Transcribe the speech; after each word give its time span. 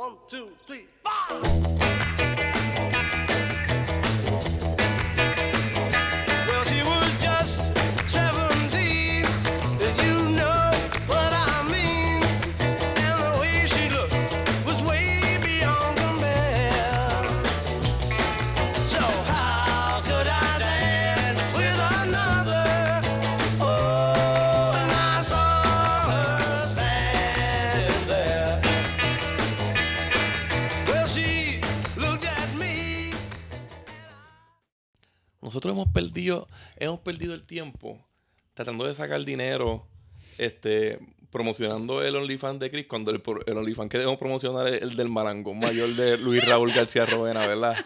One, 0.00 0.16
two, 0.28 0.48
three, 0.66 0.86
four. 1.04 1.79
Nosotros 35.50 35.72
hemos 35.72 35.88
perdido, 35.88 36.46
hemos 36.76 37.00
perdido 37.00 37.34
el 37.34 37.42
tiempo 37.42 37.98
tratando 38.54 38.86
de 38.86 38.94
sacar 38.94 39.24
dinero, 39.24 39.84
este, 40.38 41.00
promocionando 41.32 42.04
el 42.04 42.14
OnlyFans 42.14 42.60
de 42.60 42.70
Chris, 42.70 42.86
cuando 42.86 43.10
el, 43.10 43.20
el 43.46 43.56
OnlyFans 43.58 43.90
que 43.90 43.98
debemos 43.98 44.16
promocionar 44.16 44.68
es 44.68 44.80
el 44.82 44.94
del 44.94 45.08
marangón 45.08 45.58
mayor 45.58 45.92
de 45.96 46.18
Luis 46.18 46.46
Raúl 46.46 46.70
García 46.72 47.04
Rovena, 47.04 47.44
¿verdad? 47.48 47.76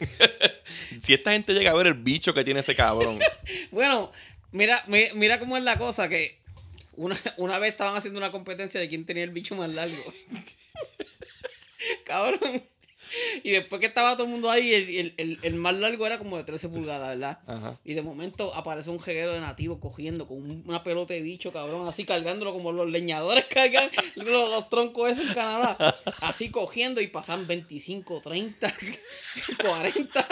si 0.98 1.12
esta 1.12 1.32
gente 1.32 1.52
llega 1.52 1.72
a 1.72 1.74
ver 1.74 1.88
el 1.88 1.94
bicho 1.94 2.32
que 2.32 2.42
tiene 2.42 2.60
ese 2.60 2.74
cabrón. 2.74 3.18
Bueno, 3.70 4.10
mira, 4.50 4.82
mi- 4.86 5.10
mira 5.14 5.38
cómo 5.38 5.58
es 5.58 5.62
la 5.62 5.76
cosa, 5.76 6.08
que 6.08 6.38
una, 6.94 7.20
una 7.36 7.58
vez 7.58 7.72
estaban 7.72 7.94
haciendo 7.98 8.16
una 8.18 8.30
competencia 8.32 8.80
de 8.80 8.88
quién 8.88 9.04
tenía 9.04 9.24
el 9.24 9.30
bicho 9.30 9.54
más 9.56 9.70
largo. 9.74 10.02
Cabrón. 12.06 12.62
Y 13.42 13.50
después 13.50 13.80
que 13.80 13.86
estaba 13.86 14.12
todo 14.14 14.24
el 14.24 14.32
mundo 14.32 14.50
ahí, 14.50 14.72
el, 14.72 14.88
el- 14.98 15.14
el- 15.16 15.38
el 15.42 15.54
más 15.54 15.74
largo 15.74 16.06
era 16.06 16.18
como 16.18 16.36
de 16.36 16.44
13 16.44 16.68
pulgadas, 16.68 17.08
¿verdad? 17.08 17.38
Ajá. 17.46 17.76
Y 17.84 17.94
de 17.94 18.02
momento 18.02 18.54
aparece 18.54 18.90
un 18.90 19.00
jeguero 19.00 19.32
de 19.32 19.40
nativo 19.40 19.78
cogiendo 19.80 20.26
con 20.26 20.38
un- 20.38 20.62
una 20.66 20.82
pelota 20.84 21.14
de 21.14 21.20
bicho, 21.22 21.52
cabrón, 21.52 21.86
así 21.88 22.04
cargándolo 22.04 22.52
como 22.52 22.72
los 22.72 22.90
leñadores 22.90 23.44
cargan 23.50 23.88
los, 24.16 24.50
los 24.50 24.68
troncos 24.70 25.10
esos 25.12 25.26
en 25.28 25.34
Canadá. 25.34 25.76
Así 26.20 26.50
cogiendo 26.50 27.00
y 27.00 27.08
pasan 27.08 27.46
25, 27.46 28.20
30, 28.22 28.74
40 29.64 30.28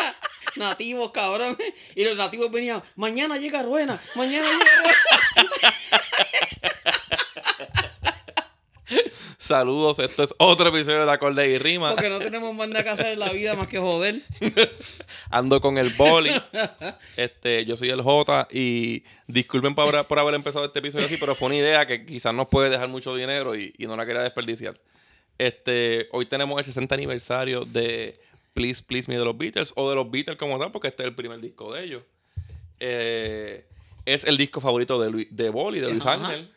nativos, 0.57 1.11
cabrón. 1.13 1.57
Y 1.95 2.05
los 2.05 2.17
nativos 2.17 2.51
venían, 2.51 2.83
mañana 2.97 3.39
llega 3.39 3.63
Ruena, 3.63 3.99
mañana 4.17 4.47
llega 4.49 4.83
Ruena. 4.83 4.97
Saludos, 9.47 9.99
esto 9.99 10.23
es 10.23 10.33
otro 10.39 10.69
episodio 10.69 11.05
de 11.05 11.11
Acorde 11.11 11.49
y 11.51 11.59
Rima. 11.59 11.91
Porque 11.91 12.09
no 12.09 12.21
tenemos 12.21 12.55
más 12.55 12.69
nada 12.69 12.85
que 12.85 12.91
hacer 12.91 13.07
en 13.09 13.19
la 13.19 13.33
vida 13.33 13.55
más 13.57 13.67
que 13.67 13.79
joder. 13.81 14.21
Ando 15.31 15.61
con 15.61 15.79
el 15.79 15.91
boli. 15.95 16.31
Este, 17.17 17.65
yo 17.65 17.77
soy 17.77 17.91
el 17.91 18.03
J 18.03 18.47
y 18.53 19.03
disculpen 19.27 19.75
por, 19.75 19.89
haber- 19.93 20.07
por 20.07 20.21
haber 20.21 20.35
empezado 20.37 20.65
este 20.65 20.79
episodio 20.79 21.07
así, 21.07 21.17
pero 21.19 21.35
fue 21.35 21.47
una 21.47 21.57
idea 21.57 21.85
que 21.87 22.07
quizás 22.07 22.33
nos 22.33 22.47
puede 22.47 22.71
dejar 22.71 22.87
mucho 22.87 23.17
dinero 23.17 23.57
y, 23.57 23.75
y 23.79 23.87
no 23.89 23.97
la 23.97 24.07
quería 24.07 24.23
desperdiciar. 24.23 24.81
Este, 25.39 26.09
hoy 26.13 26.27
tenemos 26.27 26.57
el 26.61 26.65
60 26.65 26.95
aniversario 26.95 27.65
de 27.65 28.21
Please 28.55 28.81
Please 28.85 29.11
Me 29.11 29.19
de 29.19 29.25
los 29.25 29.37
Beatles 29.37 29.73
o 29.75 29.91
de 29.91 29.97
los 29.97 30.09
Beatles 30.09 30.37
como 30.39 30.57
tal, 30.57 30.71
porque 30.71 30.87
este 30.87 31.03
es 31.03 31.09
el 31.09 31.17
primer 31.17 31.41
disco 31.41 31.73
de 31.75 31.83
ellos. 31.83 32.03
Eh, 32.79 33.67
es 34.07 34.23
el 34.23 34.37
disco 34.37 34.61
favorito 34.61 35.01
de, 35.03 35.11
Luis- 35.11 35.29
de 35.33 35.51
Boli, 35.51 35.81
de 35.81 35.91
Luis. 35.91 36.07
Ángel. 36.07 36.49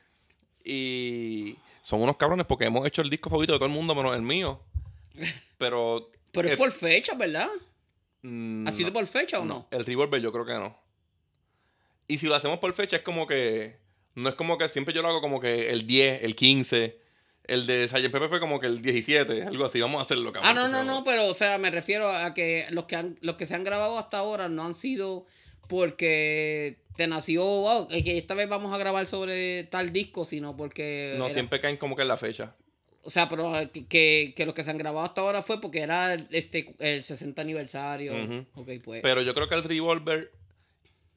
Y 0.64 1.56
son 1.86 2.02
unos 2.02 2.18
cabrones 2.18 2.48
porque 2.48 2.66
hemos 2.66 2.88
hecho 2.88 3.04
el 3.04 3.12
disco 3.12 3.30
favorito 3.30 3.54
de 3.54 3.60
todo 3.60 3.68
el 3.68 3.72
mundo 3.72 3.94
menos 3.94 4.16
el 4.16 4.24
mío. 4.24 4.60
Pero. 5.60 6.10
Pero 6.32 6.50
eh, 6.50 6.54
es 6.54 6.58
por 6.58 6.72
fecha, 6.72 7.14
¿verdad? 7.14 7.48
mm, 8.24 8.68
¿Ha 8.68 8.72
sido 8.72 8.90
no. 8.90 8.94
por 8.94 9.06
fecha 9.06 9.40
o 9.40 9.46
no? 9.46 9.68
El 9.70 9.86
Revolver 9.86 10.20
yo 10.20 10.32
creo 10.32 10.46
que 10.46 10.54
no. 10.54 10.76
Y 12.08 12.18
si 12.18 12.26
lo 12.26 12.34
hacemos 12.34 12.58
por 12.58 12.74
fecha 12.74 12.98
es 12.98 13.04
como 13.04 13.28
que... 13.28 13.78
No 14.16 14.30
es 14.30 14.36
como 14.36 14.58
que 14.58 14.68
siempre 14.68 14.96
yo 14.96 15.04
lo 15.04 15.10
hago 15.10 15.22
como 15.22 15.40
que 15.40 15.70
el 15.70 15.86
10, 15.86 16.24
el 16.24 16.36
15. 16.36 17.00
El 17.44 17.68
de 17.68 17.88
Sgt. 17.88 18.12
Pepe 18.12 18.28
fue 18.30 18.40
como 18.40 18.60
que 18.60 18.66
el 18.66 18.82
17, 18.82 19.44
algo 19.44 19.66
así. 19.66 19.80
Vamos 19.80 20.00
a 20.00 20.02
hacerlo, 20.02 20.34
cabrón. 20.34 20.52
Ah, 20.52 20.54
no, 20.54 20.68
no, 20.68 20.84
no, 20.84 21.04
pero 21.04 21.28
o 21.28 21.36
sea, 21.36 21.60
me 21.60 21.70
refiero 21.70 22.10
a 22.10 22.34
que 22.34 22.66
los 22.72 22.86
que 22.86 22.96
han, 22.96 23.18
los 23.22 23.36
que 23.36 23.46
se 23.46 23.54
han 23.54 23.64
grabado 23.64 24.00
hasta 24.00 24.18
ahora 24.18 24.50
no 24.50 24.66
han 24.66 24.74
sido 24.74 25.26
porque 25.68 26.80
te 26.96 27.08
nació, 27.08 27.44
wow, 27.44 27.88
es 27.92 28.04
que 28.04 28.18
esta 28.18 28.34
vez 28.34 28.48
vamos 28.50 28.74
a 28.74 28.78
grabar 28.78 29.06
sobre 29.08 29.64
tal 29.66 29.92
disco, 29.92 30.26
sino 30.26 30.56
porque 30.56 31.16
No, 31.18 31.26
era- 31.26 31.34
siempre 31.34 31.60
caen 31.62 31.78
como 31.78 31.96
que 31.96 32.02
en 32.04 32.08
la 32.08 32.18
fecha. 32.18 32.56
o 33.04 33.12
sea, 33.12 33.30
pero 33.30 33.58
eh, 33.60 33.70
que, 33.70 34.34
que, 34.36 34.46
los 34.46 34.54
que 34.56 34.64
se 34.64 34.70
han 34.72 34.78
grabado 34.78 35.06
hasta 35.06 35.22
ahora 35.22 35.44
fue 35.44 35.62
porque 35.62 35.80
era 35.82 36.16
este 36.32 36.74
el 36.80 37.04
60 37.04 37.42
aniversario. 37.42 38.14
Ujú. 38.14 38.46
Ok, 38.62 38.70
pues. 38.84 39.02
Pero 39.02 39.22
yo 39.22 39.34
creo 39.34 39.48
que 39.50 39.56
el 39.56 39.64
Revolver... 39.64 40.32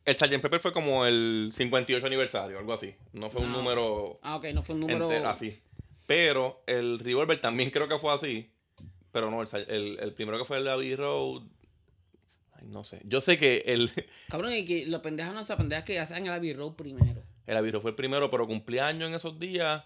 El 0.04 0.16
Sgt. 0.16 0.40
Pepper 0.40 0.58
fue 0.60 0.72
como 0.72 1.04
el 1.04 1.52
58 1.54 2.06
aniversario, 2.06 2.58
algo 2.58 2.72
así. 2.72 2.94
No 3.12 3.28
fue 3.30 3.42
un 3.42 3.48
Ah. 3.50 3.56
número 3.58 4.18
ah, 4.22 4.36
ok, 4.36 4.46
no 4.54 4.62
fue 4.62 4.74
un 4.74 4.80
número 4.82 5.04
entero 5.10 5.28
así. 5.28 5.58
Pero 6.06 6.62
el 6.66 6.98
Revolver 6.98 7.38
también 7.40 7.70
creo 7.70 7.88
que 7.88 7.98
fue 7.98 8.12
así. 8.14 8.50
Pero 9.12 9.30
no, 9.30 9.42
el, 9.42 9.48
el- 9.68 9.98
el 10.00 10.12
primero 10.14 10.38
que 10.38 10.44
fue 10.46 10.58
el 10.58 10.64
de 10.64 10.70
Abbey 10.70 10.96
Road... 10.96 11.42
No 12.68 12.84
sé. 12.84 13.00
Yo 13.04 13.20
sé 13.20 13.36
que 13.38 13.62
el... 13.66 13.90
Cabrón, 14.28 14.52
y 14.54 14.64
que 14.64 14.86
los 14.86 15.00
pendejos 15.00 15.34
no 15.34 15.42
se 15.44 15.56
pendejas 15.56 15.84
que 15.84 15.98
hacen 15.98 16.26
el 16.26 16.32
Abbey 16.32 16.52
Road 16.52 16.74
primero. 16.74 17.22
El 17.46 17.56
Abbey 17.56 17.72
fue 17.80 17.90
el 17.90 17.96
primero, 17.96 18.28
pero 18.30 18.46
cumplí 18.46 18.78
años 18.78 19.08
en 19.08 19.14
esos 19.14 19.38
días. 19.38 19.82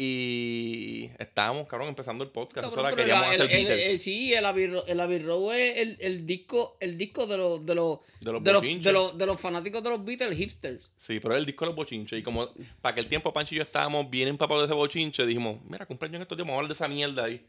Y 0.00 1.10
estábamos, 1.18 1.66
cabrón, 1.66 1.88
empezando 1.88 2.22
el 2.22 2.30
podcast. 2.30 2.68
Cabrón, 2.68 2.84
pero 2.84 2.96
queríamos 2.96 3.32
el- 3.34 3.42
hacer 3.42 3.60
el- 3.60 3.66
el- 3.90 3.98
sí, 3.98 4.32
el 4.32 4.46
Abbey 4.46 4.68
Road, 4.68 4.88
el 4.88 5.00
Abbey 5.00 5.18
Road 5.18 5.56
es 5.58 5.76
el, 5.78 5.96
el 6.00 6.24
disco, 6.24 6.76
el 6.80 6.96
disco 6.96 7.26
de 7.26 7.36
los 7.36 7.66
de 7.66 7.74
los 7.74 7.98
De 8.20 8.30
los 8.32 8.44
de 8.44 8.52
los, 8.52 8.62
bochinches. 8.62 8.84
de 8.84 8.92
los, 8.92 9.18
de 9.18 9.26
los 9.26 9.40
fanáticos 9.40 9.82
de 9.82 9.90
los 9.90 10.04
Beatles 10.04 10.36
hipsters. 10.38 10.92
Sí, 10.96 11.18
pero 11.20 11.34
era 11.34 11.40
el 11.40 11.46
disco 11.46 11.64
de 11.64 11.70
los 11.70 11.76
bochinches. 11.76 12.18
Y 12.18 12.22
como 12.22 12.48
para 12.80 12.92
aquel 12.92 13.08
tiempo 13.08 13.32
Pancho 13.32 13.54
y 13.54 13.58
yo 13.58 13.62
estábamos 13.62 14.08
bien 14.08 14.28
empapados 14.28 14.62
de 14.62 14.66
ese 14.66 14.74
bochinche, 14.74 15.26
dijimos, 15.26 15.58
mira, 15.68 15.84
cumpleaños 15.84 16.16
en 16.16 16.22
estos 16.22 16.38
días, 16.38 16.46
vamos 16.46 16.54
a 16.54 16.58
hablar 16.60 16.68
de 16.68 16.74
esa 16.74 16.88
mierda 16.88 17.24
ahí. 17.24 17.44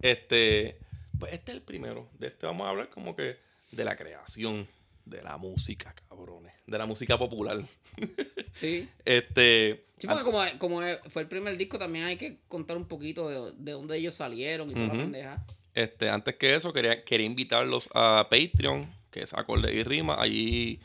Este, 0.00 0.78
pues 1.20 1.34
este 1.34 1.52
es 1.52 1.56
el 1.58 1.62
primero. 1.62 2.08
De 2.18 2.28
este 2.28 2.46
vamos 2.46 2.66
a 2.66 2.70
hablar 2.70 2.88
como 2.88 3.14
que 3.14 3.36
de 3.72 3.84
la 3.84 3.96
creación 3.96 4.66
de 5.04 5.20
la 5.22 5.36
música, 5.36 5.94
cabrones. 6.08 6.52
De 6.66 6.78
la 6.78 6.86
música 6.86 7.18
popular. 7.18 7.60
Sí. 8.54 8.86
Este. 9.06 9.82
Sí, 9.96 10.06
porque 10.06 10.24
como, 10.24 10.42
como 10.58 10.80
fue 11.08 11.22
el 11.22 11.28
primer 11.28 11.56
disco, 11.56 11.78
también 11.78 12.04
hay 12.04 12.16
que 12.16 12.38
contar 12.48 12.76
un 12.76 12.84
poquito 12.86 13.28
de, 13.28 13.52
de 13.56 13.72
dónde 13.72 13.96
ellos 13.96 14.14
salieron 14.14 14.70
y 14.70 14.74
toda 14.74 14.88
la 14.88 14.92
Ujú. 14.92 15.02
pendeja. 15.04 15.46
Este, 15.74 16.10
antes 16.10 16.36
que 16.36 16.54
eso, 16.54 16.70
quería, 16.72 17.02
quería 17.02 17.26
invitarlos 17.26 17.88
a 17.94 18.28
Patreon, 18.30 18.84
que 19.10 19.22
es 19.22 19.32
Acorde 19.32 19.72
y 19.74 19.82
Rima. 19.84 20.20
Allí 20.20 20.80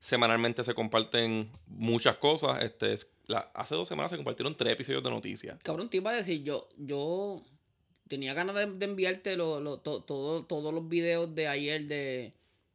semanalmente 0.00 0.64
se 0.64 0.72
comparten 0.74 1.50
muchas 1.66 2.16
cosas. 2.16 2.62
Este, 2.62 2.94
es- 2.94 3.06
la- 3.26 3.50
hace 3.54 3.74
dos 3.74 3.86
semanas 3.86 4.10
se 4.10 4.16
compartieron 4.16 4.56
tres 4.56 4.72
episodios 4.72 5.02
de 5.02 5.10
noticias. 5.10 5.58
Cabrón, 5.62 5.90
te 5.90 5.98
iba 5.98 6.10
a 6.10 6.14
decir, 6.16 6.42
yo, 6.42 6.68
yo 6.78 7.42
tenía 8.10 8.34
ganas 8.34 8.54
de, 8.56 8.66
de 8.66 8.84
enviarte 8.84 9.36
lo, 9.36 9.60
lo- 9.60 9.78
to- 9.78 10.02
todo- 10.02 10.44
todos 10.44 10.74
los 10.74 10.86
videos 10.88 11.34
de 11.34 11.46
ayer 11.48 11.86
de, 11.86 12.32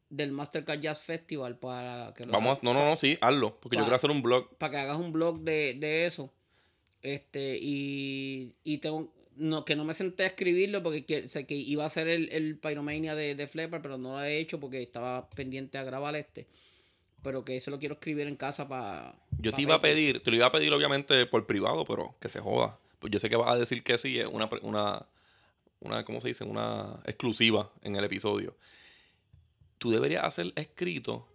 del 0.09 0.31
Mastercard 0.31 0.79
Jazz 0.79 1.01
Festival 1.03 1.57
para 1.59 2.13
que 2.16 2.25
lo 2.25 2.31
Vamos, 2.31 2.57
a- 2.57 2.62
no, 2.63 2.73
no, 2.73 2.84
no, 2.90 2.96
sí, 2.96 3.18
hazlo, 3.22 3.59
porque 3.59 3.75
yo 3.78 3.84
quiero 3.84 3.96
hacer 3.97 4.09
un 4.09 4.22
blog. 4.23 4.56
para 4.57 4.72
que 4.72 4.78
hagas 4.78 4.97
un 4.97 5.12
blog 5.12 5.41
de, 5.41 5.75
de 5.75 6.06
eso. 6.06 6.31
Este, 7.01 7.59
y, 7.62 8.53
y 8.63 8.79
tengo, 8.79 9.12
no, 9.35 9.63
que 9.66 9.75
no 9.75 9.84
me 9.84 9.94
senté 9.94 10.23
a 10.23 10.28
escribirlo 10.28 10.81
porque 10.81 11.06
que, 11.06 11.28
sé 11.28 11.46
que 11.46 11.53
iba 11.53 11.85
a 11.85 11.90
ser 11.90 12.07
el, 12.07 12.29
el 12.31 12.57
Pyromania 12.57 13.13
de, 13.13 13.35
de 13.35 13.47
Flepper, 13.47 13.81
pero 13.81 13.97
no 13.97 14.13
lo 14.13 14.23
he 14.23 14.40
hecho 14.40 14.59
porque 14.59 14.81
estaba 14.81 15.29
pendiente 15.29 15.78
a 15.78 15.84
grabar 15.84 16.16
este. 16.16 16.47
Pero 17.22 17.44
que 17.44 17.57
eso 17.57 17.69
lo 17.72 17.78
quiero 17.79 17.96
escribir 17.96 18.28
en 18.28 18.35
casa 18.38 18.67
para. 18.67 19.16
Yo 19.40 19.52
te 19.52 19.62
iba 19.62 19.75
a 19.75 19.81
pedir, 19.81 20.22
te 20.23 20.29
lo 20.31 20.38
iba 20.38 20.46
a 20.46 20.52
pedir 20.52 20.72
obviamente 20.73 21.25
por 21.25 21.46
privado, 21.46 21.84
pero 21.85 22.16
que 22.19 22.29
se 22.29 22.40
joda. 22.40 22.79
Pues 23.00 23.12
yo 23.12 23.19
sé 23.19 23.29
que 23.29 23.35
vas 23.35 23.50
a 23.52 23.56
decir 23.57 23.84
que 23.84 23.97
sí, 23.97 24.19
es 24.19 24.28
una, 24.28 24.50
una, 24.62 25.06
una, 25.85 26.03
¿cómo 26.03 26.22
se 26.22 26.29
dice? 26.29 26.43
Una 26.43 26.99
exclusiva 27.05 27.72
en 27.82 27.96
el 27.96 28.03
episodio. 28.03 28.55
Tú 29.78 29.91
deberías 29.91 30.23
hacer 30.23 30.52
escrito 30.55 31.28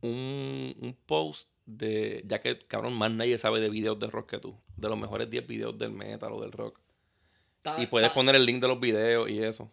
un, 0.00 0.74
un 0.80 0.96
post 1.06 1.48
de, 1.66 2.22
ya 2.26 2.40
que 2.40 2.58
cabrón, 2.58 2.94
más 2.94 3.10
nadie 3.10 3.38
sabe 3.38 3.60
de 3.60 3.70
videos 3.70 3.98
de 3.98 4.06
rock 4.08 4.30
que 4.30 4.38
tú, 4.38 4.54
de 4.76 4.88
los 4.88 4.98
mejores 4.98 5.30
10 5.30 5.46
videos 5.46 5.78
del 5.78 5.92
metal 5.92 6.32
o 6.32 6.40
del 6.40 6.52
rock. 6.52 6.78
Y 7.78 7.86
puedes 7.86 8.10
poner 8.10 8.34
el 8.34 8.44
link 8.44 8.60
de 8.60 8.68
los 8.68 8.78
videos 8.78 9.28
y 9.30 9.42
eso. 9.42 9.70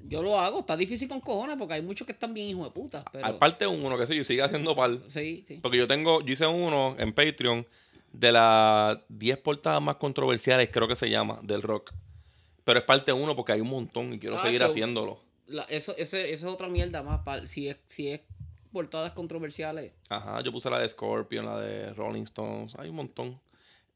Yo 0.00 0.22
lo 0.22 0.38
hago, 0.38 0.60
está 0.60 0.76
difícil 0.76 1.08
con 1.08 1.20
cojones 1.20 1.56
porque 1.56 1.74
hay 1.74 1.82
muchos 1.82 2.06
que 2.06 2.12
están 2.12 2.34
bien 2.34 2.48
hijos 2.48 2.64
de 2.64 2.70
puta. 2.70 3.04
Pero, 3.12 3.26
Aparte 3.26 3.66
uno, 3.66 3.96
que 3.96 4.06
sé 4.06 4.16
yo, 4.16 4.24
sigue 4.24 4.42
haciendo 4.42 4.76
par. 4.76 4.98
sí, 5.06 5.44
sí. 5.46 5.58
Porque 5.62 5.78
yo 5.78 5.86
tengo, 5.86 6.20
yo 6.22 6.32
hice 6.32 6.46
uno 6.46 6.94
en 6.98 7.12
Patreon 7.12 7.66
de 8.12 8.32
las 8.32 8.98
10 9.08 9.38
portadas 9.38 9.80
más 9.80 9.96
controversiales, 9.96 10.68
creo 10.70 10.86
que 10.86 10.96
se 10.96 11.08
llama, 11.08 11.40
del 11.42 11.62
rock. 11.62 11.92
Pero 12.64 12.78
es 12.78 12.84
parte 12.84 13.12
uno 13.12 13.34
porque 13.34 13.52
hay 13.52 13.60
un 13.60 13.68
montón 13.70 14.12
y 14.12 14.18
quiero 14.18 14.36
Ah, 14.36 14.42
seguir 14.42 14.60
so- 14.60 14.66
haciéndolo. 14.66 15.18
La- 15.46 15.64
eso, 15.64 15.94
ese, 15.98 16.32
eso 16.32 16.46
es 16.48 16.52
otra 16.54 16.68
mierda 16.68 17.02
más. 17.02 17.20
pa- 17.24 17.46
si, 17.46 17.68
es, 17.68 17.76
si 17.86 18.08
es 18.08 18.20
portadas 18.72 19.12
controversiales. 19.12 19.92
Ajá, 20.08 20.40
yo 20.40 20.50
puse 20.52 20.70
la 20.70 20.78
de 20.78 20.88
Scorpion, 20.88 21.44
la 21.44 21.60
de 21.60 21.92
Rolling 21.94 22.22
Stones, 22.22 22.74
hay 22.78 22.88
un 22.88 22.96
montón. 22.96 23.38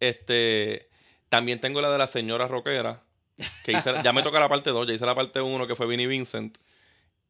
Este, 0.00 0.88
también 1.28 1.60
tengo 1.60 1.80
la 1.80 1.90
de 1.90 1.98
la 1.98 2.06
señora 2.06 2.46
rockera, 2.48 3.02
Que 3.64 3.72
hice, 3.72 3.92
ya 4.02 4.12
me 4.12 4.22
toca 4.22 4.40
la 4.40 4.48
parte 4.48 4.70
2, 4.70 4.86
ya 4.86 4.94
hice 4.94 5.04
la 5.06 5.14
parte 5.14 5.40
1 5.40 5.66
que 5.66 5.74
fue 5.74 5.86
Vinnie 5.86 6.06
Vincent. 6.06 6.56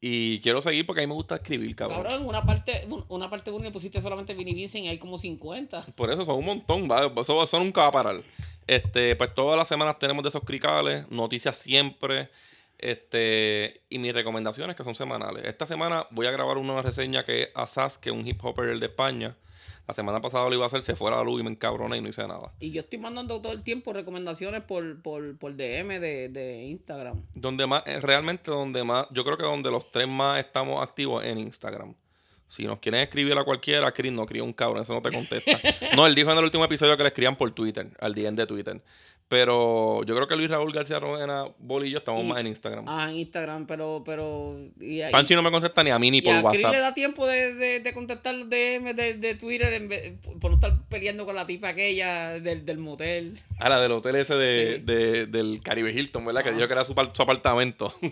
Y 0.01 0.41
quiero 0.41 0.61
seguir 0.61 0.85
porque 0.87 1.03
a 1.03 1.05
mí 1.05 1.09
me 1.09 1.15
gusta 1.15 1.37
escribir, 1.37 1.75
cabrón. 1.75 2.03
Cabrón, 2.03 2.27
una 2.27 2.45
parte, 2.45 2.85
un- 2.89 3.05
una 3.09 3.31
parte 3.31 3.51
uno 3.51 3.65
le 3.65 3.71
pusiste 3.71 4.01
solamente 4.01 4.35
Vinnie 4.35 4.55
Vincent 4.55 4.85
y 4.85 4.89
hay 4.89 4.99
como 4.99 5.17
50. 5.19 5.85
Por 5.97 6.11
eso 6.13 6.25
son 6.25 6.37
un 6.37 6.45
montón, 6.45 6.89
¿va? 6.91 7.11
Eso, 7.21 7.43
eso 7.43 7.59
nunca 7.59 7.83
va 7.83 7.89
a 7.89 7.93
parar. 7.93 8.23
Este, 8.67 9.17
pues 9.17 9.35
todas 9.35 9.57
las 9.57 9.69
semanas 9.69 9.99
tenemos 9.99 10.23
de 10.23 10.31
esos 10.31 10.43
cricales, 10.43 11.09
noticias 11.11 11.57
siempre. 11.57 12.31
Este, 12.79 13.81
y 13.89 13.99
mis 13.99 14.13
recomendaciones 14.13 14.77
que 14.77 14.85
son 14.85 14.95
semanales. 14.95 15.47
Esta 15.47 15.65
semana 15.65 16.07
voy 16.11 16.27
a 16.27 16.31
grabar 16.31 16.59
una 16.59 16.83
reseña 16.83 17.25
que 17.25 17.45
es 17.45 17.49
Asas, 17.55 17.97
que 17.97 18.11
es 18.11 18.15
un 18.15 18.27
hip 18.27 18.45
hopper 18.45 18.79
de 18.79 18.87
España. 18.87 19.35
La 19.87 19.95
semana 19.95 20.21
pasada 20.21 20.49
lo 20.49 20.55
iba 20.55 20.65
a 20.65 20.67
hacer, 20.67 20.83
se 20.83 20.97
fue 20.97 21.13
a 21.13 21.17
la 21.17 21.23
luz 21.23 21.41
y 21.41 21.45
me 21.45 21.51
encabroné 21.51 21.99
y 21.99 22.01
no 22.01 22.09
hice 22.09 22.27
nada. 22.27 22.53
Y 22.59 22.73
yo 22.73 22.81
estoy 22.81 22.99
mandando 22.99 23.41
todo 23.41 23.53
el 23.53 23.63
tiempo 23.63 23.93
recomendaciones 23.93 24.63
por, 24.63 25.01
por, 25.01 25.39
por 25.39 25.55
DM 25.55 26.01
de, 26.01 26.29
de 26.29 26.65
Instagram. 26.65 27.23
Donde 27.35 27.67
más, 27.67 27.85
eh, 27.87 28.01
realmente 28.01 28.51
donde 28.51 28.83
más, 28.83 29.07
yo 29.11 29.25
creo 29.25 29.37
que 29.37 29.45
donde 29.45 29.71
los 29.71 29.91
tres 29.93 30.09
más 30.09 30.41
estamos 30.41 30.83
activos 30.83 31.25
en 31.25 31.39
Instagram. 31.39 31.95
Si 32.49 32.65
nos 32.65 32.79
quieren 32.79 33.01
escribir 33.01 33.33
a 33.37 33.45
cualquiera, 33.45 33.91
Chris 33.93 34.13
no 34.13 34.25
cría 34.27 34.43
un 34.45 34.53
cabrón, 34.53 34.83
eso 34.83 34.95
no 34.95 35.03
te 35.03 35.11
contesta. 35.11 35.61
no, 35.97 36.07
él 36.07 36.15
dijo 36.15 36.31
en 36.31 36.39
el 36.39 36.45
último 36.45 36.65
episodio 36.65 36.97
que 36.97 37.03
le 37.03 37.09
escriban 37.09 37.37
por 37.37 37.53
Twitter, 37.53 37.89
al 38.01 38.15
DM 38.15 38.37
de 38.37 38.47
Twitter. 38.47 38.81
Pero 39.29 40.05
yo 40.05 40.15
creo 40.15 40.29
que 40.29 40.37
Luis 40.37 40.49
Raúl 40.49 40.73
García 40.73 41.01
Rovena, 41.01 41.47
Boli 41.59 41.89
y 41.89 41.91
yo 41.91 41.99
estamos 41.99 42.23
Y- 42.23 42.29
más 42.29 42.39
en 42.39 42.47
Instagram. 42.47 42.85
Ah, 42.87 43.09
en 43.11 43.17
Instagram, 43.17 43.67
pero, 43.67 44.05
pero. 44.07 44.55
Y, 44.81 45.03
y- 45.03 45.11
Panchi 45.11 45.35
no 45.35 45.43
me 45.43 45.51
contesta 45.51 45.83
ni 45.83 45.91
a 45.91 45.99
mí 45.99 46.13
ni 46.13 46.23
por 46.23 46.33
a 46.33 46.37
Chris 46.45 46.63
WhatsApp. 46.63 46.73
le 46.73 46.79
da 46.79 46.95
tiempo 46.95 47.27
de, 47.27 47.53
de, 47.55 47.81
de 47.81 47.93
contestar 47.93 48.37
los 48.37 48.49
DM 48.49 48.95
de, 48.95 49.15
de 49.15 49.35
Twitter 49.35 49.73
en 49.73 49.89
vez- 49.89 50.13
por 50.41 50.53
no 50.53 50.55
estar 50.55 50.81
peleando 50.89 51.27
con 51.27 51.35
la 51.35 51.45
tipa 51.45 51.71
aquella 51.71 52.39
del, 52.39 52.65
del 52.65 52.79
motel. 52.79 53.37
Ah, 53.59 53.69
la 53.69 53.81
del 53.81 53.91
hotel 53.91 54.15
ese 54.15 54.35
de, 54.37 54.77
Sí. 54.77 55.31
del 55.33 55.61
Caribe 55.61 55.91
Hilton, 55.91 56.25
¿verdad? 56.25 56.45
Que 56.45 56.51
Ah. 56.51 56.53
dijo 56.53 56.69
que 56.69 56.73
era 56.75 56.85
su, 56.85 56.95
su 57.13 57.23
apartamento. 57.23 57.93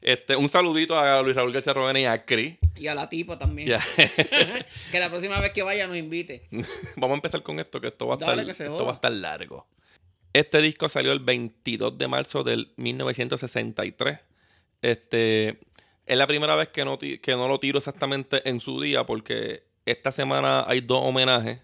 este, 0.00 0.36
un 0.36 0.48
saludito 0.48 0.98
a 0.98 1.22
Luis 1.22 1.34
Raúl 1.36 1.52
García 1.52 1.72
Rovena 1.72 2.00
y 2.00 2.04
a 2.04 2.24
Chris. 2.24 2.56
Y 2.76 2.86
a 2.86 2.94
la 2.94 3.08
tipa 3.08 3.38
también. 3.38 3.78
Que 4.90 5.00
la 5.00 5.08
próxima 5.08 5.40
vez 5.40 5.52
que 5.52 5.62
vaya 5.62 5.86
nos 5.86 5.96
invite. 5.96 6.46
Vamos 6.96 7.12
a 7.12 7.14
empezar 7.14 7.42
con 7.42 7.58
esto, 7.58 7.80
que 7.80 7.88
esto 7.88 8.06
va 8.06 8.14
a 8.14 8.18
Dale, 8.18 8.50
estar, 8.50 8.66
esto 8.66 8.84
va 8.84 8.92
a 8.92 8.94
estar 8.94 9.12
largo. 9.12 9.66
Este 10.32 10.60
disco 10.60 10.88
salió 10.88 11.12
el 11.12 11.20
22 11.20 11.96
de 11.96 12.08
marzo 12.08 12.44
del 12.44 12.72
1963. 12.76 14.18
Este, 14.82 15.58
es 16.06 16.16
la 16.16 16.26
primera 16.26 16.54
vez 16.54 16.68
que 16.68 16.84
no, 16.84 16.98
que 16.98 17.36
no 17.36 17.48
lo 17.48 17.58
tiro 17.58 17.78
exactamente 17.78 18.48
en 18.48 18.60
su 18.60 18.80
día 18.80 19.04
porque 19.04 19.64
esta 19.86 20.12
semana 20.12 20.64
hay 20.66 20.80
dos 20.80 21.00
homenajes 21.02 21.60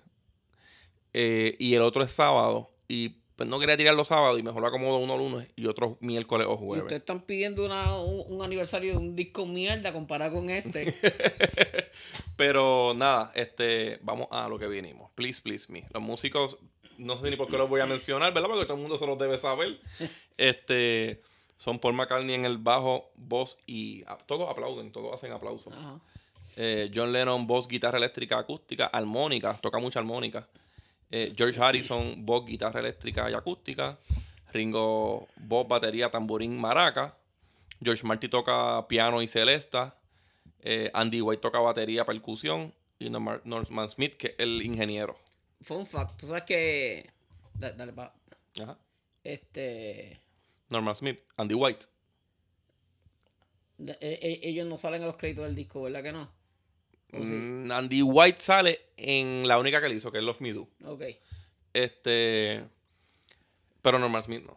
eh, 1.12 1.54
y 1.58 1.74
el 1.74 1.82
otro 1.82 2.02
es 2.02 2.12
sábado 2.12 2.70
y 2.88 3.21
pues 3.42 3.50
no 3.50 3.58
quería 3.58 3.76
tirar 3.76 3.96
los 3.96 4.06
sábados 4.06 4.38
y 4.38 4.42
mejor 4.44 4.62
lo 4.62 4.68
acomodo 4.68 4.98
uno 4.98 5.18
lunes 5.18 5.48
y 5.56 5.66
otro 5.66 5.96
miércoles 5.98 6.46
o 6.48 6.56
jueves. 6.56 6.84
ustedes 6.84 7.00
están 7.00 7.22
pidiendo 7.22 7.64
una, 7.64 7.96
un, 7.96 8.22
un 8.28 8.42
aniversario 8.44 8.92
de 8.92 8.98
un 8.98 9.16
disco 9.16 9.46
mierda 9.46 9.92
comparado 9.92 10.34
con 10.36 10.48
este. 10.48 10.86
Pero 12.36 12.94
nada, 12.94 13.32
este, 13.34 13.98
vamos 14.02 14.28
a 14.30 14.48
lo 14.48 14.60
que 14.60 14.68
vinimos. 14.68 15.10
Please, 15.16 15.40
please 15.42 15.70
me. 15.72 15.84
Los 15.92 16.00
músicos, 16.02 16.56
no 16.98 17.20
sé 17.20 17.30
ni 17.30 17.36
por 17.36 17.48
qué 17.48 17.58
los 17.58 17.68
voy 17.68 17.80
a 17.80 17.86
mencionar, 17.86 18.32
¿verdad? 18.32 18.48
Porque 18.48 18.64
todo 18.64 18.74
el 18.76 18.80
mundo 18.82 18.96
se 18.96 19.06
los 19.06 19.18
debe 19.18 19.38
saber. 19.38 19.80
Este, 20.38 21.20
son 21.56 21.78
Paul 21.80 21.94
McCartney 21.94 22.34
en 22.36 22.44
el 22.44 22.58
bajo, 22.58 23.10
voz 23.16 23.58
y 23.66 24.02
a- 24.06 24.18
todos 24.18 24.48
aplauden, 24.48 24.90
todos 24.92 25.12
hacen 25.14 25.32
aplausos. 25.32 25.72
Ajá. 25.74 26.00
Eh, 26.56 26.90
John 26.94 27.12
Lennon, 27.12 27.46
voz, 27.46 27.66
guitarra 27.68 27.98
eléctrica, 27.98 28.38
acústica, 28.38 28.86
armónica, 28.86 29.54
toca 29.60 29.78
mucha 29.78 29.98
armónica. 29.98 30.48
Eh, 31.12 31.32
George 31.36 31.60
Harrison, 31.60 32.24
voz, 32.24 32.44
guitarra 32.46 32.80
eléctrica 32.80 33.30
y 33.30 33.34
acústica. 33.34 33.98
Ringo, 34.52 35.28
voz, 35.36 35.68
batería, 35.68 36.10
tamborín, 36.10 36.58
maraca. 36.58 37.14
George 37.84 38.04
Martin 38.06 38.30
toca 38.30 38.86
piano 38.88 39.20
y 39.22 39.28
celesta. 39.28 39.94
Eh, 40.60 40.90
Andy 40.94 41.20
White 41.20 41.40
toca 41.42 41.58
batería, 41.60 42.04
percusión. 42.06 42.72
Y 42.98 43.10
Norma- 43.10 43.40
Norman 43.44 43.88
Smith, 43.88 44.14
que 44.14 44.28
es 44.28 44.34
el 44.38 44.62
ingeniero. 44.62 45.18
Fun 45.60 45.86
fact, 45.86 46.18
tú 46.20 46.26
sabes 46.26 46.44
que. 46.44 47.10
da- 47.54 47.72
Dale, 47.72 47.92
pa. 47.92 48.14
Ajá. 48.62 48.78
Este. 49.24 50.18
Norman 50.70 50.94
Smith, 50.94 51.20
Andy 51.36 51.54
White. 51.54 51.86
de- 53.78 53.98
e- 54.00 54.18
e- 54.22 54.48
ellos 54.48 54.66
no 54.66 54.76
salen 54.76 55.02
a 55.02 55.06
los 55.06 55.16
créditos 55.16 55.44
del 55.44 55.56
disco, 55.56 55.82
¿verdad 55.82 56.02
que 56.04 56.12
no? 56.12 56.30
Mm, 57.12 57.70
Andy 57.72 58.02
White 58.02 58.38
sale 58.40 58.80
en 59.02 59.48
la 59.48 59.58
única 59.58 59.80
que 59.80 59.88
le 59.88 59.94
hizo, 59.94 60.10
que 60.12 60.18
es 60.18 60.24
Love 60.24 60.40
Me 60.40 60.52
Do. 60.52 60.68
Ok. 60.84 61.02
Este. 61.72 62.64
Pero 63.82 63.98
Norman 63.98 64.22
Smith 64.22 64.44
no. 64.44 64.56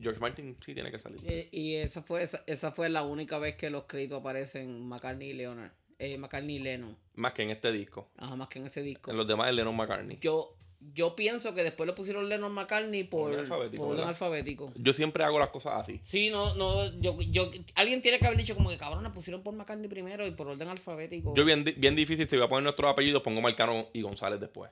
George 0.00 0.20
Martin 0.20 0.56
sí 0.60 0.74
tiene 0.74 0.90
que 0.90 0.98
salir. 0.98 1.20
Eh, 1.24 1.48
y 1.50 1.76
esa 1.76 2.02
fue, 2.02 2.22
esa, 2.22 2.44
esa 2.46 2.70
fue 2.70 2.88
la 2.88 3.02
única 3.02 3.38
vez 3.38 3.56
que 3.56 3.70
los 3.70 3.84
créditos 3.84 4.20
aparecen 4.20 4.86
McCartney 4.86 5.30
y 5.30 5.32
Leonard. 5.32 5.72
Eh, 5.98 6.18
McCartney 6.18 6.56
y 6.56 6.58
Lennon. 6.58 6.96
Más 7.14 7.32
que 7.32 7.42
en 7.42 7.50
este 7.50 7.72
disco. 7.72 8.10
Ajá, 8.18 8.36
más 8.36 8.48
que 8.48 8.58
en 8.58 8.66
ese 8.66 8.82
disco. 8.82 9.10
En 9.10 9.16
los 9.16 9.26
demás 9.26 9.48
es 9.48 9.54
Lennon 9.54 9.74
McCartney. 9.74 10.18
Yo, 10.20 10.55
yo 10.94 11.16
pienso 11.16 11.54
que 11.54 11.62
después 11.62 11.86
le 11.86 11.92
pusieron 11.92 12.28
Lennon 12.28 12.52
McCartney 12.52 13.04
por, 13.04 13.32
Orden 13.32 14.08
alfabético. 14.08 14.72
Yo 14.76 14.92
siempre 14.92 15.24
hago 15.24 15.38
las 15.38 15.50
cosas 15.50 15.74
así. 15.80 16.00
Sí, 16.04 16.30
no, 16.30 16.54
no, 16.54 16.84
yo, 17.00 17.16
yo, 17.30 17.50
alguien 17.74 18.02
tiene 18.02 18.18
que 18.18 18.26
haber 18.26 18.38
dicho 18.38 18.54
como 18.54 18.70
que 18.70 18.78
cabrón, 18.78 19.02
le 19.04 19.10
pusieron 19.10 19.42
por 19.42 19.54
McCartney 19.54 19.88
primero 19.88 20.26
y 20.26 20.30
por 20.30 20.48
orden 20.48 20.68
alfabético. 20.68 21.34
Yo 21.34 21.44
bien, 21.44 21.64
bien 21.76 21.96
difícil, 21.96 22.26
si 22.26 22.36
voy 22.36 22.44
a 22.44 22.48
poner 22.48 22.64
nuestros 22.64 22.90
apellidos, 22.90 23.22
pongo 23.22 23.40
Marcano 23.40 23.88
y 23.92 24.02
González 24.02 24.40
después. 24.40 24.70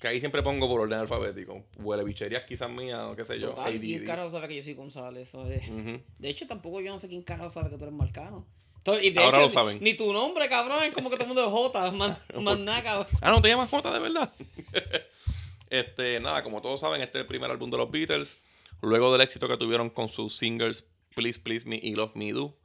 Que 0.00 0.08
ahí 0.08 0.18
siempre 0.18 0.42
pongo 0.42 0.66
por 0.68 0.80
orden 0.80 0.98
alfabético. 0.98 1.64
Huele 1.78 2.02
bicherías 2.02 2.42
quizás 2.44 2.68
mías 2.68 3.04
o 3.04 3.14
qué 3.14 3.24
sé 3.24 3.38
yo. 3.38 3.50
Total. 3.50 3.78
¿quién 3.80 4.04
carajo 4.04 4.30
sabe 4.30 4.48
que 4.48 4.56
yo 4.56 4.62
soy 4.64 4.74
González? 4.74 5.32
Es- 5.32 5.68
Ujú. 5.68 6.00
De 6.18 6.28
hecho, 6.28 6.46
tampoco 6.48 6.80
yo 6.80 6.90
no 6.92 6.98
sé 6.98 7.08
quién 7.08 7.22
carajo 7.22 7.50
sabe 7.50 7.70
que 7.70 7.76
tú 7.78 7.84
eres 7.84 7.94
Marcano. 7.94 8.44
To- 8.82 9.00
y 9.00 9.10
de 9.10 9.20
Ahora 9.22 9.38
hecho, 9.38 9.46
lo 9.46 9.50
saben. 9.52 9.78
Ni, 9.78 9.92
ni 9.92 9.96
tu 9.96 10.12
nombre, 10.12 10.48
cabrón, 10.48 10.82
es 10.82 10.92
como 10.92 11.08
que 11.10 11.16
todo 11.16 11.24
el 11.24 11.28
mundo 11.34 11.44
es 11.46 11.50
J, 11.52 11.90
más, 11.92 12.18
más 12.40 12.58
nada, 12.58 12.82
cabrón. 12.82 13.06
Ah, 13.20 13.30
no, 13.30 13.40
te 13.42 13.48
llamas 13.48 13.70
J 13.70 13.92
de 13.92 13.98
verdad. 14.00 14.32
este, 15.70 16.20
nada, 16.20 16.42
como 16.42 16.60
todos 16.60 16.80
saben, 16.80 17.00
este 17.02 17.18
es 17.18 17.22
el 17.22 17.26
primer 17.26 17.50
álbum 17.50 17.70
de 17.70 17.76
los 17.76 17.90
Beatles. 17.90 18.38
Luego 18.80 19.12
del 19.12 19.20
éxito 19.20 19.46
que 19.48 19.56
tuvieron 19.56 19.90
con 19.90 20.08
sus 20.08 20.36
singles 20.36 20.84
Please 21.14 21.38
Please 21.38 21.66
Me 21.68 21.78
y 21.82 21.94
Love 21.94 22.14
Me 22.16 22.32
Do. 22.32 22.56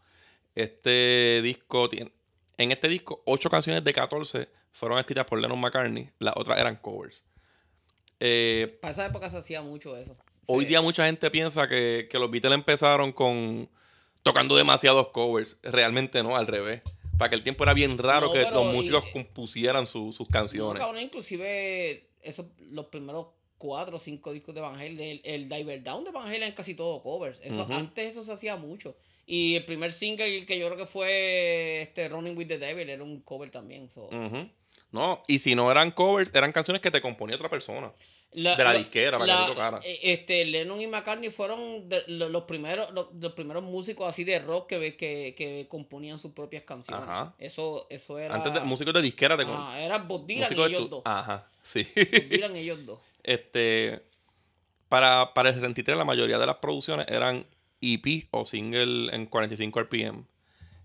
Este 0.56 1.42
disco 1.44 1.88
tiene. 1.90 2.12
En 2.58 2.72
este 2.72 2.88
disco, 2.88 3.22
8 3.26 3.50
canciones 3.52 3.84
de 3.84 3.94
14 3.94 4.50
fueron 4.72 4.98
escritas 4.98 5.26
por 5.26 5.40
Lennon 5.40 5.60
McCartney. 5.62 6.10
Las 6.20 6.34
otras 6.36 6.58
eran 6.60 6.76
covers. 6.78 7.24
Eh, 8.20 8.80
Para 8.82 8.92
esa 8.94 9.06
época 9.06 9.30
se 9.30 9.38
hacía 9.38 9.62
mucho 9.62 9.96
eso. 9.96 10.18
Hoy 10.48 10.64
Sí. 10.64 10.70
día 10.70 10.82
mucha 10.82 11.06
gente 11.06 11.30
piensa 11.30 11.68
que, 11.68 12.08
que 12.10 12.18
los 12.18 12.32
Beatles 12.32 12.56
empezaron 12.56 13.12
con 13.12 13.70
tocando 14.28 14.56
demasiados 14.56 15.08
covers. 15.10 15.60
Realmente 15.64 16.22
no, 16.24 16.36
al 16.36 16.48
revés. 16.48 16.82
Para 17.18 17.30
que 17.30 17.36
el 17.36 17.44
tiempo 17.44 17.64
era 17.64 17.74
bien 17.74 17.98
raro 17.98 18.28
No, 18.28 18.34
que 18.34 18.42
los 18.44 18.74
y- 18.74 18.76
músicos 18.78 19.06
compusieran 19.12 19.88
su- 19.88 20.14
sus 20.14 20.28
No, 20.30 20.32
canciones. 20.34 20.80
cabrón, 20.80 21.02
inclusive 21.02 22.10
esos, 22.22 22.46
los 22.72 22.86
primeros 22.88 23.28
cuatro 23.58 23.98
o 23.98 24.00
cinco 24.00 24.32
discos 24.34 24.54
de 24.54 24.62
Van 24.62 24.76
Halen, 24.76 25.00
el, 25.00 25.22
el 25.24 25.50
Diver 25.50 25.82
Down 25.84 26.04
de 26.04 26.12
Van 26.12 26.28
Halen 26.28 26.44
es 26.44 26.54
casi 26.54 26.76
todo 26.76 27.02
covers. 27.02 27.40
Eso. 27.44 27.66
Antes 27.72 28.10
eso 28.10 28.24
se 28.24 28.32
hacía 28.34 28.56
mucho. 28.56 28.96
Y 29.26 29.56
el 29.56 29.66
primer 29.66 29.92
single 29.94 30.46
que 30.46 30.58
yo 30.60 30.68
creo 30.68 30.78
que 30.78 30.86
fue 30.86 31.82
este 31.82 32.08
Running 32.08 32.38
with 32.38 32.48
the 32.48 32.60
Devil 32.60 32.90
era 32.90 33.04
un 33.04 33.20
cover 33.22 33.50
también. 33.50 33.90
so. 33.90 34.10
No, 34.92 35.24
y 35.28 35.40
si 35.40 35.54
no 35.56 35.70
eran 35.70 35.92
covers, 35.92 36.32
eran 36.34 36.52
canciones 36.52 36.82
que 36.82 36.92
te 36.92 37.02
componía 37.02 37.36
otra 37.36 37.50
persona. 37.50 37.92
De 38.34 38.64
la 38.64 38.74
disquera, 38.74 39.18
para 39.18 39.34
que 39.34 39.42
te 39.44 39.48
tocara. 39.50 39.80
eh, 39.84 40.00
Este, 40.04 40.46
Lennon 40.46 40.80
y 40.82 40.88
McCartney 40.88 41.30
fueron 41.32 41.88
de- 41.90 42.04
lo- 42.08 42.30
los, 42.30 42.44
primeros, 42.44 42.92
los, 42.92 43.14
los 43.14 43.34
primeros 43.34 43.64
músicos 43.64 44.08
así 44.10 44.24
de 44.24 44.40
rock 44.40 44.68
que, 44.70 44.96
que, 44.96 45.34
que 45.36 45.66
componían 45.70 46.20
sus 46.20 46.32
propias 46.34 46.64
canciones. 46.64 47.04
Ajá. 47.04 47.34
Eso, 47.40 47.88
eso 47.90 48.20
era. 48.20 48.36
Antes 48.36 48.54
de 48.54 48.60
músicos 48.62 48.94
de 48.94 49.02
disquera 49.02 49.36
te 49.38 49.44
Ajá, 49.44 49.80
era 49.82 49.98
Bob 50.00 50.26
Dylan 50.28 50.52
y 50.52 50.62
ellos 50.62 50.84
tu- 50.84 50.88
dos. 50.90 51.02
Ajá, 51.06 51.50
sí. 51.62 51.88
Bob 51.96 52.30
Dylan 52.30 52.56
y 52.56 52.60
ellos 52.60 52.86
dos. 52.86 53.00
este 53.24 54.04
para, 54.90 55.34
para 55.34 55.50
el 55.50 55.56
63 55.56 55.98
la 55.98 56.06
mayoría 56.06 56.38
de 56.38 56.46
las 56.46 56.58
producciones 56.58 57.08
eran 57.10 57.46
EP 57.82 58.28
o 58.32 58.46
single 58.46 59.14
en 59.16 59.26
45 59.26 59.80
RPM. 59.82 60.26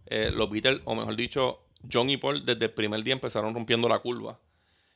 Eh, 0.06 0.30
los 0.32 0.50
Beatles, 0.50 0.80
o 0.84 0.94
mejor 0.94 1.16
dicho, 1.16 1.60
John 1.90 2.10
y 2.10 2.16
Paul 2.16 2.44
desde 2.44 2.64
el 2.66 2.70
primer 2.72 3.02
día 3.02 3.14
empezaron 3.14 3.54
rompiendo 3.54 3.88
la 3.88 3.98
curva 4.00 4.38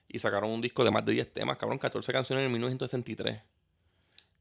y 0.09 0.19
sacaron 0.19 0.51
un 0.51 0.61
disco 0.61 0.85
de 0.85 0.91
más 0.91 1.05
de 1.05 1.13
10 1.13 1.33
temas, 1.33 1.57
cabrón, 1.57 1.79
14 1.79 2.13
canciones 2.13 2.45
en 2.47 2.53
1963. 2.53 3.41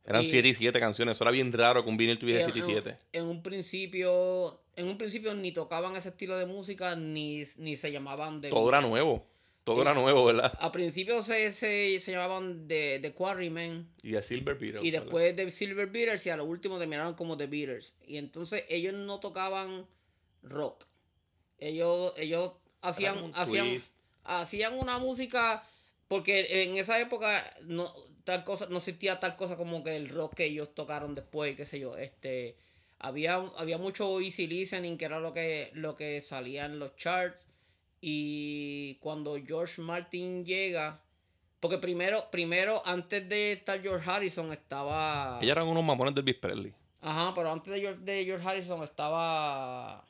Eran 0.07 0.23
Y- 0.23 0.27
7 0.27 0.47
y 0.47 0.53
7 0.53 0.79
canciones, 0.79 1.15
eso 1.17 1.23
era 1.23 1.31
bien 1.31 1.51
raro 1.51 1.83
que 1.83 1.89
un 1.89 1.97
vinil 1.97 2.19
tuviera 2.19 2.39
en, 2.41 2.45
7 2.51 2.59
y 2.59 2.61
7. 2.71 2.97
en- 3.13 3.25
un 3.25 3.41
principio 3.41 4.61
en 4.75 4.87
un 4.89 4.97
principio 4.97 5.33
ni 5.33 5.51
tocaban 5.53 5.95
ese 5.95 6.09
estilo 6.09 6.37
de 6.37 6.45
música 6.45 6.95
ni, 6.97 7.43
ni 7.57 7.77
se 7.77 7.91
llamaban 7.93 8.41
de 8.41 8.49
Todo 8.49 8.67
era 8.69 8.81
nuevo, 8.81 9.25
todo 9.63 9.81
era 9.81 9.93
nuevo, 9.93 10.25
¿verdad? 10.25 10.51
a 10.59 10.71
principio 10.71 11.21
se, 11.23 11.51
se, 11.53 11.97
se 12.01 12.11
llamaban 12.11 12.67
de, 12.67 12.99
de 12.99 13.13
Quarrymen 13.13 13.87
Y 14.03 14.11
de 14.11 14.21
Silver 14.21 14.55
Beatles. 14.55 14.83
y 14.83 14.91
después 14.91 15.33
de 15.35 15.49
Silver 15.51 15.87
Beaters 15.87 16.25
y 16.25 16.29
a 16.29 16.35
lo 16.37 16.43
último 16.45 16.77
terminaron 16.77 17.13
como 17.15 17.35
The 17.37 17.47
Beaters 17.47 17.95
y 18.05 18.17
entonces 18.17 18.65
ellos 18.69 18.93
no 18.93 19.19
tocaban 19.21 19.87
rock 20.43 20.83
ellos 21.57 22.13
ellos 22.17 22.51
hacían 22.81 23.31
hacían 23.33 23.67
twist. 23.69 23.95
Hacían 24.25 24.77
una 24.77 24.97
música 24.97 25.63
porque 26.07 26.63
en 26.63 26.77
esa 26.77 26.99
época 26.99 27.43
no 27.67 27.91
tal 28.23 28.43
cosa, 28.43 28.67
no 28.69 28.77
existía 28.77 29.19
tal 29.19 29.35
cosa 29.35 29.55
como 29.55 29.83
que 29.83 29.95
el 29.95 30.09
rock 30.09 30.35
que 30.35 30.45
ellos 30.45 30.73
tocaron 30.73 31.15
después, 31.15 31.55
qué 31.55 31.65
sé 31.65 31.79
yo, 31.79 31.97
este 31.97 32.57
había, 32.99 33.35
había 33.57 33.77
mucho 33.77 34.19
easy 34.19 34.47
listening 34.47 34.97
que 34.97 35.05
era 35.05 35.19
lo 35.19 35.31
que 35.33 35.71
lo 35.73 35.95
que 35.95 36.21
salía 36.21 36.65
en 36.65 36.79
los 36.79 36.95
charts 36.95 37.47
y 38.01 38.95
cuando 38.95 39.37
George 39.45 39.81
Martin 39.81 40.45
llega 40.45 41.01
porque 41.59 41.77
primero 41.77 42.29
primero 42.31 42.81
antes 42.85 43.27
de 43.27 43.53
estar 43.53 43.81
George 43.81 44.09
Harrison 44.09 44.51
estaba 44.53 45.39
Ellos 45.41 45.51
eran 45.51 45.67
unos 45.67 45.83
mamones 45.83 46.13
del 46.13 46.23
Elvis 46.23 46.35
Presley. 46.39 46.73
Ajá, 47.01 47.33
pero 47.35 47.51
antes 47.51 47.73
de 47.73 47.81
George, 47.81 47.99
de 48.01 48.25
George 48.25 48.47
Harrison 48.47 48.83
estaba 48.83 50.04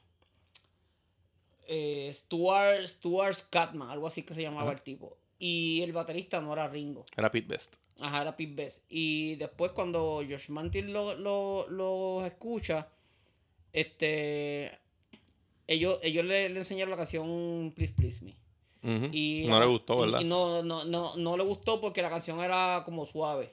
eh, 1.68 2.12
Stuart, 2.14 2.86
Stuart 2.88 3.34
Scatman, 3.34 3.90
algo 3.90 4.08
así 4.08 4.24
que 4.24 4.34
se 4.34 4.42
llamaba 4.42 4.72
el 4.72 4.82
tipo. 4.82 5.18
Y 5.38 5.82
el 5.82 5.92
baterista 5.94 6.40
no 6.42 6.54
era 6.54 6.68
Ringo. 6.68 7.06
Era 7.18 7.30
Pete 7.32 7.48
Best. 7.48 7.76
Ajá, 8.00 8.22
era 8.22 8.36
Pete 8.38 8.54
Best. 8.56 8.86
Y 8.90 9.36
después 9.36 9.72
cuando 9.74 10.24
George 10.26 10.52
Martin 10.52 10.94
lo, 10.94 11.14
lo, 11.16 11.68
lo 11.70 12.26
escucha, 12.26 12.88
este 13.74 14.72
ellos, 15.68 16.00
ellos 16.04 16.24
le, 16.26 16.50
le 16.50 16.60
enseñaron 16.60 16.92
la 16.92 16.98
canción 16.98 17.74
Please 17.76 17.94
Please 17.94 18.24
Me. 18.24 18.34
Y 19.12 19.46
no 19.48 19.56
la- 19.60 19.66
le 19.66 19.72
gustó, 19.72 20.00
¿verdad? 20.00 20.22
y 20.22 20.26
no, 20.26 20.62
no, 20.62 20.86
no, 20.86 21.16
no 21.16 21.38
le 21.38 21.44
gustó 21.44 21.82
porque 21.82 22.04
la 22.04 22.10
canción 22.12 22.40
era 22.42 22.84
como 22.86 23.06
suave. 23.06 23.52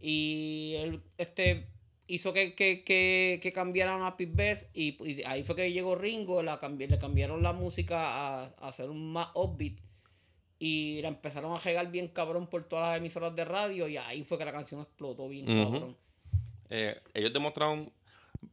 Y 0.00 0.72
él 0.78 1.02
este, 1.18 1.66
hizo 2.14 2.32
que, 2.32 2.54
que, 2.54 2.84
que, 2.84 3.40
que 3.42 3.52
cambiaran 3.52 4.02
a 4.02 4.16
Pete 4.16 4.32
Best 4.34 4.70
y, 4.74 4.96
y 5.04 5.22
ahí 5.24 5.44
fue 5.44 5.56
que 5.56 5.72
llegó 5.72 5.94
Ringo, 5.94 6.42
la 6.42 6.60
cambi- 6.60 6.88
le 6.88 6.98
cambiaron 6.98 7.42
la 7.42 7.52
música 7.52 7.98
a, 7.98 8.44
a 8.46 8.68
hacer 8.68 8.90
un 8.90 9.12
más 9.12 9.28
upbeat. 9.34 9.74
Y 10.62 11.00
la 11.00 11.08
empezaron 11.08 11.52
a 11.52 11.58
regar 11.58 11.90
bien 11.90 12.08
cabrón 12.08 12.46
por 12.46 12.64
todas 12.64 12.88
las 12.88 12.98
emisoras 12.98 13.34
de 13.34 13.46
radio 13.46 13.88
y 13.88 13.96
ahí 13.96 14.24
fue 14.24 14.36
que 14.36 14.44
la 14.44 14.52
canción 14.52 14.82
explotó 14.82 15.26
bien 15.26 15.46
cabrón. 15.46 15.96
Eh, 16.68 17.00
ellos 17.14 17.32
demostraron 17.32 17.90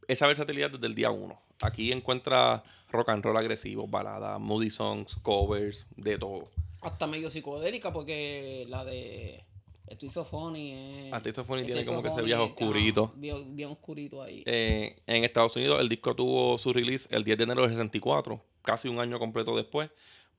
esa 0.06 0.26
versatilidad 0.26 0.70
desde 0.70 0.86
el 0.86 0.94
día 0.94 1.10
uno. 1.10 1.38
Aquí 1.60 1.92
encuentra 1.92 2.62
rock 2.90 3.10
and 3.10 3.22
roll 3.22 3.36
agresivo, 3.36 3.86
baladas, 3.86 4.40
moody 4.40 4.70
songs, 4.70 5.16
covers, 5.22 5.86
de 5.96 6.16
todo. 6.16 6.48
Hasta 6.80 7.06
medio 7.06 7.28
psicodélica 7.28 7.92
porque 7.92 8.64
la 8.68 8.84
de 8.86 9.44
Estoy 9.90 10.08
Funny 10.24 11.10
It's 11.12 11.34
So 11.34 11.44
Funny 11.44 11.64
tiene 11.64 11.84
como 11.84 12.02
que 12.02 12.08
ese 12.08 12.22
viaje 12.22 12.42
ajá, 12.42 12.52
oscurito. 12.52 13.12
bien, 13.16 13.56
bien 13.56 13.68
oscurito 13.70 14.22
ahí. 14.22 14.42
Eh, 14.46 14.96
en 15.06 15.24
Estados 15.24 15.56
Unidos 15.56 15.80
el 15.80 15.88
disco 15.88 16.14
tuvo 16.14 16.58
su 16.58 16.72
release 16.72 17.08
el 17.14 17.24
10 17.24 17.38
de 17.38 17.44
enero 17.44 17.62
del 17.62 17.70
64, 17.70 18.42
casi 18.62 18.88
un 18.88 19.00
año 19.00 19.18
completo 19.18 19.56
después, 19.56 19.90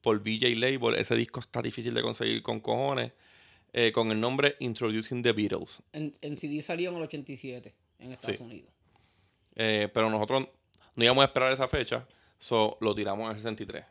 por 0.01 0.19
VJ 0.19 0.55
Label. 0.57 0.95
Ese 0.95 1.15
disco 1.15 1.39
está 1.39 1.61
difícil 1.61 1.93
de 1.93 2.01
conseguir 2.01 2.41
con 2.43 2.59
cojones, 2.59 3.11
eh, 3.73 3.91
con 3.91 4.11
el 4.11 4.19
nombre 4.19 4.55
Introducing 4.59 5.21
the 5.23 5.33
Beatles. 5.33 5.81
En, 5.93 6.13
en 6.21 6.37
CD 6.37 6.61
salió 6.61 6.89
en 6.91 6.95
el 6.97 7.01
87 7.03 7.73
en 7.99 8.11
Estados 8.11 8.37
Sí. 8.37 8.43
Unidos. 8.43 8.71
Eh, 9.55 9.89
pero 9.93 10.09
nosotros 10.09 10.47
no 10.95 11.03
íbamos 11.03 11.21
a 11.23 11.25
esperar 11.25 11.51
esa 11.53 11.67
fecha, 11.67 12.07
so 12.37 12.77
lo 12.81 12.95
tiramos 12.95 13.25
en 13.25 13.31
el 13.31 13.37
63. 13.37 13.83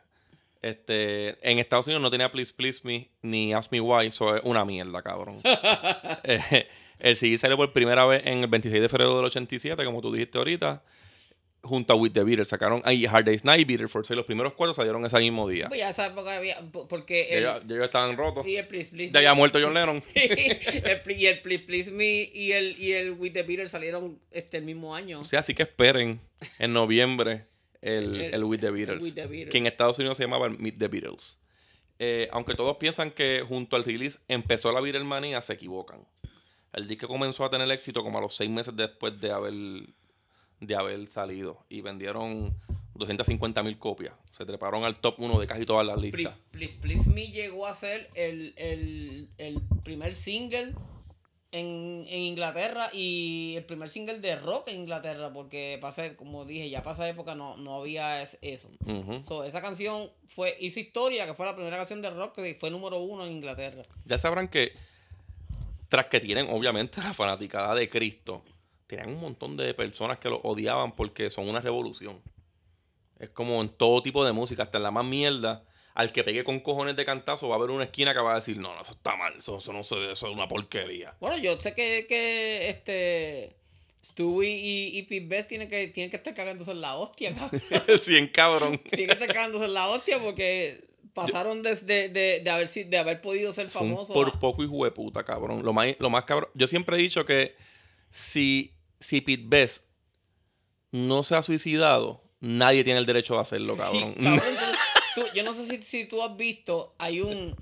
Este, 0.61 1.37
en 1.49 1.57
Estados 1.59 1.87
Unidos 1.87 2.01
no 2.01 2.11
tenía 2.11 2.31
Please 2.31 2.53
Please 2.53 2.81
Me 2.83 3.07
ni 3.21 3.53
Ask 3.53 3.71
Me 3.71 3.79
Why, 3.79 4.11
so 4.11 4.35
es 4.35 4.41
una 4.43 4.65
mierda, 4.65 5.01
cabrón. 5.01 5.41
Eh, 6.23 6.67
el 6.99 7.15
CD 7.15 7.37
salió 7.37 7.55
por 7.55 7.71
primera 7.71 8.05
vez 8.05 8.23
en 8.25 8.39
el 8.39 8.47
26 8.47 8.81
de 8.81 8.89
febrero 8.89 9.15
del 9.15 9.25
87, 9.25 9.85
como 9.85 10.01
tú 10.01 10.11
dijiste 10.11 10.37
ahorita, 10.37 10.83
junto 11.61 11.93
a 11.93 11.95
With 11.95 12.11
the 12.11 12.23
Beatles. 12.25 12.49
Sacaron 12.49 12.81
ahí 12.83 13.05
Hard 13.05 13.23
Day's 13.23 13.45
Night, 13.45 13.65
Beatles 13.65 13.89
for 13.89 14.05
Sale. 14.05 14.17
Los 14.17 14.25
primeros 14.25 14.53
cuatro 14.53 14.73
salieron 14.73 15.05
ese 15.05 15.17
mismo 15.19 15.47
día. 15.47 15.69
Pues 15.69 15.79
ya 15.79 15.89
esa 15.89 16.07
época 16.07 16.35
había. 16.35 16.57
po- 16.73 16.89
Porque. 16.89 17.37
El, 17.37 17.43
ya 17.65 17.83
estaban 17.85 18.17
rotos. 18.17 18.45
y 18.45 18.57
el 18.57 18.67
Please 18.67 18.89
Please 18.91 19.11
Ya 19.13 19.19
había 19.19 19.33
muerto 19.33 19.59
John 19.61 19.73
Lennon. 19.73 20.03
el, 20.13 21.01
y 21.17 21.25
el 21.27 21.39
Please 21.39 21.63
Please 21.65 21.91
Me 21.91 22.29
y 22.33 22.51
el, 22.51 22.75
y 22.77 22.91
el 22.91 23.11
With 23.11 23.31
the 23.31 23.43
Beatles 23.43 23.71
salieron 23.71 24.19
este 24.31 24.57
el 24.57 24.63
mismo 24.65 24.93
año. 24.93 25.21
O 25.21 25.23
sea, 25.23 25.39
así 25.39 25.53
que 25.53 25.63
esperen 25.63 26.19
en 26.57 26.73
noviembre 26.73 27.45
el, 27.81 28.15
El- 28.21 28.33
el 28.35 28.43
With 28.43 28.59
the 28.59 28.71
Beatles. 28.71 29.03
With 29.03 29.13
the 29.15 29.25
Beatles. 29.27 29.51
Que 29.51 29.57
en 29.57 29.67
Estados 29.67 29.97
Unidos 29.99 30.17
se 30.17 30.23
llamaba 30.23 30.47
el 30.47 30.57
Meet 30.59 30.77
the 30.77 30.87
Beatles. 30.87 31.39
Eh, 31.99 32.27
aunque 32.31 32.55
todos 32.55 32.77
piensan 32.77 33.11
que 33.11 33.43
junto 33.47 33.75
al 33.75 33.83
release 33.83 34.19
empezó 34.27 34.71
la 34.71 34.79
Beatlemanía, 34.81 35.41
se 35.41 35.53
equivocan. 35.53 36.07
El 36.73 36.87
disco 36.87 37.07
comenzó 37.07 37.43
a 37.45 37.49
tener 37.49 37.69
éxito 37.71 38.03
como 38.03 38.19
a 38.19 38.21
los 38.21 38.35
seis 38.35 38.49
meses 38.49 38.75
después 38.75 39.19
de 39.19 39.31
haber, 39.31 39.53
de 40.61 40.75
haber 40.75 41.07
salido. 41.07 41.65
Y 41.67 41.81
vendieron 41.81 42.55
250 42.95 43.63
mil 43.63 43.77
copias. 43.77 44.13
Se 44.37 44.45
treparon 44.45 44.83
al 44.85 44.99
top 44.99 45.15
1 45.19 45.39
de 45.39 45.47
casi 45.47 45.65
todas 45.65 45.85
las 45.85 45.97
Please, 45.97 46.15
listas. 46.17 46.35
Please 46.51 46.77
Please 46.79 47.09
Me 47.09 47.27
llegó 47.27 47.65
a 47.67 47.73
ser 47.73 48.09
el, 48.15 48.53
el, 48.57 49.29
el 49.37 49.61
primer 49.83 50.15
single 50.15 50.73
en, 51.51 52.05
en 52.07 52.19
Inglaterra 52.19 52.89
y 52.93 53.55
el 53.57 53.65
primer 53.65 53.89
single 53.89 54.19
de 54.19 54.35
rock 54.35 54.67
en 54.67 54.81
Inglaterra, 54.81 55.33
porque 55.33 55.77
pasa, 55.81 56.15
como 56.15 56.45
dije, 56.45 56.69
ya 56.69 56.83
pasa 56.83 57.07
época 57.09 57.33
no, 57.35 57.57
no 57.57 57.75
había 57.81 58.21
es- 58.21 58.37
eso. 58.41 58.69
Ujú. 58.85 59.23
So, 59.23 59.43
esa 59.43 59.61
canción 59.61 60.11
fue, 60.27 60.55
hizo 60.59 60.79
historia, 60.79 61.25
que 61.25 61.33
fue 61.33 61.45
la 61.45 61.55
primera 61.55 61.77
canción 61.77 62.01
de 62.01 62.09
rock 62.11 62.35
que 62.35 62.55
fue 62.59 62.69
número 62.69 62.99
uno 62.99 63.25
en 63.25 63.31
Inglaterra. 63.33 63.83
Ya 64.05 64.17
sabrán 64.17 64.47
que, 64.47 64.73
tras 65.87 66.05
que 66.05 66.19
tienen 66.19 66.47
obviamente 66.51 67.01
la 67.01 67.13
fanaticada 67.13 67.73
de 67.73 67.89
Cristo, 67.89 68.43
tenían 68.85 69.09
un 69.09 69.19
montón 69.19 69.57
de 69.57 69.73
personas 69.73 70.19
que 70.19 70.29
lo 70.29 70.37
odiaban 70.41 70.91
porque 70.95 71.29
son 71.29 71.49
una 71.49 71.61
revolución. 71.61 72.21
Es 73.17 73.29
como 73.31 73.61
en 73.61 73.69
todo 73.69 74.01
tipo 74.01 74.23
de 74.23 74.31
música, 74.33 74.63
hasta 74.63 74.77
en 74.77 74.83
la 74.83 74.91
más 74.91 75.05
mierda. 75.05 75.63
Al 75.95 76.11
que 76.11 76.23
pegue 76.23 76.43
con 76.43 76.59
cojones 76.59 76.95
de 76.95 77.03
cantazo 77.05 77.49
va 77.49 77.55
a 77.55 77.57
haber 77.57 77.71
una 77.71 77.85
esquina 77.85 78.13
que 78.13 78.19
va 78.19 78.33
a 78.33 78.35
decir, 78.35 78.57
no, 78.57 78.73
no, 78.73 78.81
eso 78.81 78.91
está 78.93 79.15
mal, 79.17 79.33
eso, 79.37 79.57
eso 79.57 79.73
no 79.73 79.79
eso 79.81 80.11
es 80.11 80.23
una 80.23 80.47
porquería. 80.47 81.15
Bueno, 81.19 81.37
yo 81.37 81.59
sé 81.59 81.73
que, 81.73 82.05
que 82.07 82.69
este 82.69 83.55
Stewie 84.03 84.49
y, 84.49 84.97
y 84.97 85.03
Pete 85.03 85.25
Best 85.27 85.49
tienen 85.49 85.67
que, 85.67 85.87
tienen 85.89 86.09
que 86.09 86.17
estar 86.17 86.33
cagándose 86.33 86.71
en 86.71 86.79
la 86.81 86.95
hostia, 86.95 87.33
cabrón. 87.35 87.61
sí, 88.01 88.15
en 88.15 88.27
cabrón. 88.27 88.77
tienen 88.89 89.07
que 89.07 89.13
estar 89.23 89.27
cagándose 89.27 89.65
en 89.65 89.73
la 89.73 89.87
hostia 89.89 90.19
porque 90.19 90.87
pasaron 91.13 91.63
desde 91.63 92.07
de, 92.09 92.39
de, 92.39 92.49
haber, 92.49 92.69
de 92.69 92.97
haber 92.97 93.19
podido 93.19 93.51
ser 93.51 93.69
famosos. 93.69 94.13
por 94.13 94.29
a- 94.29 94.39
poco 94.39 94.63
hijo 94.63 94.85
de 94.85 94.91
puta, 94.91 95.25
cabrón. 95.25 95.63
Lo 95.65 95.73
más, 95.73 95.87
lo 95.99 96.09
más 96.09 96.23
cabrón. 96.23 96.49
Yo 96.53 96.67
siempre 96.67 96.95
he 96.95 96.99
dicho 96.99 97.25
que 97.25 97.55
si, 98.09 98.73
si 99.01 99.19
Pete 99.19 99.43
Best 99.45 99.83
no 100.91 101.23
se 101.23 101.35
ha 101.35 101.41
suicidado, 101.41 102.23
nadie 102.39 102.83
tiene 102.85 102.99
el 102.99 103.05
derecho 103.05 103.35
de 103.35 103.41
hacerlo, 103.41 103.73
Sí, 103.75 103.81
cabrón. 103.81 104.15
Tú- 105.19 105.27
yo 105.35 105.43
no 105.43 105.53
sé 105.53 105.65
si, 105.65 105.81
si 105.83 106.05
tú 106.05 106.21
has 106.23 106.35
visto, 106.37 106.93
hay 106.97 107.21
un, 107.21 107.55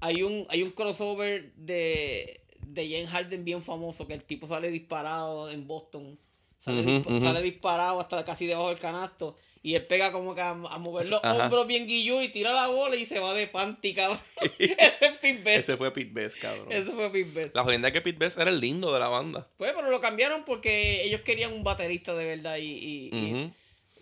hay 0.00 0.22
un, 0.22 0.46
hay 0.48 0.62
un 0.62 0.70
crossover 0.70 1.52
de, 1.54 2.40
de 2.66 2.88
James 2.90 3.10
Harden 3.10 3.44
bien 3.44 3.62
famoso, 3.62 4.06
que 4.06 4.14
el 4.14 4.24
tipo 4.24 4.46
sale 4.46 4.70
disparado 4.70 5.50
en 5.50 5.66
Boston. 5.66 6.18
Sale, 6.58 7.42
disparado 7.42 7.98
hasta 8.00 8.24
casi 8.24 8.46
debajo 8.46 8.68
del 8.68 8.78
canasto. 8.78 9.36
Y 9.64 9.76
él 9.76 9.86
pega 9.86 10.10
como 10.10 10.34
que 10.34 10.40
a, 10.40 10.50
a 10.50 10.78
mover 10.78 11.08
los 11.08 11.22
Ajá. 11.22 11.44
hombros 11.44 11.68
bien 11.68 11.86
guillú 11.86 12.20
y 12.20 12.28
tira 12.30 12.52
la 12.52 12.66
bola 12.66 12.96
y 12.96 13.06
se 13.06 13.20
va 13.20 13.32
de 13.32 13.46
panty, 13.46 13.94
cabrón. 13.94 14.18
Ese 14.58 15.06
es 15.06 15.12
Pete 15.20 15.40
Best. 15.42 15.58
Ese 15.68 15.76
fue 15.76 15.92
Pete 15.92 16.10
Best, 16.12 16.36
cabrón. 16.40 16.66
Ese 16.70 16.90
fue 16.92 17.10
Pete 17.10 17.30
Best. 17.32 17.54
La 17.54 17.62
jodienda 17.62 17.88
es 17.88 17.94
que 17.94 18.00
Pete 18.00 18.18
Best 18.18 18.38
era 18.38 18.50
el 18.50 18.58
lindo 18.60 18.92
de 18.92 18.98
la 18.98 19.06
banda. 19.08 19.48
Pues, 19.58 19.72
pero 19.72 19.88
lo 19.90 20.00
cambiaron 20.00 20.44
porque 20.44 21.04
ellos 21.04 21.20
querían 21.20 21.52
un 21.52 21.62
baterista 21.62 22.12
de 22.14 22.24
verdad 22.26 22.56
y, 22.56 22.62
y- 22.66 23.10
y 23.12 23.32
Ujú. 23.34 23.52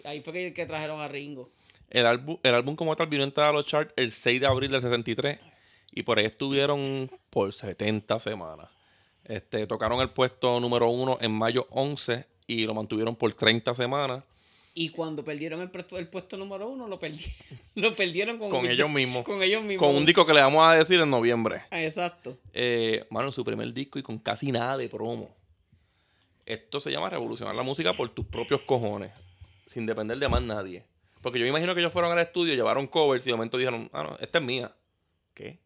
ahí 0.04 0.20
fue 0.22 0.32
que, 0.32 0.54
que 0.54 0.64
trajeron 0.64 0.98
a 1.00 1.08
Ringo. 1.08 1.50
El 1.90 2.06
álbum, 2.06 2.38
el 2.42 2.54
álbum 2.54 2.76
como 2.76 2.94
tal 2.96 3.08
vino 3.08 3.22
a 3.22 3.26
entrar 3.26 3.48
a 3.50 3.52
los 3.52 3.66
charts 3.66 3.92
el 3.96 4.10
6 4.12 4.40
de 4.40 4.46
abril 4.46 4.70
del 4.70 4.80
63 4.82 5.38
y 5.92 6.02
por 6.04 6.18
ahí 6.18 6.24
estuvieron 6.26 7.10
por 7.30 7.52
70 7.52 8.18
semanas. 8.20 8.68
Este, 9.24 9.66
tocaron 9.66 10.00
el 10.00 10.10
puesto 10.10 10.58
número 10.60 10.88
uno 10.88 11.18
en 11.20 11.32
mayo 11.34 11.66
11 11.70 12.26
y 12.46 12.64
lo 12.64 12.74
mantuvieron 12.74 13.14
por 13.14 13.32
30 13.32 13.74
semanas 13.74 14.24
Y 14.74 14.88
cuando 14.90 15.24
perdieron 15.24 15.60
el, 15.60 15.70
puesto- 15.70 15.98
el 15.98 16.08
puesto 16.08 16.36
número 16.36 16.68
uno, 16.68 16.86
lo, 16.88 16.98
perdi- 17.00 17.28
lo 17.74 17.94
perdieron 17.94 18.38
con, 18.38 18.66
ellos 18.66 18.88
mismos. 18.88 19.24
Con 19.24 19.42
ellos 19.42 19.62
mismos. 19.62 19.86
Con 19.86 19.96
un 19.96 20.06
disco 20.06 20.24
que 20.24 20.32
le 20.32 20.40
vamos 20.40 20.62
a 20.64 20.74
decir 20.74 21.00
en 21.00 21.10
noviembre. 21.10 21.62
Ah, 21.70 21.82
Exacto. 21.82 22.38
Eh, 22.52 23.04
mano, 23.10 23.30
su 23.32 23.44
primer 23.44 23.72
disco 23.74 23.98
y 23.98 24.02
con 24.02 24.18
casi 24.18 24.50
nada 24.52 24.76
de 24.76 24.88
promo. 24.88 25.28
Esto 26.46 26.80
se 26.80 26.90
llama 26.90 27.10
revolucionar 27.10 27.54
la 27.54 27.62
música 27.62 27.92
por 27.92 28.08
tus 28.08 28.26
propios 28.26 28.60
cojones, 28.62 29.12
sin 29.66 29.86
depender 29.86 30.18
de 30.18 30.28
más 30.28 30.42
nadie. 30.42 30.84
Porque 31.22 31.38
yo 31.38 31.44
me 31.44 31.50
imagino 31.50 31.74
que 31.74 31.80
ellos 31.80 31.92
fueron 31.92 32.12
al 32.12 32.18
estudio, 32.18 32.54
llevaron 32.54 32.86
covers 32.86 33.26
y 33.26 33.30
de 33.30 33.36
momento 33.36 33.58
dijeron, 33.58 33.90
ah, 33.92 34.02
no, 34.02 34.16
esta 34.20 34.38
es 34.38 34.44
mía. 34.44 34.74
¿Qué? 35.34 35.58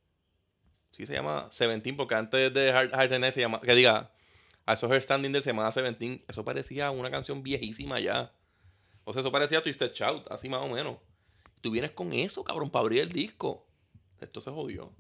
Sí, 0.91 1.07
se 1.07 1.13
llama 1.13 1.49
Seventeen, 1.51 1.97
porque 1.97 2.15
antes 2.15 2.53
de 2.53 2.71
Hard, 2.71 2.95
Hard 2.95 3.19
Night 3.19 3.35
se 3.35 3.41
llama, 3.41 3.61
que 3.61 3.75
diga, 3.75 4.11
a 4.67 4.73
esos 4.73 4.91
Her 4.91 5.03
Standing 5.03 5.33
There 5.33 5.43
se 5.43 5.51
llamaba 5.51 5.71
Seventeen. 5.73 6.23
Eso 6.29 6.45
parecía 6.45 6.91
una 6.91 7.11
canción 7.11 7.43
viejísima 7.43 8.01
ya. 8.01 8.33
O 9.05 9.13
sea, 9.13 9.21
eso 9.21 9.31
parecía 9.31 9.63
Twisted 9.63 9.93
Shout, 9.93 10.31
así 10.31 10.49
más 10.49 10.63
o 10.63 10.69
menos. 10.69 10.97
Tú 11.61 11.71
vienes 11.71 11.91
con 11.91 12.13
eso, 12.13 12.43
cabrón, 12.45 12.71
para 12.71 12.83
abrir 12.83 13.03
el 13.03 13.11
disco. 13.11 13.67
Esto 14.21 14.41
se 14.41 14.51
jodió. 14.51 14.93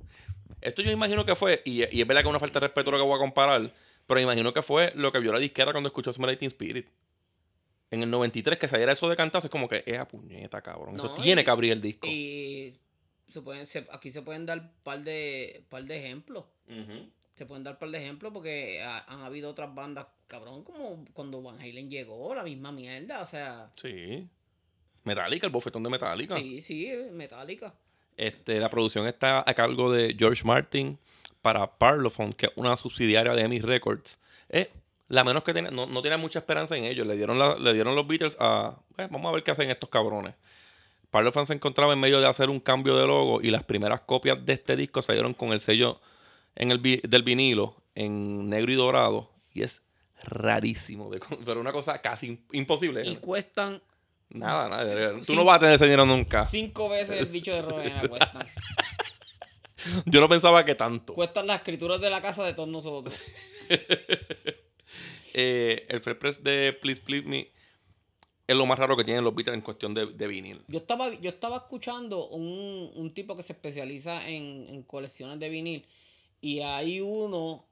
Esto 0.61 0.83
yo 0.83 0.91
imagino 0.91 1.25
que 1.25 1.35
fue, 1.35 1.63
y, 1.65 1.83
es 1.83 2.07
verdad 2.07 2.23
que 2.23 2.29
es 2.29 2.31
una 2.31 2.41
falta 2.41 2.61
de 2.61 2.67
respeto 2.67 2.91
lo 2.91 2.99
que 2.99 3.03
voy 3.03 3.17
a 3.17 3.19
comparar, 3.19 3.73
pero 4.07 4.21
imagino 4.21 4.53
que 4.53 4.63
fue 4.63 4.93
lo 4.95 5.13
que 5.13 5.21
vio 5.21 5.33
la 5.33 5.39
disquera 5.39 5.73
cuando 5.73 5.89
escuchó 5.89 6.13
Smell 6.13 6.39
Spirit. 6.41 6.87
En 7.95 8.03
el 8.03 8.11
93, 8.11 8.59
que 8.59 8.69
saliera 8.69 8.93
eso 8.93 9.09
de 9.09 9.17
cantazo, 9.17 9.47
es 9.47 9.51
como 9.51 9.69
que, 9.69 9.97
a 9.99 10.07
puñeta, 10.07 10.61
cabrón. 10.61 10.97
Esto 10.97 11.09
No, 11.09 11.15
tiene 11.23 11.43
y- 11.43 11.45
que 11.45 11.51
abrir 11.51 11.73
el 11.73 11.81
disco. 11.81 12.07
Y 12.07 12.75
se 13.31 13.41
pueden, 13.43 13.67
se- 13.67 13.87
aquí 13.93 14.11
se 14.11 14.23
pueden 14.23 14.47
dar 14.47 14.73
par 14.83 15.03
de, 15.03 15.65
par 15.69 15.85
de 15.85 15.97
ejemplos. 15.97 16.45
Se 17.35 17.47
pueden 17.47 17.65
dar 17.65 17.79
par 17.79 17.91
de 17.91 17.99
ejemplos 17.99 18.33
porque 18.33 18.81
ha- 18.83 19.05
han 19.13 19.23
habido 19.23 19.51
otras 19.51 19.75
bandas, 19.75 20.07
cabrón, 20.29 20.63
como 20.63 21.05
cuando 21.13 21.43
Van 21.43 21.59
Halen 21.59 21.91
llegó, 21.91 22.35
la 22.35 22.45
misma 22.45 22.71
mierda, 22.73 23.23
o 23.23 23.27
sea, 23.27 23.71
Sí. 23.77 24.29
Metallica, 25.03 25.47
el 25.47 25.53
bofetón 25.53 25.83
de 25.83 25.91
Metallica. 25.91 26.37
sí, 26.37 26.63
sí, 26.63 26.91
Metallica. 27.13 27.75
Este, 28.17 28.61
la 28.61 28.71
producción 28.71 29.07
está 29.09 29.43
a 29.45 29.55
cargo 29.55 29.91
de 29.93 30.15
George 30.19 30.45
Martin 30.45 30.99
para 31.43 31.77
Parlophone, 31.79 32.33
que 32.33 32.47
es 32.47 32.53
una 32.57 32.77
subsidiaria 32.77 33.33
de 33.35 33.43
EMI 33.43 33.59
Records. 33.59 34.21
Es 34.49 34.69
la 35.09 35.23
menos 35.25 35.45
que 35.45 35.53
tiene, 35.53 35.71
no, 35.71 35.87
no 35.87 36.01
tiene 36.03 36.17
mucha 36.17 36.39
esperanza 36.39 36.77
en 36.77 36.85
ellos. 36.85 37.07
Le 37.07 37.17
dieron, 37.17 37.39
la- 37.39 37.57
le 37.57 37.73
dieron 37.73 37.95
los 37.95 38.07
Beatles 38.07 38.37
a. 38.41 38.77
eh, 38.99 39.09
vamos 39.11 39.31
a 39.31 39.33
ver 39.35 39.43
qué 39.43 39.51
hacen 39.51 39.71
estos 39.71 39.89
cabrones. 39.91 40.35
Parlophone 41.11 41.47
se 41.47 41.53
encontraba 41.55 41.93
en 41.93 42.01
medio 42.01 42.21
de 42.21 42.27
hacer 42.27 42.51
un 42.51 42.59
cambio 42.61 42.97
de 42.97 43.07
logo 43.07 43.41
y 43.41 43.51
las 43.51 43.63
primeras 43.65 44.01
copias 44.01 44.45
de 44.45 44.53
este 44.55 44.75
disco 44.77 45.01
salieron 45.03 45.33
con 45.35 45.53
el 45.53 45.61
sello 45.61 46.01
en 46.57 46.71
el, 46.73 46.79
vi- 46.79 47.01
del 47.07 47.23
vinilo 47.23 47.77
en 47.95 48.49
negro 48.51 48.73
y 48.73 48.75
dorado. 48.75 49.31
Y 49.53 49.63
es 49.63 49.83
rarísimo, 50.25 51.11
de 51.11 51.21
pero 51.45 51.61
una 51.61 51.71
cosa 51.73 52.01
casi 52.01 52.29
im- 52.31 52.41
imposible. 52.53 53.03
Y 53.07 53.17
cuestan 53.17 53.81
Nada, 54.31 54.69
nada. 54.69 55.13
Tú 55.19 55.23
Sí. 55.25 55.37
no 55.37 55.45
vas 55.45 55.57
a 55.57 55.61
tener 55.61 55.75
ese 55.77 55.85
dinero 55.85 56.05
nunca. 56.07 56.43
cinco 56.43 56.89
veces 56.89 57.21
el 57.21 57.27
bicho 57.27 57.53
de 57.53 57.63
Rowena, 57.63 58.03
cuestan. 58.09 58.49
Yo 60.07 60.21
no 60.21 60.29
pensaba 60.29 60.65
que 60.65 60.75
tanto. 60.75 61.15
Cuestan 61.15 61.47
las 61.47 61.59
escrituras 61.59 62.01
de 62.01 62.11
la 62.11 62.21
casa 62.21 62.43
de 62.43 62.55
todos 62.55 62.69
nosotros. 62.69 63.23
Eh, 65.35 65.87
el 65.89 66.01
Fresh 66.01 66.19
Press 66.19 66.43
de 66.43 66.73
Please 66.81 67.01
Please 67.03 67.27
Me 67.27 67.51
es 68.47 68.57
lo 68.57 68.67
más 68.67 68.79
raro 68.79 68.97
que 68.97 69.05
tienen 69.05 69.25
los 69.25 69.35
Beatles 69.35 69.55
en 69.55 69.63
cuestión 69.63 69.95
de, 69.95 70.07
de 70.07 70.27
vinil. 70.27 70.63
Yo 70.69 70.79
estaba, 70.79 71.13
yo 71.15 71.31
estaba 71.31 71.57
escuchando 71.57 72.29
un, 72.29 72.91
un 72.95 73.15
tipo 73.15 73.37
que 73.37 73.43
se 73.43 73.55
especializa 73.55 74.29
en, 74.29 74.67
en 74.69 74.83
colecciones 74.83 75.39
de 75.39 75.49
vinil. 75.49 75.87
Y 76.41 76.61
hay 76.61 77.01
uno. 77.01 77.65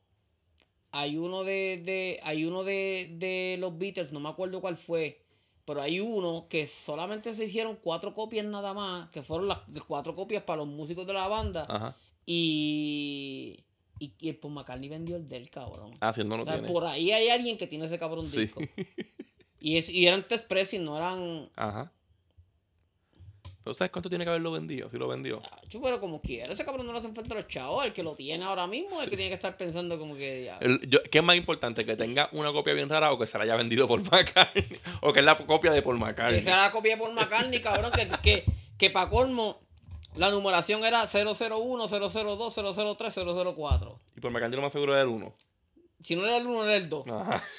Hay 0.92 1.18
uno 1.18 1.44
de. 1.44 1.82
de 1.84 2.20
hay 2.22 2.44
uno 2.44 2.64
de, 2.64 3.10
de 3.18 3.56
los 3.58 3.76
Beatles, 3.76 4.12
no 4.12 4.20
me 4.20 4.30
acuerdo 4.30 4.60
cuál 4.60 4.76
fue. 4.78 5.20
Pero 5.66 5.82
hay 5.82 6.00
uno 6.00 6.46
que 6.48 6.66
solamente 6.66 7.34
se 7.34 7.44
hicieron 7.44 7.76
cuatro 7.76 8.14
copias 8.14 8.46
nada 8.46 8.72
más. 8.72 9.10
Que 9.10 9.22
fueron 9.22 9.48
las 9.48 9.58
cuatro 9.86 10.14
copias 10.14 10.42
para 10.42 10.58
los 10.58 10.68
músicos 10.68 11.06
de 11.06 11.12
la 11.12 11.28
banda. 11.28 11.66
Ajá. 11.68 11.96
Y. 12.24 13.62
Y, 14.02 14.14
y 14.18 14.28
el 14.30 14.36
Paul 14.36 14.54
McCartney 14.54 14.88
vendió 14.88 15.14
el 15.16 15.28
del 15.28 15.48
cabrón. 15.48 15.92
Ah, 16.00 16.12
si 16.12 16.24
no 16.24 16.36
lo 16.36 16.42
O 16.42 16.44
sea, 16.44 16.54
tiene. 16.54 16.68
por 16.68 16.84
ahí 16.86 17.12
hay 17.12 17.28
alguien 17.28 17.56
que 17.56 17.66
tiene 17.68 17.84
ese 17.84 17.98
cabrón 17.98 18.26
Sí. 18.26 18.40
disco. 18.40 18.60
Y, 19.64 19.76
es, 19.76 19.88
y 19.90 20.08
eran 20.08 20.24
test 20.26 20.48
pressing, 20.48 20.84
no 20.84 20.96
eran. 20.96 21.48
Ajá. 21.54 21.92
Pero 23.62 23.74
¿sabes 23.74 23.92
cuánto 23.92 24.08
tiene 24.08 24.24
que 24.24 24.30
haberlo 24.30 24.50
vendido? 24.50 24.90
Si 24.90 24.96
lo 24.98 25.06
vendió. 25.06 25.38
Tacho, 25.38 25.80
pero 25.80 26.00
como 26.00 26.20
quiera, 26.20 26.52
ese 26.52 26.64
cabrón 26.64 26.84
no 26.84 26.90
le 26.92 26.98
hacen 26.98 27.14
falta 27.14 27.32
los 27.36 27.46
chavos. 27.46 27.84
El 27.84 27.92
que 27.92 28.02
lo 28.02 28.16
tiene 28.16 28.44
ahora 28.44 28.66
mismo 28.66 28.98
es 28.98 29.04
el 29.04 29.10
que 29.10 29.16
tiene 29.16 29.30
que 29.30 29.36
estar 29.36 29.56
pensando 29.56 30.00
como 30.00 30.16
que 30.16 30.46
ya. 30.46 30.58
El- 30.58 30.80
yo- 30.88 31.00
¿Qué 31.04 31.18
es 31.18 31.24
más 31.24 31.36
importante? 31.36 31.84
¿Que 31.84 31.94
tenga 31.96 32.28
una 32.32 32.50
copia 32.52 32.72
bien 32.74 32.88
rara 32.88 33.12
o 33.12 33.18
que 33.20 33.26
se 33.28 33.38
la 33.38 33.44
haya 33.44 33.54
vendido 33.54 33.86
por 33.86 34.02
McCartney? 34.02 34.64
o 35.02 35.12
que 35.12 35.20
es 35.20 35.24
la 35.24 35.36
copia 35.36 35.70
de 35.70 35.80
Paul 35.80 35.96
McCartney. 36.00 36.38
Que 36.40 36.42
sea 36.42 36.56
la 36.56 36.72
copia 36.72 36.98
por 36.98 37.12
McCartney, 37.12 37.60
cabrón. 37.60 37.92
Que, 37.92 38.08
que, 38.20 38.44
que 38.76 38.90
para 38.90 39.08
colmo, 39.08 39.60
la 40.14 40.30
numeración 40.30 40.84
era 40.84 41.04
001, 41.06 41.88
002, 41.88 42.54
003, 42.96 43.14
004. 43.14 44.00
Y 44.16 44.20
por 44.20 44.30
McCartney 44.30 44.56
lo 44.56 44.62
más 44.62 44.72
seguro 44.72 44.92
era 44.92 45.02
el 45.02 45.08
1. 45.08 45.34
Si 46.02 46.16
no 46.16 46.26
era 46.26 46.36
el 46.36 46.46
1, 46.46 46.64
era 46.64 46.76
el 46.76 46.88
2. 46.88 47.08
Ajá. 47.08 47.42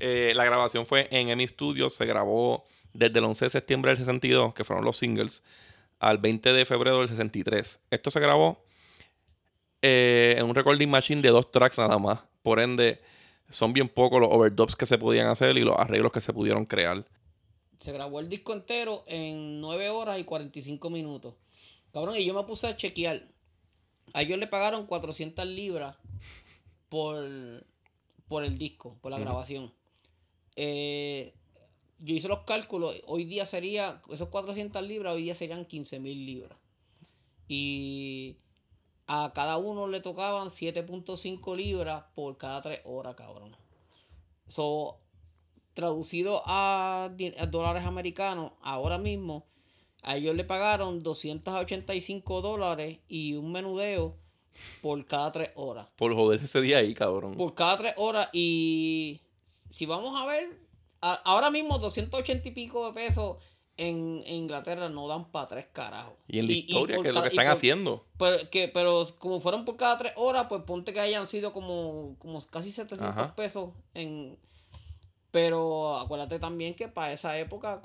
Eh, 0.00 0.32
la 0.36 0.44
grabación 0.44 0.86
fue 0.86 1.08
en 1.10 1.28
EMI 1.28 1.48
Studios. 1.48 1.92
Se 1.92 2.06
grabó 2.06 2.64
desde 2.92 3.18
el 3.18 3.24
11 3.24 3.46
de 3.46 3.50
septiembre 3.50 3.90
del 3.90 3.96
62, 3.96 4.54
que 4.54 4.62
fueron 4.62 4.84
los 4.84 4.96
singles, 4.96 5.42
al 5.98 6.18
20 6.18 6.52
de 6.52 6.64
febrero 6.64 7.00
del 7.00 7.08
63. 7.08 7.80
Esto 7.90 8.10
se 8.10 8.20
grabó 8.20 8.62
eh, 9.82 10.36
en 10.38 10.46
un 10.46 10.54
recording 10.54 10.88
machine 10.88 11.20
de 11.20 11.30
dos 11.30 11.50
tracks 11.50 11.78
nada 11.78 11.98
más. 11.98 12.20
Por 12.42 12.60
ende, 12.60 13.00
son 13.48 13.72
bien 13.72 13.88
pocos 13.88 14.20
los 14.20 14.30
overdubs 14.30 14.76
que 14.76 14.86
se 14.86 14.98
podían 14.98 15.26
hacer 15.26 15.56
y 15.56 15.62
los 15.62 15.76
arreglos 15.76 16.12
que 16.12 16.20
se 16.20 16.32
pudieron 16.32 16.64
crear. 16.64 17.04
Se 17.78 17.92
grabó 17.92 18.20
el 18.20 18.28
disco 18.28 18.52
entero 18.52 19.04
en 19.06 19.60
9 19.60 19.90
horas 19.90 20.18
y 20.18 20.24
45 20.24 20.90
minutos. 20.90 21.34
Cabrón, 21.92 22.16
y 22.16 22.24
yo 22.24 22.34
me 22.34 22.42
puse 22.44 22.66
a 22.66 22.76
chequear. 22.76 23.22
A 24.12 24.22
ellos 24.22 24.38
le 24.38 24.46
pagaron 24.46 24.86
400 24.86 25.46
libras 25.46 25.96
por, 26.88 27.64
por 28.26 28.44
el 28.44 28.58
disco, 28.58 28.96
por 29.00 29.12
la 29.12 29.18
grabación. 29.18 29.72
Eh, 30.56 31.34
yo 32.00 32.14
hice 32.14 32.28
los 32.28 32.40
cálculos. 32.40 33.00
Hoy 33.06 33.24
día 33.24 33.46
sería, 33.46 34.00
esos 34.10 34.28
400 34.28 34.82
libras, 34.86 35.14
hoy 35.14 35.22
día 35.22 35.34
serían 35.34 35.64
15 35.64 36.00
mil 36.00 36.26
libras. 36.26 36.58
Y 37.46 38.36
a 39.06 39.32
cada 39.34 39.56
uno 39.56 39.86
le 39.86 40.00
tocaban 40.00 40.48
7.5 40.48 41.56
libras 41.56 42.04
por 42.14 42.36
cada 42.36 42.60
3 42.62 42.80
horas, 42.84 43.14
cabrón. 43.14 43.56
So, 44.46 44.98
traducido 45.78 46.42
a, 46.44 47.08
dólares 47.52 47.84
americanos, 47.84 48.50
ahora 48.62 48.98
mismo, 48.98 49.46
a 50.02 50.16
ellos 50.16 50.34
le 50.34 50.42
pagaron 50.42 51.04
285 51.04 52.40
dólares 52.42 52.98
y 53.08 53.34
un 53.34 53.52
menudeo 53.52 54.16
por 54.82 55.04
cada 55.06 55.30
tres 55.30 55.50
horas. 55.54 55.86
Por 55.96 56.12
joder 56.16 56.40
ese 56.42 56.60
día 56.60 56.78
ahí, 56.78 56.94
cabrón. 56.96 57.36
Por 57.36 57.54
cada 57.54 57.76
tres 57.76 57.94
horas 57.96 58.28
y 58.32 59.20
si 59.70 59.86
vamos 59.86 60.20
a 60.20 60.26
ver, 60.26 60.48
a- 61.00 61.20
ahora 61.24 61.48
mismo 61.52 61.78
280 61.78 62.48
y 62.48 62.50
pico 62.50 62.84
de 62.86 62.92
pesos 62.92 63.36
en, 63.76 64.24
en 64.26 64.34
Inglaterra 64.34 64.88
no 64.88 65.06
dan 65.06 65.30
para 65.30 65.46
tres 65.46 65.66
carajos. 65.72 66.14
y 66.26 66.40
en 66.40 66.46
la 66.48 66.52
historia, 66.54 67.00
que 67.00 67.08
es 67.10 67.14
lo 67.14 67.22
que 67.22 67.28
están 67.28 67.44
por- 67.46 67.52
haciendo. 67.56 68.04
pero, 68.18 68.50
que, 68.50 68.66
pero 68.66 69.06
como 69.20 69.40
fueron 69.40 69.64
por 69.64 69.76
cada 69.76 69.96
tres 69.96 70.12
horas, 70.16 70.46
pues 70.48 70.62
ponte 70.62 70.92
que 70.92 70.98
hayan 70.98 71.24
sido 71.28 71.52
como, 71.52 72.16
como 72.18 72.40
casi 72.46 72.72
700 72.72 73.16
Ajá. 73.16 73.36
pesos. 73.36 73.70
en 73.94 74.36
Pero 75.40 75.98
acuérdate 75.98 76.38
también 76.40 76.74
que 76.74 76.88
para 76.88 77.12
esa 77.12 77.38
época 77.38 77.80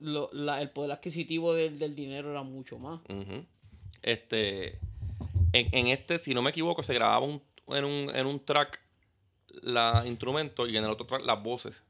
el 0.00 0.70
poder 0.70 0.92
adquisitivo 0.92 1.54
del, 1.54 1.78
del 1.78 1.94
dinero 1.94 2.30
era 2.30 2.42
mucho 2.42 2.78
más. 2.78 3.00
Este. 4.02 4.78
En, 5.54 5.68
en 5.72 5.86
este, 5.86 6.18
si 6.18 6.34
no 6.34 6.42
me 6.42 6.50
equivoco, 6.50 6.82
se 6.82 6.92
grababa 6.92 7.20
un- 7.24 7.42
en, 7.68 7.84
un, 7.84 8.14
en 8.14 8.26
un 8.26 8.38
track 8.44 8.80
la 9.62 10.04
instrumento 10.06 10.66
y 10.66 10.76
en 10.76 10.84
el 10.84 10.90
otro 10.90 11.06
track 11.06 11.24
las 11.24 11.42
voces. 11.42 11.82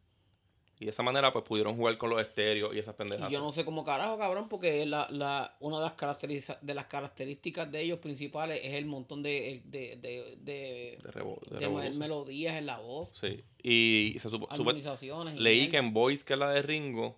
Y 0.80 0.84
de 0.84 0.90
esa 0.90 1.02
manera, 1.02 1.32
pues 1.32 1.44
pudieron 1.44 1.76
jugar 1.76 1.98
con 1.98 2.08
los 2.10 2.20
estéreos 2.20 2.74
y 2.74 2.78
esas 2.78 2.94
pendejas. 2.94 3.28
Y 3.30 3.32
yo 3.34 3.40
no 3.40 3.50
sé 3.50 3.64
cómo 3.64 3.84
carajo, 3.84 4.16
cabrón, 4.18 4.48
porque 4.48 4.86
la, 4.86 5.08
la, 5.10 5.56
una 5.60 5.78
de 5.78 5.82
las, 5.84 5.94
caracteriza- 5.96 6.58
de 6.60 6.74
las 6.74 6.86
características 6.86 7.70
de 7.72 7.80
ellos 7.80 7.98
principales 7.98 8.60
es 8.62 8.74
el 8.74 8.86
montón 8.86 9.22
de, 9.22 9.62
de, 9.64 9.96
de, 9.96 10.36
de, 10.40 10.98
De 11.02 11.10
rebo- 11.12 11.40
de 11.58 11.90
melodías 11.98 12.56
en 12.56 12.66
la 12.66 12.78
voz, 12.78 13.10
Sí. 13.12 13.42
Y 13.62 14.16
se 14.20 14.28
supo- 14.28 14.46
leí 15.42 15.68
que 15.68 15.78
en 15.78 15.92
Voice, 15.92 16.24
que 16.24 16.34
es 16.34 16.38
la 16.38 16.50
de 16.50 16.62
Ringo, 16.62 17.16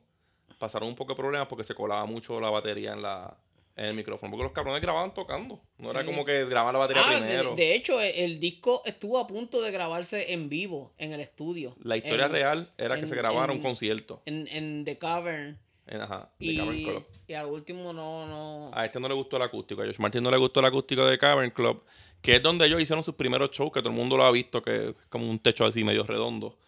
pasaron 0.58 0.88
un 0.88 0.94
poco 0.94 1.12
de 1.12 1.16
problemas 1.16 1.46
porque 1.48 1.64
se 1.64 1.74
colaba 1.74 2.04
mucho 2.06 2.40
la 2.40 2.50
batería 2.50 2.92
en 2.94 3.02
la 3.02 3.36
en 3.80 3.86
el 3.86 3.94
micrófono. 3.94 4.30
Porque 4.30 4.42
los 4.44 4.52
cabrones 4.52 4.82
grababan 4.82 5.14
tocando. 5.14 5.58
No 5.78 5.90
era 5.90 6.04
como 6.04 6.24
que 6.24 6.44
grababan 6.44 6.74
la 6.74 6.80
batería 6.80 7.02
Ah, 7.06 7.16
primero. 7.18 7.54
De, 7.54 7.74
hecho, 7.74 8.00
e- 8.00 8.24
el 8.24 8.38
disco 8.38 8.82
estuvo 8.84 9.18
a 9.18 9.26
punto 9.26 9.62
de 9.62 9.70
grabarse 9.70 10.34
en 10.34 10.48
vivo, 10.50 10.92
en 10.98 11.12
el 11.14 11.20
estudio. 11.20 11.74
la 11.82 11.96
historia 11.96 12.26
En- 12.26 12.32
real 12.32 12.70
era 12.76 13.00
que 13.00 13.06
se 13.06 13.14
grabara 13.14 13.52
un 13.52 13.58
en- 13.58 13.64
concierto. 13.64 14.20
En, 14.26 14.46
en 14.52 14.84
The 14.84 14.98
Cavern. 14.98 15.58
Ajá, 15.92 16.30
de 16.38 16.46
Y, 16.46 16.56
Cavern 16.58 16.82
Club. 16.84 17.06
y 17.26 17.32
al 17.32 17.46
último 17.46 17.92
no, 17.92 18.26
no. 18.26 18.70
A 18.74 18.84
este 18.84 19.00
no 19.00 19.08
le 19.08 19.14
gustó 19.14 19.38
el 19.38 19.42
acústico. 19.42 19.82
A 19.82 19.86
Josh 19.86 19.98
Martin 19.98 20.22
no 20.22 20.30
le 20.30 20.36
gustó 20.36 20.60
el 20.60 20.66
acústico 20.66 21.04
de 21.06 21.18
Cavern 21.18 21.50
Club, 21.50 21.82
que 22.22 22.36
es 22.36 22.42
donde 22.42 22.66
ellos 22.66 22.80
hicieron 22.82 23.02
sus 23.02 23.14
primeros 23.14 23.50
shows, 23.50 23.72
que 23.72 23.80
todo 23.80 23.88
el 23.90 23.96
mundo 23.96 24.16
lo 24.16 24.24
ha 24.24 24.30
visto, 24.30 24.62
que 24.62 24.90
es 24.90 24.94
como 25.08 25.28
un 25.28 25.38
techo 25.38 25.64
así 25.64 25.82
medio 25.82 26.04
redondo. 26.04 26.58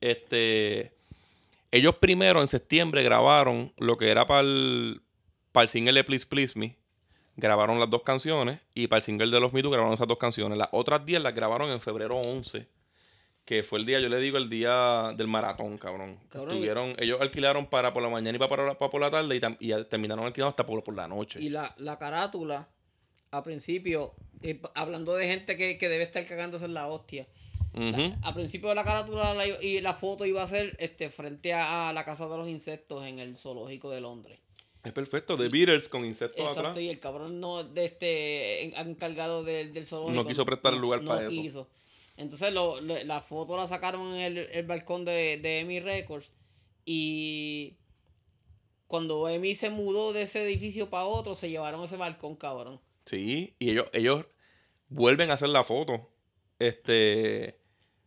Este, 0.00 0.94
ellos 1.70 1.96
primero 1.96 2.40
en 2.40 2.46
septiembre 2.48 3.02
grabaron 3.02 3.72
lo 3.78 3.96
que 3.98 4.10
era 4.10 4.26
para 4.26 4.40
el, 4.40 5.00
para 5.58 5.64
el 5.64 5.70
single 5.70 5.92
de 5.92 6.04
Please 6.04 6.24
Please 6.24 6.56
Me. 6.56 6.76
Grabaron 7.34 7.80
las 7.80 7.90
dos 7.90 8.02
canciones 8.04 8.60
y 8.74 8.86
para 8.86 8.98
el 8.98 9.02
single 9.02 9.28
de 9.28 9.40
Los 9.40 9.52
Me 9.52 9.60
Too 9.60 9.70
grabaron 9.70 9.92
esas 9.92 10.06
dos 10.06 10.16
canciones. 10.16 10.56
Las 10.56 10.68
otras 10.70 11.04
10 11.04 11.20
las 11.20 11.34
grabaron 11.34 11.68
en 11.72 11.80
febrero 11.80 12.16
11, 12.20 12.68
que 13.44 13.64
fue 13.64 13.80
el 13.80 13.84
día, 13.84 13.98
yo 13.98 14.08
le 14.08 14.20
digo, 14.20 14.38
el 14.38 14.48
día 14.48 15.12
del 15.16 15.26
maratón, 15.26 15.76
cabrón. 15.76 16.16
Cabrón, 16.28 16.50
y- 16.54 16.58
Estuvieron, 16.58 16.94
ellos 17.00 17.20
alquilaron 17.20 17.66
para 17.66 17.92
por 17.92 18.04
la 18.04 18.08
mañana 18.08 18.36
y 18.36 18.38
para, 18.38 18.48
para, 18.48 18.78
para 18.78 18.88
por 18.88 19.00
la 19.00 19.10
tarde 19.10 19.40
y, 19.58 19.72
terminaron 19.86 20.24
alquilando 20.26 20.50
hasta 20.50 20.64
por, 20.64 20.84
por 20.84 20.94
la 20.94 21.08
noche. 21.08 21.40
Y 21.42 21.48
la, 21.48 21.74
la 21.78 21.98
carátula, 21.98 22.68
al 23.32 23.42
principio, 23.42 24.14
eh, 24.42 24.60
hablando 24.76 25.16
de 25.16 25.26
gente 25.26 25.56
que, 25.56 25.76
que 25.76 25.88
debe 25.88 26.04
estar 26.04 26.24
cagándose 26.24 26.66
en 26.66 26.74
la 26.74 26.86
hostia. 26.86 27.26
Ujú. 27.74 28.14
Al 28.22 28.34
principio 28.34 28.68
de 28.68 28.76
la 28.76 28.84
carátula 28.84 29.34
la- 29.34 29.44
y 29.60 29.80
la 29.80 29.92
foto 29.94 30.24
iba 30.24 30.40
a 30.40 30.46
ser 30.46 30.76
este 30.78 31.10
frente 31.10 31.52
a, 31.52 31.88
a 31.88 31.92
la 31.92 32.04
casa 32.04 32.28
de 32.28 32.36
los 32.36 32.48
insectos 32.48 33.04
en 33.06 33.18
el 33.18 33.36
zoológico 33.36 33.90
de 33.90 34.00
Londres. 34.00 34.38
Es 34.84 34.92
perfecto. 34.92 35.36
The 35.36 35.48
Beatles 35.48 35.88
con 35.88 36.04
insectos 36.04 36.40
Exacto, 36.40 36.60
atrás. 36.70 36.78
y 36.82 36.88
el 36.88 37.00
cabrón 37.00 37.40
no 37.40 37.64
de 37.64 37.84
este 37.84 38.64
en- 38.64 38.88
encargado 38.88 39.42
del, 39.44 39.72
del 39.72 39.86
zoológico. 39.86 40.22
No 40.22 40.28
quiso 40.28 40.44
prestar 40.44 40.72
el 40.74 40.80
lugar 40.80 41.02
no 41.02 41.08
para 41.10 41.22
eso. 41.22 41.30
quiso. 41.30 41.68
Entonces 42.16 42.52
lo, 42.52 42.80
lo- 42.80 43.02
la 43.04 43.20
foto 43.20 43.56
la 43.56 43.66
sacaron 43.66 44.14
en 44.14 44.20
el, 44.20 44.38
el 44.38 44.66
balcón 44.66 45.04
de, 45.04 45.38
de 45.38 45.60
EMI 45.60 45.80
Records. 45.80 46.30
Y 46.84 47.76
cuando 48.86 49.28
EMI 49.28 49.54
se 49.54 49.70
mudó 49.70 50.12
de 50.12 50.22
ese 50.22 50.42
edificio 50.44 50.88
para 50.90 51.04
otro, 51.04 51.34
se 51.34 51.50
llevaron 51.50 51.84
ese 51.84 51.96
balcón, 51.96 52.36
cabrón. 52.36 52.80
Sí, 53.04 53.54
y 53.58 53.70
ellos, 53.70 53.88
ellos 53.92 54.24
vuelven 54.88 55.30
a 55.30 55.34
hacer 55.34 55.48
la 55.50 55.64
foto. 55.64 56.00
Este, 56.58 57.58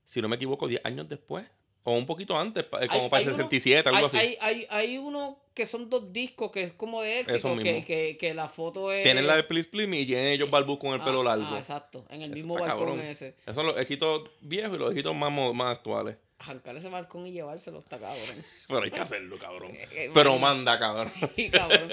si 0.04 0.22
no 0.22 0.28
me 0.30 0.36
equivoco, 0.38 0.68
10 0.68 0.82
años 0.86 1.08
después. 1.08 1.46
O 1.84 1.94
un 1.98 2.06
poquito 2.06 2.38
antes, 2.40 2.64
eh, 2.80 2.88
como 2.88 3.04
Hay- 3.04 3.10
para 3.10 3.22
el 3.24 3.30
uno- 3.30 3.38
67, 3.38 3.90
algo 3.90 3.98
hay, 4.00 4.06
así. 4.06 4.18
Hay, 4.18 4.38
hay, 4.40 4.68
hay 4.70 4.98
uno 5.00 5.40
que 5.54 5.66
son 5.66 5.90
dos 5.90 6.14
discos 6.14 6.52
que 6.52 6.64
es 6.64 6.74
como 6.74 7.02
de 7.02 7.20
éxito, 7.22 7.58
que, 7.58 7.84
que, 7.84 8.18
que 8.18 8.34
la 8.36 8.48
foto 8.48 8.92
es... 8.92 9.04
Tienen 9.04 9.26
la 9.28 9.36
de 9.36 9.44
Please 9.44 9.68
Please 9.68 9.88
Me 9.90 10.00
y 10.00 10.06
tienen 10.06 10.28
ellos 10.28 10.50
Balbus 10.52 10.78
con 10.80 10.94
el 10.94 11.02
Ah, 11.02 11.04
pelo 11.06 11.24
largo. 11.24 11.46
ah, 11.50 11.58
exacto, 11.58 12.06
en 12.10 12.22
el 12.22 12.30
Eso 12.32 12.36
mismo 12.36 12.54
balcón 12.54 12.78
cabrón. 12.78 13.00
ese. 13.02 13.36
Esos 13.42 13.56
son 13.56 13.66
los 13.66 13.78
éxitos 13.78 14.30
viejos 14.42 14.76
y 14.76 14.80
los 14.80 14.92
éxitos 14.92 15.16
más, 15.16 15.32
más 15.32 15.78
actuales. 15.78 16.18
Arrancar 16.40 16.78
ese 16.78 16.90
balcón 16.90 17.26
y 17.28 17.32
llevárselo 17.34 17.80
está 17.80 18.00
cabrón. 18.00 18.46
Pero 18.68 18.84
hay 18.84 18.92
que 18.92 19.00
hacerlo, 19.00 19.38
cabrón. 19.38 19.72
Eh, 19.92 20.10
Pero 20.14 20.32
man. 20.38 20.42
manda, 20.58 20.80
cabrón. 20.80 21.12
Cabrón. 21.52 21.90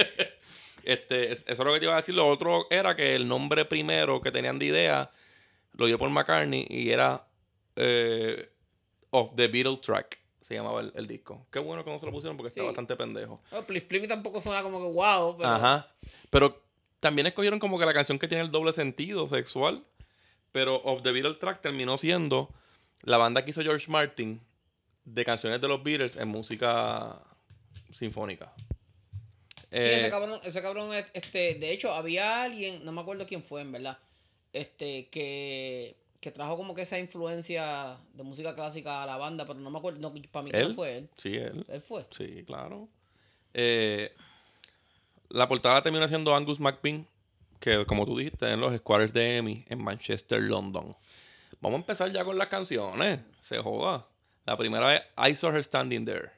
Este, 0.84 1.32
es- 1.32 1.40
eso 1.46 1.50
es 1.50 1.58
lo 1.58 1.72
que 1.72 1.78
te 1.80 1.84
iba 1.86 1.94
a 1.94 1.96
decir. 1.96 2.14
Lo 2.14 2.26
otro 2.26 2.66
era 2.70 2.94
que 2.94 3.14
el 3.14 3.26
nombre 3.26 3.64
primero 3.64 4.20
que 4.20 4.30
tenían 4.30 4.58
de 4.58 4.66
idea 4.66 5.10
lo 5.72 5.86
dio 5.86 5.98
por 5.98 6.08
McCartney 6.10 6.66
y 6.68 6.90
era 6.90 7.26
eh, 7.76 8.48
Of 9.10 9.34
the 9.36 9.48
Beatles 9.48 9.80
Track. 9.80 10.18
Se 10.40 10.54
llamaba 10.54 10.80
el, 10.80 10.92
el 10.94 11.06
disco. 11.06 11.46
Qué 11.50 11.58
bueno 11.58 11.84
que 11.84 11.90
no 11.90 11.98
se 11.98 12.06
lo 12.06 12.12
pusieron 12.12 12.36
porque 12.36 12.48
está 12.48 12.60
Sí. 12.62 12.66
bastante 12.66 12.96
pendejo. 12.96 13.40
No, 13.52 13.62
Please 13.62 13.84
Please 13.86 14.02
Me 14.02 14.08
tampoco 14.08 14.40
suena 14.40 14.62
como 14.62 14.78
que 14.80 14.92
wow, 14.94 15.36
pero... 15.36 15.48
Ajá. 15.50 15.92
Pero 16.30 16.62
también 17.00 17.26
escogieron 17.26 17.58
como 17.58 17.78
que 17.78 17.84
la 17.86 17.92
canción 17.94 18.18
que 18.18 18.28
tiene 18.28 18.44
el 18.44 18.50
doble 18.50 18.72
sentido 18.72 19.28
sexual. 19.28 19.84
Pero 20.52 20.76
Of 20.76 21.02
the 21.02 21.12
Beatles 21.12 21.38
Track 21.38 21.60
terminó 21.60 21.98
siendo 21.98 22.48
la 23.02 23.18
banda 23.18 23.44
que 23.44 23.50
hizo 23.50 23.60
George 23.62 23.90
Martin 23.90 24.40
de 25.04 25.24
canciones 25.24 25.60
de 25.60 25.68
los 25.68 25.82
Beatles 25.82 26.16
en 26.16 26.28
música 26.28 27.20
sinfónica. 27.92 28.52
Sí, 29.56 29.66
Eh, 29.72 29.96
ese 29.96 30.08
cabrón, 30.10 30.40
ese 30.44 30.62
cabrón, 30.62 30.94
es- 30.94 31.10
este, 31.12 31.56
de 31.56 31.72
hecho, 31.72 31.92
había 31.92 32.42
alguien, 32.44 32.82
no 32.86 32.92
me 32.92 33.02
acuerdo 33.02 33.26
quién 33.26 33.42
fue, 33.42 33.60
en 33.60 33.72
verdad, 33.72 33.98
este, 34.54 35.08
que, 35.10 35.97
que 36.20 36.30
trajo 36.30 36.56
como 36.56 36.74
que 36.74 36.82
esa 36.82 36.98
influencia 36.98 37.96
de 38.14 38.22
música 38.24 38.54
clásica 38.54 39.02
a 39.02 39.06
la 39.06 39.16
banda, 39.16 39.46
pero 39.46 39.60
no 39.60 39.70
me 39.70 39.78
acuerdo, 39.78 40.00
no, 40.00 40.12
para 40.30 40.44
mí 40.44 40.50
¿Él? 40.52 40.68
no 40.68 40.74
fue 40.74 40.98
él. 40.98 41.08
Sí, 41.16 41.34
él. 41.36 41.64
Él 41.68 41.80
fue. 41.80 42.06
Sí, 42.10 42.44
claro. 42.44 42.88
Eh, 43.54 44.12
la 45.28 45.46
portada 45.46 45.82
termina 45.82 46.08
siendo 46.08 46.34
Angus 46.34 46.60
McBean, 46.60 47.06
que 47.60 47.84
como 47.86 48.04
tú 48.04 48.16
dijiste, 48.16 48.50
en 48.50 48.60
los 48.60 48.76
Squares 48.76 49.12
de 49.12 49.36
Emmy 49.36 49.64
en 49.68 49.82
Manchester, 49.82 50.42
London. 50.42 50.94
Vamos 51.60 51.78
a 51.78 51.80
empezar 51.80 52.10
ya 52.10 52.24
con 52.24 52.38
las 52.38 52.48
canciones. 52.48 53.20
Se 53.40 53.58
joda. 53.58 54.04
La 54.44 54.56
primera 54.56 54.96
es 54.96 55.02
I 55.30 55.34
Saw 55.34 55.50
Her 55.50 55.62
Standing 55.62 56.04
There. 56.04 56.30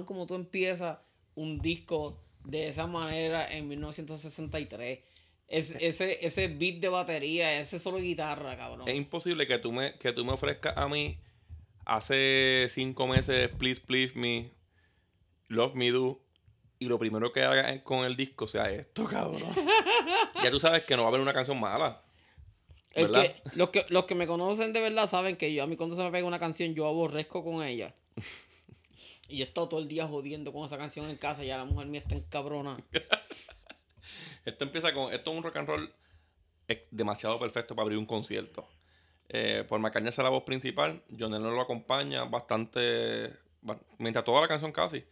Cabrón, 0.00 0.04
como 0.06 0.26
tú 0.26 0.34
empiezas 0.34 0.98
un 1.34 1.58
disco 1.58 2.22
de 2.44 2.68
esa 2.68 2.86
manera 2.86 3.46
en 3.50 3.68
1963. 3.68 5.00
Es, 5.48 5.76
ese, 5.80 6.24
ese 6.24 6.48
beat 6.48 6.76
de 6.76 6.88
batería, 6.88 7.60
ese 7.60 7.80
solo 7.80 7.98
guitarra, 7.98 8.56
cabrón. 8.56 8.88
Es 8.88 8.96
imposible 8.96 9.46
que 9.46 9.58
tú 9.58 9.72
me, 9.72 9.98
que 9.98 10.12
tú 10.12 10.24
me 10.24 10.32
ofrezcas 10.32 10.76
a 10.76 10.88
mí 10.88 11.18
hace 11.84 12.68
cinco 12.70 13.08
meses 13.08 13.48
Please 13.58 13.80
Please 13.80 14.14
Me, 14.16 14.52
Love 15.48 15.74
Me 15.74 15.90
Do, 15.90 16.20
y 16.78 16.86
lo 16.86 16.98
primero 16.98 17.32
que 17.32 17.42
haga 17.42 17.82
con 17.82 18.04
el 18.04 18.16
disco 18.16 18.46
sea 18.46 18.70
esto, 18.70 19.04
cabrón. 19.04 19.42
ya 20.42 20.50
tú 20.50 20.60
sabes 20.60 20.84
que 20.84 20.96
no 20.96 21.02
va 21.02 21.08
a 21.08 21.10
haber 21.10 21.20
una 21.20 21.34
canción 21.34 21.58
mala. 21.58 22.00
El 22.92 23.10
los, 23.54 23.70
que, 23.70 23.86
los 23.88 24.04
que 24.04 24.14
me 24.14 24.26
conocen 24.26 24.72
de 24.72 24.80
verdad 24.80 25.08
saben 25.08 25.36
que 25.36 25.52
yo 25.52 25.62
a 25.62 25.66
mí 25.66 25.76
cuando 25.76 25.94
se 25.94 26.02
me 26.02 26.10
pega 26.10 26.26
una 26.26 26.40
canción 26.40 26.74
yo 26.74 26.86
aborrezco 26.86 27.44
con 27.44 27.62
ella. 27.64 27.94
y 29.30 29.38
yo 29.38 29.44
he 29.44 29.48
estado 29.48 29.68
todo 29.68 29.80
el 29.80 29.88
día 29.88 30.06
jodiendo 30.06 30.52
con 30.52 30.64
esa 30.64 30.76
canción 30.78 31.08
en 31.08 31.16
casa 31.16 31.44
y 31.44 31.48
ya 31.48 31.56
la 31.58 31.64
mujer 31.64 31.86
mía 31.86 32.00
está 32.00 32.14
encabrona. 32.14 32.76
Esto 34.44 34.64
empieza 34.64 34.92
con. 34.94 35.12
Esto 35.12 35.30
es 35.30 35.36
un 35.36 35.42
rock 35.42 35.56
and 35.56 35.68
roll 35.68 35.92
demasiado 36.90 37.38
perfecto 37.38 37.74
para 37.74 37.84
abrir 37.84 37.98
un 37.98 38.06
concierto. 38.06 38.66
Eh, 39.28 39.64
por 39.68 39.78
McCartney 39.80 40.08
es 40.08 40.18
la 40.18 40.28
voz 40.28 40.44
principal. 40.44 41.02
John 41.18 41.32
Lennon 41.32 41.54
lo 41.54 41.60
acompaña 41.60 42.24
bastante. 42.24 43.32
ba- 43.60 43.80
Mientras 43.98 44.24
toda 44.24 44.40
la 44.40 44.48
canción 44.48 44.72
casi. 44.72 45.04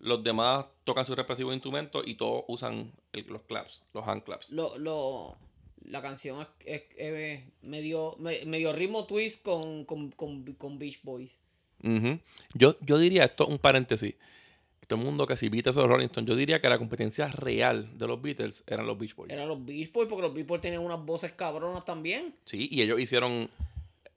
Los 0.00 0.22
demás 0.24 0.66
tocan 0.82 1.04
sus 1.04 1.16
respectivos 1.16 1.54
instrumentos 1.54 2.02
y 2.06 2.16
todos 2.16 2.44
usan 2.48 2.92
el- 3.12 3.26
los 3.28 3.42
claps, 3.42 3.84
los 3.94 4.06
hand 4.06 4.22
claps. 4.24 4.50
Lo, 4.50 4.76
lo, 4.76 5.38
la 5.82 6.02
canción 6.02 6.42
es, 6.42 6.48
es- 6.66 6.84
es 6.98 7.44
medio, 7.62 8.14
me- 8.18 8.44
medio 8.44 8.72
ritmo 8.72 9.06
twist 9.06 9.42
con, 9.44 9.84
con, 9.84 10.10
con, 10.10 10.52
con 10.54 10.78
Beach 10.78 11.00
Boys. 11.02 11.40
Ujú. 11.84 12.18
yo, 12.54 12.76
yo 12.80 12.98
diría, 12.98 13.24
esto 13.24 13.44
es 13.44 13.50
un 13.50 13.58
paréntesis. 13.58 14.14
Todo 14.86 14.98
el 15.00 15.06
mundo 15.06 15.26
que 15.26 15.36
si 15.36 15.48
Beatles 15.48 15.76
o 15.78 15.86
Rolling 15.86 16.06
Stone, 16.06 16.26
yo 16.26 16.36
diría 16.36 16.60
que 16.60 16.68
la 16.68 16.76
competencia 16.76 17.28
real 17.28 17.96
de 17.96 18.06
los 18.06 18.20
Beatles 18.20 18.64
eran 18.66 18.86
los 18.86 18.98
Beach 18.98 19.14
Boys. 19.14 19.32
Eran 19.32 19.48
los 19.48 19.64
Beach 19.64 19.90
Boys 19.92 20.08
porque 20.08 20.22
los 20.22 20.34
Beach 20.34 20.46
Boys 20.46 20.60
tenían 20.60 20.82
unas 20.82 21.02
voces 21.04 21.32
cabronas 21.32 21.84
también. 21.86 22.34
Sí, 22.44 22.68
y 22.70 22.82
ellos 22.82 23.00
hicieron 23.00 23.48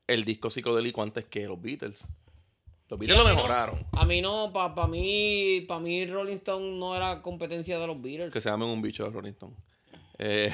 el 0.07 0.25
disco 0.25 0.49
psicodélico 0.49 1.01
antes 1.01 1.23
que 1.25 1.45
los 1.47 1.61
Beatles. 1.61 2.05
Los 2.89 2.99
Beatles 2.99 3.17
lo 3.17 3.23
no- 3.29 3.35
mejoraron. 3.35 3.79
a 3.93 4.05
mí 4.05 4.21
no, 4.21 4.51
para 4.53 4.75
pa 4.75 4.87
mí, 4.87 5.63
para 5.67 5.79
mí 5.79 6.05
Rolling 6.05 6.35
Stone 6.35 6.77
no 6.77 6.95
era 6.97 7.21
competencia 7.21 7.79
de 7.79 7.87
los 7.87 8.01
Beatles. 8.01 8.33
Que 8.33 8.41
se 8.41 8.49
llamen 8.49 8.67
un 8.67 8.81
bicho 8.81 9.05
de 9.05 9.09
Rolling 9.11 9.31
Stone. 9.31 9.53
Eh, 10.19 10.53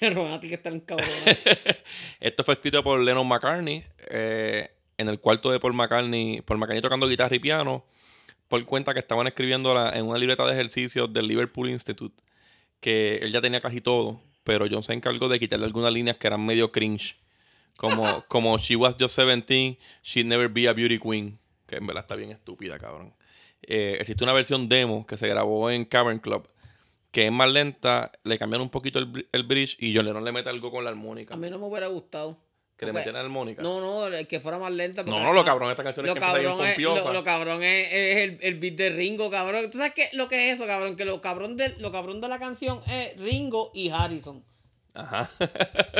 Ronati 0.14 0.48
que 0.48 0.54
está 0.54 0.68
en 0.70 0.80
cabrona. 0.80 1.10
esto 2.20 2.42
fue 2.44 2.54
escrito 2.54 2.82
por 2.82 2.98
Lennon 3.00 3.26
McCartney. 3.26 3.84
eh, 4.08 4.70
en 5.00 5.08
el 5.08 5.18
cuarto 5.18 5.50
de 5.50 5.58
Paul 5.58 5.74
McCartney. 5.74 6.42
Paul 6.42 6.58
McCartney 6.58 6.82
tocando 6.82 7.08
guitarra 7.08 7.34
y 7.34 7.38
piano. 7.38 7.84
Paul 8.48 8.66
cuenta 8.66 8.92
que 8.92 9.00
estaban 9.00 9.26
escribiéndola 9.26 9.90
en 9.96 10.06
una 10.06 10.18
libreta 10.18 10.44
de 10.44 10.52
ejercicios 10.52 11.12
del 11.12 11.26
Liverpool 11.26 11.70
Institute. 11.70 12.22
Que 12.80 13.16
él 13.16 13.32
ya 13.32 13.40
tenía 13.40 13.60
casi 13.60 13.80
todo. 13.80 14.20
Pero 14.44 14.66
John 14.70 14.82
se 14.82 14.92
encargó 14.92 15.28
de 15.28 15.38
quitarle 15.38 15.66
algunas 15.66 15.92
líneas 15.92 16.16
que 16.16 16.26
eran 16.26 16.44
medio 16.44 16.70
cringe. 16.70 17.16
Como, 17.76 18.24
como 18.28 18.58
She 18.58 18.76
was 18.76 18.96
just 18.98 19.16
17, 19.16 19.78
she'd 20.02 20.26
never 20.26 20.48
be 20.48 20.68
a 20.68 20.72
beauty 20.72 20.98
queen. 20.98 21.38
Que 21.66 21.76
en 21.76 21.86
verdad 21.86 22.04
está 22.04 22.16
bien 22.16 22.30
estúpida, 22.30 22.78
cabrón. 22.78 23.14
Eh, 23.62 23.96
existe 24.00 24.24
una 24.24 24.32
versión 24.32 24.68
demo 24.68 25.06
que 25.06 25.16
se 25.16 25.28
grabó 25.28 25.70
en 25.70 25.84
Cavern 25.84 26.18
Club. 26.18 26.48
Que 27.10 27.26
es 27.26 27.32
más 27.32 27.50
lenta. 27.50 28.12
Le 28.24 28.38
cambiaron 28.38 28.64
un 28.64 28.70
poquito 28.70 28.98
el 28.98 29.42
bridge. 29.44 29.76
Y 29.78 29.94
John 29.96 30.04
Lennon 30.04 30.24
le 30.24 30.32
mete 30.32 30.50
algo 30.50 30.70
con 30.70 30.84
la 30.84 30.90
armónica. 30.90 31.34
A 31.34 31.36
mí 31.36 31.48
no 31.48 31.58
me 31.58 31.66
hubiera 31.66 31.86
gustado. 31.86 32.36
Que 32.80 32.86
le 32.86 32.94
metieran 32.94 33.22
armónica. 33.22 33.62
No, 33.62 33.78
no, 33.78 34.06
el 34.06 34.26
que 34.26 34.40
fuera 34.40 34.58
más 34.58 34.72
lenta. 34.72 35.02
No, 35.02 35.20
no, 35.22 35.34
lo 35.34 35.44
cabrón 35.44 35.68
esta 35.68 35.84
canción 35.84 36.06
es 36.06 36.14
que 36.14 36.18
cabrón 36.18 36.64
es, 36.64 36.78
lo, 36.78 37.12
lo 37.12 37.22
cabrón 37.22 37.62
es, 37.62 37.88
es 37.92 38.16
el, 38.16 38.38
el 38.40 38.54
beat 38.58 38.72
de 38.72 38.88
Ringo, 38.88 39.30
cabrón. 39.30 39.70
¿Tú 39.70 39.76
sabes 39.76 39.92
qué, 39.92 40.08
lo 40.14 40.30
que 40.30 40.48
es 40.48 40.54
eso, 40.54 40.66
cabrón? 40.66 40.96
Que 40.96 41.04
lo 41.04 41.20
cabrón 41.20 41.58
de, 41.58 41.74
lo 41.76 41.92
cabrón 41.92 42.22
de 42.22 42.28
la 42.28 42.38
canción 42.38 42.80
es 42.90 43.20
Ringo 43.20 43.70
y 43.74 43.90
Harrison. 43.90 44.42
Ajá. 44.94 45.28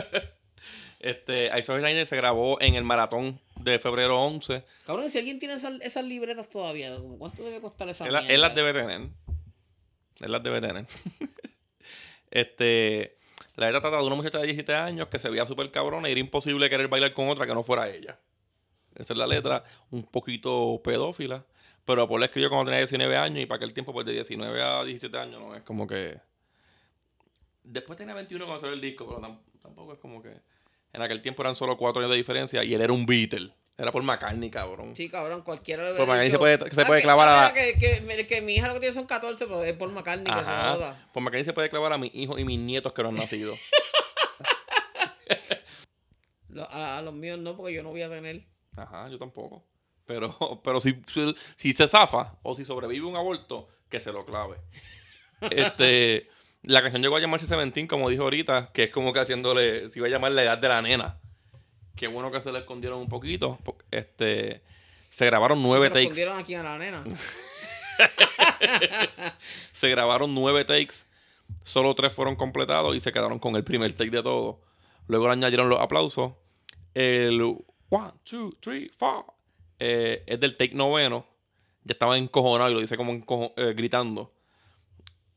este, 1.00 1.50
I 1.54 1.60
Saw 1.60 1.76
Standing 1.76 2.06
se 2.06 2.16
grabó 2.16 2.58
en 2.62 2.76
el 2.76 2.84
maratón 2.84 3.38
de 3.56 3.78
febrero 3.78 4.18
11. 4.18 4.64
Cabrón, 4.86 5.10
si 5.10 5.18
alguien 5.18 5.38
tiene 5.38 5.56
esas, 5.56 5.78
esas 5.82 6.06
libretas 6.06 6.48
todavía, 6.48 6.96
¿cuánto 7.18 7.44
debe 7.44 7.60
costar 7.60 7.90
esa 7.90 8.06
Él, 8.06 8.12
mierda? 8.12 8.26
él 8.32 8.40
las 8.40 8.54
debe 8.54 8.72
tener. 8.72 9.02
Él 10.22 10.32
las 10.32 10.42
debe 10.42 10.62
tener. 10.62 10.86
este, 12.30 13.18
la 13.60 13.66
letra 13.66 13.80
trata 13.82 13.98
de 13.98 14.06
una 14.06 14.16
muchacha 14.16 14.38
de 14.38 14.44
17 14.46 14.74
años 14.74 15.08
que 15.08 15.18
se 15.18 15.28
veía 15.30 15.46
súper 15.46 15.70
cabrona 15.70 16.08
y 16.08 16.12
era 16.12 16.20
imposible 16.20 16.68
querer 16.70 16.88
bailar 16.88 17.12
con 17.12 17.28
otra 17.28 17.46
que 17.46 17.54
no 17.54 17.62
fuera 17.62 17.88
ella. 17.88 18.18
Esa 18.94 19.12
es 19.12 19.18
la 19.18 19.26
letra, 19.26 19.62
un 19.90 20.02
poquito 20.04 20.80
pedófila. 20.82 21.44
Pero 21.84 22.06
Paul 22.08 22.20
la 22.20 22.26
escribió 22.26 22.48
cuando 22.50 22.66
tenía 22.66 22.78
19 22.80 23.16
años 23.16 23.42
y 23.42 23.46
para 23.46 23.56
aquel 23.56 23.72
tiempo, 23.72 23.92
pues 23.92 24.06
de 24.06 24.12
19 24.12 24.62
a 24.62 24.84
17 24.84 25.16
años, 25.18 25.40
no 25.40 25.54
es 25.54 25.62
como 25.62 25.86
que. 25.86 26.20
Después 27.62 27.96
tenía 27.96 28.14
21 28.14 28.44
cuando 28.44 28.60
salió 28.60 28.74
el 28.74 28.80
disco, 28.80 29.06
pero 29.06 29.20
tam- 29.20 29.40
tampoco 29.62 29.92
es 29.92 29.98
como 29.98 30.22
que. 30.22 30.34
En 30.92 31.02
aquel 31.02 31.22
tiempo 31.22 31.42
eran 31.42 31.54
solo 31.56 31.76
4 31.76 32.00
años 32.00 32.10
de 32.10 32.16
diferencia 32.16 32.64
y 32.64 32.74
él 32.74 32.80
era 32.80 32.92
un 32.92 33.06
Beatle. 33.06 33.52
Era 33.80 33.90
por 33.92 34.02
McCartney, 34.02 34.50
cabrón. 34.50 34.94
Sí, 34.94 35.08
cabrón, 35.08 35.40
cualquiera 35.42 35.82
le 35.84 35.96
Por 35.96 36.06
McCartney 36.06 36.30
se 36.30 36.38
puede- 36.38 36.58
se 36.70 36.82
"Ah, 36.82 36.86
puede 36.86 37.00
que- 37.00 37.04
clavar 37.04 37.28
ah, 37.28 37.46
a- 37.46 37.52
que, 37.54 37.78
que, 37.78 38.26
que 38.26 38.40
mi 38.42 38.54
hija 38.56 38.68
lo 38.68 38.74
que 38.74 38.80
tiene 38.80 38.94
son 38.94 39.06
14, 39.06 39.46
pero 39.46 39.64
es 39.64 39.72
por 39.72 39.90
McCartney 39.90 40.26
que 40.32 40.44
se 40.44 40.50
Ajá. 40.50 40.72
joda. 40.74 41.08
Por 41.14 41.22
McCartney 41.22 41.44
se 41.44 41.52
puede 41.54 41.70
clavar 41.70 41.92
a 41.94 41.98
mis 41.98 42.14
hijos 42.14 42.38
y 42.38 42.44
mis 42.44 42.58
nietos 42.58 42.92
que 42.92 43.02
no 43.02 43.08
han 43.08 43.14
nacido. 43.16 43.56
Lo- 46.48 46.68
A, 46.70 46.98
a 46.98 47.02
los 47.02 47.14
míos 47.14 47.38
no, 47.38 47.56
porque 47.56 47.72
yo 47.72 47.82
no 47.82 47.90
voy 47.90 48.02
a 48.02 48.08
tener. 48.08 48.42
Ajá, 48.76 49.08
yo 49.08 49.18
tampoco. 49.18 49.64
Pero, 50.04 50.60
pero 50.64 50.80
si, 50.80 51.00
si, 51.06 51.34
si 51.56 51.72
se 51.72 51.86
zafa 51.88 52.38
o 52.42 52.54
si 52.54 52.64
sobrevive 52.64 53.06
un 53.06 53.16
aborto, 53.16 53.68
que 53.88 54.00
se 54.00 54.12
lo 54.12 54.24
clave. 54.26 54.56
Este, 55.50 56.28
la 56.62 56.82
canción 56.82 57.00
llegó 57.02 57.16
a 57.16 57.20
llamarse 57.20 57.46
Seventeen, 57.46 57.86
como 57.86 58.10
dijo 58.10 58.24
ahorita, 58.24 58.70
que 58.72 58.84
es 58.84 58.90
como 58.90 59.12
que 59.12 59.20
haciéndole, 59.20 59.88
se 59.88 59.98
iba 60.00 60.06
a 60.08 60.10
llamar 60.10 60.32
la 60.32 60.42
edad 60.42 60.58
de 60.58 60.68
la 60.68 60.82
nena. 60.82 61.18
Qué 62.00 62.08
bueno 62.08 62.30
que 62.30 62.40
se 62.40 62.50
le 62.50 62.60
escondieron 62.60 62.98
un 62.98 63.08
poquito. 63.08 63.58
po- 63.62 63.76
Este, 63.90 64.62
se 65.10 65.26
grabaron 65.26 65.62
nueve 65.62 65.88
Se 65.88 65.90
takes. 65.90 66.02
escondieron 66.04 66.38
aquí 66.38 66.54
a 66.54 66.62
la 66.62 66.78
nena. 66.78 67.04
Se 69.72 69.88
grabaron 69.90 70.34
nueve 70.34 70.64
takes, 70.64 71.04
solo 71.62 71.94
tres 71.94 72.12
fueron 72.14 72.36
completados 72.36 72.96
y 72.96 73.00
se 73.00 73.12
quedaron 73.12 73.38
con 73.38 73.54
el 73.54 73.64
primer 73.64 73.92
take 73.92 74.10
de 74.10 74.22
todo. 74.22 74.60
Luego 75.08 75.26
le 75.26 75.32
añadieron 75.32 75.68
los 75.68 75.78
aplausos. 75.78 76.32
El 76.94 77.40
one, 77.90 78.10
two, 78.24 78.50
three, 78.60 78.90
four 78.96 79.26
eh, 79.78 80.22
es 80.26 80.40
del 80.40 80.56
take 80.56 80.74
noveno. 80.74 81.26
Ya 81.84 81.92
estaba 81.92 82.16
encojonado 82.16 82.70
y 82.70 82.74
lo 82.74 82.80
dice 82.80 82.96
como 82.96 83.12
encojo- 83.12 83.52
eh, 83.56 83.74
gritando. 83.76 84.32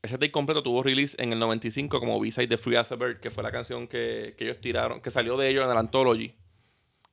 Ese 0.02 0.16
take 0.18 0.32
completo 0.32 0.62
tuvo 0.62 0.82
release 0.82 1.14
en 1.22 1.32
el 1.32 1.38
95 1.38 2.00
como 2.00 2.18
B-side 2.20 2.46
de 2.46 2.56
Free 2.58 2.76
As 2.76 2.92
a 2.92 2.96
Bird, 2.96 3.20
que 3.20 3.30
fue 3.30 3.42
la 3.42 3.50
canción 3.50 3.86
que, 3.88 4.34
que 4.38 4.44
ellos 4.44 4.60
tiraron, 4.62 5.00
que 5.02 5.10
salió 5.10 5.36
de 5.36 5.48
ellos 5.48 5.64
en 5.64 5.70
el 5.70 5.76
Anthology, 5.78 6.34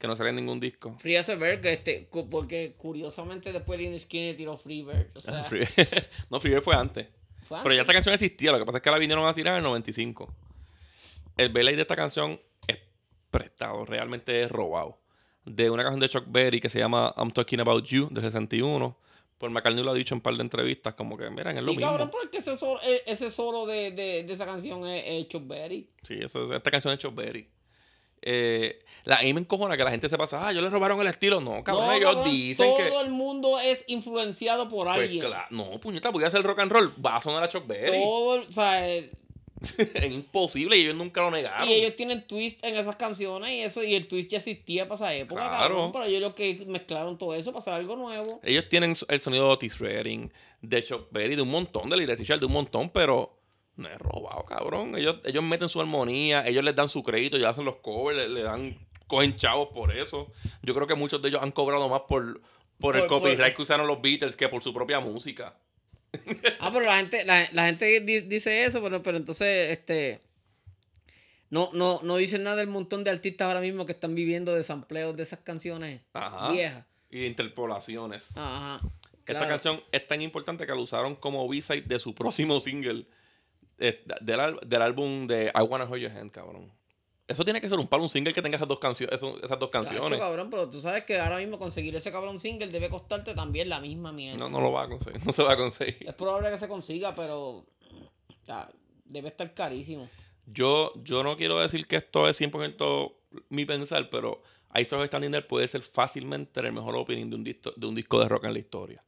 que 0.02 0.08
no 0.08 0.16
sale 0.18 0.32
en 0.32 0.36
ningún 0.36 0.60
disco. 0.60 0.98
Free 1.00 1.16
as 1.16 1.30
a 1.30 1.36
Bird, 1.36 1.66
este, 1.66 2.08
porque 2.30 2.74
curiosamente 2.78 3.54
después 3.54 3.80
Lynyrd 3.80 4.00
Skinner 4.00 4.36
tiró 4.36 4.58
Free 4.58 4.82
Bird. 4.84 5.08
O 5.16 5.20
sea, 5.22 5.44
Free- 5.50 5.68
no, 6.30 6.40
Free 6.42 6.52
Bird 6.52 6.64
fue 6.64 6.76
antes. 6.76 7.08
fue 7.48 7.60
Pero 7.64 7.74
ya 7.76 7.82
antes. 7.82 7.82
esta 7.82 7.94
canción 7.94 8.14
existía, 8.14 8.52
lo 8.52 8.60
que 8.60 8.66
pasa 8.66 8.80
es 8.80 8.82
que 8.84 8.92
la 8.92 8.98
vinieron 8.98 9.26
a 9.26 9.34
tirar 9.34 9.54
en 9.54 9.60
el 9.60 9.64
95. 9.64 10.34
El 11.38 11.50
belay 11.50 11.76
de 11.76 11.84
esta 11.84 11.96
canción 11.96 12.40
es 12.68 12.78
prestado, 13.30 13.86
realmente 13.86 14.42
es 14.42 14.52
robado. 14.52 15.00
De 15.46 15.70
una 15.70 15.84
canción 15.84 16.00
de 16.02 16.10
Chuck 16.10 16.26
Berry 16.28 16.60
que 16.60 16.70
se 16.70 16.80
llama 16.80 17.14
I'm 17.18 17.32
Talking 17.32 17.60
About 17.62 17.86
You, 17.86 18.10
del 18.12 18.24
61. 18.24 18.98
Por 19.38 19.50
McCartney 19.50 19.84
lo 19.84 19.90
ha 19.90 19.96
dicho 19.96 20.14
en 20.14 20.18
un 20.18 20.22
par 20.22 20.36
de 20.36 20.42
entrevistas, 20.44 20.94
como 20.94 21.18
que, 21.18 21.28
miren, 21.32 21.58
es 21.58 21.64
lo 21.64 21.72
Y 21.72 21.78
mismo. 21.78 21.90
cabrón, 21.90 22.12
porque 22.12 22.38
ese 22.38 22.56
solo, 22.56 22.80
eh, 22.84 23.02
ese 23.08 23.32
solo 23.32 23.66
de, 23.66 23.90
de, 23.90 24.24
de 24.24 24.34
esa 24.34 24.46
canción 24.46 24.86
es, 24.86 25.04
es 25.08 25.28
Chuck 25.30 25.48
Berry. 25.48 25.90
Sí, 26.04 26.20
eso 26.22 26.44
es, 26.44 26.52
esta 26.52 26.70
canción 26.70 26.94
de 26.94 27.00
Chuck 27.00 27.16
Berry. 27.16 27.48
Eh, 28.22 28.84
la 29.04 29.16
a 29.18 29.22
mí 29.24 29.34
me 29.34 29.40
encojona 29.42 29.76
que 29.76 29.84
la 29.84 29.90
gente 29.92 30.08
se 30.10 30.18
pasa, 30.18 30.48
ah, 30.48 30.52
yo 30.52 30.62
le 30.62 30.70
robaron 30.70 31.00
el 31.02 31.08
estilo. 31.08 31.42
No, 31.42 31.64
cabrón, 31.64 31.88
No, 31.88 31.94
ellos 31.94 32.14
cabrón, 32.16 32.32
dicen 32.32 32.68
todo 32.68 32.78
que. 32.78 32.88
el 33.06 33.10
mundo 33.12 33.60
es 33.60 33.84
influenciado 33.88 34.70
por 34.70 34.86
Pues 34.88 35.00
alguien. 35.00 35.26
claro, 35.26 35.48
no, 35.50 35.66
puñeta, 35.80 36.10
voy 36.12 36.24
a 36.24 36.28
hacer 36.28 36.44
rock 36.44 36.60
and 36.60 36.72
roll. 36.72 36.94
Va 37.04 37.18
a 37.18 37.22
sonar 37.22 37.44
a 37.44 37.50
Chuck 37.50 37.66
Berry. 37.66 38.00
Todo, 38.00 38.36
el- 38.36 38.42
o 38.48 38.54
sea, 38.54 38.88
es 39.62 40.12
imposible 40.12 40.76
y 40.78 40.82
ellos 40.82 40.96
nunca 40.96 41.22
lo 41.22 41.30
negaron. 41.32 41.68
y 41.68 41.74
ellos 41.74 41.96
tienen 41.96 42.26
twist 42.28 42.64
en 42.66 42.76
esas 42.78 42.96
canciones 42.96 43.52
y 43.52 43.60
eso, 43.62 43.84
y 43.84 43.94
el 43.96 44.08
twist 44.08 44.30
ya 44.32 44.38
existía 44.38 44.88
para 44.88 44.96
esa 44.96 45.14
época, 45.16 45.42
Claro. 45.50 45.58
cabrón, 45.76 45.92
pero 45.92 46.06
ellos 46.06 46.22
lo 46.22 46.34
que 46.36 46.64
mezclaron 46.68 47.18
todo 47.18 47.36
eso 47.36 47.52
para 47.52 47.60
hacer 47.62 47.74
algo 47.74 47.96
nuevo. 47.96 48.40
Ellos 48.44 48.66
tienen 48.70 48.96
el 49.08 49.20
sonido 49.20 49.46
de 49.48 49.54
Otis 49.54 49.78
Redding, 49.80 50.32
de 50.62 50.84
Chuck 50.84 51.08
Berry, 51.12 51.36
de 51.36 51.42
un 51.44 51.50
montón, 51.52 51.90
de 51.90 51.98
Little 51.98 52.16
Richard, 52.16 52.40
de 52.40 52.46
un 52.48 52.54
montón, 52.54 52.90
pero 52.90 53.36
no 53.76 53.88
es 53.90 53.98
robado, 54.00 54.44
cabrón. 54.46 54.96
Ellos, 54.96 55.18
ellos 55.26 55.44
meten 55.44 55.70
su 55.70 55.82
armonía, 55.82 56.46
ellos 56.48 56.64
les 56.64 56.76
dan 56.76 56.90
su 56.90 57.02
crédito, 57.04 57.38
ellos 57.38 57.50
hacen 57.50 57.66
los 57.66 57.78
covers, 57.78 58.18
le, 58.18 58.30
le 58.30 58.42
dan, 58.44 58.78
cogen 59.08 59.36
chavos 59.36 59.70
por 59.74 59.96
eso. 59.96 60.32
Yo 60.62 60.74
creo 60.76 60.88
que 60.88 60.96
muchos 60.96 61.22
de 61.22 61.30
ellos 61.30 61.42
han 61.42 61.52
cobrado 61.52 61.88
más 61.90 62.02
por, 62.08 62.42
por, 62.80 62.96
el 62.96 63.02
por- 63.08 63.22
copyright 63.22 63.56
que 63.56 63.62
usaron 63.62 63.88
los 63.88 64.02
Beatles 64.02 64.36
que 64.36 64.50
por 64.50 64.62
su 64.62 64.74
propia 64.74 65.00
música. 65.00 65.56
Ah, 66.60 66.70
pero 66.74 66.86
la 66.86 66.98
gente, 66.98 67.24
la, 67.26 67.48
la 67.54 67.68
gente 67.68 68.02
di- 68.02 68.22
dice 68.22 68.66
eso, 68.66 68.82
pero, 68.84 69.02
pero 69.02 69.18
entonces, 69.18 69.72
este. 69.72 70.20
No, 71.50 71.70
no, 71.74 72.00
no 72.04 72.16
dicen 72.16 72.44
nada 72.44 72.56
del 72.58 72.68
montón 72.68 73.04
de 73.04 73.10
artistas 73.12 73.46
ahora 73.48 73.60
mismo 73.60 73.86
que 73.86 73.92
están 73.92 74.16
viviendo 74.16 74.56
de 74.56 74.64
sampleos 74.64 75.16
de 75.18 75.24
esas 75.24 75.40
canciones 75.40 76.02
Ajá. 76.14 76.52
viejas. 76.52 76.86
Y 77.10 77.20
de 77.22 77.28
interpolaciones. 77.28 78.38
Ajá. 78.38 78.80
Esta 79.26 79.34
claro. 79.34 79.48
canción 79.50 79.82
es 79.92 80.08
tan 80.08 80.22
importante 80.22 80.66
que 80.66 80.72
la 80.74 80.80
usaron 80.80 81.16
como 81.16 81.48
B-side 81.50 81.82
de 81.84 82.00
su 82.00 82.16
próximo 82.16 82.60
single 82.62 83.06
eh, 83.82 84.04
del, 84.22 84.60
del 84.65 84.82
álbum 84.82 85.28
de 85.28 85.52
I 85.54 85.62
Wanna 85.62 85.86
Hold 85.86 86.02
Your 86.02 86.12
Hand, 86.12 86.32
cabrón. 86.32 86.72
Eso 87.28 87.46
tiene 87.46 87.62
que 87.62 87.70
ser 87.70 87.80
un 87.80 87.88
palo, 87.88 88.04
un 88.04 88.10
single 88.10 88.34
que 88.34 88.41
tenga 88.41 88.58
esas 88.58 88.67
dos, 88.67 88.78
canciones 88.78 89.15
esas 89.15 89.32
dos 89.32 89.70
Chacho, 89.70 89.70
canciones. 89.70 90.20
cabrón, 90.20 90.50
pero 90.50 90.70
tú 90.70 90.82
sabes 90.82 91.06
que 91.06 91.17
ahora 91.17 91.38
mismo 91.38 91.58
conseguir 91.58 91.96
ese 91.96 92.12
cabrón 92.12 92.39
single 92.39 92.67
debe 92.67 92.89
costarte 92.89 93.34
también 93.34 93.70
la 93.70 93.80
misma 93.80 94.12
mierda. 94.12 94.38
No, 94.38 94.50
no 94.50 94.60
lo 94.60 94.74
va 94.74 94.84
a 94.84 94.89
conseguir, 94.89 95.22
no 95.26 95.32
se 95.32 95.41
va 95.41 95.54
a 95.54 95.58
conseguir. 95.58 96.08
Es 96.08 96.13
probable 96.13 96.52
que 96.52 96.58
se 96.58 96.67
consiga, 96.67 97.15
pero 97.15 97.65
ya, 98.46 98.70
debe 99.06 99.30
estar 99.30 99.54
carísimo. 99.54 100.10
Yo, 100.46 100.91
yo 101.04 101.24
no 101.24 101.38
quiero 101.38 101.60
decir 101.60 101.88
que 101.88 101.96
esto 101.96 102.28
es 102.28 102.39
100% 102.41 103.13
mi 103.48 103.65
pensar, 103.65 104.10
pero 104.10 104.41
Ice 104.76 104.94
of 104.94 105.06
Standing 105.06 105.44
puede 105.48 105.67
ser 105.70 105.84
fácilmente 105.84 106.60
el 106.60 106.74
mejor 106.74 106.96
opening 106.96 107.30
de 107.30 107.36
un, 107.36 107.44
disco, 107.44 107.72
de 107.76 107.88
un 107.88 107.96
disco 107.96 108.20
de 108.20 108.28
rock 108.28 108.44
en 108.46 108.54
la 108.54 108.60
historia. 108.60 109.04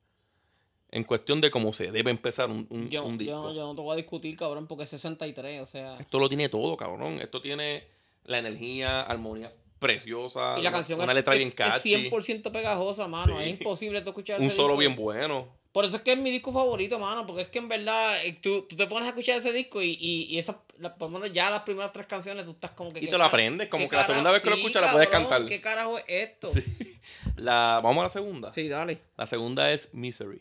En 0.94 1.04
cuestión 1.04 1.42
de 1.42 1.50
cómo 1.50 1.74
se 1.74 1.92
debe 1.92 2.12
empezar 2.12 2.50
un, 2.52 2.68
un- 2.70 2.90
Yo, 2.90 3.04
un 3.04 3.14
yo, 3.14 3.18
disco. 3.18 3.36
no- 3.36 3.54
yo 3.54 3.66
no 3.66 3.76
te 3.76 3.82
voy 3.82 3.94
a 3.94 3.96
discutir, 3.98 4.38
cabrón, 4.38 4.68
porque 4.68 4.84
es 4.84 4.90
63, 4.92 5.62
o 5.62 5.66
sea. 5.66 5.98
Esto 6.00 6.20
lo 6.20 6.30
tiene 6.30 6.50
todo, 6.50 6.78
cabrón. 6.78 7.20
Esto 7.22 7.42
tiene 7.42 7.84
la 8.26 8.38
energía, 8.40 9.02
armonía 9.02 9.52
preciosa, 9.80 10.56
Y 10.58 10.62
la 10.62 10.72
canción 10.72 11.00
una 11.02 11.12
es, 11.12 11.16
letra 11.16 11.34
es- 11.34 11.40
bien 11.40 11.50
es 11.50 11.56
catchy, 11.56 11.90
100% 12.10 12.52
pegajosa, 12.52 13.08
mano. 13.08 13.38
Sí. 13.38 13.44
Es 13.44 13.50
imposible 13.50 14.02
tú 14.02 14.10
escuchar 14.12 14.40
un 14.40 14.50
solo 14.52 14.70
disco. 14.70 14.78
bien 14.78 14.96
bueno. 14.96 15.48
Por 15.74 15.86
eso 15.86 15.98
es 15.98 16.04
que 16.04 16.12
es 16.14 16.20
mi 16.20 16.30
disco 16.30 16.54
favorito, 16.54 17.00
mano. 17.00 17.26
Porque 17.26 17.42
es 17.42 17.48
que 17.48 17.58
en 17.58 17.68
verdad 17.68 18.24
eh, 18.24 18.38
tú, 18.40 18.62
tú 18.70 18.76
te 18.76 18.86
pones 18.86 19.08
a 19.08 19.10
escuchar 19.10 19.38
ese 19.40 19.52
disco 19.52 19.82
y, 19.82 19.98
y, 20.00 20.26
y 20.30 20.38
esas, 20.38 20.58
la- 20.78 20.94
por 20.96 21.10
lo 21.10 21.18
menos 21.20 21.34
ya 21.36 21.50
las 21.50 21.64
primeras 21.64 21.92
tres 21.92 22.06
canciones 22.06 22.46
tú 22.46 22.52
estás 22.52 22.72
como 22.72 22.94
que. 22.94 23.00
Y 23.00 23.06
¿qué 23.06 23.08
te 23.12 23.18
lo 23.18 23.24
aprendes, 23.26 23.68
como 23.70 23.90
que 23.90 23.96
la 23.96 24.06
segunda 24.06 24.30
vez 24.32 24.44
que 24.44 24.52
lo 24.52 24.56
escuchas 24.58 24.84
la 24.84 24.92
puedes 24.92 25.10
cantar. 25.10 25.44
¿Qué 25.48 25.60
carajo 25.60 25.98
es 25.98 26.06
esto? 26.08 26.52
Sí. 26.54 27.00
La, 27.38 27.82
vamos 27.84 28.02
a 28.02 28.08
la 28.08 28.14
segunda. 28.14 28.54
Sí, 28.54 28.68
dale. 28.70 29.00
La 29.18 29.26
segunda 29.26 29.72
es 29.72 29.90
Misery. 29.94 30.40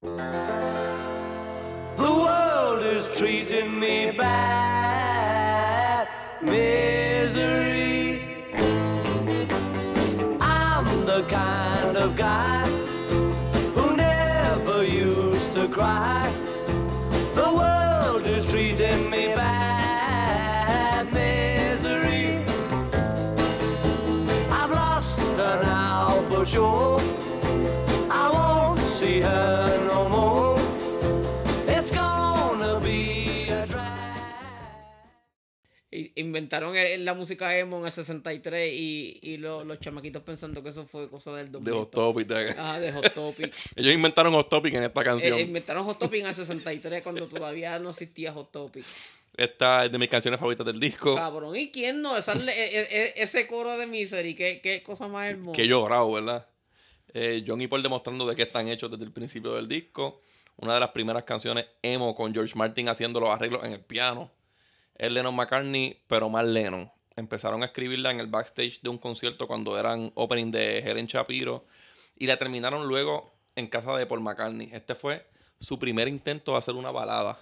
The 0.00 0.12
world 1.98 2.84
is 2.84 3.08
treating 3.18 3.80
me 3.80 4.12
bad. 4.12 6.06
Misery. 6.40 8.22
I'm 10.40 10.84
the 11.04 11.24
kind 11.28 11.96
of 11.96 12.14
guy 12.14 12.57
Inventaron 36.20 36.76
el- 36.76 37.04
la 37.04 37.14
música 37.14 37.56
emo 37.56 37.78
en 37.78 37.86
el 37.86 37.92
63 37.92 38.72
y, 38.72 39.18
y 39.22 39.36
lo- 39.36 39.64
los 39.64 39.78
chamaquitos 39.80 40.22
pensando 40.22 40.62
que 40.62 40.70
eso 40.70 40.84
fue 40.86 41.08
cosa 41.08 41.34
del 41.36 41.50
2000. 41.52 41.64
De 41.72 41.78
Hot 41.78 41.90
Topic. 41.90 42.30
Ah, 42.58 42.80
de 42.80 42.92
Hot 42.92 43.12
Topic. 43.14 43.54
Ellos 43.76 43.94
inventaron 43.94 44.32
Hot 44.32 44.48
Topic 44.48 44.74
en 44.74 44.84
esta 44.84 45.04
canción. 45.04 45.38
Eh, 45.38 45.42
inventaron 45.42 45.84
Hot 45.84 45.98
Topic 45.98 46.20
en 46.22 46.26
el 46.26 46.34
63 46.34 47.02
cuando 47.02 47.28
todavía 47.28 47.78
no 47.78 47.90
existía 47.90 48.32
Hot 48.32 48.50
Topic. 48.50 48.84
Esta 49.36 49.84
es 49.84 49.92
de 49.92 49.98
mis 49.98 50.08
canciones 50.08 50.40
favoritas 50.40 50.66
del 50.66 50.80
disco. 50.80 51.14
Cabrón, 51.14 51.54
¿y 51.54 51.70
quién 51.70 52.02
no? 52.02 52.16
Esa- 52.18 52.32
e- 52.32 52.40
e- 52.48 52.88
e- 52.90 53.12
ese 53.22 53.46
coro 53.46 53.78
de 53.78 53.86
Misery, 53.86 54.34
qué, 54.34 54.60
qué 54.60 54.82
cosa 54.82 55.06
más 55.06 55.30
hermosa. 55.30 55.52
Que 55.56 55.62
he 55.62 55.68
llorado, 55.68 56.10
¿verdad? 56.10 56.44
Eh, 57.14 57.44
John 57.46 57.60
y 57.60 57.68
Paul 57.68 57.82
demostrando 57.82 58.26
de 58.26 58.34
qué 58.34 58.42
están 58.42 58.68
hechos 58.68 58.90
desde 58.90 59.04
el 59.04 59.12
principio 59.12 59.54
del 59.54 59.68
disco. 59.68 60.20
Una 60.56 60.74
de 60.74 60.80
las 60.80 60.88
primeras 60.90 61.22
canciones 61.22 61.66
emo 61.82 62.16
con 62.16 62.34
George 62.34 62.54
Martin 62.56 62.88
haciendo 62.88 63.20
los 63.20 63.30
arreglos 63.30 63.62
en 63.64 63.72
el 63.74 63.80
piano. 63.80 64.30
Es 64.98 65.12
Lennon 65.12 65.34
McCartney, 65.34 65.96
pero 66.08 66.28
más 66.28 66.44
Lennon. 66.44 66.90
Empezaron 67.14 67.62
a 67.62 67.66
escribirla 67.66 68.10
en 68.10 68.18
el 68.18 68.26
backstage 68.26 68.80
de 68.82 68.88
un 68.88 68.98
concierto 68.98 69.46
cuando 69.46 69.78
eran 69.78 70.10
opening 70.14 70.50
de 70.50 70.78
Helen 70.80 71.06
Shapiro. 71.06 71.64
Y 72.16 72.26
la 72.26 72.36
terminaron 72.36 72.86
luego 72.88 73.32
en 73.54 73.68
casa 73.68 73.96
de 73.96 74.06
Paul 74.06 74.20
McCartney. 74.20 74.70
Este 74.72 74.96
fue 74.96 75.24
su 75.60 75.78
primer 75.78 76.08
intento 76.08 76.52
de 76.52 76.58
hacer 76.58 76.74
una 76.74 76.90
balada. 76.90 77.38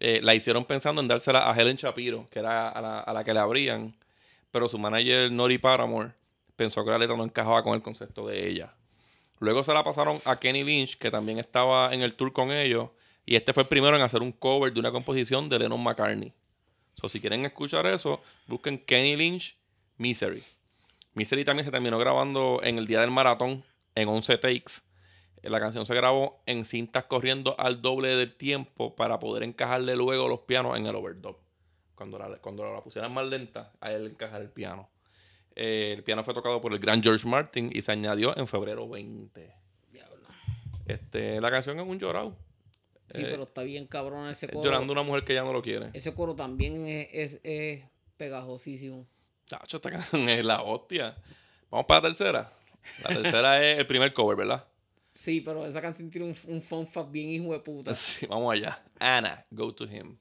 Eh, 0.00 0.20
la 0.22 0.34
hicieron 0.34 0.64
pensando 0.64 1.02
en 1.02 1.08
dársela 1.08 1.50
a 1.50 1.54
Helen 1.54 1.76
Shapiro, 1.76 2.28
que 2.30 2.38
era 2.38 2.70
a 2.70 2.80
la, 2.80 3.00
a 3.00 3.12
la 3.12 3.24
que 3.24 3.34
le 3.34 3.40
abrían. 3.40 3.94
Pero 4.50 4.66
su 4.66 4.78
manager, 4.78 5.30
Nori 5.30 5.58
Paramore, 5.58 6.12
pensó 6.56 6.82
que 6.82 6.90
la 6.90 6.98
letra 6.98 7.16
no 7.16 7.24
encajaba 7.24 7.62
con 7.62 7.74
el 7.74 7.82
concepto 7.82 8.26
de 8.26 8.48
ella. 8.48 8.74
Luego 9.38 9.62
se 9.62 9.74
la 9.74 9.82
pasaron 9.82 10.18
a 10.24 10.38
Kenny 10.40 10.64
Lynch, 10.64 10.96
que 10.96 11.10
también 11.10 11.38
estaba 11.38 11.92
en 11.92 12.00
el 12.00 12.14
tour 12.14 12.32
con 12.32 12.50
ellos. 12.50 12.88
Y 13.26 13.36
este 13.36 13.52
fue 13.52 13.64
el 13.64 13.68
primero 13.68 13.96
en 13.96 14.02
hacer 14.02 14.22
un 14.22 14.32
cover 14.32 14.72
de 14.72 14.80
una 14.80 14.92
composición 14.92 15.48
de 15.48 15.58
Lennon 15.58 15.82
McCartney. 15.82 16.32
So, 16.94 17.08
si 17.08 17.20
quieren 17.20 17.44
escuchar 17.44 17.86
eso, 17.86 18.22
busquen 18.46 18.78
Kenny 18.78 19.16
Lynch, 19.16 19.56
Misery. 19.98 20.42
Misery 21.14 21.44
también 21.44 21.64
se 21.64 21.70
terminó 21.70 21.98
grabando 21.98 22.60
en 22.62 22.78
el 22.78 22.86
día 22.86 23.00
del 23.00 23.10
maratón, 23.10 23.64
en 23.94 24.08
11 24.08 24.38
takes. 24.38 24.82
La 25.42 25.60
canción 25.60 25.84
se 25.84 25.94
grabó 25.94 26.42
en 26.46 26.64
cintas 26.64 27.04
corriendo 27.04 27.54
al 27.58 27.82
doble 27.82 28.16
del 28.16 28.34
tiempo 28.34 28.96
para 28.96 29.18
poder 29.18 29.42
encajarle 29.42 29.94
luego 29.94 30.26
los 30.26 30.40
pianos 30.40 30.76
en 30.78 30.86
el 30.86 30.94
overdub. 30.94 31.36
Cuando 31.94 32.18
la, 32.18 32.38
cuando 32.38 32.72
la 32.72 32.82
pusieran 32.82 33.12
más 33.12 33.26
lenta, 33.26 33.72
a 33.80 33.92
él 33.92 34.06
encajar 34.06 34.40
el 34.40 34.50
piano. 34.50 34.88
Eh, 35.54 35.92
el 35.96 36.02
piano 36.02 36.24
fue 36.24 36.34
tocado 36.34 36.60
por 36.60 36.72
el 36.72 36.78
gran 36.78 37.02
George 37.02 37.28
Martin 37.28 37.70
y 37.72 37.82
se 37.82 37.92
añadió 37.92 38.36
en 38.36 38.46
febrero 38.46 38.88
20. 38.88 39.54
Diablo. 39.92 40.28
Este, 40.86 41.40
la 41.40 41.50
canción 41.50 41.78
es 41.78 41.86
un 41.86 41.98
llorado. 41.98 42.34
Sí, 43.14 43.26
pero 43.28 43.44
está 43.44 43.62
bien 43.62 43.86
cabrón 43.86 44.28
ese 44.28 44.48
coro. 44.48 44.64
Llorando 44.64 44.92
una 44.92 45.02
mujer 45.02 45.24
que 45.24 45.34
ya 45.34 45.42
no 45.42 45.52
lo 45.52 45.62
quiere. 45.62 45.90
Ese 45.92 46.12
coro 46.14 46.34
también 46.34 46.86
es, 46.86 47.08
es, 47.12 47.40
es 47.42 47.84
pegajosísimo. 48.16 49.06
Chacho, 49.46 49.76
esta 49.76 49.90
canción 49.90 50.28
es 50.28 50.44
la 50.44 50.62
hostia. 50.62 51.16
Vamos 51.70 51.86
para 51.86 52.00
la 52.00 52.08
tercera. 52.08 52.52
La 53.02 53.14
tercera 53.14 53.64
es 53.70 53.78
el 53.78 53.86
primer 53.86 54.12
cover, 54.12 54.36
¿verdad? 54.36 54.66
Sí, 55.12 55.40
pero 55.40 55.64
esa 55.64 55.80
canción 55.80 56.10
tiene 56.10 56.26
un, 56.26 56.36
un 56.48 56.60
fun 56.60 56.86
fact 56.86 57.10
bien 57.10 57.30
hijo 57.30 57.52
de 57.52 57.60
puta. 57.60 57.94
Sí, 57.94 58.26
vamos 58.26 58.52
allá. 58.52 58.82
Anna, 58.98 59.44
go 59.50 59.72
to 59.72 59.84
him. 59.84 60.16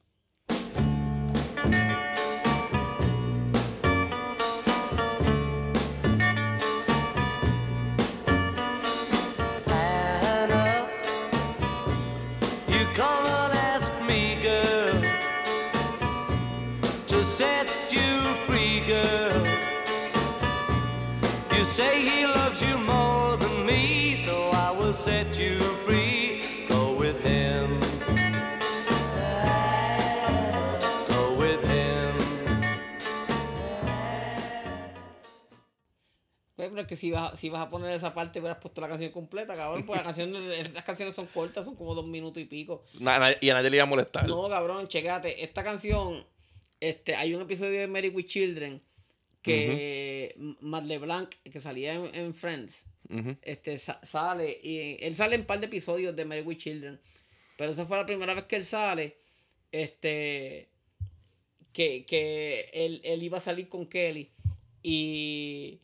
Say 21.76 22.02
he 22.02 22.26
loves 22.28 22.62
you 22.62 22.78
more 22.78 23.38
than 23.38 23.66
me, 23.66 24.16
so 24.24 24.50
I 24.52 24.72
will 24.72 24.94
set 24.94 25.38
you 25.40 25.58
free. 25.86 26.42
Go 26.70 26.94
with 26.96 27.20
him. 27.24 27.80
Go 31.10 31.36
with 31.38 31.64
him. 31.64 32.18
Pues, 36.56 36.70
Pero 36.70 36.82
es 36.82 36.88
que 36.88 36.96
si 36.96 37.12
vas, 37.12 37.38
si 37.40 37.50
vas 37.50 37.62
a 37.62 37.70
poner 37.70 37.94
esa 37.94 38.14
parte, 38.14 38.40
hubieras 38.40 38.60
puesto 38.60 38.80
la 38.82 38.88
canción 38.90 39.12
completa, 39.12 39.56
cabrón. 39.56 39.86
Porque 39.86 40.00
la 40.00 40.04
canción, 40.06 40.36
esas 40.52 40.84
canciones 40.84 41.16
son 41.16 41.26
cortas, 41.28 41.66
son 41.66 41.76
como 41.76 41.96
dos 41.96 42.06
minutos 42.06 42.42
y 42.42 42.46
pico. 42.46 42.84
Na- 43.00 43.18
na- 43.20 43.36
y 43.42 43.50
a 43.50 43.54
nadie 43.56 43.70
le 43.72 43.78
iba 43.78 43.84
a 43.84 43.88
molestar. 43.88 44.28
No, 44.28 44.48
cabrón, 44.48 44.88
checate. 44.88 45.44
Esta 45.44 45.64
canción, 45.64 46.24
este, 46.80 47.16
hay 47.16 47.34
un 47.34 47.42
episodio 47.42 47.80
de 47.80 47.88
Married 47.88 48.14
with 48.16 48.26
Children 48.28 48.82
que 49.44 50.36
Matt 50.62 50.86
LeBlanc, 50.86 51.30
que 51.52 51.60
salía 51.60 51.94
en, 51.94 52.16
en 52.16 52.34
Friends, 52.34 52.86
este, 53.44 53.78
sa- 53.78 54.00
sale, 54.04 54.58
y 54.64 54.98
él 55.02 55.16
sale 55.16 55.36
en 55.36 55.42
un 55.42 55.48
par 55.48 55.60
de 55.60 55.68
episodios 55.68 56.16
de 56.16 56.26
Married 56.26 56.48
with 56.48 56.58
Children, 56.58 57.00
pero 57.58 57.72
esa 57.72 57.86
fue 57.86 57.98
la 57.98 58.06
primera 58.06 58.34
vez 58.34 58.46
que 58.46 58.56
él 58.56 58.66
sale, 58.66 59.18
este, 59.72 60.70
que, 61.74 62.06
que 62.06 62.70
él, 62.74 63.02
él 63.04 63.22
iba 63.22 63.38
a 63.38 63.42
salir 63.42 63.68
con 63.68 63.86
Kelly 63.88 64.32
y... 64.82 65.80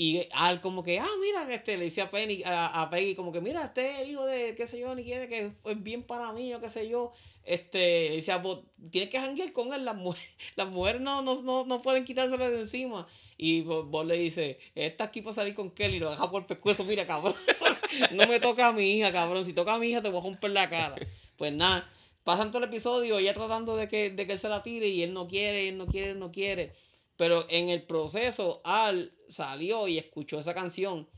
Y 0.00 0.28
al 0.30 0.60
como 0.60 0.84
que, 0.84 1.00
ah, 1.00 1.08
mira, 1.20 1.52
este, 1.52 1.76
le 1.76 1.82
dice 1.86 2.02
a, 2.02 2.08
Penny, 2.08 2.44
a, 2.44 2.82
a 2.82 2.88
Peggy, 2.88 3.16
como 3.16 3.32
que, 3.32 3.40
mira, 3.40 3.64
este 3.64 3.90
es 3.90 3.98
el 3.98 4.10
hijo 4.10 4.24
de, 4.26 4.54
qué 4.54 4.64
sé 4.68 4.78
yo, 4.78 4.94
ni 4.94 5.02
quiere 5.02 5.26
que 5.26 5.50
es 5.64 5.82
bien 5.82 6.04
para 6.04 6.32
mí, 6.32 6.54
o 6.54 6.60
qué 6.60 6.70
sé 6.70 6.88
yo. 6.88 7.12
Este, 7.48 8.10
dice, 8.10 8.30
ah, 8.32 8.36
vos 8.36 8.60
tienes 8.90 9.08
que 9.08 9.18
janguear 9.18 9.52
con 9.52 9.72
él, 9.72 9.82
las 9.84 9.96
mujeres, 9.96 10.28
las 10.56 10.68
mujeres 10.68 11.00
no, 11.00 11.22
no, 11.22 11.40
no, 11.42 11.64
no 11.64 11.80
pueden 11.80 12.04
quitárselo 12.04 12.50
de 12.50 12.60
encima. 12.60 13.08
Y 13.38 13.62
vos, 13.62 14.06
le 14.06 14.16
dices, 14.16 14.58
esta 14.74 15.04
aquí 15.04 15.22
para 15.22 15.34
salir 15.34 15.54
con 15.54 15.70
Kelly, 15.70 15.98
lo 15.98 16.10
deja 16.10 16.30
por 16.30 16.42
el 16.42 16.46
pescuezo, 16.46 16.84
mira, 16.84 17.06
cabrón. 17.06 17.34
no 18.12 18.26
me 18.26 18.38
toca 18.38 18.68
a 18.68 18.72
mi 18.72 18.90
hija, 18.90 19.10
cabrón. 19.12 19.44
Si 19.44 19.54
toca 19.54 19.74
a 19.74 19.78
mi 19.78 19.88
hija, 19.88 20.02
te 20.02 20.10
voy 20.10 20.20
a 20.20 20.24
romper 20.24 20.50
la 20.50 20.68
cara. 20.68 20.96
Pues 21.38 21.52
nada, 21.52 21.90
pasan 22.22 22.50
todo 22.50 22.58
el 22.58 22.68
episodio, 22.68 23.18
ella 23.18 23.32
tratando 23.32 23.76
de 23.76 23.88
que, 23.88 24.10
de 24.10 24.26
que 24.26 24.32
él 24.32 24.38
se 24.38 24.50
la 24.50 24.62
tire 24.62 24.88
y 24.88 25.02
él 25.02 25.14
no 25.14 25.26
quiere, 25.26 25.70
él 25.70 25.78
no 25.78 25.86
quiere, 25.86 26.10
él 26.10 26.18
no 26.18 26.30
quiere. 26.30 26.74
Pero 27.16 27.46
en 27.48 27.70
el 27.70 27.82
proceso, 27.82 28.60
Al 28.64 29.10
salió 29.28 29.88
y 29.88 29.96
escuchó 29.96 30.38
esa 30.38 30.52
canción. 30.52 31.08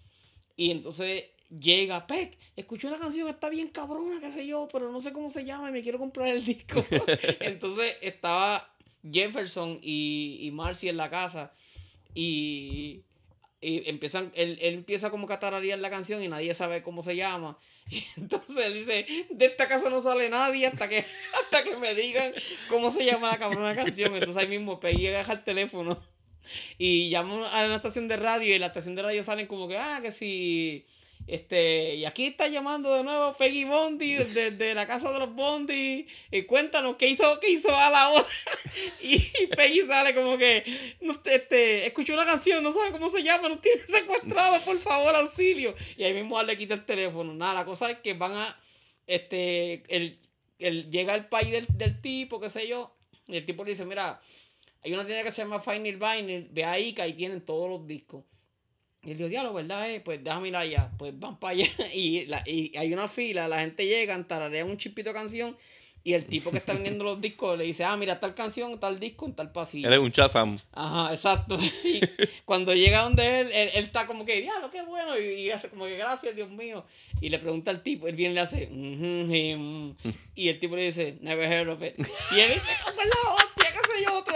Y 0.57 0.71
entonces 0.71 1.25
llega, 1.59 2.07
Peck, 2.07 2.39
escuchó 2.57 2.89
una 2.89 2.99
canción, 2.99 3.29
está 3.29 3.49
bien 3.49 3.69
cabrona, 3.69 4.21
qué 4.21 4.31
sé 4.31 4.47
yo, 4.47 4.69
pero 4.73 4.91
no 4.93 5.01
sé 5.01 5.13
cómo 5.13 5.31
se 5.31 5.45
llama 5.45 5.69
y 5.69 5.73
me 5.73 5.83
quiero 5.83 5.99
comprar 5.99 6.29
el 6.29 6.45
disco. 6.45 6.85
entonces 7.41 7.97
estaba 8.03 8.73
Jefferson 9.11 9.79
y, 9.83 10.39
y 10.43 10.51
Marcy 10.51 10.89
en 10.89 10.97
la 10.97 11.11
casa. 11.11 11.53
Y, 12.15 13.03
y 13.61 13.89
empiezan, 13.89 14.33
él, 14.35 14.59
él 14.63 14.75
empieza 14.75 15.11
como 15.11 15.27
que 15.27 15.35
a 15.35 15.39
tararear 15.39 15.79
la 15.79 15.91
canción 15.91 16.23
y 16.23 16.29
nadie 16.29 16.55
sabe 16.55 16.83
cómo 16.83 17.03
se 17.03 17.17
llama. 17.17 17.59
Y 17.91 18.07
entonces 18.17 18.67
él 18.67 18.75
dice, 18.75 19.05
de 19.31 19.47
esta 19.47 19.67
casa 19.67 19.91
no 19.91 20.01
sale 20.01 20.29
nadie 20.29 20.65
hasta 20.65 20.89
que, 20.89 21.05
hasta 21.43 21.65
que 21.65 21.75
me 21.77 21.93
digan 21.93 22.33
cómo 22.69 22.93
se 22.93 23.05
llama 23.05 23.31
la 23.31 23.39
cabrona 23.39 23.75
canción. 23.75 24.15
Entonces 24.15 24.37
ahí 24.37 24.47
mismo 24.47 24.79
Peggy 24.79 25.09
agarra 25.09 25.35
el 25.35 25.43
teléfono 25.43 26.01
y 26.79 27.11
llama 27.11 27.49
a 27.49 27.65
una 27.65 27.77
estación 27.77 28.07
de 28.07 28.17
radio 28.17 28.49
y 28.49 28.53
en 28.53 28.61
la 28.61 28.69
estación 28.69 28.95
de 28.95 29.03
radio 29.03 29.25
salen 29.25 29.49
como 29.49 29.67
que, 29.67 29.77
ah, 29.77 29.99
que 30.03 30.13
si... 30.13 30.87
Este, 31.31 31.95
y 31.95 32.07
aquí 32.07 32.27
está 32.27 32.49
llamando 32.49 32.93
de 32.93 33.05
nuevo 33.05 33.33
Peggy 33.35 33.65
Bondi 33.65 34.15
desde 34.15 34.51
de 34.51 34.75
la 34.75 34.89
casa 34.89 35.13
de 35.13 35.21
los 35.21 35.33
Bondi. 35.33 36.09
Y 36.33 36.43
cuéntanos 36.43 36.97
qué 36.97 37.09
hizo, 37.09 37.39
qué 37.39 37.51
hizo 37.51 37.73
a 37.75 37.89
la 37.89 38.09
hora. 38.09 38.27
Y, 39.01 39.21
Peggy 39.47 39.83
sale 39.87 40.13
como 40.13 40.37
que, 40.37 40.65
no, 41.01 41.13
este, 41.25 41.87
escuchó 41.87 42.15
una 42.15 42.27
canción, 42.27 42.65
no 42.65 42.73
sabe 42.73 42.91
cómo 42.91 43.09
se 43.11 43.23
llama, 43.23 43.49
nos 43.49 43.61
tiene 43.61 43.81
secuestrado, 43.87 44.61
por 44.65 44.79
favor, 44.81 45.15
auxilio. 45.15 45.77
Y 45.97 46.03
ahí 46.03 46.15
mismo 46.15 46.43
le 46.43 46.57
quita 46.57 46.75
el 46.75 46.85
teléfono. 46.85 47.33
Nada, 47.33 47.55
la 47.55 47.65
cosa 47.65 47.89
es 47.91 47.99
que 47.99 48.15
van 48.15 48.33
a, 48.33 48.61
este, 49.07 49.85
el, 49.89 50.19
el, 50.59 50.91
llega 50.91 51.15
al 51.15 51.29
país 51.29 51.53
del, 51.53 51.67
del 51.79 52.01
tipo, 52.01 52.41
qué 52.41 52.51
sé 52.51 52.67
yo. 52.67 52.93
Y 53.29 53.37
el 53.37 53.47
tipo 53.47 53.65
le 53.65 53.71
dice, 53.71 53.85
mira, 53.85 54.21
hay 54.83 54.93
una 54.95 55.05
tienda 55.05 55.23
que 55.23 55.31
se 55.31 55.43
llama 55.43 55.61
Final 55.61 55.97
Vinyl, 55.97 56.49
ve 56.51 56.65
ahí 56.65 56.93
que 56.93 57.03
ahí 57.03 57.13
tienen 57.13 57.41
todos 57.41 57.71
los 57.71 57.87
discos. 57.87 58.25
Y 59.03 59.13
él 59.13 59.17
dijo, 59.17 59.29
diablo, 59.29 59.55
¿verdad? 59.55 59.91
Eh? 59.91 60.01
Pues 60.01 60.23
déjame 60.23 60.49
ir 60.49 60.57
allá. 60.57 60.91
Pues 60.99 61.19
van 61.19 61.39
para 61.39 61.53
allá 61.53 61.67
y, 61.95 62.27
la, 62.27 62.43
y 62.47 62.77
hay 62.77 62.93
una 62.93 63.09
fila, 63.09 63.49
la 63.49 63.61
gente 63.61 63.87
llega, 63.87 64.23
tararean 64.27 64.69
un 64.69 64.77
chipito 64.77 65.13
canción 65.13 65.57
y 66.03 66.15
el 66.15 66.25
tipo 66.27 66.51
que 66.51 66.57
está 66.59 66.73
vendiendo 66.75 67.05
los 67.05 67.21
discos 67.21 67.59
le 67.59 67.65
dice, 67.65 67.85
ah, 67.85 67.97
mira, 67.97 68.19
tal 68.21 68.35
canción, 68.35 68.79
tal 68.81 68.99
disco, 68.99 69.27
en 69.27 69.35
tal 69.35 69.53
pasillo. 69.53 69.87
Él 69.89 69.95
es 69.95 70.01
un 70.01 70.13
chazam. 70.13 70.59
Ajá, 70.73 71.13
exacto. 71.13 71.59
Y 71.85 72.01
cuando 72.45 72.75
llega 72.75 73.03
donde 73.03 73.41
él, 73.41 73.49
él, 73.53 73.71
él 73.75 73.85
está 73.85 74.07
como 74.07 74.25
que, 74.25 74.41
diablo, 74.41 74.71
qué 74.71 74.83
bueno. 74.83 75.19
Y, 75.19 75.25
y 75.47 75.51
hace 75.51 75.69
como 75.69 75.85
que, 75.87 75.97
gracias, 75.97 76.35
Dios 76.37 76.51
mío. 76.51 76.85
Y 77.21 77.29
le 77.29 77.39
pregunta 77.39 77.71
al 77.71 77.83
tipo, 77.83 78.09
él 78.09 78.17
viene 78.17 78.33
y 78.33 78.35
le 78.37 78.41
hace, 78.41 78.67
"Mhm, 78.69 79.35
him". 79.35 79.95
y 80.35 80.49
el 80.49 80.59
tipo 80.59 80.77
le 80.77 80.83
dice, 80.83 81.19
never 81.21 81.51
heard 81.51 81.69
of 81.69 81.83
it. 81.83 81.95
Y 81.99 82.41
él 82.41 82.49
dice, 82.51 82.63
"Cago 82.85 83.03
en 83.03 83.09
la 83.09 83.35
hostia, 83.35 83.65
qué 83.73 83.93
sé 83.93 84.03
yo, 84.05 84.19
otro. 84.19 84.35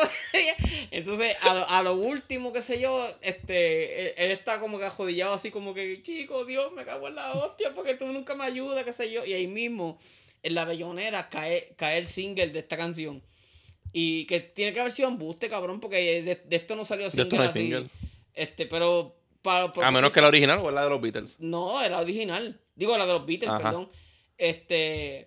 Entonces, 0.90 1.36
a, 1.42 1.54
lo- 1.54 1.68
a 1.68 1.82
lo 1.82 1.94
último, 1.94 2.52
qué 2.52 2.62
sé 2.62 2.80
yo, 2.80 3.04
este, 3.22 4.02
él, 4.08 4.14
él 4.18 4.30
está 4.30 4.60
como 4.60 4.78
que 4.78 4.84
ajodillado 4.84 5.34
así 5.34 5.50
como 5.50 5.74
que, 5.74 6.02
chico, 6.02 6.44
Dios, 6.44 6.72
me 6.72 6.84
cago 6.84 7.08
en 7.08 7.14
la 7.16 7.32
hostia 7.34 7.72
porque 7.74 7.94
tú 7.94 8.06
nunca 8.06 8.34
me 8.34 8.44
ayudas, 8.44 8.84
qué 8.84 8.92
sé 8.92 9.10
yo. 9.10 9.24
Y 9.24 9.32
ahí 9.32 9.46
mismo, 9.46 9.98
en 10.44 10.54
la 10.54 10.64
bellonera, 10.64 11.28
cae, 11.28 11.74
cae 11.76 11.98
el 11.98 12.06
single 12.06 12.48
de 12.48 12.60
esta 12.60 12.76
canción. 12.76 13.20
Y 13.92 14.26
que 14.26 14.40
tiene 14.40 14.72
que 14.72 14.80
haber 14.80 14.92
sido 14.92 15.08
embuste, 15.08 15.48
cabrón, 15.48 15.80
porque 15.80 16.22
de, 16.22 16.36
de 16.36 16.56
esto 16.56 16.76
no 16.76 16.84
salió 16.84 17.04
De 17.06 17.10
single 17.10 17.24
esto 17.24 17.36
no 17.36 17.42
así. 17.42 17.60
single. 17.60 17.86
Este, 18.34 18.66
pero 18.66 19.16
para 19.42 19.64
A 19.86 19.90
menos 19.90 20.12
que 20.12 20.20
la 20.20 20.28
original 20.28 20.58
o 20.60 20.70
la 20.70 20.84
de 20.84 20.90
los 20.90 21.00
Beatles. 21.00 21.36
No, 21.40 21.82
era 21.82 22.00
original. 22.00 22.60
Digo, 22.74 22.96
la 22.96 23.06
de 23.06 23.12
los 23.12 23.26
Beatles, 23.26 23.50
Ajá. 23.50 23.62
perdón. 23.62 23.88
Este. 24.38 25.26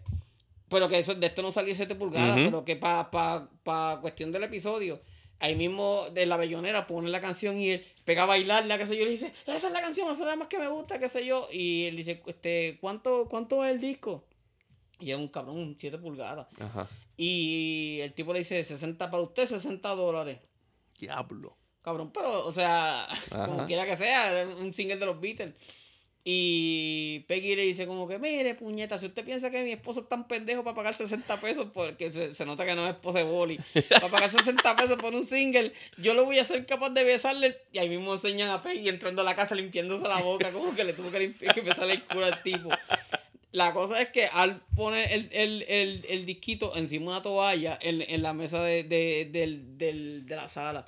Pero 0.70 0.90
que 0.90 1.00
eso, 1.00 1.16
de 1.16 1.28
esto 1.28 1.42
no 1.42 1.52
salió 1.52 1.74
7 1.74 1.96
pulgadas, 1.96 2.36
pero 2.36 2.66
que 2.66 2.76
para 2.76 3.10
pa, 3.10 3.50
pa 3.64 4.00
cuestión 4.02 4.34
del 4.34 4.44
episodio, 4.44 5.02
ahí 5.40 5.56
mismo 5.56 6.08
de 6.14 6.26
la 6.26 6.36
bellonera 6.36 6.88
pone 6.88 7.10
la 7.10 7.22
canción 7.22 7.58
y 7.62 7.72
él 7.72 7.86
pega 8.04 8.24
a 8.24 8.26
bailarla, 8.26 8.78
qué 8.78 8.86
sé 8.86 8.98
yo, 8.98 9.04
y 9.04 9.06
le 9.06 9.12
dice, 9.12 9.32
esa 9.46 9.68
es 9.68 9.74
la 9.74 9.80
canción, 9.80 10.08
esa 10.12 10.24
es 10.24 10.28
la 10.28 10.36
más 10.36 10.50
que 10.50 10.60
me 10.60 10.68
gusta, 10.68 11.00
qué 11.00 11.08
sé 11.08 11.26
yo. 11.26 11.48
Y 11.54 11.86
él 11.86 11.96
dice, 11.96 12.22
este, 12.26 12.78
¿cuánto, 12.82 13.28
cuánto 13.30 13.64
es 13.64 13.72
el 13.72 13.80
disco? 13.80 14.26
Y 15.00 15.12
es 15.12 15.18
un 15.18 15.28
cabrón, 15.28 15.76
7 15.78 15.98
pulgadas. 16.00 16.48
Ajá. 16.60 16.88
Y 17.16 18.00
el 18.02 18.14
tipo 18.14 18.34
le 18.34 18.40
dice, 18.40 18.64
60 18.64 19.10
para 19.12 19.24
usted, 19.24 19.48
60 19.48 19.90
dólares. 19.96 20.40
Diablo. 21.00 21.56
Cabrón, 21.82 22.12
pero, 22.12 22.46
o 22.46 22.52
sea, 22.52 23.08
como 23.30 23.54
Ajá. 23.54 23.66
quiera 23.68 23.86
que 23.86 23.96
sea, 23.96 24.46
un 24.60 24.74
single 24.74 24.98
de 24.98 25.06
los 25.06 25.20
Beatles. 25.22 25.54
Y 26.30 27.20
Peggy 27.30 27.56
le 27.56 27.62
dice 27.62 27.88
como 27.88 28.06
que, 28.06 28.20
mire, 28.20 28.54
puñeta, 28.54 28.98
si 28.98 29.06
usted 29.06 29.24
piensa 29.24 29.50
que 29.50 29.64
mi 29.64 29.72
esposo 29.72 30.02
es 30.02 30.10
tan 30.10 30.28
pendejo 30.28 30.62
para 30.62 30.76
pagar 30.76 30.94
60 30.94 31.40
pesos, 31.40 31.68
porque 31.74 32.12
se, 32.12 32.36
se 32.36 32.46
nota 32.46 32.66
que 32.66 32.76
no 32.76 32.84
es 32.86 32.90
esposa 32.96 33.20
de 33.20 33.24
boli, 33.24 33.58
para 33.90 34.10
pagar 34.10 34.30
60 34.30 34.76
pesos 34.76 34.98
por 34.98 35.16
un 35.16 35.26
single, 35.26 35.72
yo 35.98 36.14
lo 36.14 36.26
voy 36.26 36.38
a 36.40 36.44
ser 36.44 36.66
capaz 36.66 36.90
de 36.90 37.06
besarle. 37.06 37.58
Y 37.72 37.78
ahí 37.78 37.88
mismo 37.88 38.12
enseñan 38.12 38.50
a 38.50 38.62
Peggy 38.62 38.90
entrando 38.90 39.22
a 39.22 39.26
la 39.26 39.38
casa 39.38 39.56
limpiándose 39.56 40.06
la 40.06 40.22
boca, 40.22 40.52
como 40.52 40.76
que 40.76 40.84
le 40.84 40.92
tuvo 40.92 41.10
que, 41.12 41.30
limpi- 41.30 41.54
que 41.54 41.62
besarle 41.62 41.94
el 41.94 42.04
culo 42.04 42.26
al 42.26 42.44
tipo. 42.44 42.70
La 43.52 43.74
cosa 43.74 44.02
es 44.02 44.10
que 44.10 44.26
Al 44.26 44.62
pone 44.76 45.04
el, 45.14 45.30
el, 45.32 45.64
el, 45.68 46.06
el 46.10 46.26
disquito 46.26 46.76
encima 46.76 47.06
de 47.06 47.10
una 47.12 47.22
toalla 47.22 47.80
en, 47.82 48.02
en 48.02 48.22
la 48.22 48.34
mesa 48.34 48.62
de, 48.64 48.84
de, 48.84 49.26
del- 49.32 49.78
del- 49.78 50.26
de 50.26 50.36
la 50.36 50.48
sala. 50.48 50.86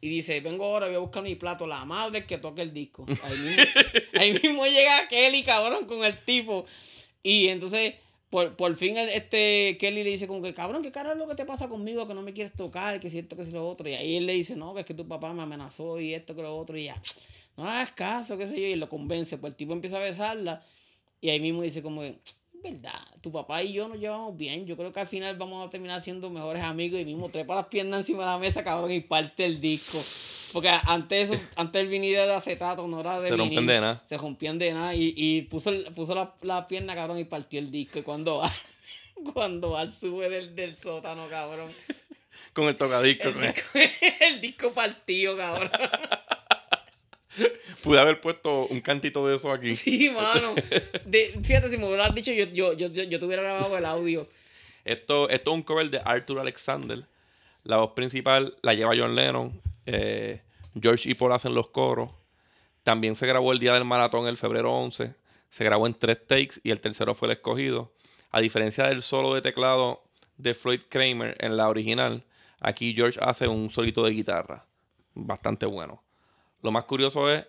Y 0.00 0.08
dice, 0.08 0.40
vengo 0.40 0.64
ahora, 0.64 0.86
voy 0.86 0.96
a 0.96 1.00
buscar 1.00 1.22
mi 1.22 1.34
plato, 1.34 1.66
la 1.66 1.84
madre 1.84 2.24
que 2.24 2.38
toque 2.38 2.62
el 2.62 2.72
disco. 2.72 3.04
Ahí 3.24 3.38
mismo, 3.38 3.62
ahí 4.18 4.32
mismo 4.42 4.66
llega 4.66 5.08
Kelly, 5.08 5.42
cabrón, 5.44 5.84
con 5.86 6.04
el 6.04 6.16
tipo. 6.18 6.64
Y 7.22 7.48
entonces 7.48 7.94
por, 8.30 8.56
por 8.56 8.74
fin 8.76 8.96
el- 8.96 9.10
este 9.10 9.76
Kelly 9.78 10.02
le 10.04 10.10
dice 10.10 10.26
como 10.26 10.40
que, 10.42 10.54
cabrón, 10.54 10.82
¿qué 10.82 10.90
carajo 10.90 11.12
es 11.14 11.18
lo 11.18 11.28
que 11.28 11.34
te 11.34 11.44
pasa 11.44 11.68
conmigo? 11.68 12.08
Que 12.08 12.14
no 12.14 12.22
me 12.22 12.32
quieres 12.32 12.54
tocar, 12.54 12.98
que 12.98 13.10
si 13.10 13.18
esto, 13.18 13.36
que 13.36 13.44
si 13.44 13.50
lo 13.52 13.68
otro. 13.68 13.88
Y 13.88 13.94
ahí 13.94 14.16
él 14.16 14.26
le 14.26 14.32
dice, 14.32 14.56
no, 14.56 14.72
que 14.74 14.80
es 14.80 14.86
que 14.86 14.94
tu 14.94 15.06
papá 15.06 15.32
me 15.34 15.42
amenazó 15.42 16.00
y 16.00 16.14
esto, 16.14 16.34
que 16.34 16.42
lo 16.42 16.56
otro. 16.56 16.78
Y 16.78 16.84
ya, 16.84 17.00
no 17.58 17.64
le 17.64 17.70
hagas 17.70 17.92
caso, 17.92 18.38
qué 18.38 18.46
sé 18.46 18.56
yo. 18.58 18.66
Y 18.68 18.76
lo 18.76 18.88
convence. 18.88 19.36
Pues 19.38 19.52
el 19.52 19.56
tipo 19.56 19.72
empieza 19.74 19.98
a 19.98 20.00
besarla. 20.00 20.64
Y 21.20 21.30
ahí 21.30 21.40
mismo 21.40 21.62
dice 21.62 21.82
como 21.82 22.02
verdad, 22.62 23.00
tu 23.22 23.32
papá 23.32 23.62
y 23.62 23.72
yo 23.72 23.88
nos 23.88 23.98
llevamos 23.98 24.36
bien. 24.36 24.66
Yo 24.66 24.76
creo 24.76 24.92
que 24.92 25.00
al 25.00 25.06
final 25.06 25.36
vamos 25.36 25.66
a 25.66 25.70
terminar 25.70 26.00
siendo 26.00 26.28
mejores 26.30 26.62
amigos. 26.62 27.00
Y 27.00 27.04
mismo 27.04 27.28
trepa 27.30 27.54
las 27.54 27.66
piernas 27.66 28.00
encima 28.00 28.20
de 28.24 28.30
la 28.30 28.38
mesa, 28.38 28.62
cabrón, 28.62 28.90
y 28.90 29.00
parte 29.00 29.44
el 29.46 29.60
disco. 29.60 29.98
Porque 30.52 30.68
antes 30.68 31.30
eso, 31.30 31.40
antes 31.56 31.80
el 31.82 31.88
vinil 31.88 32.14
era 32.14 32.26
de 32.26 32.34
acetato, 32.34 32.86
no 32.86 33.00
era 33.00 33.20
de 33.20 33.28
Se 33.28 33.36
rompían 33.36 33.66
de 33.66 33.80
nada. 33.80 34.02
Se 34.06 34.18
rompían 34.18 34.58
de 34.58 34.72
nada. 34.72 34.94
Y, 34.94 35.14
y 35.16 35.42
puso, 35.42 35.72
puso 35.94 36.14
la, 36.14 36.34
la 36.42 36.66
pierna, 36.66 36.94
cabrón, 36.94 37.18
y 37.18 37.24
partió 37.24 37.58
el 37.60 37.70
disco. 37.70 37.98
Y 38.00 38.02
cuando 38.02 38.42
cuando 39.34 39.76
Al 39.76 39.90
sube 39.92 40.28
del, 40.28 40.54
del 40.54 40.76
sótano, 40.76 41.26
cabrón. 41.28 41.70
Con 42.52 42.68
el 42.68 42.76
tocadisco. 42.76 43.28
El 43.28 43.34
con 43.34 43.44
el- 43.44 43.52
disco, 43.54 43.68
el 44.20 44.40
disco 44.40 44.72
partido, 44.72 45.36
cabrón. 45.36 45.70
Pude 47.82 47.98
haber 48.00 48.20
puesto 48.20 48.66
un 48.66 48.80
cantito 48.80 49.26
de 49.26 49.36
eso 49.36 49.52
aquí. 49.52 49.74
Sí, 49.76 50.10
mano. 50.10 50.54
De- 51.04 51.38
fíjate, 51.42 51.68
si 51.70 51.76
me 51.78 51.86
hubieras 51.86 52.14
dicho, 52.14 52.32
yo, 52.32 52.44
yo, 52.46 52.72
yo, 52.74 52.88
yo, 52.88 53.18
te 53.18 53.24
hubiera 53.24 53.42
grabado 53.42 53.76
el 53.78 53.84
audio. 53.84 54.26
Esto, 54.84 55.28
esto 55.28 55.50
es 55.50 55.54
un 55.56 55.62
cover 55.62 55.90
de 55.90 56.00
Arthur 56.04 56.38
Alexander. 56.40 57.04
La 57.64 57.76
voz 57.76 57.92
principal 57.92 58.56
la 58.62 58.74
lleva 58.74 58.94
John 58.96 59.14
Lennon. 59.14 59.60
eh, 59.86 60.40
George 60.80 61.10
y 61.10 61.14
Paul 61.14 61.32
hacen 61.32 61.54
los 61.54 61.68
coros. 61.70 62.10
También 62.82 63.14
se 63.16 63.26
grabó 63.26 63.52
el 63.52 63.58
día 63.58 63.74
del 63.74 63.84
maratón 63.84 64.26
el 64.26 64.36
febrero 64.36 64.72
11. 64.72 65.14
Se 65.50 65.64
grabó 65.64 65.86
en 65.86 65.94
tres 65.94 66.26
takes 66.26 66.54
y 66.62 66.70
el 66.70 66.80
tercero 66.80 67.14
fue 67.14 67.26
el 67.28 67.32
escogido. 67.32 67.92
A 68.30 68.40
diferencia 68.40 68.86
del 68.86 69.02
solo 69.02 69.34
de 69.34 69.42
teclado 69.42 70.02
de 70.36 70.54
Floyd 70.54 70.80
Kramer 70.88 71.36
en 71.40 71.56
la 71.56 71.68
original, 71.68 72.24
aquí 72.60 72.94
George 72.96 73.18
hace 73.22 73.48
un 73.48 73.70
solito 73.70 74.04
de 74.04 74.12
guitarra. 74.12 74.64
Bastante 75.14 75.66
bueno. 75.66 76.02
Lo 76.62 76.70
más 76.70 76.84
curioso 76.84 77.30
es 77.30 77.46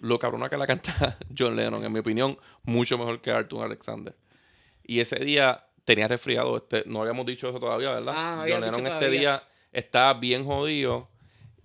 lo 0.00 0.18
cabrona 0.18 0.48
que 0.48 0.56
la 0.56 0.66
canta 0.66 1.18
John 1.38 1.54
Lennon. 1.56 1.84
En 1.84 1.92
mi 1.92 2.00
opinión, 2.00 2.38
mucho 2.64 2.98
mejor 2.98 3.20
que 3.20 3.30
Arthur 3.30 3.64
Alexander. 3.64 4.14
Y 4.84 5.00
ese 5.00 5.16
día 5.16 5.66
tenía 5.84 6.08
resfriado. 6.08 6.56
Este, 6.56 6.82
no 6.86 7.00
habíamos 7.00 7.24
dicho 7.26 7.48
eso 7.48 7.60
todavía, 7.60 7.90
¿verdad? 7.90 8.14
Ah, 8.16 8.38
John 8.48 8.60
Lennon 8.60 8.80
este 8.86 8.88
todavía. 8.98 9.20
día 9.20 9.48
está 9.72 10.14
bien 10.14 10.44
jodido. 10.44 11.08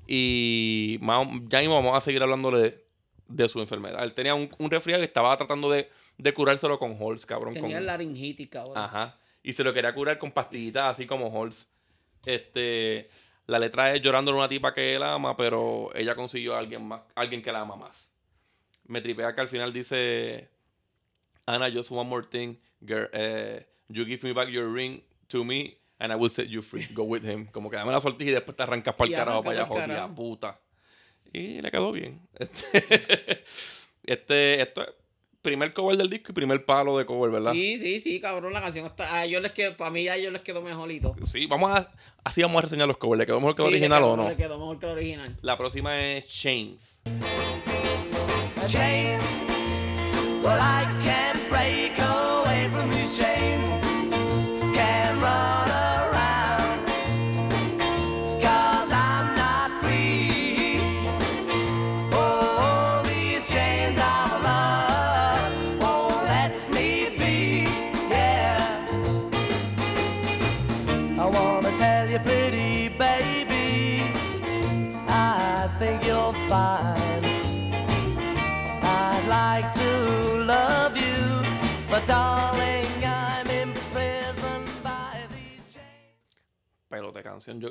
Y 0.06 0.98
más- 1.02 1.28
ya 1.50 1.60
mismo 1.60 1.76
vamos 1.76 1.96
a 1.98 2.02
seguir 2.02 2.22
hablándole 2.24 2.60
de, 2.62 2.86
de 3.28 3.50
su 3.50 3.60
enfermedad. 3.60 4.04
Él 4.04 4.14
tenía 4.14 4.36
un, 4.36 4.50
un 4.58 4.72
resfriado 4.72 5.02
y 5.04 5.06
estaba 5.06 5.36
tratando 5.36 5.70
de, 5.70 5.90
de 6.18 6.34
curárselo 6.34 6.80
con 6.80 6.96
Halls, 7.02 7.26
cabrón. 7.26 7.54
Tenía 7.54 7.78
con- 7.78 7.86
laringitis, 7.86 8.48
cabrón. 8.50 8.78
Ajá. 8.78 9.18
Y 9.44 9.54
se 9.54 9.64
lo 9.64 9.74
quería 9.74 9.94
curar 9.94 10.18
con 10.18 10.32
pastillitas 10.32 10.92
así 10.92 11.06
como 11.06 11.28
Halls. 11.36 11.72
Este, 12.26 13.08
la 13.48 13.60
letra 13.60 13.96
es 13.96 14.04
llorando 14.04 14.36
una 14.36 14.48
tipa 14.48 14.74
que 14.74 14.96
él 14.96 15.04
ama, 15.04 15.36
pero 15.36 15.90
ella 15.96 16.16
consiguió 16.16 16.56
a 16.56 16.60
alguien 16.60 16.86
más, 16.86 17.02
alguien 17.16 17.42
que 17.42 17.52
la 17.52 17.62
ama 17.62 17.76
más. 17.76 18.14
Me 18.86 19.02
tripea 19.02 19.34
que 19.34 19.42
al 19.42 19.48
final 19.48 19.74
dice 19.74 20.50
Anna, 21.46 21.72
just 21.72 21.92
one 21.92 22.10
more 22.10 22.26
thing, 22.26 22.56
girl, 22.82 23.10
eh, 23.14 23.66
you 23.88 24.06
give 24.06 24.26
me 24.26 24.34
back 24.34 24.50
your 24.50 24.72
ring 24.72 25.02
to 25.28 25.44
me 25.44 25.78
and 26.00 26.12
I 26.12 26.16
will 26.16 26.30
set 26.30 26.48
you 26.48 26.62
free. 26.62 26.88
Go 26.94 27.04
with 27.04 27.24
him. 27.24 27.48
Como 27.48 27.70
que 27.70 27.78
dame 27.78 27.92
la 27.92 28.02
sortija 28.02 28.32
y 28.32 28.34
después 28.34 28.56
te 28.56 28.64
arrancas 28.64 28.94
para 28.96 29.10
el 29.10 29.16
carajo, 29.16 29.44
para 29.44 29.60
allá, 29.60 29.66
jodida 29.66 30.08
puta. 30.14 30.60
Y 31.34 31.62
le 31.62 31.72
quedó 31.72 31.92
bien. 31.92 32.22
Este, 32.38 33.44
este, 34.06 34.62
esto 34.62 34.84
es 34.84 34.90
primer 35.48 35.74
cover 35.74 35.96
del 35.96 36.10
disco 36.10 36.32
y 36.32 36.34
primer 36.36 36.66
palo 36.66 36.98
de 36.98 37.06
cover, 37.06 37.32
¿verdad? 37.32 37.54
Sí, 37.54 37.78
sí, 37.80 38.00
sí, 38.02 38.20
cabrón, 38.20 38.52
la 38.54 38.62
canción 38.62 38.86
está. 38.86 39.16
A 39.16 39.24
ellos 39.26 39.42
les 39.42 39.52
quedó, 39.54 39.78
para 39.78 39.90
mí 39.92 40.08
a 40.10 40.16
ellos 40.18 40.34
les 40.34 40.42
quedó 40.42 40.62
mejorito. 40.62 41.16
Sí, 41.26 41.46
vamos 41.48 41.72
a. 41.72 41.90
Así 42.26 42.42
vamos 42.42 42.58
a 42.60 42.62
reseñar 42.64 42.88
los 42.88 42.98
covers. 42.98 43.20
¿Le 43.20 43.26
quedó 43.26 43.40
mejor 43.40 43.56
que 43.56 43.62
el 43.62 43.68
Sí, 43.70 43.74
original 43.76 44.00
quedó- 44.02 44.12
o 44.12 44.18
no? 44.18 44.28
Le 44.30 44.36
quedó 44.36 44.58
mejor 44.60 44.80
que 44.80 44.86
el 44.88 44.92
original. 44.92 45.38
La 45.42 45.58
próxima 45.58 46.02
es 46.02 46.28
Chains. 46.28 47.00
a 48.62 48.68
chain. 48.68 49.20
Well, 50.44 50.60
I 50.60 50.86
can't 51.04 51.50
break 51.50 51.87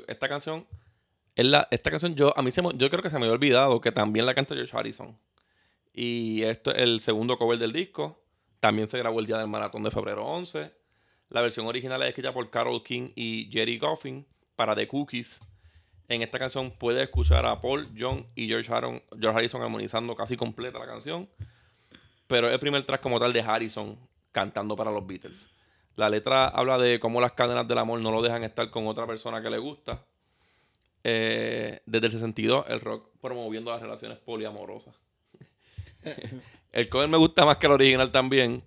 esta 0.07 0.29
canción. 0.29 0.67
Es 1.35 1.45
la, 1.45 1.67
esta 1.69 1.91
canción 1.91 2.15
yo 2.15 2.33
a 2.35 2.41
mí 2.41 2.51
se 2.51 2.61
yo 2.61 2.89
creo 2.89 3.03
que 3.03 3.09
se 3.09 3.17
me 3.19 3.25
había 3.25 3.33
olvidado 3.33 3.79
que 3.79 3.91
también 3.91 4.25
la 4.25 4.33
canta 4.33 4.55
George 4.55 4.75
Harrison. 4.75 5.17
Y 5.93 6.43
esto 6.43 6.71
es 6.71 6.81
el 6.81 7.01
segundo 7.01 7.37
cover 7.37 7.57
del 7.59 7.73
disco. 7.73 8.23
También 8.59 8.87
se 8.87 8.97
grabó 8.97 9.19
el 9.19 9.25
día 9.25 9.37
del 9.37 9.47
maratón 9.47 9.83
de 9.83 9.91
febrero 9.91 10.25
11. 10.25 10.73
La 11.29 11.41
versión 11.41 11.67
original 11.67 12.01
es 12.03 12.09
escrita 12.09 12.33
por 12.33 12.49
Carol 12.49 12.83
King 12.83 13.11
y 13.15 13.49
Jerry 13.51 13.77
Goffin 13.77 14.25
para 14.55 14.75
The 14.75 14.87
Cookies. 14.87 15.41
En 16.07 16.21
esta 16.21 16.39
canción 16.39 16.71
puedes 16.71 17.03
escuchar 17.03 17.45
a 17.45 17.59
Paul, 17.61 17.87
John 17.97 18.25
y 18.33 18.47
George, 18.47 18.71
George 19.19 19.37
Harrison 19.37 19.61
armonizando 19.61 20.15
casi 20.15 20.37
completa 20.37 20.79
la 20.79 20.85
canción. 20.85 21.29
Pero 22.27 22.47
es 22.47 22.53
el 22.53 22.59
primer 22.59 22.83
track 22.83 23.01
como 23.01 23.19
tal 23.19 23.33
de 23.33 23.41
Harrison 23.41 23.97
cantando 24.31 24.75
para 24.75 24.91
los 24.91 25.05
Beatles. 25.05 25.49
La 25.97 26.11
letra 26.11 26.47
habla 26.47 26.77
de 26.77 26.99
cómo 26.99 27.19
las 27.19 27.31
cadenas 27.31 27.67
del 27.67 27.79
amor 27.79 27.99
no 27.99 28.11
lo 28.11 28.21
dejan 28.21 28.43
estar 28.43 28.69
con 28.69 28.85
otra 28.85 29.07
persona 29.07 29.41
que 29.41 29.49
le 29.49 29.57
gusta. 29.57 29.99
Eh, 31.03 31.81
desde 31.87 32.05
el 32.05 32.11
62, 32.11 32.65
el 32.69 32.81
rock 32.81 33.09
promoviendo 33.19 33.71
las 33.71 33.81
relaciones 33.81 34.19
poliamorosas. 34.19 34.93
el 36.71 36.89
cover 36.89 37.09
me 37.09 37.17
gusta 37.17 37.45
más 37.45 37.57
que 37.57 37.65
el 37.65 37.73
original 37.73 38.11
también, 38.11 38.61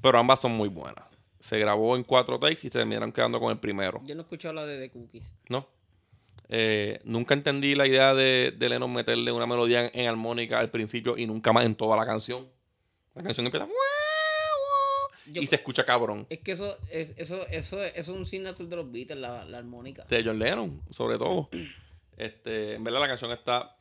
pero 0.00 0.18
ambas 0.18 0.40
son 0.40 0.52
muy 0.52 0.70
buenas. 0.70 1.04
Se 1.38 1.58
grabó 1.58 1.96
en 1.96 2.02
cuatro 2.02 2.38
takes 2.38 2.60
y 2.66 2.70
se 2.70 2.70
terminaron 2.70 3.12
quedando 3.12 3.38
con 3.38 3.50
el 3.50 3.58
primero. 3.58 4.00
Yo 4.04 4.14
no 4.14 4.22
he 4.22 4.24
escuchado 4.24 4.54
la 4.54 4.64
de 4.64 4.78
The 4.78 4.90
Cookies. 4.90 5.34
¿no? 5.50 5.66
Eh, 6.48 6.98
nunca 7.04 7.34
entendí 7.34 7.74
la 7.74 7.86
idea 7.86 8.14
de, 8.14 8.54
de 8.56 8.68
Lennon 8.70 8.90
meterle 8.90 9.32
una 9.32 9.44
melodía 9.44 9.84
en, 9.84 10.00
en 10.00 10.08
armónica 10.08 10.58
al 10.58 10.70
principio 10.70 11.18
y 11.18 11.26
nunca 11.26 11.52
más 11.52 11.66
en 11.66 11.74
toda 11.74 11.94
la 11.98 12.06
canción. 12.06 12.48
La 13.14 13.22
canción 13.22 13.44
empieza 13.44 13.66
Yo- 15.32 15.42
y 15.42 15.46
se 15.46 15.56
escucha 15.56 15.84
cabrón. 15.84 16.26
Es 16.30 16.40
que 16.40 16.52
eso 16.52 16.76
es, 16.90 17.14
eso, 17.16 17.46
eso, 17.48 17.82
eso 17.82 17.92
es 17.94 18.08
un 18.08 18.26
signature 18.26 18.68
de 18.68 18.76
los 18.76 18.90
Beatles, 18.90 19.18
la, 19.18 19.44
la 19.44 19.58
armónica. 19.58 20.04
De 20.04 20.22
John 20.24 20.38
Lennon, 20.38 20.82
sobre 20.92 21.18
todo. 21.18 21.48
Este, 22.16 22.74
en 22.74 22.84
verdad 22.84 23.00
la 23.00 23.08
canción 23.08 23.30
está 23.32 23.76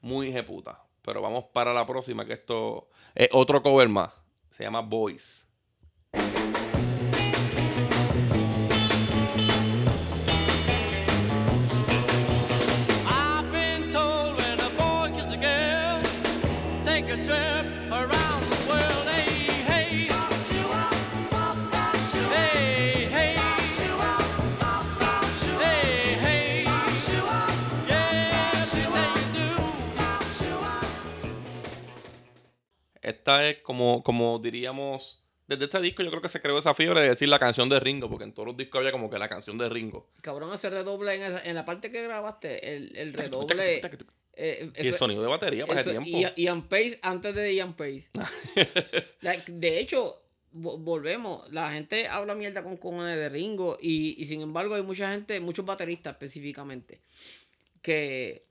muy 0.00 0.28
ejeputa. 0.28 0.82
Pero 1.02 1.22
vamos 1.22 1.44
para 1.52 1.72
la 1.72 1.86
próxima, 1.86 2.26
que 2.26 2.34
esto 2.34 2.90
es 3.14 3.28
otro 3.32 3.62
cover 3.62 3.88
más. 3.88 4.10
Se 4.50 4.62
llama 4.64 4.80
Boys. 4.82 5.46
Esta 33.08 33.48
es 33.48 33.58
como, 33.62 34.02
como 34.02 34.38
diríamos. 34.38 35.22
Desde 35.46 35.64
este 35.64 35.80
disco 35.80 36.02
yo 36.02 36.10
creo 36.10 36.20
que 36.20 36.28
se 36.28 36.42
creó 36.42 36.58
esa 36.58 36.74
fiebre 36.74 37.00
de 37.00 37.08
decir 37.08 37.26
la 37.28 37.38
canción 37.38 37.70
de 37.70 37.80
Ringo, 37.80 38.10
porque 38.10 38.24
en 38.24 38.34
todos 38.34 38.48
los 38.48 38.56
discos 38.56 38.80
había 38.80 38.92
como 38.92 39.08
que 39.08 39.18
la 39.18 39.30
canción 39.30 39.56
de 39.56 39.68
Ringo. 39.70 40.10
Cabrón, 40.20 40.52
ese 40.52 40.68
redoble 40.68 41.14
en, 41.14 41.22
esa- 41.22 41.42
en 41.42 41.54
la 41.54 41.64
parte 41.64 41.90
que 41.90 42.02
grabaste, 42.02 42.76
el, 42.76 42.94
el 42.96 43.14
redoble. 43.14 43.80
eh, 44.34 44.70
Y 44.78 44.86
el 44.88 44.94
sonido 44.94 45.22
de 45.22 45.28
batería 45.28 45.64
para 45.64 45.80
ese 45.80 45.92
eso- 45.92 46.02
tiempo. 46.02 46.30
y- 46.36 46.42
Ian 46.42 46.68
Pace 46.68 46.98
antes 47.02 47.34
de 47.34 47.54
Ian 47.54 47.72
Pace. 47.74 48.10
Like, 49.22 49.50
de 49.52 49.80
hecho, 49.80 50.22
vo- 50.52 50.78
volvemos. 50.78 51.50
La 51.50 51.72
gente 51.72 52.08
habla 52.08 52.34
mierda 52.34 52.62
con 52.62 52.76
cojones 52.76 53.16
de 53.16 53.30
Ringo. 53.30 53.78
Y, 53.80 54.22
y 54.22 54.26
sin 54.26 54.42
embargo, 54.42 54.74
hay 54.74 54.82
mucha 54.82 55.10
gente, 55.12 55.40
muchos 55.40 55.64
bateristas 55.64 56.12
específicamente, 56.12 57.00
que 57.80 58.47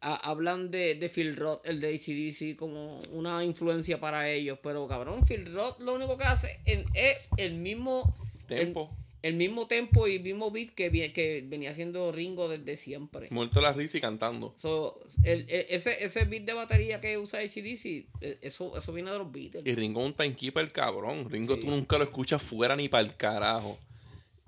ha- 0.00 0.16
hablan 0.30 0.70
de, 0.70 0.94
de 0.94 1.08
Phil 1.08 1.36
Roth, 1.36 1.66
el 1.68 1.80
de 1.80 1.94
ACDC, 1.94 2.56
como 2.56 2.96
una 3.12 3.44
influencia 3.44 4.00
para 4.00 4.28
ellos. 4.30 4.58
Pero 4.62 4.86
cabrón, 4.88 5.24
Phil 5.26 5.52
Roth 5.52 5.80
lo 5.80 5.94
único 5.94 6.16
que 6.18 6.24
hace 6.24 6.60
en- 6.66 6.84
es 6.94 7.30
el 7.36 7.54
mismo 7.54 8.14
Tempo. 8.46 8.90
El, 9.22 9.30
el 9.30 9.34
mismo 9.36 9.66
tempo 9.66 10.06
y 10.08 10.16
el 10.16 10.22
mismo 10.22 10.50
beat 10.50 10.70
que, 10.70 10.90
que 11.12 11.44
venía 11.46 11.70
haciendo 11.70 12.12
Ringo 12.12 12.48
desde 12.48 12.76
siempre. 12.76 13.26
Muerto 13.30 13.60
la 13.60 13.72
risa 13.72 13.98
y 13.98 14.00
cantando. 14.00 14.54
So, 14.56 14.98
el- 15.24 15.40
el- 15.50 15.66
ese, 15.68 16.04
ese 16.04 16.24
beat 16.24 16.44
de 16.44 16.54
batería 16.54 17.00
que 17.00 17.18
usa 17.18 17.40
ACDC, 17.40 18.06
eh, 18.20 18.38
eso, 18.42 18.78
eso 18.78 18.92
viene 18.92 19.10
de 19.10 19.18
los 19.18 19.30
Beatles. 19.30 19.66
Y 19.66 19.74
Ringo 19.74 20.00
es 20.00 20.06
un 20.06 20.12
timekeeper 20.14 20.72
cabrón. 20.72 21.28
Ringo 21.28 21.56
Sí. 21.56 21.62
tú 21.62 21.66
nunca 21.68 21.98
lo 21.98 22.04
escuchas 22.04 22.40
fuera 22.42 22.74
ni 22.76 22.88
para 22.88 23.02
el 23.04 23.14
carajo. 23.16 23.76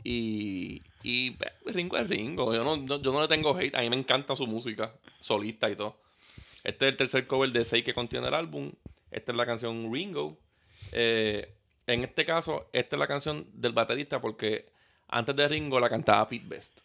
Y, 0.04 0.82
y 1.02 1.28
eh, 1.32 1.52
Ringo 1.66 1.96
es 1.96 2.08
Ringo. 2.08 2.54
Yo 2.54 2.64
no, 2.64 2.76
no- 2.76 3.00
yo 3.00 3.12
no 3.12 3.20
le 3.20 3.28
tengo 3.28 3.56
hate. 3.56 3.74
A 3.76 3.80
mí 3.82 3.90
me 3.90 3.96
encanta 3.96 4.34
su 4.36 4.46
música, 4.46 4.94
solista 5.20 5.70
y 5.70 5.76
todo. 5.76 5.96
Este 6.64 6.86
es 6.86 6.92
el 6.92 6.96
tercer 6.96 7.26
cover 7.26 7.50
de 7.52 7.64
6 7.64 7.84
que 7.84 7.94
contiene 7.94 8.28
el 8.28 8.34
álbum. 8.34 8.70
Esta 9.10 9.32
es 9.32 9.36
la 9.38 9.46
canción 9.46 9.92
Ringo. 9.92 10.38
Eh, 10.92 11.54
en 11.86 12.04
este 12.04 12.24
caso, 12.24 12.68
esta 12.72 12.96
es 12.96 13.00
la 13.00 13.06
canción 13.06 13.46
del 13.54 13.72
baterista 13.72 14.20
porque 14.20 14.66
antes 15.08 15.34
de 15.34 15.48
Ringo 15.48 15.80
la 15.80 15.88
cantaba 15.88 16.28
Pete 16.28 16.46
Best, 16.46 16.80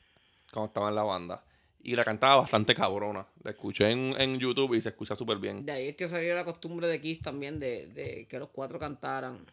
cuando 0.51 0.67
estaba 0.67 0.89
en 0.89 0.95
la 0.95 1.03
banda. 1.03 1.43
Y 1.83 1.95
la 1.95 2.03
cantaba 2.03 2.37
bastante 2.37 2.73
cabrona. 2.73 3.27
La 3.43 3.51
escuché 3.51 3.91
en, 3.91 4.19
en 4.19 4.39
YouTube 4.39 4.73
y 4.73 4.81
se 4.81 4.89
escucha 4.89 5.13
súper 5.15 5.37
bien. 5.37 5.63
De 5.65 5.71
ahí 5.71 5.87
es 5.89 5.95
que 5.95 6.07
salió 6.07 6.33
la 6.33 6.43
costumbre 6.43 6.87
de 6.87 6.99
Kiss 6.99 7.21
también 7.21 7.59
de, 7.59 7.85
de 7.87 8.25
que 8.27 8.39
los 8.39 8.49
cuatro 8.49 8.79
cantaran. 8.79 9.45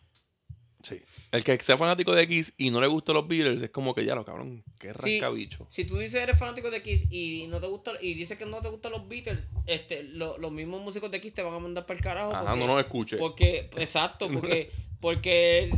Sí. 0.83 1.01
El 1.31 1.45
que 1.45 1.59
sea 1.63 1.79
fanático 1.79 2.15
de 2.15 2.27
Kiss 2.27 2.55
y 2.59 2.71
no 2.71 2.81
le 2.81 2.87
gustan 2.89 3.15
los 3.15 3.27
Beatles 3.29 3.63
es 3.63 3.71
como 3.71 3.95
que 3.95 4.05
ya 4.05 4.15
lo 4.15 4.25
cabrón, 4.25 4.65
qué 4.79 4.93
rascabicho. 4.93 5.67
Si 5.71 5.85
tú 5.85 5.97
dices 5.99 6.23
eres 6.23 6.39
fanático 6.39 6.71
de 6.71 6.83
Kiss 6.83 7.07
y 7.11 7.47
no 7.49 7.61
te 7.61 7.67
gusta 7.69 7.93
y 8.01 8.15
dices 8.15 8.37
que 8.37 8.47
no 8.47 8.61
te 8.61 8.69
gustan 8.69 8.93
los 8.93 9.07
Beatles, 9.09 9.51
este, 9.67 10.03
lo- 10.05 10.39
los 10.39 10.51
mismos 10.53 10.83
músicos 10.83 11.11
de 11.11 11.21
Kiss 11.21 11.35
te 11.35 11.43
van 11.43 11.55
a 11.55 11.59
mandar 11.59 11.87
para 11.87 11.97
el 11.99 12.03
carajo. 12.05 12.33
Ajá, 12.35 12.45
porque- 12.51 12.61
no 12.61 12.67
nos 12.67 12.79
escuche. 12.81 13.17
Porque, 13.17 13.71
exacto, 13.79 14.29
porque, 14.33 14.71
porque 15.01 15.71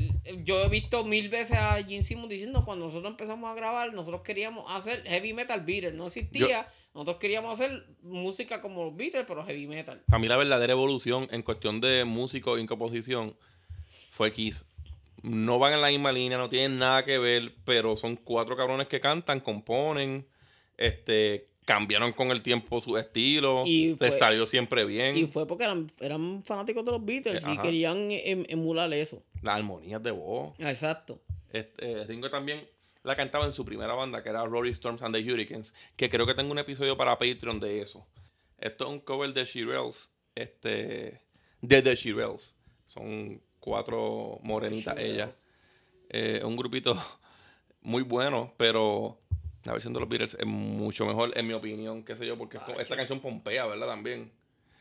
yo 0.45 0.63
he 0.65 0.69
visto 0.69 1.05
mil 1.05 1.29
veces 1.29 1.57
a 1.57 1.83
Gene 1.83 2.03
Simmons 2.03 2.29
diciendo 2.29 2.65
cuando 2.65 2.87
nosotros 2.87 3.11
empezamos 3.11 3.51
a 3.51 3.55
grabar, 3.55 3.93
nosotros 3.93 4.23
queríamos 4.23 4.71
hacer 4.73 5.03
heavy 5.07 5.33
metal 5.33 5.61
Beatles, 5.63 5.95
no 5.95 6.07
existía. 6.07 6.67
Nosotros 6.95 7.17
queríamos 7.17 7.59
hacer 7.61 7.87
música 8.03 8.61
como 8.61 8.85
los 8.85 8.97
Beatles, 8.97 9.25
pero 9.27 9.45
heavy 9.45 9.67
metal. 9.67 10.01
Para 10.07 10.19
mí 10.21 10.29
la 10.29 10.37
verdadera 10.37 10.73
evolución 10.75 11.27
en 11.33 11.43
cuestión 11.43 11.81
de 11.81 12.05
músico 12.05 12.57
y 12.57 12.65
composición 12.67 13.37
fue 14.13 14.33
Kiss. 14.33 14.65
No 15.25 15.59
van 15.59 15.73
en 15.73 15.81
la 15.81 15.89
misma 15.89 16.13
línea, 16.13 16.37
no 16.37 16.51
tienen 16.51 16.79
nada 16.79 17.03
que 17.05 17.17
ver, 17.19 17.55
pero 17.65 17.97
son 17.97 18.15
cuatro 18.17 18.57
cabrones 18.57 18.89
que 18.89 19.01
cantan, 19.01 19.41
componen, 19.41 20.27
este, 20.77 21.49
cambiaron 21.65 22.13
con 22.13 22.31
el 22.31 22.43
tiempo 22.43 22.79
su 22.81 22.99
estilo, 22.99 23.63
Y 23.65 23.95
fue- 23.97 24.09
les 24.09 24.19
salió 24.19 24.45
siempre 24.47 24.85
bien. 24.85 25.17
Y 25.17 25.25
fue 25.27 25.47
porque 25.47 25.65
eran, 25.65 25.87
eran 26.01 26.43
fanáticos 26.45 26.85
de 26.85 26.93
los 26.93 27.03
Beatles 27.05 27.43
Eh, 27.43 27.47
y 27.49 27.53
ajá. 27.53 27.63
querían 27.63 28.11
em- 28.11 28.45
emular 28.49 28.93
eso. 28.93 29.23
Las 29.41 29.57
armonías 29.57 30.03
de 30.03 30.11
voz. 30.11 30.53
Exacto. 30.59 31.19
Este, 31.53 32.05
Ringo 32.05 32.29
también 32.31 32.69
la 33.03 33.17
cantaba 33.17 33.47
en 33.47 33.53
su 33.53 33.65
primera 33.65 33.95
banda, 33.95 34.23
que 34.23 34.29
era 34.29 34.45
Rory 34.45 34.71
Storms 34.71 35.01
and 35.03 35.15
the 35.15 35.23
Hurricanes, 35.33 35.73
que 35.97 36.11
creo 36.11 36.27
que 36.27 36.35
tengo 36.35 36.53
un 36.53 36.59
episodio 36.59 36.97
para 36.99 37.19
Patreon 37.19 37.61
de 37.61 37.81
eso. 37.81 38.07
Esto 38.59 38.85
es 38.87 38.91
un 38.91 39.01
cover 39.01 39.33
de 39.33 39.45
Shirelles, 39.47 40.11
este, 40.35 41.23
de 41.63 41.83
The 41.83 41.95
Shirelles. 41.95 42.57
Son 42.85 43.41
cuatro 43.65 44.41
morenitas 44.43 44.95
ellas. 44.99 45.31
Eh, 46.11 46.43
un 46.45 46.55
grupito 46.55 46.95
muy 47.81 48.03
bueno, 48.03 48.53
pero 48.59 49.19
la 49.65 49.73
versión 49.73 49.95
de 49.95 50.01
los 50.01 50.09
Beatles 50.09 50.37
es 50.39 50.45
mucho 50.45 51.07
mejor, 51.07 51.33
en 51.35 51.47
mi 51.47 51.55
opinión, 51.55 52.05
qué 52.05 52.15
sé 52.15 52.27
yo, 52.27 52.37
porque 52.37 52.59
esta 52.79 52.95
canción 52.95 53.21
pompea, 53.21 53.65
¿verdad? 53.65 53.87
También. 53.87 54.31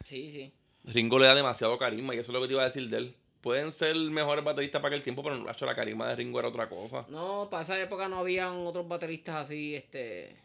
Sí, 0.04 0.30
sí. 0.32 0.54
Ringo 0.84 1.18
le 1.18 1.28
da 1.28 1.34
demasiado 1.34 1.78
carisma 1.78 2.14
y 2.14 2.18
eso 2.18 2.34
es 2.34 2.34
lo 2.34 2.42
que 2.42 2.48
te 2.48 2.54
iba 2.56 2.62
a 2.62 2.66
decir 2.66 2.90
de 2.90 2.98
él. 2.98 3.16
Pueden 3.40 3.72
ser 3.72 3.96
mejores 3.96 4.44
bateristas 4.44 4.82
para 4.82 4.94
aquel 4.94 5.04
tiempo, 5.04 5.24
pero 5.24 5.40
macho, 5.40 5.66
la 5.66 5.76
carisma 5.76 6.10
de 6.10 6.18
Ringo 6.18 6.40
era 6.40 6.50
otra 6.50 6.68
cosa. 6.68 7.06
No, 7.08 7.48
para 7.50 7.64
esa 7.64 7.82
época 7.82 8.10
no 8.10 8.18
habían 8.18 8.68
otros 8.68 8.86
bateristas 8.86 9.36
así, 9.36 9.76
este, 9.76 10.36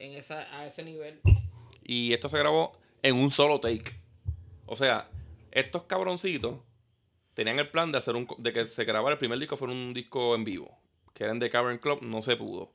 en 0.00 0.14
esa, 0.14 0.40
a 0.58 0.66
ese 0.66 0.82
nivel. 0.82 1.20
Y 1.84 2.12
esto 2.12 2.28
se 2.28 2.38
grabó 2.38 2.72
en 3.02 3.14
un 3.14 3.30
solo 3.30 3.60
take. 3.60 4.00
O 4.66 4.74
sea, 4.74 5.08
estos 5.52 5.84
cabroncitos 5.84 6.58
tenían 7.38 7.60
el 7.60 7.68
plan 7.68 7.92
de 7.92 7.98
hacer 7.98 8.16
un 8.16 8.26
de 8.38 8.52
que 8.52 8.66
se 8.66 8.84
grabara 8.84 9.12
el 9.12 9.18
primer 9.18 9.38
disco 9.38 9.56
fuera 9.56 9.72
un 9.72 9.94
disco 9.94 10.34
en 10.34 10.42
vivo. 10.42 10.76
Que 11.14 11.22
eran 11.22 11.38
de 11.38 11.48
Cavern 11.48 11.78
Club, 11.78 12.02
no 12.02 12.20
se 12.20 12.34
pudo. 12.36 12.72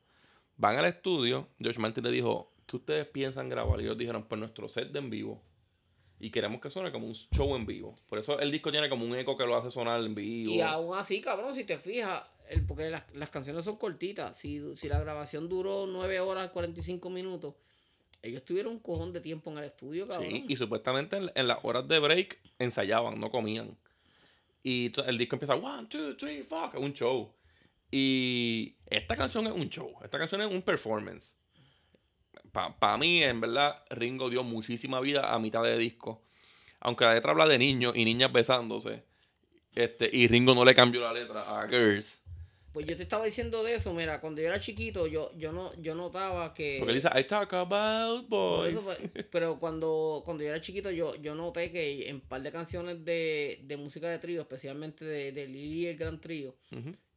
Van 0.56 0.78
al 0.78 0.86
estudio, 0.86 1.50
George 1.60 1.82
Martin 1.82 2.02
le 2.06 2.12
dijo, 2.12 2.54
¿qué 2.66 2.78
ustedes 2.78 3.06
piensan 3.06 3.50
grabar? 3.50 3.82
Y 3.82 3.84
ellos 3.84 3.98
dijeron, 3.98 4.24
pues 4.24 4.40
nuestro 4.40 4.70
set 4.70 4.90
de 4.94 5.00
en 5.00 5.10
vivo. 5.10 5.42
Y 6.18 6.30
queremos 6.30 6.62
que 6.62 6.70
suene 6.70 6.94
como 6.94 7.08
un 7.08 7.14
show 7.14 7.54
en 7.58 7.66
vivo. 7.66 8.00
Por 8.08 8.20
eso 8.20 8.40
el 8.40 8.52
disco 8.52 8.72
tiene 8.72 8.88
como 8.88 9.04
un 9.04 9.14
eco 9.18 9.36
que 9.36 9.46
lo 9.46 9.58
hace 9.58 9.70
sonar 9.70 10.00
en 10.00 10.16
vivo. 10.16 10.54
Y 10.54 10.62
aún 10.62 10.98
así, 10.98 11.20
cabrón, 11.20 11.54
si 11.54 11.66
te 11.66 11.78
fijas, 11.78 12.24
el, 12.48 12.66
porque 12.66 12.90
las, 12.90 13.04
las 13.16 13.30
canciones 13.30 13.66
son 13.66 13.76
cortitas. 13.76 14.38
Si, 14.38 14.78
si 14.78 14.88
la 14.88 14.98
grabación 14.98 15.50
duró 15.50 15.88
9 15.88 16.22
horas 16.22 16.52
45 16.52 17.10
minutos, 17.10 17.56
ellos 18.22 18.46
tuvieron 18.46 18.72
un 18.72 18.80
cojón 18.80 19.12
de 19.12 19.20
tiempo 19.20 19.52
en 19.52 19.58
el 19.58 19.66
estudio, 19.66 20.08
cabrón. 20.08 20.30
Sí, 20.30 20.46
y 20.48 20.56
supuestamente 20.56 21.18
en, 21.18 21.32
en 21.36 21.50
las 21.50 21.58
horas 21.64 21.86
de 21.86 22.00
break 22.00 22.40
ensayaban, 22.60 23.20
no 23.20 23.30
comían. 23.30 23.78
Y 24.64 24.92
el 25.06 25.18
disco 25.18 25.36
empieza, 25.36 25.56
one, 25.56 25.88
two, 25.88 26.16
three, 26.16 26.42
fuck, 26.42 26.76
un 26.76 26.94
show. 26.94 27.32
Y 27.92 28.76
esta 28.88 29.16
canción 29.16 29.46
es 29.46 29.54
un 29.54 29.70
show, 29.70 29.94
esta 30.04 30.18
canción 30.18 30.42
es 30.42 30.48
un 30.48 30.62
performance. 30.62 31.36
Para 32.52 32.98
mí, 32.98 33.22
en 33.22 33.42
verdad, 33.42 33.84
Ringo 33.90 34.30
dio 34.30 34.44
muchísima 34.44 35.00
vida 35.00 35.34
a 35.34 35.38
mitad 35.38 35.64
de 35.64 35.78
disco. 35.78 36.24
Aunque 36.80 37.06
la 37.06 37.14
letra 37.14 37.32
habla 37.32 37.48
de 37.48 37.58
niños 37.58 37.94
y 37.96 38.06
niñas 38.06 38.32
besándose. 38.32 39.04
Este, 39.76 40.10
y 40.12 40.28
Ringo 40.28 40.56
no 40.56 40.66
le 40.66 40.74
cambió 40.74 41.02
la 41.02 41.14
letra 41.14 41.60
a 41.60 41.68
Girls. 41.68 42.23
Pues 42.74 42.88
yo 42.88 42.98
te 42.98 43.04
estaba 43.04 43.24
diciendo 43.24 43.64
de 43.64 43.76
eso, 43.76 43.94
mira, 43.94 44.20
cuando 44.20 44.42
yo 44.42 44.48
era 44.48 44.60
chiquito, 44.60 45.06
yo, 45.06 45.32
yo 45.38 45.52
no, 45.54 45.72
yo 45.80 45.94
notaba 45.94 46.56
que. 46.56 46.78
Porque 46.80 46.92
él 46.92 47.02
dice, 47.02 47.10
I 47.16 47.24
talk 47.26 47.54
about 47.54 48.28
boys. 48.28 48.74
eso 48.76 48.90
pero 49.32 49.60
cuando, 49.60 50.24
cuando 50.26 50.44
yo 50.44 50.50
era 50.50 50.60
chiquito, 50.60 50.90
yo, 50.90 51.16
yo 51.22 51.36
noté 51.36 51.72
que 51.72 52.10
en 52.10 52.16
un 52.16 52.22
par 52.22 52.42
de 52.42 52.52
canciones 52.52 53.06
de, 53.06 53.62
de 53.64 53.78
música 53.78 54.10
de 54.10 54.18
trío, 54.18 54.42
especialmente 54.42 55.06
de, 55.06 55.32
de 55.32 55.48
Lili 55.48 55.82
y 55.82 55.86
el 55.86 55.98
Gran 55.98 56.20
Trío, 56.20 56.56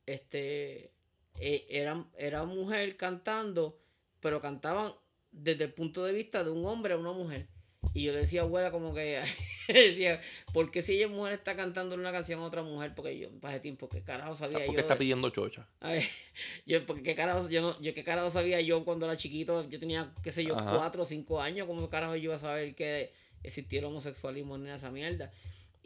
este 0.05 0.93
eh, 1.41 1.67
eran, 1.71 2.07
era 2.19 2.45
mujer 2.45 2.95
cantando, 2.97 3.79
pero 4.21 4.43
cantaban 4.43 4.93
desde 5.33 5.65
el 5.65 5.73
punto 5.73 6.05
de 6.05 6.13
vista 6.13 6.45
de 6.45 6.51
un 6.51 6.67
hombre 6.67 6.93
a 6.93 6.99
una 6.99 7.13
mujer. 7.13 7.49
Y 7.95 8.05
yo 8.05 8.13
le 8.13 8.19
decía 8.19 8.43
a 8.43 8.45
abuela 8.45 8.71
como 8.71 8.95
que 8.95 9.23
decía, 9.69 10.21
¿por 10.53 10.71
qué 10.71 10.83
si 10.83 10.95
ella 10.95 11.07
es 11.07 11.13
mujer 11.13 11.33
está 11.33 11.57
cantando 11.57 11.95
una 11.95 12.13
canción 12.13 12.41
a 12.41 12.45
otra 12.45 12.63
mujer? 12.63 12.95
Porque 12.95 13.19
yo, 13.19 13.31
para 13.41 13.55
ese 13.55 13.63
tiempo, 13.63 13.89
¿qué 13.89 14.03
carajo 14.03 14.37
sabía 14.37 14.59
¿Por 14.59 14.67
yo? 14.67 14.75
qué 14.75 14.81
está 14.81 14.99
pidiendo 14.99 15.31
chocha? 15.31 15.67
Ay, 15.81 16.07
yo, 16.67 16.85
porque 16.85 17.03
qué 17.03 17.15
carajo, 17.15 17.49
yo, 17.49 17.63
no, 17.63 17.81
yo 17.81 17.95
qué 17.95 18.05
carajo 18.05 18.31
sabía 18.31 18.61
yo 18.61 18.85
cuando 18.85 19.07
era 19.07 19.17
chiquito, 19.17 19.69
yo 19.69 19.79
tenía, 19.79 20.13
qué 20.23 20.33
sé 20.33 20.45
yo, 20.45 20.59
Ajá. 20.59 20.77
cuatro 20.77 21.03
o 21.03 21.07
cinco 21.07 21.41
años, 21.41 21.67
¿cómo 21.67 21.89
carajo 21.89 22.17
yo 22.17 22.25
iba 22.25 22.35
a 22.35 22.39
saber 22.39 22.75
que 22.75 23.13
existía 23.43 23.79
el 23.81 23.87
homosexualismo 23.87 24.59
ni 24.59 24.71
esa 24.71 24.91
mierda? 24.91 25.33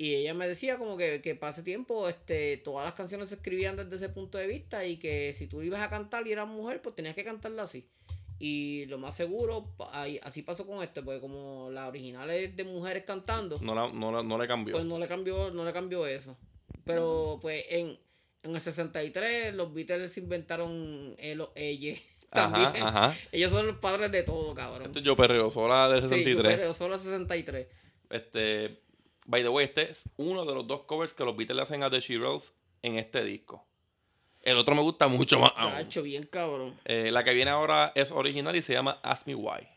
Y 0.01 0.15
ella 0.15 0.33
me 0.33 0.49
decía 0.49 0.79
como 0.79 0.97
que, 0.97 1.21
que 1.21 1.35
para 1.35 1.53
ese 1.53 1.63
tiempo 1.63 2.09
este, 2.09 2.57
todas 2.57 2.87
las 2.87 2.95
canciones 2.95 3.29
se 3.29 3.35
escribían 3.35 3.77
desde 3.77 3.97
ese 3.97 4.09
punto 4.09 4.39
de 4.39 4.47
vista 4.47 4.87
y 4.87 4.97
que 4.97 5.35
si 5.35 5.47
tú 5.47 5.61
ibas 5.61 5.83
a 5.83 5.91
cantar 5.91 6.27
y 6.27 6.33
eras 6.33 6.49
mujer, 6.49 6.81
pues 6.81 6.95
tenías 6.95 7.15
que 7.15 7.23
cantarla 7.23 7.65
así. 7.65 7.87
Y 8.43 8.87
lo 8.87 8.97
más 8.97 9.15
seguro, 9.15 9.75
así 10.23 10.41
pasó 10.43 10.67
con 10.67 10.83
esto, 10.83 11.05
porque 11.05 11.21
como 11.21 11.69
la 11.71 11.89
original 11.89 12.29
es 12.31 12.57
de 12.57 12.65
mujeres 12.65 13.05
cantando, 13.05 13.59
No, 13.61 13.75
la- 13.75 13.93
no, 13.93 14.11
la- 14.11 14.23
no 14.23 14.39
le 14.39 14.49
cambió. 14.49 14.73
pues 14.73 14.85
no 14.87 14.99
le 14.99 15.07
cambió, 15.07 15.51
no 15.51 15.63
le 15.65 15.73
cambió 15.75 16.07
eso. 16.07 16.39
Pero 16.85 17.39
pues 17.43 17.65
en, 17.69 17.99
en 18.43 18.55
el 18.55 18.61
63 18.61 19.55
los 19.55 19.73
Beatles 19.75 20.17
inventaron 20.17 21.15
el 21.19 21.45
ella 21.55 21.95
también. 22.33 22.67
Ajá, 22.83 23.07
ajá. 23.09 23.19
Ellos 23.31 23.51
son 23.51 23.67
los 23.67 23.77
padres 23.77 24.11
de 24.11 24.23
todo, 24.23 24.55
cabrón. 24.55 24.87
Este 24.87 25.03
yo 25.03 25.15
perreo 25.17 25.51
sola 25.51 25.91
del 25.91 26.03
Sí, 26.03 26.09
63. 26.09 26.57
pero 26.57 26.73
solo 26.73 26.97
63. 26.97 27.67
Este, 28.09 28.81
by 29.27 29.43
the 29.43 29.49
way, 29.51 29.67
este 29.67 29.91
es 29.91 30.09
uno 30.17 30.47
de 30.47 30.55
los 30.55 30.67
dos 30.67 30.85
covers 30.85 31.13
que 31.13 31.25
los 31.25 31.37
Beatles 31.37 31.57
le 31.57 31.63
hacen 31.63 31.83
a 31.83 31.91
The 31.91 32.01
Shirelles 32.01 32.55
en 32.83 32.97
este 32.97 33.23
disco. 33.23 33.67
El 34.51 34.59
otro 34.59 34.75
me 34.75 34.83
gusta 34.83 35.07
mucho 35.07 35.39
más 35.39 35.53
aún. 35.57 35.73
Bien 36.03 36.25
cabrón. 36.25 36.79
Eh, 36.85 37.11
la 37.13 37.23
que 37.23 37.33
viene 37.35 37.51
ahora 37.51 37.93
es 37.95 38.11
original 38.11 38.57
y 38.57 38.63
se 38.63 38.73
llama 38.73 38.99
Ask 39.03 39.27
Me 39.27 39.35
Why. 39.35 39.69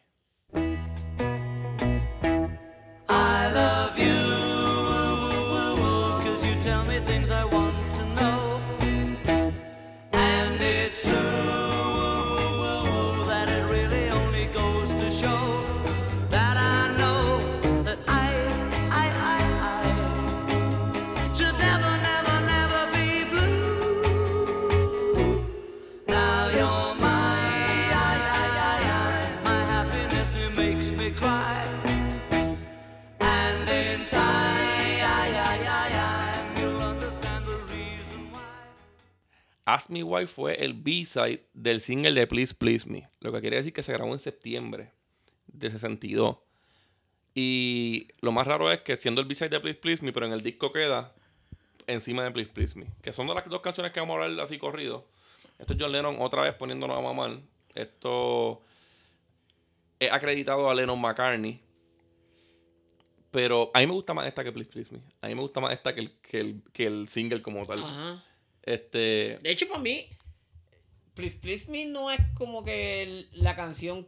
Me 39.93 40.03
Why 40.03 40.27
fue 40.27 40.55
el 40.63 40.73
B-side 40.73 41.45
del 41.53 41.79
single 41.79 42.13
de 42.13 42.27
Please 42.27 42.53
Please 42.53 42.89
Me. 42.89 43.07
Lo 43.19 43.31
que 43.31 43.41
quiere 43.41 43.57
decir 43.57 43.73
que 43.73 43.83
se 43.83 43.93
grabó 43.93 44.11
en 44.13 44.19
septiembre 44.19 44.91
del 45.47 45.71
62. 45.71 46.37
Y 47.35 48.07
lo 48.21 48.31
más 48.31 48.45
raro 48.47 48.71
es 48.71 48.81
que 48.81 48.95
siendo 48.97 49.21
el 49.21 49.27
B-side 49.27 49.49
de 49.49 49.59
Please 49.59 49.79
Please 49.79 50.03
Me, 50.03 50.11
pero 50.11 50.25
en 50.25 50.33
el 50.33 50.43
disco 50.43 50.71
queda 50.71 51.13
encima 51.87 52.23
de 52.23 52.31
Please 52.31 52.51
Please 52.51 52.77
Me. 52.77 52.87
Que 53.01 53.13
son 53.13 53.27
de 53.27 53.35
las 53.35 53.47
dos 53.47 53.61
canciones 53.61 53.91
que 53.91 53.99
vamos 53.99 54.17
a 54.17 54.25
hablar 54.25 54.43
así 54.43 54.57
corrido. 54.57 55.05
Esto 55.59 55.73
es 55.73 55.79
John 55.79 55.91
Lennon 55.91 56.17
otra 56.19 56.41
vez 56.41 56.53
poniéndonos 56.53 56.97
a 56.97 57.01
mamar. 57.01 57.39
Esto 57.75 58.61
es 59.99 60.11
acreditado 60.11 60.69
a 60.69 60.75
Lennon 60.75 60.99
McCartney. 60.99 61.59
Pero 63.31 63.71
a 63.73 63.79
mí 63.79 63.87
me 63.87 63.93
gusta 63.93 64.13
más 64.13 64.27
esta 64.27 64.43
que 64.43 64.51
Please 64.51 64.69
Please 64.69 64.93
Me. 64.93 64.99
A 65.21 65.27
mí 65.27 65.35
me 65.35 65.41
gusta 65.41 65.59
más 65.59 65.73
esta 65.73 65.95
que 65.95 66.01
el, 66.01 66.11
que 66.21 66.39
el, 66.39 66.61
que 66.71 66.85
el 66.85 67.07
single 67.07 67.41
como 67.41 67.65
tal. 67.65 67.83
Ajá. 67.83 68.23
Este. 68.63 69.39
De 69.41 69.51
hecho, 69.51 69.67
para 69.67 69.79
mí, 69.79 70.07
Please 71.13 71.37
Please 71.39 71.69
Me 71.71 71.85
no 71.85 72.09
es 72.11 72.19
como 72.35 72.63
que 72.63 73.25
la 73.33 73.55
canción 73.55 74.07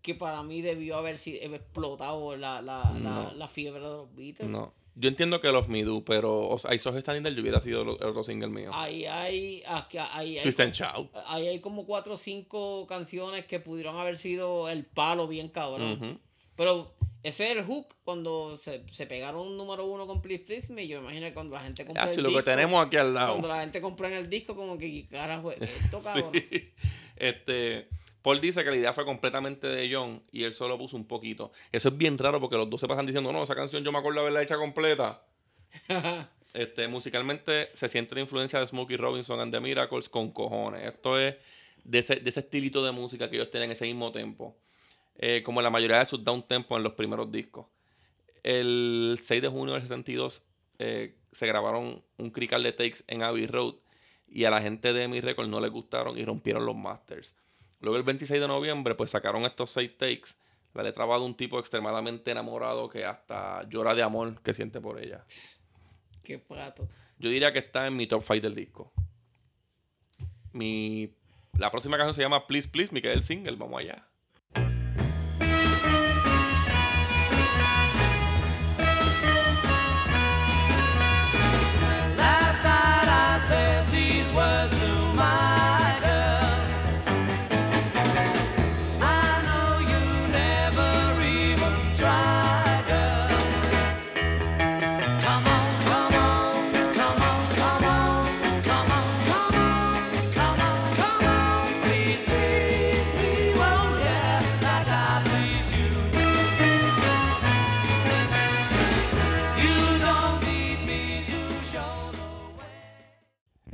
que 0.00 0.14
para 0.14 0.42
mí 0.42 0.62
debió 0.62 0.96
haber 0.96 1.18
sido 1.18 1.54
explotado 1.54 2.36
la, 2.36 2.60
la, 2.62 2.92
la, 2.92 2.98
No. 2.98 3.34
la 3.34 3.48
fiebre 3.48 3.80
de 3.80 3.86
los 3.88 4.14
Beatles. 4.14 4.48
No. 4.48 4.74
Yo 4.94 5.08
entiendo 5.08 5.40
que 5.40 5.50
los 5.52 5.68
Me 5.68 5.84
Do, 5.84 6.04
pero 6.04 6.48
o 6.48 6.58
sea, 6.58 6.74
I 6.74 6.78
Saw 6.78 7.00
Standing 7.00 7.38
hubiera 7.40 7.60
sido 7.60 7.82
el 7.82 7.88
otro 7.88 8.22
single 8.22 8.48
mío. 8.48 8.70
Ahí 8.74 9.06
hay, 9.06 9.62
aquí 9.66 9.96
hay, 9.96 10.38
hay, 10.38 10.52
ahí 11.26 11.48
hay 11.48 11.60
como 11.60 11.86
cuatro 11.86 12.14
o 12.14 12.16
cinco 12.18 12.86
canciones 12.86 13.46
que 13.46 13.58
pudieron 13.58 13.96
haber 13.96 14.16
sido 14.18 14.68
el 14.68 14.84
palo 14.84 15.28
bien 15.28 15.48
cabrón. 15.48 16.20
Pero 16.56 16.94
ese 17.22 17.50
es 17.50 17.56
el 17.56 17.64
hook 17.64 17.86
cuando 18.04 18.56
se, 18.56 18.84
se 18.90 19.06
pegaron 19.06 19.46
un 19.46 19.56
número 19.56 19.84
uno 19.86 20.06
con 20.06 20.20
Please 20.20 20.44
Please 20.44 20.72
Me. 20.72 20.88
Yo 20.88 21.00
me 21.00 21.06
imagino 21.06 21.26
que 21.26 21.34
cuando 21.34 21.54
la 21.54 21.62
gente 21.62 21.86
compró 21.86 22.02
Hacho, 22.02 22.20
el 22.20 22.22
lo 22.24 22.36
que 22.36 22.42
tenemos 22.42 22.84
aquí 22.84 22.96
al 22.96 23.14
lado. 23.14 23.30
Cuando 23.30 23.48
la 23.48 23.60
gente 23.60 23.80
compró 23.80 24.08
en 24.08 24.14
el 24.14 24.28
disco, 24.28 24.56
como 24.56 24.76
que 24.76 24.90
¿qué 24.90 25.06
carajo, 25.08 25.52
es 25.52 25.60
esto 25.60 26.00
cabrón. 26.02 26.32
Sí. 26.32 26.72
Este, 27.16 27.88
Paul 28.22 28.40
dice 28.40 28.64
que 28.64 28.70
la 28.70 28.76
idea 28.76 28.92
fue 28.92 29.04
completamente 29.04 29.68
de 29.68 29.92
John 29.92 30.22
y 30.32 30.42
él 30.42 30.52
solo 30.52 30.76
puso 30.78 30.96
un 30.96 31.06
poquito. 31.06 31.52
Eso 31.70 31.90
es 31.90 31.96
bien 31.96 32.18
raro 32.18 32.40
porque 32.40 32.56
los 32.56 32.68
dos 32.68 32.80
se 32.80 32.88
pasan 32.88 33.06
diciendo, 33.06 33.32
no, 33.32 33.42
esa 33.44 33.54
canción 33.54 33.84
yo 33.84 33.92
me 33.92 33.98
acuerdo 33.98 34.20
haberla 34.20 34.42
hecha 34.42 34.56
completa. 34.56 35.22
Este, 36.54 36.86
musicalmente 36.86 37.70
se 37.72 37.88
siente 37.88 38.14
la 38.14 38.20
influencia 38.20 38.60
de 38.60 38.66
Smokey 38.66 38.98
Robinson 38.98 39.40
and 39.40 39.54
the 39.54 39.58
Miracles 39.58 40.10
con 40.10 40.32
cojones. 40.32 40.84
Esto 40.84 41.18
es 41.18 41.36
de 41.82 41.98
ese, 41.98 42.16
de 42.16 42.28
ese 42.28 42.40
estilito 42.40 42.84
de 42.84 42.92
música 42.92 43.30
que 43.30 43.36
ellos 43.36 43.50
tienen 43.50 43.70
ese 43.70 43.86
mismo 43.86 44.12
tempo. 44.12 44.54
Eh, 45.16 45.42
como 45.44 45.62
la 45.62 45.70
mayoría 45.70 45.98
de 45.98 46.06
sus 46.06 46.24
down 46.24 46.42
tempo 46.42 46.76
en 46.76 46.82
los 46.82 46.94
primeros 46.94 47.30
discos. 47.30 47.66
El 48.42 49.18
6 49.20 49.42
de 49.42 49.48
junio 49.48 49.74
del 49.74 49.82
62 49.82 50.42
eh, 50.78 51.14
se 51.30 51.46
grabaron 51.46 52.02
un 52.16 52.30
crical 52.30 52.62
de 52.62 52.72
takes 52.72 53.04
en 53.06 53.22
Abbey 53.22 53.46
Road 53.46 53.74
y 54.26 54.44
a 54.44 54.50
la 54.50 54.60
gente 54.60 54.92
de 54.92 55.06
Mi 55.08 55.20
Record 55.20 55.48
no 55.48 55.60
les 55.60 55.70
gustaron 55.70 56.18
y 56.18 56.24
rompieron 56.24 56.66
los 56.66 56.74
masters. 56.74 57.34
Luego 57.80 57.98
el 57.98 58.02
26 58.02 58.40
de 58.40 58.48
noviembre 58.48 58.94
pues 58.94 59.10
sacaron 59.10 59.44
estos 59.44 59.70
6 59.70 59.96
takes. 59.96 60.30
La 60.74 60.82
letra 60.82 61.04
va 61.04 61.18
de 61.18 61.24
un 61.24 61.36
tipo 61.36 61.58
extremadamente 61.58 62.30
enamorado 62.30 62.88
que 62.88 63.04
hasta 63.04 63.68
llora 63.68 63.94
de 63.94 64.02
amor 64.02 64.40
que 64.42 64.54
siente 64.54 64.80
por 64.80 64.98
ella. 64.98 65.24
Qué 66.24 66.38
pato. 66.38 66.88
Yo 67.18 67.28
diría 67.28 67.52
que 67.52 67.58
está 67.58 67.86
en 67.86 67.96
mi 67.96 68.06
top 68.06 68.22
5 68.22 68.40
del 68.40 68.54
disco. 68.54 68.90
Mi, 70.52 71.14
la 71.58 71.70
próxima 71.70 71.96
canción 71.96 72.14
se 72.14 72.22
llama 72.22 72.46
Please 72.46 72.68
Please 72.68 72.92
Me, 72.92 73.02
que 73.02 73.08
es 73.08 73.14
el 73.14 73.22
single. 73.22 73.56
Vamos 73.56 73.80
allá. 73.80 74.06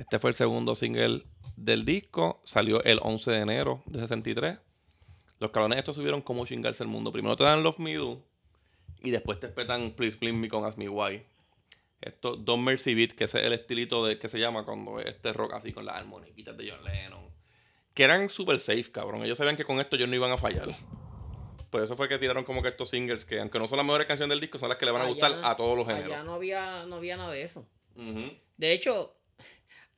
Este 0.09 0.19
fue 0.19 0.31
el 0.31 0.35
segundo 0.35 0.75
single 0.75 1.23
del 1.55 1.85
disco. 1.85 2.41
Salió 2.43 2.83
el 2.85 2.99
11 3.03 3.31
de 3.31 3.41
enero 3.41 3.83
de 3.85 4.01
63. 4.01 4.59
Los 5.39 5.51
cabrones 5.51 5.81
estos 5.81 5.97
subieron 5.97 6.23
como 6.23 6.47
chingarse 6.47 6.83
el 6.83 6.89
mundo. 6.89 7.13
Primero 7.13 7.37
te 7.37 7.45
dan 7.45 7.63
Love 7.63 7.79
Me 7.79 7.95
Do 7.95 8.25
y 9.03 9.11
después 9.11 9.39
te 9.39 9.49
espetan 9.49 9.91
Please 9.91 10.17
Please 10.17 10.35
Me 10.35 10.49
con 10.49 10.65
Ask 10.65 10.79
Me 10.79 10.89
Why. 10.89 11.23
Esto, 12.01 12.37
Don't 12.37 12.65
Mercy 12.65 12.95
Beat, 12.95 13.13
que 13.13 13.25
ese 13.25 13.41
es 13.41 13.47
el 13.49 13.53
estilito 13.53 14.07
de, 14.07 14.19
que 14.19 14.31
se 14.31 14.41
llama 14.41 14.65
cuando 14.65 14.99
es 14.99 15.09
este 15.09 15.35
rock 15.35 15.53
así 15.53 15.75
con 15.75 15.85
las 15.85 15.97
armoniquitas 15.97 16.57
de 16.57 16.71
John 16.71 16.83
Lennon. 16.85 17.29
Que 17.93 18.05
eran 18.05 18.31
super 18.31 18.59
safe, 18.59 18.91
cabrón. 18.91 19.23
Ellos 19.25 19.37
sabían 19.37 19.59
que 19.59 19.65
con 19.65 19.79
esto 19.79 19.97
ellos 19.97 20.09
no 20.09 20.15
iban 20.15 20.31
a 20.33 20.39
fallar. 20.39 20.75
Por 21.69 21.83
eso 21.83 21.97
fue 21.97 22.09
que 22.09 22.17
tiraron 22.17 22.45
como 22.45 22.63
que 22.63 22.69
estos 22.69 22.89
singles 22.89 23.27
que, 23.27 23.41
aunque 23.41 23.59
no 23.59 23.69
son 23.69 23.77
las 23.77 23.85
mejores 23.85 24.07
canciones 24.07 24.31
del 24.31 24.41
disco, 24.41 24.59
son 24.59 24.71
las 24.71 24.79
que 24.79 24.87
le 24.87 24.91
van 24.91 25.03
a 25.03 25.09
gustar 25.11 25.39
a 25.45 25.55
todos 25.55 25.77
los 25.77 25.87
géneros. 25.87 26.13
Allá 26.13 26.25
no 26.25 26.33
había, 26.33 26.87
no 26.87 26.97
había 26.97 27.19
nada 27.19 27.31
de 27.31 27.43
eso. 27.43 27.69
De 28.57 28.73
hecho, 28.73 29.18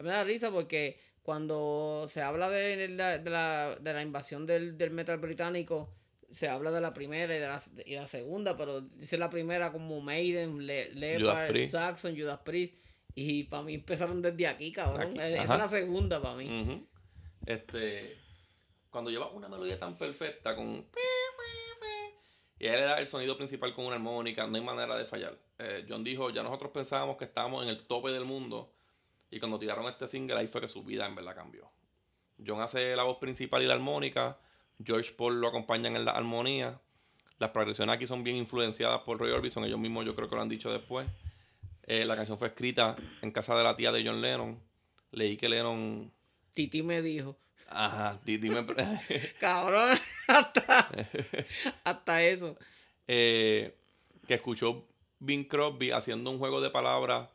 me 0.03 0.11
da 0.11 0.25
risa 0.25 0.51
porque 0.51 0.99
cuando 1.23 2.07
se 2.09 2.23
habla 2.23 2.49
de 2.49 2.89
la, 2.89 3.19
de 3.19 3.31
la, 3.31 3.77
de 3.81 3.93
la 3.93 4.03
invasión 4.03 4.47
del, 4.47 4.77
del 4.77 4.91
metal 4.91 5.19
británico, 5.19 5.95
se 6.31 6.49
habla 6.49 6.71
de 6.71 6.81
la 6.81 6.95
primera 6.95 7.37
y 7.37 7.39
de 7.39 7.49
la, 7.49 7.63
y 7.85 7.95
la 7.95 8.07
segunda, 8.07 8.57
pero 8.57 8.81
dice 8.81 9.19
la 9.19 9.31
primera 9.31 9.73
como 9.73 10.01
Maiden, 10.01 10.67
Le, 10.67 10.93
Leopard. 10.95 11.57
Saxon, 11.69 12.17
Judas 12.17 12.41
Priest. 12.45 12.75
Y 13.15 13.45
para 13.45 13.65
mí 13.65 13.75
empezaron 13.75 14.23
desde 14.23 14.47
aquí, 14.47 14.71
cabrón. 14.71 15.19
Aquí, 15.19 15.35
Esa 15.35 15.43
es 15.43 15.59
la 15.59 15.69
segunda 15.69 16.23
para 16.23 16.37
mí. 16.37 16.87
Este, 17.45 18.17
cuando 18.89 19.11
lleva 19.11 19.31
una 19.31 19.49
melodía 19.49 19.79
tan 19.79 19.99
perfecta 19.99 20.55
con 20.55 20.87
y 22.61 22.67
él 22.67 22.75
le 22.75 22.83
da 22.83 23.01
el 23.01 23.07
sonido 23.07 23.39
principal 23.39 23.75
con 23.75 23.87
una 23.87 23.95
armónica, 23.95 24.47
no 24.47 24.55
hay 24.55 24.63
manera 24.63 24.95
de 24.95 25.07
fallar. 25.07 25.35
Eh, 25.59 25.87
John 25.89 26.05
dijo, 26.05 26.29
ya 26.29 26.43
nosotros 26.43 26.71
pensábamos 26.71 27.17
que 27.17 27.25
estábamos 27.25 27.65
en 27.65 27.71
el 27.71 27.87
tope 27.87 28.11
del 28.11 28.27
mundo 28.27 28.71
y 29.31 29.39
cuando 29.39 29.59
tiraron 29.59 29.87
este 29.89 30.07
single 30.07 30.37
ahí 30.39 30.47
fue 30.49 30.61
que 30.61 30.69
su 30.69 30.83
vida 30.83 31.07
en 31.07 31.15
verdad 31.15 31.35
cambió. 31.35 31.71
John 32.45 32.61
hace 32.61 32.97
la 32.97 33.03
voz 33.03 33.19
principal 33.19 33.63
y 33.63 33.67
la 33.67 33.75
armónica, 33.75 34.39
George 34.83 35.13
Paul 35.13 35.41
lo 35.41 35.49
acompañan 35.49 35.95
en 35.97 36.05
la 36.05 36.13
armonía. 36.13 36.81
Las 37.39 37.51
progresiones 37.51 37.95
aquí 37.95 38.07
son 38.07 38.23
bien 38.23 38.37
influenciadas 38.37 39.01
por 39.03 39.19
Roy 39.19 39.31
Orbison, 39.31 39.65
ellos 39.65 39.79
mismos 39.79 40.05
yo 40.07 40.15
creo 40.15 40.29
que 40.29 40.37
lo 40.37 40.43
han 40.43 40.49
dicho 40.49 40.73
después. 40.73 41.07
Eh, 41.87 42.05
la 42.05 42.17
canción 42.17 42.39
fue 42.39 42.49
escrita 42.49 42.97
en 43.23 43.31
casa 43.31 43.57
de 43.57 43.65
la 43.65 43.77
tía 43.77 43.93
de 43.93 44.05
John 44.07 44.21
Lennon. 44.23 44.59
Leí 45.13 45.37
que 45.37 45.49
Lennon 45.49 46.13
Titi 46.55 46.83
me 46.83 47.03
dijo, 47.03 47.37
Ajá, 47.69 48.19
di- 48.25 48.37
dime. 48.39 48.65
cabrón, 49.41 49.99
hasta, 50.29 50.89
hasta 51.85 52.23
eso. 52.25 52.57
eh, 53.09 53.77
que 54.27 54.35
escuchó 54.35 54.87
Bing 55.19 55.45
Crosby 55.49 55.91
haciendo 55.91 56.31
un 56.31 56.39
juego 56.39 56.61
de 56.61 56.71
palabras 56.71 57.29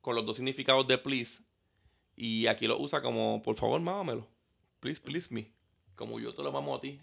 con 0.00 0.14
los 0.14 0.24
dos 0.24 0.36
significados 0.36 0.86
de 0.86 0.98
please. 0.98 1.44
Y 2.16 2.46
aquí 2.46 2.66
lo 2.66 2.78
usa 2.78 3.00
como, 3.00 3.42
por 3.42 3.54
favor, 3.54 3.80
mámamelo. 3.80 4.26
Please, 4.80 5.00
please 5.00 5.32
me. 5.32 5.52
Como 5.94 6.18
yo 6.18 6.34
te 6.34 6.42
lo 6.42 6.52
mamo 6.52 6.74
a 6.74 6.80
ti. 6.80 7.00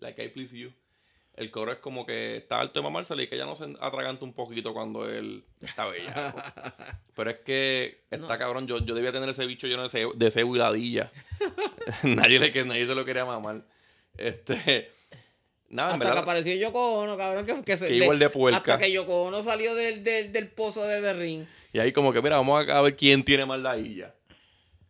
Like 0.00 0.24
I 0.24 0.28
please 0.28 0.56
you. 0.56 0.72
El 1.34 1.50
coro 1.50 1.72
es 1.72 1.78
como 1.78 2.04
que 2.04 2.36
está 2.36 2.60
alto 2.60 2.78
de 2.78 2.84
mamárselo 2.84 3.22
y 3.22 3.26
que 3.26 3.36
ella 3.36 3.46
no 3.46 3.56
se 3.56 3.64
atraganta 3.80 4.24
un 4.24 4.34
poquito 4.34 4.74
cuando 4.74 5.08
él 5.08 5.44
está 5.60 5.86
bella. 5.86 6.34
Pero 7.16 7.30
es 7.30 7.38
que 7.38 8.04
está 8.10 8.38
cabrón. 8.38 8.66
Yo, 8.66 8.78
yo 8.84 8.94
debía 8.94 9.12
tener 9.12 9.28
ese 9.28 9.46
bicho 9.46 9.66
lleno 9.66 9.84
de 9.84 9.88
cebo, 9.88 10.12
de 10.12 10.30
cebo 10.30 10.54
y 10.54 10.58
ladilla. 10.58 11.10
nadie, 12.02 12.38
le, 12.38 12.52
que 12.52 12.64
nadie 12.64 12.86
se 12.86 12.94
lo 12.94 13.04
quería 13.04 13.24
mamar. 13.24 13.64
Este. 14.16 14.90
Nada, 15.72 15.88
en 15.88 15.94
Hasta 15.94 16.04
que 16.04 16.08
verdad. 16.10 16.22
apareció 16.22 16.54
Yoko 16.54 17.00
Ono, 17.00 17.16
cabrón, 17.16 17.46
que, 17.46 17.62
que 17.62 17.76
se... 17.76 17.88
Que 17.88 17.96
igual 17.96 18.18
de 18.18 18.28
puerca. 18.28 18.58
Hasta 18.58 18.78
que 18.78 18.92
Yoko 18.92 19.24
Ono 19.24 19.42
salió 19.42 19.74
del, 19.74 20.04
del, 20.04 20.30
del 20.30 20.48
pozo 20.48 20.84
de 20.84 21.00
The 21.00 21.14
Ring. 21.14 21.46
Y 21.72 21.78
ahí 21.78 21.92
como 21.92 22.12
que, 22.12 22.20
mira, 22.22 22.36
vamos 22.36 22.68
a 22.68 22.80
ver 22.82 22.94
quién 22.94 23.24
tiene 23.24 23.46
más 23.46 23.58
ladilla. 23.58 24.14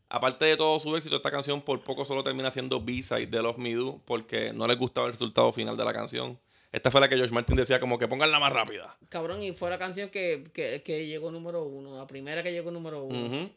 Aparte 0.08 0.44
de 0.44 0.56
todo 0.56 0.78
su 0.80 0.94
éxito, 0.96 1.16
esta 1.16 1.30
canción 1.30 1.62
por 1.62 1.80
poco 1.82 2.04
solo 2.04 2.22
termina 2.24 2.50
siendo 2.50 2.80
B-side 2.80 3.28
de 3.28 3.42
Love 3.42 3.58
Me 3.58 3.74
Do 3.74 4.02
porque 4.04 4.52
no 4.52 4.66
les 4.66 4.76
gustaba 4.76 5.06
el 5.06 5.12
resultado 5.12 5.52
final 5.52 5.76
de 5.76 5.84
la 5.84 5.92
canción. 5.94 6.38
Esta 6.72 6.90
fue 6.90 7.00
la 7.00 7.08
que 7.08 7.16
George 7.16 7.32
Martin 7.32 7.54
decía 7.54 7.78
como 7.78 7.98
que 7.98 8.08
ponganla 8.08 8.40
más 8.40 8.52
rápida. 8.52 8.98
Cabrón, 9.08 9.42
y 9.42 9.52
fue 9.52 9.70
la 9.70 9.78
canción 9.78 10.08
que, 10.10 10.42
que, 10.52 10.82
que 10.82 11.06
llegó 11.06 11.30
número 11.30 11.62
uno, 11.62 11.96
la 11.96 12.06
primera 12.06 12.42
que 12.42 12.50
llegó 12.50 12.70
número 12.72 13.04
uno. 13.04 13.50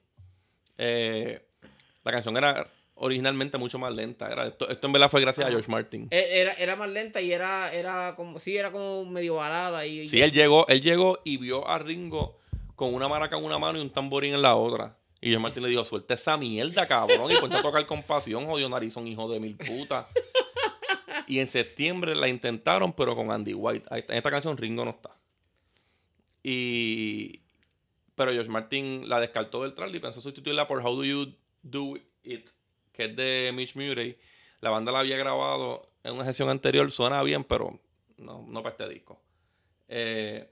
Eh, 0.78 1.42
la 2.04 2.12
canción 2.12 2.38
era 2.38 2.68
originalmente 2.96 3.58
mucho 3.58 3.78
más 3.78 3.94
lenta. 3.94 4.32
Era, 4.32 4.48
esto, 4.48 4.68
esto 4.70 4.88
en 4.88 4.94
verdad 4.94 5.10
fue 5.10 5.22
gracias 5.22 5.46
a 5.48 5.50
George 5.50 5.70
Martin. 5.72 6.08
E- 6.12 6.40
Era, 6.42 6.54
era 6.54 6.76
más 6.76 6.90
lenta 6.90 7.22
y 7.22 7.32
era, 7.32 7.72
era 7.74 8.14
como, 8.16 8.40
sí, 8.40 8.58
era 8.58 8.72
como 8.72 9.06
medio 9.06 9.36
balada. 9.36 9.86
Y, 9.86 10.08
Sí, 10.08 10.22
él 10.22 10.32
llegó, 10.32 10.68
él 10.68 10.82
llegó 10.82 11.20
y 11.24 11.38
vio 11.38 11.68
a 11.68 11.78
Ringo 11.78 12.40
con 12.76 12.94
una 12.94 13.08
maraca 13.08 13.38
en 13.38 13.44
una 13.44 13.58
mano 13.58 13.78
y 13.78 13.82
un 13.82 13.90
tamborín 13.90 14.34
en 14.34 14.42
la 14.42 14.56
otra. 14.56 14.98
Y 15.22 15.30
George 15.30 15.42
Martin 15.42 15.64
le 15.64 15.70
dijo, 15.70 15.84
suelta 15.86 16.14
esa 16.14 16.38
mierda, 16.38 16.86
cabrón, 16.88 17.32
y 17.32 17.36
ponte 17.38 17.56
a 17.56 17.62
tocar 17.62 17.86
con 17.88 18.04
pasión, 18.04 18.46
jodió 18.46 18.68
narizón, 18.70 19.08
hijo 19.08 19.30
de 19.30 19.40
mil 19.40 19.56
putas. 19.56 20.06
Y 21.28 21.40
en 21.40 21.48
septiembre 21.48 22.14
la 22.16 22.28
intentaron, 22.28 22.94
pero 22.94 23.16
con 23.16 23.32
Andy 23.32 23.56
White. 23.56 23.88
En 23.90 24.18
esta 24.18 24.30
canción 24.30 24.56
Ringo 24.58 24.86
no 24.86 24.92
está. 24.92 25.10
Y... 26.44 27.40
Pero 28.16 28.32
George 28.32 28.50
Martin 28.52 29.10
la 29.10 29.20
descartó 29.20 29.64
del 29.64 29.74
track 29.74 29.94
y 29.94 30.00
pensó 30.00 30.22
sustituirla 30.22 30.68
por 30.68 30.86
How 30.86 30.96
Do 30.96 31.04
You 31.04 31.34
Do 31.64 31.96
It, 32.24 32.50
que 32.96 33.06
es 33.06 33.16
de 33.16 33.52
Mitch 33.54 33.76
Murray. 33.76 34.18
La 34.62 34.70
banda 34.70 34.92
la 34.92 35.00
había 35.00 35.18
grabado 35.18 35.92
en 36.04 36.14
una 36.14 36.26
sesión 36.26 36.50
anterior, 36.50 36.90
suena 36.92 37.22
bien, 37.24 37.44
pero 37.44 37.80
no, 38.18 38.46
no 38.48 38.64
para 38.64 38.74
este 38.74 38.90
disco. 38.90 39.22
Eh, 39.88 40.50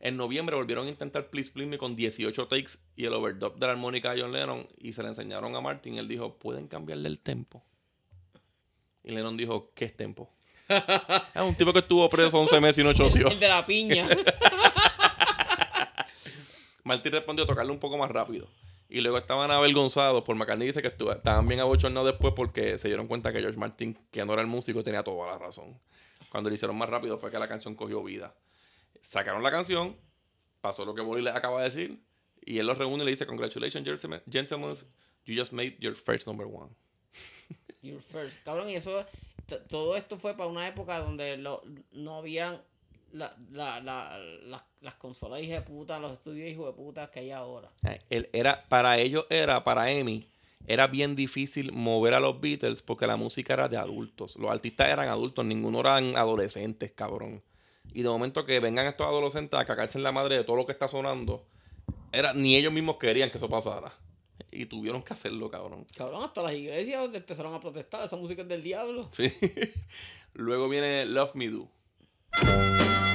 en 0.00 0.16
noviembre 0.16 0.56
volvieron 0.56 0.86
a 0.86 0.90
intentar 0.90 1.30
Please 1.30 1.52
Please 1.52 1.70
Me 1.70 1.78
con 1.78 1.94
18 1.94 2.48
takes 2.48 2.72
y 2.96 3.04
el 3.04 3.14
overdub 3.14 3.56
de 3.56 3.66
la 3.66 3.72
armónica 3.72 4.10
a 4.10 4.16
John 4.18 4.32
Lennon 4.32 4.66
y 4.78 4.92
se 4.92 5.02
le 5.02 5.08
enseñaron 5.08 5.54
a 5.54 5.60
Martin. 5.60 5.96
Él 5.96 6.08
dijo, 6.08 6.38
¿pueden 6.38 6.66
cambiarle 6.66 7.08
el 7.08 7.20
tempo? 7.20 7.62
Y 9.04 9.12
Lennon 9.12 9.36
dijo, 9.36 9.70
¿qué 9.74 9.84
es 9.84 9.96
tempo? 9.96 10.28
es 10.68 11.42
un 11.42 11.54
tipo 11.54 11.72
que 11.72 11.78
estuvo 11.80 12.08
preso 12.08 12.40
11 12.40 12.60
meses 12.60 12.78
y 12.78 12.84
no 12.84 12.92
choteó. 12.92 13.28
El 13.28 13.38
de 13.38 13.48
la 13.48 13.64
piña. 13.64 14.08
Martin 16.84 17.12
respondió 17.12 17.44
a 17.44 17.46
tocarle 17.46 17.70
un 17.70 17.78
poco 17.78 17.96
más 17.96 18.10
rápido. 18.10 18.48
Y 18.94 19.00
luego 19.00 19.16
estaban 19.16 19.50
avergonzados 19.50 20.22
por 20.22 20.36
McCartney 20.36 20.66
dice 20.66 20.82
que 20.82 20.88
estuvo- 20.88 21.12
estaban 21.12 21.48
bien 21.48 21.60
abochornados 21.60 22.10
después 22.10 22.34
porque 22.36 22.76
se 22.76 22.88
dieron 22.88 23.06
cuenta 23.08 23.32
que 23.32 23.40
George 23.40 23.58
Martin, 23.58 23.96
que 24.10 24.22
no 24.26 24.34
era 24.34 24.42
el 24.42 24.48
músico, 24.48 24.82
tenía 24.82 25.02
toda 25.02 25.26
la 25.32 25.38
razón. 25.38 25.80
Cuando 26.30 26.50
lo 26.50 26.54
hicieron 26.54 26.76
más 26.76 26.90
rápido 26.90 27.16
fue 27.16 27.30
que 27.30 27.38
la 27.38 27.48
canción 27.48 27.74
cogió 27.74 28.02
vida. 28.04 28.34
Sacaron 29.00 29.42
la 29.42 29.50
canción, 29.50 29.96
pasó 30.60 30.84
lo 30.84 30.94
que 30.94 31.00
Bolly 31.00 31.22
les 31.22 31.34
acaba 31.34 31.58
de 31.62 31.70
decir, 31.70 32.02
y 32.44 32.58
él 32.58 32.66
los 32.66 32.76
reúne 32.76 33.02
y 33.02 33.06
le 33.06 33.10
dice, 33.12 33.26
Congratulations, 33.26 33.86
gentlemen, 34.30 34.74
you 35.24 35.34
just 35.40 35.52
made 35.54 35.76
your 35.80 35.94
first 35.94 36.26
number 36.26 36.46
one. 36.46 36.70
Your 37.80 38.00
first. 38.00 38.44
Cabrón, 38.44 38.68
y 38.68 38.74
eso, 38.74 39.06
todo 39.68 39.96
esto 39.96 40.18
fue 40.18 40.34
para 40.36 40.48
una 40.50 40.68
época 40.68 40.98
donde 40.98 41.38
lo- 41.38 41.62
no 41.92 42.16
habían 42.16 42.58
la, 43.12 43.34
la, 43.50 43.80
la, 43.80 44.18
la- 44.44 44.66
las 44.80 44.94
consolas 44.96 45.40
hija 45.42 45.54
de 45.54 45.60
puta, 45.62 45.98
los 46.00 46.12
estudios 46.12 46.50
hijo 46.50 46.66
de 46.66 46.72
puta 46.72 47.10
que 47.10 47.20
hay 47.20 47.30
ahora. 47.30 47.70
Eh, 47.88 48.00
Él 48.10 48.28
era, 48.32 48.64
para 48.68 48.98
ellos 48.98 49.26
era, 49.30 49.62
para 49.62 49.90
Emi, 49.90 50.26
era 50.66 50.86
bien 50.88 51.14
difícil 51.14 51.72
mover 51.72 52.14
a 52.14 52.20
los 52.20 52.40
Beatles 52.40 52.82
porque 52.82 53.06
la 53.06 53.16
música 53.16 53.52
era 53.54 53.68
de 53.68 53.76
adultos. 53.76 54.36
Los 54.36 54.50
artistas 54.50 54.88
eran 54.88 55.08
adultos, 55.08 55.44
ninguno 55.44 55.80
eran 55.80 56.16
adolescentes, 56.16 56.90
cabrón. 56.92 57.42
Y 57.94 58.02
de 58.02 58.08
momento 58.08 58.44
que 58.46 58.58
vengan 58.58 58.86
estos 58.86 59.06
adolescentes 59.06 59.58
a 59.58 59.64
cagarse 59.64 59.98
en 59.98 60.04
la 60.04 60.12
madre 60.12 60.36
de 60.38 60.44
todo 60.44 60.56
lo 60.56 60.66
que 60.66 60.72
está 60.72 60.88
sonando, 60.88 61.44
era, 62.10 62.32
ni 62.32 62.56
ellos 62.56 62.72
mismos 62.72 62.96
querían 62.96 63.30
que 63.30 63.38
eso 63.38 63.48
pasara. 63.48 63.92
Y 64.50 64.66
tuvieron 64.66 65.02
que 65.02 65.12
hacerlo, 65.12 65.50
cabrón. 65.50 65.86
Cabrón, 65.96 66.24
hasta 66.24 66.42
las 66.42 66.52
iglesias 66.54 67.08
empezaron 67.14 67.54
a 67.54 67.60
protestar, 67.60 68.04
esa 68.04 68.16
música 68.16 68.42
es 68.42 68.48
del 68.48 68.62
diablo. 68.62 69.08
Sí. 69.12 69.32
Luego 70.34 70.68
viene 70.68 71.04
Love 71.06 71.34
Me 71.34 71.48
Do. 71.48 71.68
Love, 72.40 73.11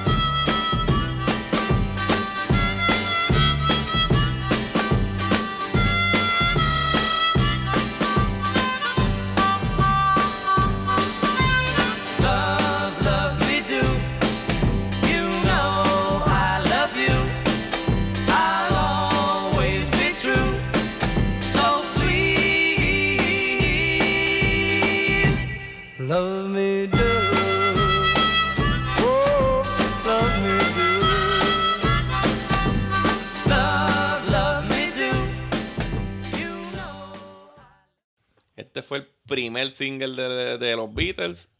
primer 39.28 39.70
single 39.70 40.20
de, 40.20 40.58
de 40.58 40.74
los 40.76 40.92
Beatles. 40.92 41.50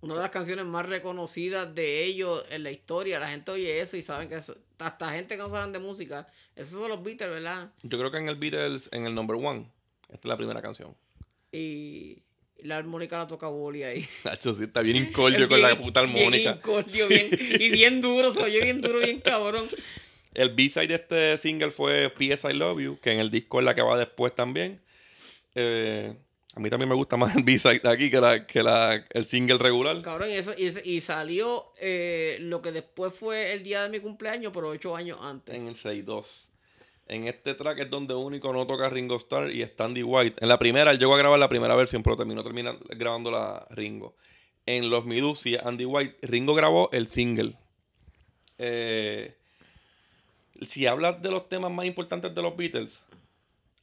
Una 0.00 0.14
de 0.16 0.20
las 0.22 0.30
canciones 0.30 0.66
más 0.66 0.84
reconocidas 0.86 1.72
de 1.74 2.04
ellos 2.04 2.44
en 2.50 2.64
la 2.64 2.70
historia. 2.72 3.20
La 3.20 3.28
gente 3.28 3.52
oye 3.52 3.80
eso 3.80 3.96
y 3.96 4.02
saben 4.02 4.28
que 4.28 4.34
eso, 4.34 4.56
hasta 4.78 5.12
gente 5.12 5.36
que 5.36 5.42
no 5.42 5.48
saben 5.48 5.72
de 5.72 5.78
música, 5.78 6.26
esos 6.56 6.78
son 6.80 6.88
los 6.90 7.02
Beatles, 7.02 7.30
¿verdad? 7.30 7.70
Yo 7.82 7.96
creo 7.98 8.10
que 8.10 8.18
en 8.18 8.28
el 8.28 8.34
Beatles, 8.36 8.88
en 8.92 9.06
el 9.06 9.14
number 9.14 9.36
one, 9.36 9.66
esta 10.08 10.18
es 10.18 10.24
la 10.24 10.36
primera 10.36 10.60
canción. 10.60 10.94
Y 11.52 12.18
la 12.58 12.76
armónica 12.78 13.16
la 13.16 13.26
toca 13.26 13.48
Wally 13.48 13.82
ahí. 13.84 14.06
Nacho, 14.24 14.52
sí, 14.54 14.64
está 14.64 14.80
bien 14.82 14.96
incordio 15.08 15.48
con 15.48 15.62
la 15.62 15.74
puta 15.78 16.02
bien 16.02 16.16
armónica. 16.16 16.60
bien- 17.08 17.30
y 17.60 17.70
bien 17.70 18.00
duro, 18.02 18.30
se 18.32 18.42
oye 18.42 18.60
bien 18.62 18.80
duro, 18.82 18.98
bien 18.98 19.20
cabrón. 19.20 19.68
El 20.34 20.50
B-side 20.50 20.88
de 20.88 20.94
este 20.96 21.38
single 21.38 21.70
fue 21.70 22.10
P.S. 22.10 22.46
I 22.50 22.54
Love 22.54 22.80
You, 22.80 22.98
que 23.00 23.12
en 23.12 23.20
el 23.20 23.30
disco 23.30 23.60
es 23.60 23.64
la 23.64 23.74
que 23.74 23.82
va 23.82 23.96
después 23.96 24.34
también. 24.34 24.80
Eh, 25.54 26.12
a 26.56 26.60
mí 26.60 26.70
también 26.70 26.88
me 26.88 26.94
gusta 26.94 27.16
más 27.16 27.34
el 27.36 27.42
B-side 27.42 27.80
de 27.80 27.88
aquí 27.90 28.10
que, 28.10 28.20
la, 28.20 28.46
que 28.46 28.62
la, 28.62 29.04
el 29.10 29.24
single 29.24 29.58
regular. 29.58 30.00
Cabrón, 30.02 30.30
y, 30.30 30.34
eso, 30.34 30.52
y, 30.56 31.00
salió 31.00 31.72
eh, 31.80 32.36
lo 32.40 32.62
que 32.62 32.72
después 32.72 33.14
fue 33.14 33.52
el 33.52 33.62
día 33.62 33.82
de 33.82 33.88
mi 33.88 34.00
cumpleaños, 34.00 34.52
pero 34.52 34.68
ocho 34.68 34.96
años 34.96 35.18
antes. 35.20 35.54
En 35.54 35.66
el 35.66 35.74
6-2. 35.74 36.50
En 37.06 37.28
este 37.28 37.54
track 37.54 37.80
es 37.80 37.90
donde 37.90 38.14
único 38.14 38.52
no 38.52 38.66
toca 38.66 38.88
Ringo 38.88 39.16
Starr 39.16 39.50
y 39.50 39.62
Standy 39.62 40.02
White. 40.02 40.36
En 40.40 40.48
la 40.48 40.58
primera, 40.58 40.90
él 40.90 40.98
llegó 40.98 41.14
a 41.14 41.18
grabar 41.18 41.38
la 41.38 41.48
primera 41.48 41.74
versión, 41.74 42.02
pero 42.02 42.16
terminó 42.16 42.42
termina 42.42 42.74
grabando 42.96 43.30
la 43.30 43.66
Ringo. 43.70 44.14
En 44.64 44.88
Los 44.88 45.04
Midus, 45.04 45.40
sí, 45.40 45.56
Andy 45.62 45.84
White. 45.84 46.16
Ringo 46.22 46.54
grabó 46.54 46.88
el 46.92 47.06
single. 47.06 47.58
Eh, 48.56 49.36
si 50.66 50.86
hablas 50.86 51.20
de 51.20 51.30
los 51.30 51.48
temas 51.48 51.70
más 51.70 51.84
importantes 51.84 52.34
de 52.34 52.40
los 52.40 52.56
Beatles, 52.56 53.04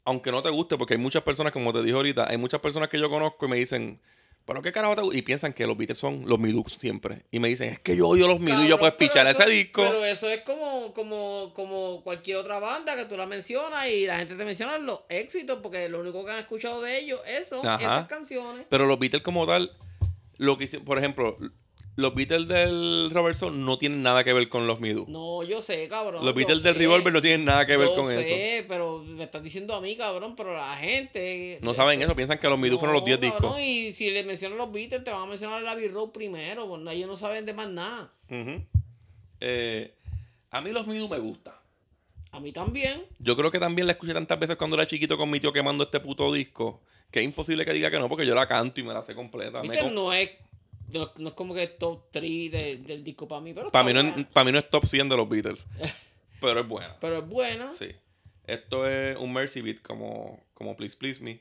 aunque 0.05 0.31
no 0.31 0.41
te 0.41 0.49
guste, 0.49 0.77
porque 0.77 0.95
hay 0.95 0.99
muchas 0.99 1.23
personas, 1.23 1.51
como 1.51 1.73
te 1.73 1.81
dije 1.83 1.95
ahorita, 1.95 2.29
hay 2.29 2.37
muchas 2.37 2.59
personas 2.59 2.89
que 2.89 2.99
yo 2.99 3.09
conozco 3.09 3.45
y 3.45 3.49
me 3.49 3.57
dicen, 3.57 3.99
¿pero 4.45 4.61
qué 4.61 4.71
carajo 4.71 4.95
te 4.95 5.01
gusta? 5.01 5.17
Y 5.17 5.21
piensan 5.21 5.53
que 5.53 5.67
los 5.67 5.77
Beatles 5.77 5.99
son 5.99 6.23
los 6.27 6.39
Midus 6.39 6.73
siempre. 6.73 7.23
Y 7.31 7.39
me 7.39 7.47
dicen, 7.47 7.69
es 7.69 7.79
que 7.79 7.95
yo 7.95 8.07
odio 8.07 8.27
los 8.27 8.39
Midus 8.39 8.65
y 8.65 8.67
yo 8.69 8.79
pero 8.79 8.97
pichar 8.97 9.27
ese 9.27 9.49
disco. 9.49 9.83
Pero 9.83 10.03
eso 10.03 10.29
es 10.29 10.41
como, 10.41 10.93
como, 10.93 11.51
como 11.53 12.03
cualquier 12.03 12.37
otra 12.37 12.59
banda 12.59 12.95
que 12.95 13.05
tú 13.05 13.15
la 13.17 13.25
mencionas 13.25 13.87
y 13.87 14.05
la 14.05 14.17
gente 14.17 14.35
te 14.35 14.43
menciona 14.43 14.77
los 14.79 15.01
éxitos, 15.09 15.59
porque 15.61 15.87
lo 15.89 15.99
único 15.99 16.25
que 16.25 16.31
han 16.31 16.39
escuchado 16.39 16.81
de 16.81 16.97
ellos 16.99 17.19
es 17.27 17.49
son 17.49 17.65
esas 17.79 18.07
canciones. 18.07 18.65
Pero 18.69 18.85
los 18.87 18.97
Beatles 18.97 19.21
como 19.21 19.45
tal, 19.45 19.71
lo 20.37 20.57
que 20.57 20.63
hicieron, 20.63 20.85
por 20.85 20.97
ejemplo, 20.97 21.37
los 21.97 22.15
Beatles 22.15 22.47
del 22.47 23.09
Robertson 23.11 23.65
no 23.65 23.77
tienen 23.77 24.01
nada 24.01 24.23
que 24.23 24.33
ver 24.33 24.47
con 24.49 24.65
los 24.65 24.79
Midu. 24.79 25.05
No, 25.07 25.43
yo 25.43 25.61
sé, 25.61 25.87
cabrón. 25.87 26.23
los 26.25 26.33
Beatles 26.33 26.63
del 26.63 26.73
sé. 26.73 26.79
Revolver 26.79 27.13
no 27.13 27.21
tienen 27.21 27.45
nada 27.45 27.65
que 27.65 27.77
ver 27.77 27.87
Yo 27.89 27.95
con 27.95 28.05
sé, 28.07 28.57
eso. 28.59 28.65
pero 28.67 29.03
me 29.03 29.23
estás 29.23 29.43
diciendo 29.43 29.75
a 29.75 29.81
mí, 29.81 29.95
cabrón, 29.95 30.35
pero 30.35 30.53
la 30.53 30.75
gente... 30.77 31.59
No 31.61 31.73
saben 31.73 32.01
eso, 32.01 32.15
piensan 32.15 32.37
que 32.39 32.47
los 32.49 32.57
Midu 32.57 32.77
fueron 32.79 32.95
los 32.95 33.05
10 33.05 33.19
cabrón, 33.19 33.41
discos. 33.41 33.59
Y 33.61 33.91
si 33.91 34.09
le 34.11 34.23
mencionan 34.23 34.57
los 34.57 34.71
Beatles, 34.71 35.03
te 35.03 35.11
van 35.11 35.23
a 35.23 35.25
mencionar 35.25 35.61
la 35.61 35.75
Road 35.75 36.09
primero, 36.09 36.67
pues 36.67 36.81
ellos 36.95 37.07
no 37.07 37.15
saben 37.17 37.45
de 37.45 37.53
más 37.53 37.69
nada. 37.69 38.11
Ujú. 38.29 38.63
Eh, 39.41 39.93
a 40.51 40.61
mí 40.61 40.71
los 40.71 40.87
Midu 40.87 41.07
me 41.09 41.19
gusta. 41.19 41.59
A 42.31 42.39
mí 42.39 42.51
también. 42.51 43.03
Yo 43.19 43.35
creo 43.35 43.51
que 43.51 43.59
también 43.59 43.87
la 43.87 43.93
escuché 43.93 44.13
tantas 44.13 44.39
veces 44.39 44.55
cuando 44.55 44.77
era 44.77 44.87
chiquito 44.87 45.17
con 45.17 45.29
mi 45.29 45.39
tío 45.39 45.51
quemando 45.51 45.83
este 45.83 45.99
puto 45.99 46.31
disco. 46.31 46.81
Que 47.11 47.19
es 47.19 47.25
imposible 47.25 47.65
que 47.65 47.73
diga 47.73 47.91
que 47.91 47.99
no, 47.99 48.07
porque 48.07 48.25
yo 48.25 48.33
la 48.33 48.47
canto 48.47 48.79
y 48.79 48.83
me 48.83 48.93
la 48.93 49.01
sé 49.01 49.13
completa. 49.13 49.61
Me 49.61 49.67
Beatles 49.67 49.83
com- 49.83 49.93
no 49.93 50.13
es, 50.13 50.29
no, 50.93 51.11
no 51.17 51.29
es 51.29 51.33
como 51.35 51.53
que 51.53 51.67
top 51.67 52.03
3 52.11 52.51
de- 52.51 52.77
del 52.77 53.03
disco 53.03 53.27
para 53.27 53.41
mí, 53.41 53.53
pero 53.53 53.71
Para 53.71 53.83
mí, 53.85 53.93
no 53.93 54.27
para 54.33 54.45
mí 54.45 54.51
no 54.51 54.59
es 54.59 54.69
top 54.69 54.85
100 54.85 55.09
de 55.09 55.17
los 55.17 55.27
Beatles. 55.29 55.67
pero 56.41 56.59
es 56.61 56.67
buena. 56.67 56.97
Pero 56.99 57.17
es 57.19 57.27
buena. 57.27 57.71
Sí. 57.73 57.87
Esto 58.47 58.87
es 58.87 59.17
un 59.17 59.31
Mercy 59.33 59.61
Beat 59.61 59.81
como, 59.81 60.43
como 60.53 60.75
Please 60.75 60.97
Please 60.97 61.21
Me. 61.21 61.39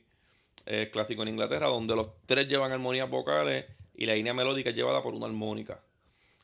Es 0.66 0.88
clásico 0.90 1.22
en 1.22 1.28
Inglaterra, 1.28 1.66
donde 1.68 1.96
los 1.96 2.08
tres 2.26 2.46
llevan 2.48 2.70
armonías 2.72 3.08
vocales 3.08 3.64
y 3.94 4.06
la 4.06 4.14
línea 4.14 4.34
melódica 4.34 4.70
es 4.70 4.76
llevada 4.76 5.02
por 5.02 5.14
una 5.14 5.26
armónica. 5.26 5.80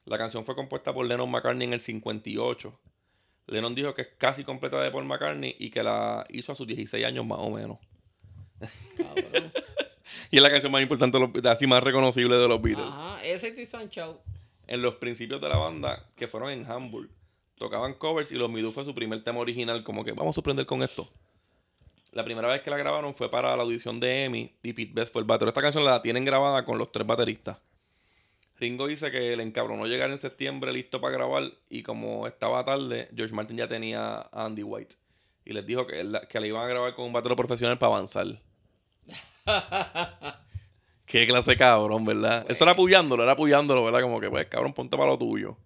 La 0.07 0.17
canción 0.19 0.45
fue 0.45 0.55
compuesta 0.55 0.93
por 0.95 1.05
Lennon 1.07 1.31
McCartney 1.31 1.67
en 1.67 1.73
el 1.75 1.81
58. 1.81 2.79
Lennon 3.49 3.75
dijo 3.75 3.95
que 3.95 4.03
es 4.03 4.09
casi 4.19 4.43
completa 4.45 4.81
de 4.81 4.91
Paul 4.91 5.05
McCartney 5.05 5.55
y 5.59 5.71
que 5.71 5.83
la 5.83 6.25
hizo 6.31 6.53
a 6.53 6.55
sus 6.55 6.67
16 6.67 7.05
años 7.05 7.25
más 7.27 7.39
o 7.41 7.51
menos. 7.51 7.79
Cabrón. 8.97 9.53
Y 10.31 10.37
es 10.37 10.43
la 10.43 10.51
canción 10.51 10.72
más 10.72 10.83
importante, 10.83 11.18
de 11.18 11.27
los- 11.29 11.47
así 11.47 11.66
más 11.66 11.83
reconocible 11.83 12.37
de 12.37 12.49
los 12.49 12.61
Beatles. 12.61 12.87
Ajá, 12.89 13.22
ese 13.24 13.55
y 13.57 13.66
Sancho. 13.66 14.20
En 14.66 14.83
los 14.83 14.97
principios 14.97 15.41
de 15.41 15.49
la 15.49 15.57
banda, 15.57 16.05
que 16.16 16.27
fueron 16.27 16.51
en 16.51 16.68
Hamburg, 16.70 17.09
tocaban 17.57 17.95
covers 17.95 18.33
y 18.33 18.35
Los 18.35 18.51
Midú 18.51 18.72
fue 18.72 18.85
su 18.85 18.95
primer 18.95 19.22
tema 19.22 19.39
original, 19.39 19.85
como 19.85 20.05
que 20.05 20.12
vamos 20.12 20.35
a 20.35 20.37
sorprender 20.37 20.66
con 20.66 20.83
esto. 20.83 21.09
La 22.12 22.24
primera 22.24 22.49
vez 22.49 22.62
que 22.62 22.70
la 22.70 22.77
grabaron 22.79 23.14
fue 23.14 23.31
para 23.31 23.55
la 23.57 23.62
audición 23.62 24.01
de 24.01 24.24
Emmy 24.24 24.53
y 24.62 24.72
Pete 24.72 24.93
Best 24.95 25.12
fue 25.12 25.20
el 25.20 25.27
batero. 25.27 25.49
Esta 25.49 25.62
canción 25.62 25.85
la 25.85 26.01
tienen 26.03 26.24
grabada 26.24 26.64
con 26.64 26.79
los 26.79 26.91
tres 26.91 27.07
bateristas. 27.07 27.59
Ringo 28.59 28.87
dice 28.87 29.11
que 29.11 29.37
le 29.37 29.43
encabronó 29.43 29.87
llegar 29.87 30.11
en 30.11 30.16
septiembre 30.18 30.72
listo 30.72 30.99
para 31.01 31.12
grabar 31.12 31.45
y 31.68 31.83
como 31.83 32.27
estaba 32.27 32.64
tarde, 32.64 33.09
George 33.14 33.35
Martin 33.35 33.59
ya 33.59 33.68
tenía 33.68 34.14
a 34.33 34.47
Andy 34.47 34.62
White. 34.62 34.97
y 35.49 35.53
les 35.53 35.64
dijo 35.64 35.87
que, 35.87 36.03
la- 36.03 36.22
que 36.27 36.41
le 36.41 36.49
iban 36.49 36.64
a 36.64 36.66
grabar 36.66 36.93
con 36.97 37.05
un 37.05 37.12
batero 37.12 37.37
profesional 37.37 37.79
para 37.79 37.93
avanzar. 37.95 38.27
Qué 41.07 41.27
clase 41.27 41.53
de 41.53 41.57
cabrón, 41.57 42.05
¿verdad? 42.05 42.45
Eso 42.49 42.65
era 42.65 42.73
apoyándolo, 42.73 43.23
era 43.23 43.33
apoyándolo, 43.33 43.85
¿verdad? 43.85 44.01
Como 44.01 44.21
que, 44.21 44.29
pues, 44.29 44.47
cabrón, 44.47 44.73
ponte 44.73 44.97
para 44.97 45.11
lo 45.11 45.19
tuyo. 45.19 45.57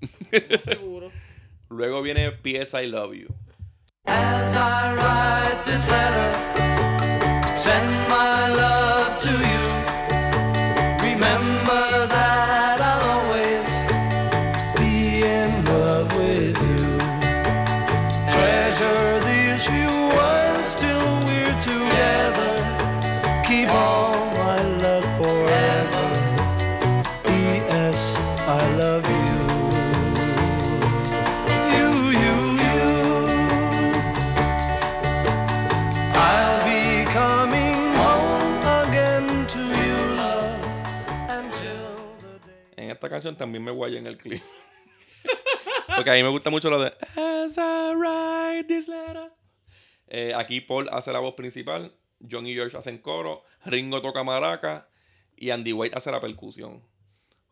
No 0.00 0.58
seguro. 0.64 1.10
Luego 1.68 2.02
viene 2.02 2.30
P.S. 2.30 2.80
I 2.82 2.86
Love 2.86 3.14
You. 3.14 3.28
As 4.06 4.54
I 4.54 4.94
write 4.94 5.64
this 5.64 5.88
letter, 5.88 6.32
send 7.58 7.90
my 8.08 8.54
love 8.54 8.83
canción 43.14 43.36
también 43.36 43.62
me 43.64 43.70
guayé 43.70 43.98
en 43.98 44.06
el 44.06 44.16
clip. 44.16 44.40
Porque 45.96 46.10
a 46.10 46.14
mí 46.14 46.22
me 46.22 46.28
gusta 46.28 46.50
mucho 46.50 46.70
lo 46.70 46.80
de 46.80 46.92
As 47.16 47.56
I 47.56 47.94
write 47.94 48.64
this 48.68 48.88
letter. 48.88 49.32
Eh, 50.08 50.32
aquí 50.34 50.60
Paul 50.60 50.88
hace 50.92 51.12
la 51.12 51.18
voz 51.20 51.34
principal, 51.34 51.94
John 52.30 52.46
y 52.46 52.54
George 52.54 52.76
hacen 52.76 52.98
coro, 52.98 53.42
Ringo 53.64 54.02
toca 54.02 54.22
maraca 54.22 54.88
y 55.36 55.50
Andy 55.50 55.72
White 55.72 55.96
hace 55.96 56.10
la 56.10 56.20
percusión. 56.20 56.82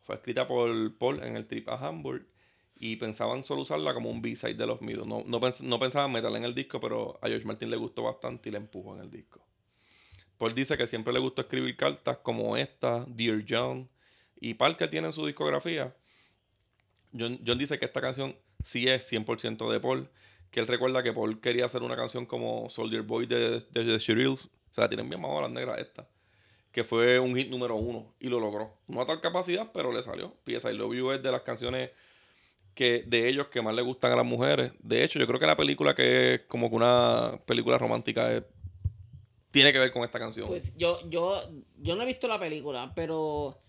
Fue 0.01 0.15
escrita 0.15 0.45
por 0.47 0.97
Paul 0.97 1.23
en 1.23 1.35
el 1.37 1.47
trip 1.47 1.69
a 1.69 1.75
Hamburg 1.77 2.27
y 2.75 2.97
pensaban 2.97 3.43
solo 3.43 3.61
usarla 3.61 3.93
como 3.93 4.09
un 4.09 4.21
B-side 4.21 4.55
de 4.55 4.67
los 4.67 4.81
Midos. 4.81 5.07
No, 5.07 5.23
no, 5.25 5.39
pens- 5.39 5.61
no 5.61 5.79
pensaban 5.79 6.11
meterla 6.11 6.37
en 6.37 6.43
el 6.45 6.53
disco, 6.55 6.79
pero 6.79 7.17
a 7.21 7.27
George 7.27 7.45
Martin 7.45 7.69
le 7.69 7.77
gustó 7.77 8.03
bastante 8.03 8.49
y 8.49 8.51
la 8.51 8.57
empujó 8.57 8.95
en 8.95 9.01
el 9.01 9.09
disco. 9.09 9.45
Paul 10.37 10.53
dice 10.53 10.77
que 10.77 10.87
siempre 10.87 11.13
le 11.13 11.19
gustó 11.19 11.43
escribir 11.43 11.77
cartas 11.77 12.17
como 12.17 12.57
esta, 12.57 13.05
Dear 13.07 13.43
John, 13.47 13.89
y 14.43 14.55
Parker 14.55 14.89
tiene 14.89 15.07
en 15.07 15.13
su 15.13 15.25
discografía. 15.25 15.95
John, 17.17 17.39
John 17.47 17.57
dice 17.57 17.79
que 17.79 17.85
esta 17.85 18.01
canción 18.01 18.35
sí 18.61 18.89
es 18.89 19.09
100% 19.09 19.71
de 19.71 19.79
Paul, 19.79 20.09
que 20.51 20.59
él 20.59 20.67
recuerda 20.67 21.01
que 21.01 21.13
Paul 21.13 21.39
quería 21.39 21.65
hacer 21.65 21.81
una 21.81 21.95
canción 21.95 22.25
como 22.25 22.69
Soldier 22.69 23.03
Boy 23.03 23.25
de, 23.25 23.61
de, 23.61 23.61
The 23.71 23.97
Shirelles, 23.97 24.49
se 24.69 24.81
la 24.81 24.89
tienen 24.89 25.07
bien 25.07 25.21
más 25.21 25.41
las 25.41 25.49
negras 25.49 25.79
esta, 25.79 26.09
que 26.73 26.83
fue 26.83 27.19
un 27.19 27.33
hit 27.37 27.49
número 27.49 27.77
uno 27.77 28.13
y 28.19 28.27
lo 28.27 28.41
logró. 28.41 28.75
No 28.87 29.01
a 29.01 29.05
tal 29.05 29.21
capacidad, 29.21 29.71
pero 29.73 29.93
le 29.93 30.03
salió. 30.03 30.35
Pieza 30.43 30.73
I 30.73 30.75
Love 30.75 30.93
You 30.93 31.11
es 31.11 31.23
de 31.23 31.31
las 31.31 31.43
canciones 31.43 31.91
que 32.75 33.05
de 33.07 33.29
ellos 33.29 33.47
que 33.47 33.61
más 33.61 33.73
le 33.73 33.81
gustan 33.81 34.11
a 34.11 34.17
las 34.17 34.25
mujeres. 34.25 34.73
De 34.79 35.05
hecho, 35.05 35.19
yo 35.19 35.27
creo 35.27 35.39
que 35.39 35.47
la 35.47 35.55
película 35.55 35.95
que 35.95 36.33
es 36.33 36.41
como 36.49 36.69
que 36.69 36.75
una 36.75 37.39
película 37.45 37.77
romántica 37.77 38.43
tiene 39.51 39.71
que 39.71 39.79
ver 39.79 39.93
con 39.93 40.03
esta 40.03 40.19
canción. 40.19 40.49
Pues 40.49 40.75
yo, 40.75 40.99
yo, 41.09 41.39
yo 41.77 41.95
no 41.95 42.03
he 42.03 42.05
visto 42.05 42.27
la 42.27 42.39
película, 42.39 42.91
pero 42.93 43.63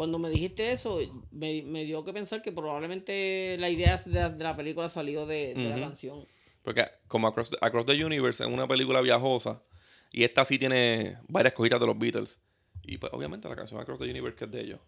cuando 0.00 0.18
me 0.18 0.30
dijiste 0.30 0.72
eso, 0.72 0.98
me, 1.30 1.60
me 1.60 1.84
dio 1.84 2.02
que 2.06 2.14
pensar 2.14 2.40
que 2.40 2.52
probablemente 2.52 3.56
la 3.58 3.68
idea 3.68 3.98
de 3.98 4.10
la, 4.14 4.30
de 4.30 4.42
la 4.42 4.56
película 4.56 4.88
salió 4.88 5.26
de, 5.26 5.52
de 5.52 5.68
la 5.68 5.78
canción. 5.78 6.24
Porque 6.62 6.86
como 7.06 7.26
Across 7.28 7.50
the, 7.50 7.56
Across 7.60 7.84
the 7.84 8.02
Universe 8.02 8.42
es 8.42 8.48
una 8.48 8.66
película 8.66 9.02
viajosa 9.02 9.62
y 10.10 10.24
esta 10.24 10.46
sí 10.46 10.58
tiene 10.58 11.18
varias 11.28 11.52
cositas 11.52 11.78
de 11.78 11.86
los 11.86 11.98
Beatles. 11.98 12.40
Y 12.82 12.96
pues 12.96 13.12
obviamente 13.12 13.46
la 13.46 13.56
canción 13.56 13.78
Across 13.78 13.98
the 13.98 14.04
Universe 14.06 14.38
que 14.38 14.44
es 14.46 14.50
de 14.50 14.60
ellos. 14.62 14.80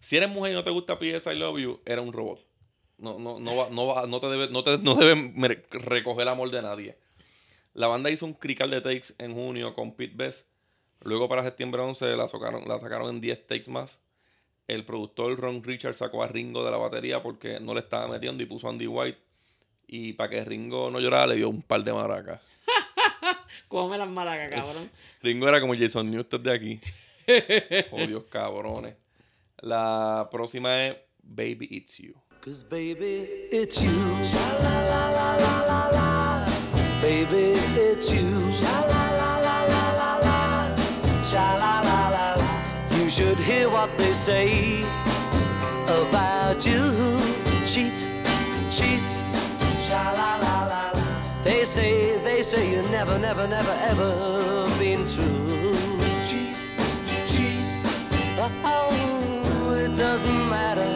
Si 0.00 0.18
eres 0.18 0.28
mujer 0.28 0.52
y 0.52 0.54
no 0.54 0.62
te 0.62 0.70
gusta 0.70 0.98
P.S. 0.98 1.32
I 1.32 1.38
Love 1.38 1.58
You, 1.58 1.80
eres 1.86 2.04
un 2.04 2.12
robot. 2.12 2.46
No, 2.98 3.18
no, 3.18 3.40
no, 3.40 3.56
va, 3.56 3.70
no, 3.70 3.86
va- 3.86 4.06
no 4.06 4.20
te 4.20 4.26
debe, 4.26 4.48
no 4.50 4.62
te, 4.62 4.76
no 4.78 4.94
debe 4.96 5.64
recoger 5.70 6.22
el 6.22 6.28
amor 6.28 6.50
de 6.50 6.60
nadie. 6.60 6.98
La 7.72 7.86
banda 7.86 8.10
hizo 8.10 8.26
un 8.26 8.34
crical 8.34 8.70
de 8.70 8.82
takes 8.82 9.14
en 9.18 9.32
junio 9.34 9.74
con 9.74 9.96
Pete 9.96 10.14
Best. 10.14 10.46
Luego 11.02 11.26
para 11.28 11.42
septiembre 11.42 11.80
11 11.80 12.16
la 12.16 12.28
sacaron, 12.28 12.68
la 12.68 12.78
sacaron 12.78 13.08
en 13.08 13.20
10 13.22 13.46
takes 13.46 13.70
más. 13.70 14.00
El 14.68 14.84
productor 14.84 15.38
Ron 15.38 15.62
Richards 15.62 15.98
sacó 15.98 16.22
a 16.22 16.28
Ringo 16.28 16.64
de 16.64 16.70
la 16.70 16.76
batería 16.76 17.22
porque 17.22 17.60
no 17.60 17.74
le 17.74 17.80
estaba 17.80 18.08
metiendo 18.08 18.42
y 18.42 18.46
puso 18.46 18.66
a 18.66 18.70
Andy 18.70 18.86
White. 18.86 19.18
Y 19.86 20.14
para 20.14 20.30
que 20.30 20.44
Ringo 20.44 20.90
no 20.90 20.98
llorara, 20.98 21.28
le 21.28 21.36
dio 21.36 21.48
un 21.48 21.62
par 21.62 21.84
de 21.84 21.92
maracas. 21.92 22.40
Cógeme 23.68 23.98
las 23.98 24.08
maracas, 24.08 24.48
cabrón. 24.50 24.90
Ringo 25.22 25.48
era 25.48 25.60
como 25.60 25.74
Jason 25.74 26.10
Newsted 26.10 26.40
de 26.40 26.52
aquí. 26.52 26.80
Oh, 27.90 28.06
Dios, 28.06 28.22
cabrones. 28.30 28.94
La 29.58 30.28
próxima 30.30 30.86
es 30.86 30.96
Baby 31.22 31.66
It's 31.70 31.98
You. 31.98 32.14
Cause 32.40 32.62
baby, 32.62 33.48
it's 33.50 33.80
you. 33.80 33.90
Sha 34.22 34.38
la 34.62 34.80
la 34.84 35.10
la 35.10 35.36
la 35.36 35.64
la 35.66 35.90
la. 35.90 36.46
Baby, 37.02 37.58
it's 37.76 38.12
you. 38.12 38.52
Sha 38.52 38.86
la 38.86 39.12
la 39.16 39.35
should 43.16 43.38
hear 43.38 43.66
what 43.70 43.88
they 43.96 44.12
say 44.12 44.82
about 45.84 46.66
you. 46.66 46.82
Cheat, 47.64 48.04
cheat. 48.68 49.00
Sha 49.80 50.12
la 50.18 50.36
la 50.44 50.56
la 50.70 50.90
la. 50.92 51.42
They 51.42 51.64
say, 51.64 52.18
they 52.18 52.42
say 52.42 52.70
you 52.70 52.82
never, 52.90 53.18
never, 53.18 53.48
never, 53.48 53.74
ever 53.90 54.68
been 54.78 55.06
true. 55.06 55.72
Cheat, 56.28 56.58
cheat. 57.24 57.64
Oh, 58.62 59.74
it 59.82 59.96
doesn't 59.96 60.48
matter 60.50 60.90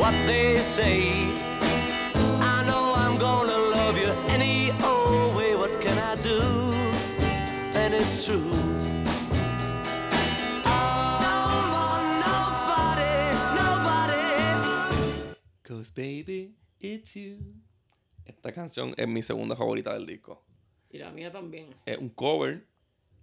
what 0.00 0.14
they 0.26 0.58
say. 0.58 1.12
I 2.54 2.64
know 2.66 2.92
I'm 2.96 3.18
gonna 3.18 3.58
love 3.76 3.96
you 3.96 4.10
any 4.34 4.72
old 4.82 5.36
way. 5.36 5.54
What 5.54 5.80
can 5.80 5.96
I 5.96 6.16
do? 6.16 6.40
And 7.78 7.94
it's 7.94 8.26
true. 8.26 8.71
Cause 15.82 15.92
baby, 15.96 16.54
it's 16.78 17.14
you. 17.14 17.38
Esta 18.24 18.52
canción 18.52 18.94
es 18.96 19.08
mi 19.08 19.20
segunda 19.20 19.56
favorita 19.56 19.92
del 19.94 20.06
disco. 20.06 20.40
Y 20.90 20.98
la 20.98 21.10
mía 21.10 21.32
también. 21.32 21.74
Es 21.84 21.98
un 21.98 22.08
cover 22.10 22.64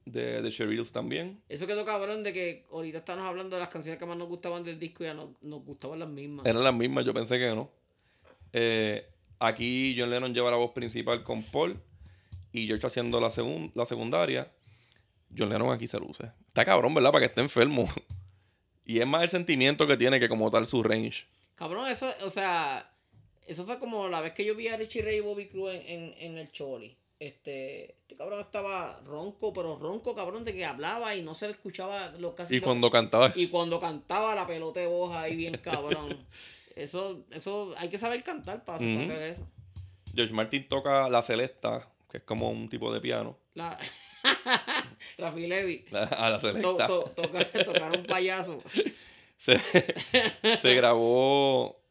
de 0.03 0.41
The 0.41 0.49
Shirelles 0.49 0.91
también. 0.91 1.41
Eso 1.47 1.65
quedó 1.67 1.85
cabrón 1.85 2.21
de 2.21 2.33
que 2.33 2.65
ahorita 2.69 2.97
estamos 2.97 3.23
hablando 3.23 3.55
de 3.55 3.61
las 3.61 3.69
canciones 3.69 3.97
que 3.97 4.05
más 4.05 4.17
nos 4.17 4.27
gustaban 4.27 4.65
del 4.65 4.77
disco 4.77 5.03
y 5.05 5.07
ya 5.07 5.13
no, 5.13 5.37
nos 5.41 5.63
gustaban 5.63 5.99
las 5.99 6.09
mismas. 6.09 6.45
Eran 6.45 6.61
las 6.61 6.73
mismas, 6.73 7.05
yo 7.05 7.13
pensé 7.13 7.39
que 7.39 7.47
no. 7.55 7.71
Eh, 8.51 9.07
aquí 9.39 9.95
John 9.97 10.09
Lennon 10.09 10.33
lleva 10.33 10.51
la 10.51 10.57
voz 10.57 10.71
principal 10.71 11.23
con 11.23 11.41
Paul 11.43 11.79
y 12.51 12.67
George 12.67 12.85
haciendo 12.87 13.21
la, 13.21 13.29
segun- 13.29 13.71
la 13.73 13.85
secundaria. 13.85 14.51
John 15.37 15.47
Lennon 15.49 15.71
aquí 15.71 15.87
se 15.87 15.97
luce. 15.97 16.25
Está 16.47 16.65
cabrón, 16.65 16.93
¿verdad? 16.93 17.13
Para 17.13 17.21
que 17.21 17.29
esté 17.29 17.39
enfermo. 17.39 17.87
y 18.85 18.99
es 18.99 19.07
más 19.07 19.23
el 19.23 19.29
sentimiento 19.29 19.87
que 19.87 19.95
tiene 19.95 20.19
que 20.19 20.27
como 20.27 20.51
tal 20.51 20.67
su 20.67 20.83
range. 20.83 21.25
Cabrón, 21.59 21.87
eso, 21.89 22.09
o 22.23 22.29
sea, 22.31 22.89
eso 23.45 23.65
fue 23.65 23.77
como 23.77 24.07
la 24.07 24.21
vez 24.21 24.33
que 24.33 24.45
yo 24.45 24.55
vi 24.55 24.69
a 24.69 24.77
Richie 24.77 25.01
Ray 25.03 25.17
y 25.17 25.19
Bobby 25.19 25.47
Cruz 25.47 25.71
en, 25.73 25.81
en, 25.85 26.15
en 26.17 26.37
el 26.37 26.51
Choli. 26.51 26.95
Este, 27.19 27.91
este 27.99 28.15
cabrón 28.15 28.39
estaba 28.39 29.01
ronco, 29.05 29.51
pero 29.51 29.77
ronco, 29.77 30.15
cabrón, 30.15 30.45
de 30.45 30.53
que 30.53 30.63
hablaba 30.63 31.13
y 31.17 31.21
no 31.21 31.35
se 31.35 31.47
le 31.47 31.51
escuchaba 31.51 32.11
lo 32.17 32.33
casi. 32.33 32.55
Y 32.55 32.59
lo- 32.61 32.65
cuando 32.65 32.89
cantaba... 32.89 33.29
y 33.35 33.47
cuando 33.47 33.77
cantaba 33.81 34.33
la 34.35 34.47
pelota 34.47 34.79
de 34.79 34.87
voz 34.87 35.13
ahí 35.13 35.35
bien 35.35 35.55
cabrón. 35.57 36.17
Eso, 36.77 37.25
eso, 37.31 37.71
hay 37.77 37.89
que 37.89 37.97
saber 37.97 38.23
cantar 38.23 38.63
para, 38.63 38.77
hacer 38.77 39.21
eso. 39.23 39.45
George 40.15 40.33
Martin 40.33 40.65
toca 40.69 41.09
la 41.09 41.21
celesta, 41.21 41.85
que 42.09 42.19
es 42.19 42.23
como 42.23 42.49
un 42.49 42.69
tipo 42.69 42.93
de 42.93 43.01
piano. 43.01 43.37
La... 43.53 43.77
Rafi 45.17 45.47
Levy. 45.47 45.83
La- 45.91 46.03
a 46.05 46.29
la 46.29 46.39
To, 46.39 46.47
celesta. 46.53 46.87
to, 46.87 46.99
tocar, 47.17 47.45
tocar 47.65 47.97
un 47.97 48.05
payaso. 48.05 48.63
Se, 49.39 49.57
se 50.61 50.75
grabó 50.75 51.81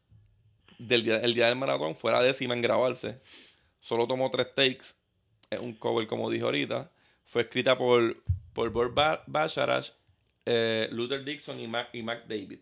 del 0.77 1.03
día, 1.03 1.17
el 1.17 1.33
día 1.33 1.47
del 1.47 1.57
maratón, 1.57 1.95
fue 1.95 2.11
la 2.13 2.21
décima 2.21 2.53
en 2.53 2.61
grabarse. 2.61 3.19
Solo 3.81 4.07
tomó 4.07 4.29
tres 4.29 4.47
takes. 4.55 4.85
Es 5.49 5.59
un 5.59 5.73
cover, 5.73 6.07
como 6.07 6.29
dije 6.29 6.43
ahorita. 6.45 6.89
Fue 7.25 7.41
escrita 7.41 7.77
por, 7.77 8.15
por 8.53 8.69
Burt 8.69 8.93
Ba- 8.93 9.23
Bacharach, 9.27 9.89
eh, 10.45 10.87
Luther 10.91 11.23
Dixon 11.25 11.59
y 11.59 11.67
Mac, 11.67 11.89
y 11.93 12.01
Mac 12.01 12.23
David. 12.27 12.59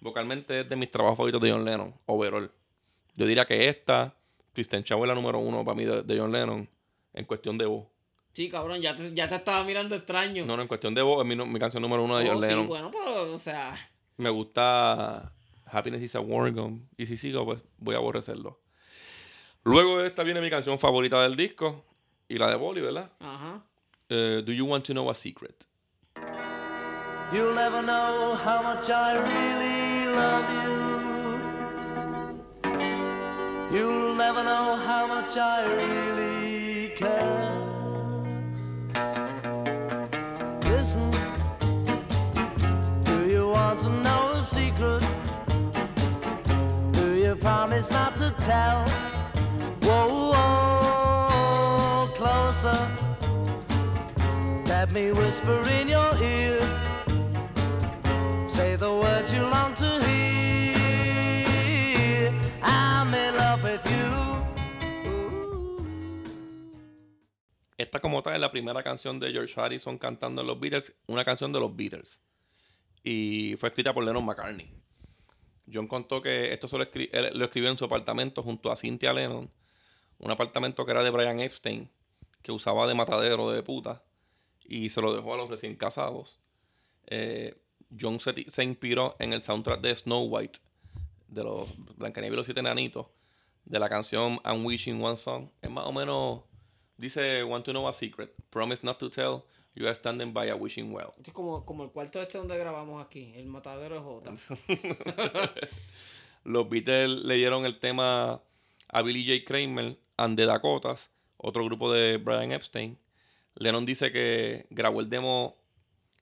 Vocalmente 0.00 0.60
es 0.60 0.68
de 0.68 0.76
mis 0.76 0.90
trabajos 0.90 1.16
favoritos 1.18 1.40
de 1.42 1.50
John 1.52 1.64
Lennon, 1.64 1.94
overall. 2.06 2.50
Yo 3.14 3.26
diría 3.26 3.44
que 3.44 3.68
esta, 3.68 4.02
and 4.72 4.84
Shout 4.84 5.02
es 5.02 5.08
la 5.08 5.14
número 5.14 5.38
uno 5.38 5.64
para 5.64 5.74
mí 5.74 5.84
de, 5.84 6.02
de 6.02 6.18
John 6.18 6.32
Lennon, 6.32 6.68
en 7.12 7.24
cuestión 7.24 7.56
de 7.58 7.66
voz. 7.66 7.86
Sí, 8.32 8.48
cabrón, 8.48 8.80
ya 8.80 8.94
te, 8.96 9.12
ya 9.14 9.28
te 9.28 9.34
estaba 9.34 9.64
mirando 9.64 9.94
extraño. 9.96 10.46
No, 10.46 10.56
no, 10.56 10.62
en 10.62 10.68
cuestión 10.68 10.94
de 10.94 11.02
voz 11.02 11.22
es 11.26 11.28
mi, 11.36 11.44
mi 11.44 11.58
canción 11.58 11.82
número 11.82 12.02
uno 12.04 12.16
de 12.18 12.28
Oh, 12.28 12.32
John 12.32 12.42
sí, 12.42 12.48
Lennon. 12.48 12.68
bueno, 12.68 12.90
pero, 12.90 13.34
o 13.34 13.38
sea, 13.38 13.89
Me 14.20 14.30
gusta 14.30 15.32
Happiness 15.66 16.02
is 16.02 16.14
a 16.14 16.20
War 16.20 16.50
Gun. 16.52 16.86
Y 16.96 17.06
si 17.06 17.16
sigo, 17.16 17.44
pues 17.44 17.62
voy 17.78 17.94
a 17.94 17.98
aborrecerlo. 17.98 18.60
Luego 19.64 19.98
de 19.98 20.08
esta 20.08 20.22
viene 20.22 20.40
mi 20.40 20.50
canción 20.50 20.78
favorita 20.78 21.22
del 21.22 21.36
disco. 21.36 21.84
y 22.28 22.38
la 22.38 22.48
de 22.48 22.54
Bolly, 22.56 22.80
¿verdad? 22.80 23.10
Ajá. 23.18 23.60
Eh, 24.08 24.42
Do 24.46 24.52
You 24.52 24.64
Want 24.66 24.84
to 24.86 24.92
Know 24.92 25.10
a 25.10 25.14
Secret? 25.14 25.66
You'll 27.32 27.54
never 27.54 27.82
know 27.82 28.36
how 28.36 28.62
much 28.62 28.88
I 28.88 29.16
really 29.16 30.06
love 30.14 30.44
you. 30.54 30.70
You'll 33.76 34.14
never 34.14 34.42
know 34.44 34.76
how 34.76 35.06
much 35.08 35.36
I 35.36 35.64
really 35.64 36.39
promise 47.40 47.90
not 47.90 48.14
to 48.14 48.30
tell? 48.38 48.84
Whoa, 49.82 50.32
whoa, 50.32 52.08
closer. 52.14 52.78
Let 54.66 54.92
me 54.92 55.12
whisper 55.12 55.62
in 55.80 55.88
your 55.88 56.14
ear. 56.22 56.60
Say 58.46 58.76
the 58.76 58.90
words 58.90 59.32
you 59.32 59.42
long 59.42 59.74
to 59.74 60.00
hear. 60.04 60.30
I'm 62.62 63.14
in 63.14 63.34
love 63.36 63.62
with 63.64 63.84
you. 63.86 64.10
Ooh. 65.10 65.82
Esta 67.78 68.00
como 68.00 68.22
tal 68.22 68.34
es 68.34 68.40
la 68.40 68.50
primera 68.50 68.82
canción 68.82 69.18
de 69.18 69.32
George 69.32 69.58
Harrison 69.58 69.98
cantando 69.98 70.42
en 70.42 70.46
los 70.46 70.60
Beatles, 70.60 70.94
una 71.06 71.24
canción 71.24 71.52
de 71.52 71.60
los 71.60 71.74
Beatles. 71.74 72.22
Y 73.02 73.56
fue 73.58 73.70
escrita 73.70 73.94
por 73.94 74.04
Lennon 74.04 74.24
McCartney. 74.24 74.80
John 75.72 75.86
contó 75.86 76.22
que 76.22 76.52
esto 76.52 76.68
solo 76.68 76.84
lo 76.84 77.44
escribió 77.44 77.70
en 77.70 77.78
su 77.78 77.84
apartamento 77.84 78.42
junto 78.42 78.70
a 78.70 78.76
Cynthia 78.76 79.12
Lennon, 79.12 79.50
un 80.18 80.30
apartamento 80.30 80.84
que 80.84 80.92
era 80.92 81.02
de 81.02 81.10
Brian 81.10 81.40
Epstein, 81.40 81.90
que 82.42 82.52
usaba 82.52 82.86
de 82.86 82.94
matadero 82.94 83.50
de 83.50 83.62
puta, 83.62 84.02
y 84.64 84.88
se 84.90 85.00
lo 85.00 85.14
dejó 85.14 85.34
a 85.34 85.36
los 85.36 85.50
recién 85.50 85.76
casados. 85.76 86.40
Eh, 87.06 87.56
John 87.98 88.20
se, 88.20 88.48
se 88.48 88.64
inspiró 88.64 89.16
en 89.18 89.32
el 89.32 89.42
soundtrack 89.42 89.80
de 89.80 89.94
Snow 89.94 90.24
White, 90.24 90.60
de 91.28 91.44
los 91.44 91.68
Blancanieves 91.96 92.34
y 92.34 92.36
los 92.36 92.46
Siete 92.46 92.60
Enanitos, 92.60 93.06
de 93.64 93.78
la 93.78 93.88
canción 93.88 94.40
I'm 94.44 94.64
Wishing 94.64 95.02
One 95.02 95.16
Song. 95.16 95.48
Es 95.62 95.70
más 95.70 95.86
o 95.86 95.92
menos, 95.92 96.42
dice, 96.96 97.44
Want 97.44 97.64
to 97.64 97.72
know 97.72 97.88
a 97.88 97.92
secret, 97.92 98.34
promise 98.50 98.84
not 98.84 98.98
to 98.98 99.10
tell, 99.10 99.44
you 99.80 99.86
are 99.86 99.94
standing 99.94 100.32
by 100.32 100.48
a 100.50 100.54
wishing 100.54 100.92
well. 100.92 101.10
Esto 101.16 101.30
es 101.30 101.32
como, 101.32 101.64
como 101.64 101.84
el 101.84 101.90
cuarto 101.90 102.20
este 102.20 102.36
donde 102.38 102.56
grabamos 102.58 103.04
aquí. 103.04 103.32
El 103.34 103.46
matadero 103.46 103.94
de 103.94 104.00
Jota. 104.02 104.32
Los 106.44 106.68
Beatles 106.68 107.22
le 107.24 107.34
dieron 107.34 107.64
el 107.66 107.78
tema 107.78 108.42
a 108.88 109.02
Billy 109.02 109.24
J. 109.26 109.44
Kramer 109.46 109.96
and 110.16 110.36
the 110.36 110.46
Dakotas, 110.46 111.10
otro 111.36 111.64
grupo 111.64 111.92
de 111.92 112.16
Brian 112.18 112.52
Epstein. 112.52 112.98
Lennon 113.54 113.84
dice 113.86 114.10
que 114.12 114.66
grabó 114.70 115.00
el 115.00 115.10
demo 115.10 115.56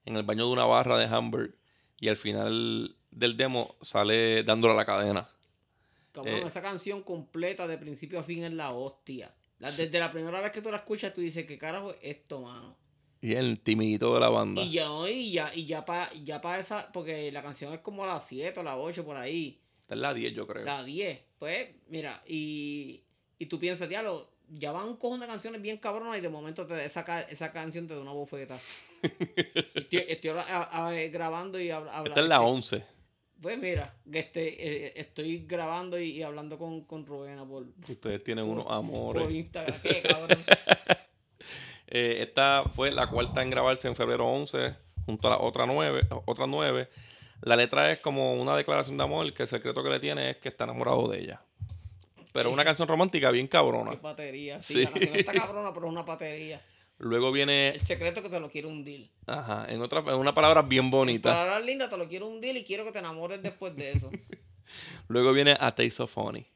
en 0.05 0.17
el 0.17 0.23
baño 0.23 0.47
de 0.47 0.53
una 0.53 0.65
barra 0.65 0.97
de 0.99 1.07
Hamburg 1.07 1.55
y 2.01 2.09
al 2.09 2.17
final 2.17 2.97
del 3.11 3.37
demo 3.37 3.75
sale 3.81 4.43
dándole 4.45 4.75
a 4.75 4.77
la 4.77 4.85
cadena. 4.85 5.29
Cabrón, 6.13 6.35
Eh. 6.37 6.43
esa 6.47 6.63
canción 6.63 7.03
completa 7.03 7.67
de 7.67 7.79
principio 7.79 8.19
a 8.19 8.23
fin 8.23 8.45
es 8.45 8.53
la 8.53 8.71
hostia. 8.73 9.33
Desde 9.59 9.99
la 9.99 10.11
primera 10.13 10.41
vez 10.41 10.53
que 10.53 10.63
tú 10.63 10.71
la 10.71 10.77
escuchas, 10.79 11.13
tú 11.15 11.21
dices, 11.21 11.45
¿qué 11.47 11.59
carajo 11.59 11.91
es 11.91 11.99
esto, 12.03 12.41
mano? 12.41 12.77
Y 13.21 13.35
el 13.35 13.59
timidito 13.61 14.14
de 14.14 14.21
la 14.21 14.29
banda. 14.29 14.62
Y 14.62 14.71
ya, 14.73 14.87
y 15.11 15.33
ya, 15.33 15.51
y 15.55 15.66
ya 15.66 15.85
para 15.85 16.09
ya 16.25 16.41
pa 16.41 16.59
esa, 16.59 16.91
porque 16.93 17.31
la 17.33 17.43
canción 17.43 17.73
es 17.73 17.81
como 17.81 18.05
a 18.05 18.07
las 18.07 18.27
7 18.27 18.61
o 18.61 18.62
las 18.62 18.77
8 18.79 19.05
por 19.05 19.16
ahí, 19.16 19.61
Esta 19.81 19.95
es 19.95 20.01
la 20.01 20.14
10, 20.14 20.35
yo 20.35 20.47
creo. 20.47 20.64
la 20.64 20.85
10. 20.85 21.19
Pues, 21.39 21.69
mira, 21.89 22.23
y, 22.27 23.03
y 23.39 23.47
tú 23.47 23.59
piensas, 23.59 23.89
diablo, 23.89 24.29
ya 24.51 24.73
van 24.73 24.87
un 24.89 24.97
cojón 24.97 25.21
de 25.21 25.27
canciones 25.27 25.61
bien 25.61 25.79
cabronas 25.79 26.16
y 26.19 26.21
de 26.21 26.29
momento 26.29 26.66
te, 26.66 26.85
esa, 26.85 27.21
esa 27.23 27.53
canción 27.53 27.87
te 27.87 27.95
da 27.95 28.01
una 28.01 28.12
bofeta. 28.12 28.57
estoy 29.75 30.05
estoy 30.09 30.31
habla- 30.31 30.47
a- 30.49 30.89
a- 30.89 30.93
grabando 31.09 31.61
y 31.61 31.71
habla- 31.71 32.03
Esta 32.07 32.21
es 32.21 32.27
la 32.27 32.37
este, 32.37 32.47
11. 32.47 32.85
Pues 33.41 33.59
mira, 33.59 33.97
este, 34.12 34.87
eh, 34.87 34.93
estoy 34.97 35.45
grabando 35.47 35.99
y, 36.01 36.11
y 36.11 36.23
hablando 36.23 36.59
con, 36.59 36.83
con 36.85 37.07
Rubena 37.07 37.47
por, 37.47 37.66
Ustedes 37.89 38.25
tienen 38.25 38.45
unos 38.45 38.64
por 38.64 38.73
amores. 38.75 39.31
Instagram. 39.31 39.75
¿Qué, 39.83 40.03
cabrón? 40.03 40.39
Eh, 41.91 42.18
esta 42.20 42.64
fue 42.64 42.91
la 42.91 43.09
cuarta 43.09 43.43
en 43.43 43.51
grabarse 43.51 43.89
en 43.89 43.97
febrero 43.97 44.26
11, 44.26 44.74
junto 45.07 45.28
a 45.28 45.30
las 45.32 45.41
otra 45.41 45.66
nueve, 45.66 46.07
otras 46.26 46.49
nueve. 46.49 46.89
La 47.43 47.57
letra 47.57 47.91
es 47.91 48.01
como 48.01 48.34
una 48.34 48.57
declaración 48.57 48.97
de 48.97 49.05
amor, 49.05 49.32
que 49.32 49.45
el 49.45 49.49
secreto 49.49 49.82
que 49.82 49.91
le 49.91 50.01
tiene 50.01 50.30
es 50.30 50.36
que 50.39 50.49
está 50.49 50.64
enamorado 50.64 51.09
de 51.09 51.20
ella. 51.20 51.39
Pero 52.32 52.51
una 52.51 52.64
canción 52.64 52.86
romántica 52.89 53.30
bien 53.30 53.47
cabrona. 53.47 53.93
Qué 53.93 53.97
patería. 53.97 54.62
Sí, 54.62 54.74
Sí. 54.74 54.82
la 54.84 54.91
canción 54.91 55.16
está 55.16 55.32
cabrona, 55.32 55.72
pero 55.72 55.86
es 55.86 55.93
una 55.93 56.05
patería. 56.05 56.61
Luego 56.99 57.30
viene, 57.32 57.68
El 57.70 57.80
secreto 57.80 58.18
es 58.20 58.24
que 58.24 58.30
te 58.30 58.41
lo 58.41 58.51
quiero 58.51 58.68
hundir. 58.68 59.09
ajá, 59.26 59.66
en 59.68 59.80
otra, 59.80 60.01
en 60.01 60.14
una 60.16 60.34
palabra 60.34 60.62
bien 60.62 60.91
bonita. 60.91 61.59
Linda, 61.61 61.89
te 61.89 61.97
lo 61.97 62.09
quiero 62.09 62.26
hundir 62.26 62.57
y 62.57 62.64
quiero 62.64 62.84
que 62.84 62.91
te 62.93 62.99
enamores 62.99 63.41
después 63.43 63.74
de 63.76 63.93
eso. 63.93 64.11
Luego 65.09 65.32
viene 65.32 65.53
A 65.61 65.74
Taste 65.74 66.03
of 66.03 66.18
Honey. 66.18 66.47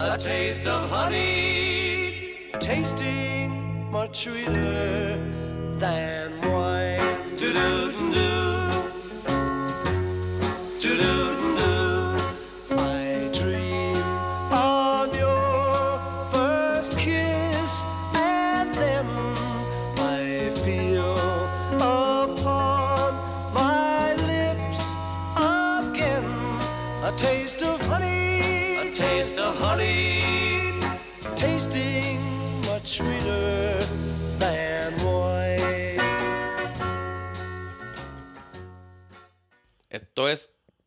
A 0.00 0.16
taste 0.18 0.66
of 0.68 0.90
honey, 0.92 1.73
tasting 2.60 3.90
much 3.90 4.24
sweeter 4.24 5.18
than 5.78 6.40
wine. 6.40 6.63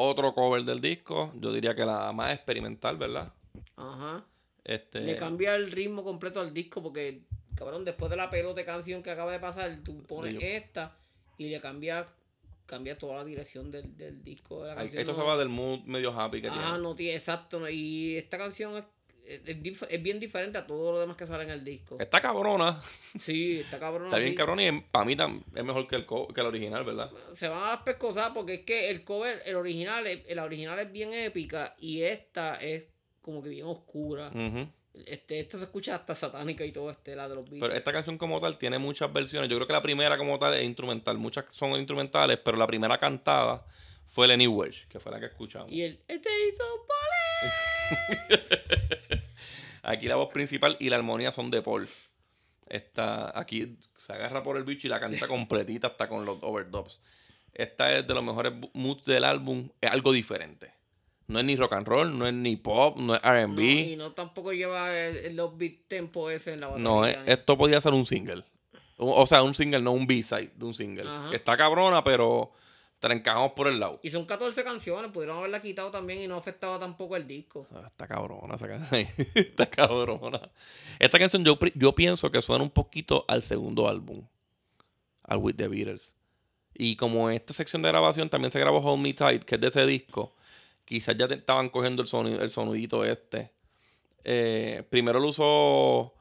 Otro 0.07 0.33
cover 0.33 0.63
del 0.63 0.81
disco. 0.81 1.31
Yo 1.35 1.51
diría 1.53 1.75
que 1.75 1.85
la 1.85 2.11
más 2.13 2.33
experimental, 2.33 2.97
¿verdad? 2.97 3.33
Ajá. 3.75 4.23
Este, 4.63 4.99
Le 5.01 5.15
cambia 5.15 5.55
el 5.55 5.71
ritmo 5.71 6.03
completo 6.03 6.41
al 6.41 6.53
disco 6.53 6.83
porque, 6.83 7.21
cabrón, 7.55 7.85
después 7.85 8.09
de 8.11 8.17
la 8.17 8.29
pelota 8.29 8.55
de 8.59 8.65
canción 8.65 9.01
que 9.01 9.11
acaba 9.11 9.31
de 9.31 9.39
pasar, 9.39 9.77
tú 9.83 10.03
pones 10.03 10.41
esta 10.43 10.95
y 11.37 11.49
le 11.49 11.61
cambia, 11.61 12.05
cambia 12.65 12.97
toda 12.97 13.15
la 13.17 13.23
dirección 13.23 13.71
del, 13.71 13.95
del 13.95 14.21
disco. 14.23 14.63
De 14.63 14.69
la 14.69 14.75
canción, 14.75 14.99
esto 15.01 15.13
no- 15.13 15.19
se 15.19 15.23
va 15.25 15.37
del 15.37 15.47
mood 15.49 15.79
medio 15.85 16.11
happy 16.11 16.41
que 16.41 16.49
Ajá, 16.49 16.61
tiene. 16.71 16.83
no 16.83 16.95
tiene, 16.95 17.13
exacto. 17.15 17.69
Y 17.69 18.17
esta 18.17 18.37
canción 18.37 18.75
es, 18.77 18.83
es, 19.27 19.41
es 19.45 19.61
dif- 19.61 19.87
es 19.89 20.01
bien 20.01 20.19
diferente 20.19 20.57
a 20.57 20.65
todo 20.65 20.91
lo 20.93 20.99
demás 20.99 21.17
que 21.17 21.27
sale 21.27 21.43
en 21.43 21.49
el 21.49 21.63
disco. 21.63 21.97
Está 21.99 22.21
cabrona. 22.21 22.79
Sí, 22.81 23.59
está 23.59 23.79
cabrón. 23.79 24.07
Está 24.07 24.17
bien 24.17 24.29
sí. 24.31 24.35
cabrona 24.35 24.63
y 24.63 24.81
para 24.81 25.05
mí 25.05 25.15
es 25.55 25.63
mejor 25.63 25.87
que 25.87 25.95
el, 25.95 26.05
co- 26.05 26.27
que 26.27 26.41
el 26.41 26.47
original, 26.47 26.83
¿verdad? 26.83 27.11
Se 27.33 27.47
van 27.47 27.63
a 27.63 27.67
las 27.71 27.81
pescosadas 27.81 28.31
porque 28.33 28.53
es 28.55 28.59
que 28.61 28.89
el 28.89 29.03
cover, 29.03 29.41
el 29.45 29.55
original, 29.55 30.05
el 30.07 30.39
original 30.39 30.79
es 30.79 30.91
bien 30.91 31.13
épica 31.13 31.75
y 31.79 32.01
esta 32.03 32.55
es 32.55 32.87
como 33.21 33.43
que 33.43 33.49
bien 33.49 33.65
oscura. 33.65 34.29
Ujú. 34.33 34.69
Este, 35.05 35.39
esta 35.39 35.59
se 35.59 35.65
escucha 35.65 35.93
hasta 35.93 36.15
satánica 36.15 36.65
y 36.65 36.71
todo 36.71 36.89
este, 36.89 37.15
la 37.15 37.29
de 37.29 37.35
los 37.35 37.43
Beatles. 37.45 37.61
Pero 37.61 37.73
esta 37.75 37.93
canción 37.93 38.17
como 38.17 38.41
tal 38.41 38.57
tiene 38.57 38.79
muchas 38.79 39.13
versiones. 39.13 39.47
Yo 39.49 39.55
creo 39.57 39.67
que 39.67 39.73
la 39.73 39.81
primera 39.83 40.17
como 40.17 40.39
tal 40.39 40.55
es 40.55 40.63
instrumental. 40.63 41.19
Muchas 41.19 41.45
son 41.49 41.71
instrumentales, 41.73 42.39
pero 42.43 42.57
la 42.57 42.65
primera 42.65 42.97
cantada 42.97 43.63
fue 44.07 44.27
Lenny 44.27 44.47
Welch, 44.47 44.87
que 44.87 44.99
fue 44.99 45.11
la 45.11 45.19
que 45.19 45.27
escuchamos. 45.27 45.71
Y 45.71 45.83
el 45.83 45.99
Este 46.07 46.29
hizo. 46.49 46.63
Aquí 49.89 50.07
la 50.07 50.15
voz 50.17 50.29
principal 50.33 50.75
y 50.79 50.89
la 50.89 50.97
armonía 50.97 51.31
son 51.31 51.49
de 51.49 51.61
Paul. 51.61 51.87
Esta, 52.69 53.37
aquí 53.39 53.77
se 53.95 54.11
agarra 54.13 54.43
por 54.43 54.57
el 54.57 54.63
bicho 54.63 54.87
y 54.87 54.89
la 54.89 54.99
canta 54.99 55.27
completita 55.27 55.87
hasta 55.87 56.09
con 56.09 56.25
los 56.25 56.37
overdubs. 56.41 57.01
Esta 57.53 57.95
es 57.97 58.05
de 58.05 58.13
los 58.13 58.23
mejores 58.23 58.53
moods 58.73 59.05
del 59.05 59.23
álbum. 59.23 59.69
Es 59.81 59.89
algo 59.91 60.11
diferente. 60.11 60.71
No 61.27 61.39
es 61.39 61.45
ni 61.45 61.55
rock 61.55 61.73
and 61.73 61.87
roll, 61.87 62.17
no 62.17 62.27
es 62.27 62.33
ni 62.33 62.55
pop, 62.55 62.97
no 62.97 63.15
es 63.15 63.21
No, 63.23 63.29
RB. 63.53 63.59
y 63.59 63.95
no 63.97 64.11
tampoco 64.11 64.53
lleva 64.53 64.89
los 65.31 65.57
beat 65.57 65.87
tempo 65.87 66.29
ese 66.29 66.53
en 66.53 66.61
la 66.61 66.67
batería. 66.67 66.83
No, 66.89 67.05
es- 67.05 67.17
esto 67.25 67.57
podía 67.57 67.81
ser 67.81 67.93
un 67.93 68.05
single. 68.05 68.43
O 68.97 69.21
o 69.21 69.25
sea, 69.25 69.43
un 69.43 69.53
single, 69.53 69.81
no 69.81 69.91
un 69.91 70.07
B-side 70.07 70.51
de 70.55 70.65
un 70.65 70.73
single. 70.73 71.03
Ajá. 71.07 71.29
Está 71.33 71.55
cabrona, 71.57 72.03
pero 72.03 72.51
trancamos 72.99 73.51
por 73.51 73.67
el 73.67 73.79
lado. 73.79 73.99
Y 74.03 74.09
son 74.09 74.25
14 74.25 74.63
canciones, 74.63 75.11
pudieron 75.11 75.37
haberla 75.37 75.61
quitado 75.61 75.91
también 75.91 76.21
y 76.21 76.27
no 76.27 76.35
afectaba 76.35 76.79
tampoco 76.79 77.15
el 77.15 77.27
disco. 77.27 77.67
Ah, 77.73 77.83
Está 77.85 78.07
cabrona 78.07 78.55
esa 78.55 78.67
canción. 78.67 79.07
está 79.35 79.65
cabrona. 79.67 80.51
Esta 80.99 81.19
canción 81.19 81.43
yo, 81.43 81.57
yo 81.75 81.93
pienso 81.93 82.31
que 82.31 82.41
suena 82.41 82.63
un 82.63 82.71
poquito 82.71 83.25
al 83.27 83.43
segundo 83.43 83.87
álbum. 83.87 84.25
Al 85.23 85.37
With 85.37 85.55
the 85.55 85.67
Beatles. 85.67 86.15
Y 86.73 86.95
como 86.95 87.29
en 87.29 87.35
esta 87.37 87.53
sección 87.53 87.81
de 87.81 87.89
grabación 87.89 88.29
también 88.29 88.51
se 88.51 88.59
grabó 88.59 88.79
Hold 88.79 89.01
Me 89.01 89.13
Tight, 89.13 89.43
que 89.43 89.55
es 89.55 89.61
de 89.61 89.67
ese 89.67 89.85
disco, 89.85 90.35
quizás 90.85 91.17
ya 91.17 91.27
te 91.27 91.33
estaban 91.33 91.69
cogiendo 91.69 92.01
el, 92.01 92.07
sonido, 92.07 92.41
el 92.41 92.51
sonidito 92.51 93.03
este. 93.03 93.51
Eh, 94.23 94.83
primero 94.89 95.19
lo 95.19 95.29
usó 95.29 96.13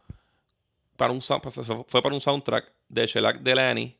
para 0.96 1.12
un, 1.12 1.20
fue 1.20 2.02
para 2.02 2.14
un 2.14 2.20
soundtrack 2.20 2.72
de 2.88 3.06
Shellac 3.06 3.40
Delaney, 3.40 3.96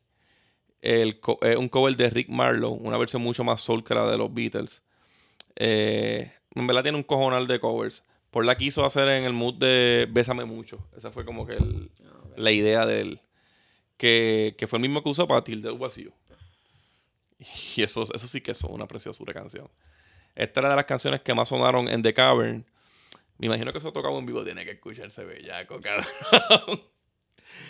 el, 0.81 1.19
co- 1.19 1.39
eh, 1.41 1.55
un 1.57 1.69
cover 1.69 1.95
de 1.97 2.09
Rick 2.09 2.29
Marlowe, 2.29 2.77
una 2.81 2.97
versión 2.97 3.21
mucho 3.21 3.43
más 3.43 3.61
soul 3.61 3.83
que 3.83 3.93
la 3.95 4.07
de 4.09 4.17
los 4.17 4.33
Beatles. 4.33 4.83
Eh, 5.55 6.31
en 6.55 6.67
verdad 6.67 6.83
tiene 6.83 6.97
un 6.97 7.03
cojonal 7.03 7.47
de 7.47 7.59
covers. 7.59 8.03
Por 8.31 8.45
la 8.45 8.57
quiso 8.57 8.85
hacer 8.85 9.07
en 9.09 9.23
el 9.23 9.33
mood 9.33 9.55
de 9.55 10.07
Bésame 10.11 10.45
Mucho. 10.45 10.85
Esa 10.95 11.11
fue 11.11 11.25
como 11.25 11.45
que 11.47 11.53
el- 11.55 11.89
la 12.35 12.51
idea 12.51 12.85
de 12.85 13.01
él. 13.01 13.21
Que, 13.97 14.53
que 14.57 14.67
fue 14.67 14.77
el 14.77 14.81
mismo 14.81 15.01
que 15.01 15.09
usó 15.09 15.27
para 15.27 15.43
Tilde 15.43 15.71
Vacío. 15.71 16.11
Y 17.75 17.81
eso, 17.83 18.03
eso 18.03 18.27
sí 18.27 18.41
que 18.41 18.51
es 18.51 18.63
una 18.63 18.87
preciosura 18.87 19.33
canción. 19.33 19.69
Esta 20.35 20.59
era 20.59 20.69
de 20.69 20.75
las 20.75 20.85
canciones 20.85 21.21
que 21.21 21.33
más 21.33 21.49
sonaron 21.49 21.87
en 21.89 22.01
The 22.01 22.13
Cavern. 22.13 22.65
Me 23.39 23.47
imagino 23.47 23.71
que 23.71 23.77
eso 23.79 23.91
tocado 23.93 24.17
en 24.19 24.25
vivo. 24.25 24.43
Tiene 24.43 24.65
que 24.65 24.71
escucharse 24.71 25.23
bellaco, 25.23 25.79
cabrón. 25.81 26.81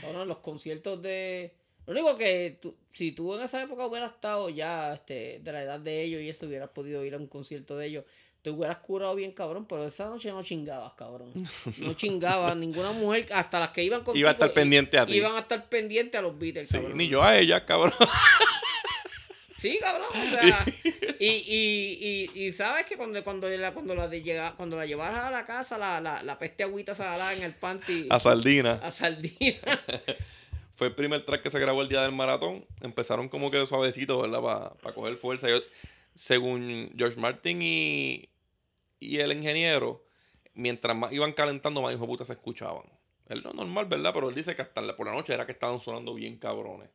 Ahora 0.03 0.25
los 0.25 0.37
conciertos 0.39 1.01
de. 1.01 1.55
Lo 1.87 1.93
único 1.93 2.15
que 2.17 2.59
tú- 2.61 2.75
si 2.93 3.11
tú 3.13 3.33
en 3.35 3.41
esa 3.41 3.61
época 3.63 3.85
hubieras 3.87 4.11
estado 4.11 4.49
ya 4.49 4.93
este, 4.93 5.39
de 5.41 5.51
la 5.51 5.63
edad 5.63 5.79
de 5.79 6.03
ellos 6.03 6.21
y 6.21 6.29
eso 6.29 6.45
hubieras 6.45 6.69
podido 6.69 7.03
ir 7.05 7.13
a 7.15 7.17
un 7.17 7.27
concierto 7.27 7.75
de 7.77 7.87
ellos, 7.87 8.03
te 8.41 8.49
hubieras 8.51 8.77
curado 8.77 9.15
bien, 9.15 9.31
cabrón, 9.31 9.65
pero 9.65 9.85
esa 9.85 10.05
noche 10.09 10.29
no 10.29 10.43
chingabas, 10.43 10.93
cabrón. 10.93 11.31
No 11.79 11.93
chingabas, 11.97 12.55
ninguna 12.55 12.91
mujer, 12.91 13.25
hasta 13.33 13.59
las 13.59 13.69
que 13.71 13.83
iban 13.83 14.03
contigo. 14.03 14.19
Iba 14.19 14.29
a 14.29 14.33
estar 14.33 14.51
pendiente 14.53 14.97
a 14.99 15.05
ti. 15.05 15.13
Iban 15.15 15.35
a 15.35 15.39
estar 15.39 15.67
pendientes 15.69 16.17
a 16.19 16.21
los 16.21 16.37
Beatles, 16.37 16.67
Sí, 16.69 16.75
cabrón. 16.77 16.97
ni 16.97 17.07
yo 17.07 17.23
a 17.23 17.37
ella, 17.37 17.65
cabrón. 17.65 17.93
Sí, 19.59 19.79
cabrón, 19.81 20.07
o 20.13 20.29
sea, 20.29 20.65
y, 21.19 21.25
y, 21.25 22.29
y, 22.35 22.43
y 22.43 22.51
sabes 22.51 22.85
que 22.85 22.95
cuando, 22.95 23.23
cuando, 23.23 23.49
la, 23.49 23.73
cuando, 23.73 23.95
la 23.95 24.07
de 24.07 24.21
llega, 24.21 24.53
cuando 24.55 24.77
la 24.77 24.85
llevaras 24.85 25.25
a 25.25 25.31
la 25.31 25.45
casa, 25.47 25.79
la, 25.79 25.99
la, 25.99 26.21
la 26.21 26.37
peste 26.37 26.63
agüita 26.63 26.93
salada 26.93 27.33
en 27.33 27.41
el 27.41 27.53
panty 27.53 28.05
A 28.11 28.19
Sardina. 28.19 28.73
a 28.83 28.91
sardina. 28.91 29.57
Fue 30.77 30.85
el 30.87 30.93
primer 30.95 31.25
track 31.25 31.41
que 31.41 31.49
se 31.49 31.59
grabó 31.59 31.81
el 31.81 31.89
día 31.89 32.03
del 32.03 32.11
maratón. 32.11 32.63
Empezaron 32.81 33.29
como 33.29 33.49
que 33.49 33.65
suavecito, 33.65 34.21
¿verdad? 34.21 34.73
Para 34.79 34.93
coger 34.93 35.17
fuerza. 35.17 35.49
Yo- 35.49 35.59
según 36.13 36.93
George 36.95 37.19
Martin 37.19 37.59
y, 37.63 38.29
y 38.99 39.17
el 39.17 39.31
ingeniero, 39.31 40.03
mientras 40.53 40.95
más 40.95 41.11
iban 41.11 41.33
calentando, 41.33 41.81
más 41.81 41.93
hijo 41.93 42.01
de 42.03 42.07
puta 42.07 42.25
se 42.25 42.33
escuchaban. 42.33 42.83
Es 43.27 43.43
lo 43.43 43.53
normal, 43.53 43.87
¿verdad? 43.87 44.11
Pero 44.13 44.29
él 44.29 44.35
dice 44.35 44.55
que 44.55 44.61
hasta 44.61 44.95
por 44.95 45.07
la 45.07 45.13
noche 45.13 45.33
era 45.33 45.47
que 45.47 45.51
estaban 45.51 45.79
sonando 45.79 46.13
bien 46.13 46.37
cabrones. 46.37 46.89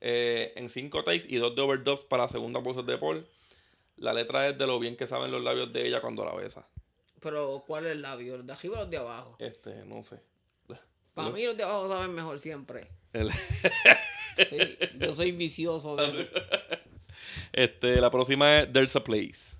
Eh, 0.00 0.52
en 0.54 0.70
cinco 0.70 1.02
takes 1.02 1.24
y 1.28 1.36
dos 1.38 1.56
de 1.56 1.62
overdubs 1.62 2.04
para 2.04 2.22
la 2.22 2.28
segunda 2.28 2.60
voz 2.60 2.86
de 2.86 2.98
Paul. 2.98 3.26
La 3.96 4.12
letra 4.12 4.46
es 4.46 4.56
de 4.56 4.64
lo 4.64 4.78
bien 4.78 4.96
que 4.96 5.08
saben 5.08 5.32
los 5.32 5.42
labios 5.42 5.72
de 5.72 5.88
ella 5.88 6.00
cuando 6.00 6.24
la 6.24 6.34
besa. 6.36 6.68
Pero, 7.20 7.64
¿cuál 7.66 7.86
es 7.86 7.92
el 7.92 8.02
labio? 8.02 8.36
¿Los 8.36 8.46
de 8.46 8.52
arriba 8.52 8.76
o 8.76 8.80
los 8.82 8.90
de 8.90 8.96
abajo? 8.96 9.34
Este, 9.40 9.84
no 9.84 10.04
sé. 10.04 10.20
Para 11.14 11.30
mí 11.30 11.44
los 11.44 11.56
de 11.56 11.64
abajo 11.64 11.88
saben 11.88 12.14
mejor 12.14 12.38
siempre. 12.38 12.86
El- 13.12 13.30
Sí, 14.48 14.58
yo 15.00 15.14
soy 15.14 15.32
vicioso. 15.32 15.96
de- 15.96 16.28
Este, 17.52 18.00
la 18.00 18.10
próxima 18.10 18.60
es 18.60 18.72
There's 18.72 18.94
a 18.94 19.02
Place. 19.02 19.56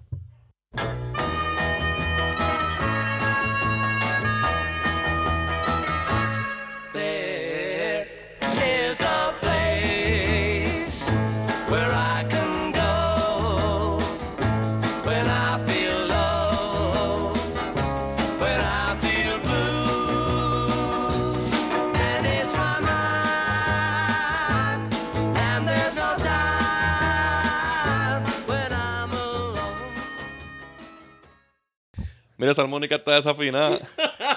Mira, 32.48 32.52
esa 32.52 32.62
armónica 32.62 32.94
está 32.94 33.14
desafinada. 33.16 33.78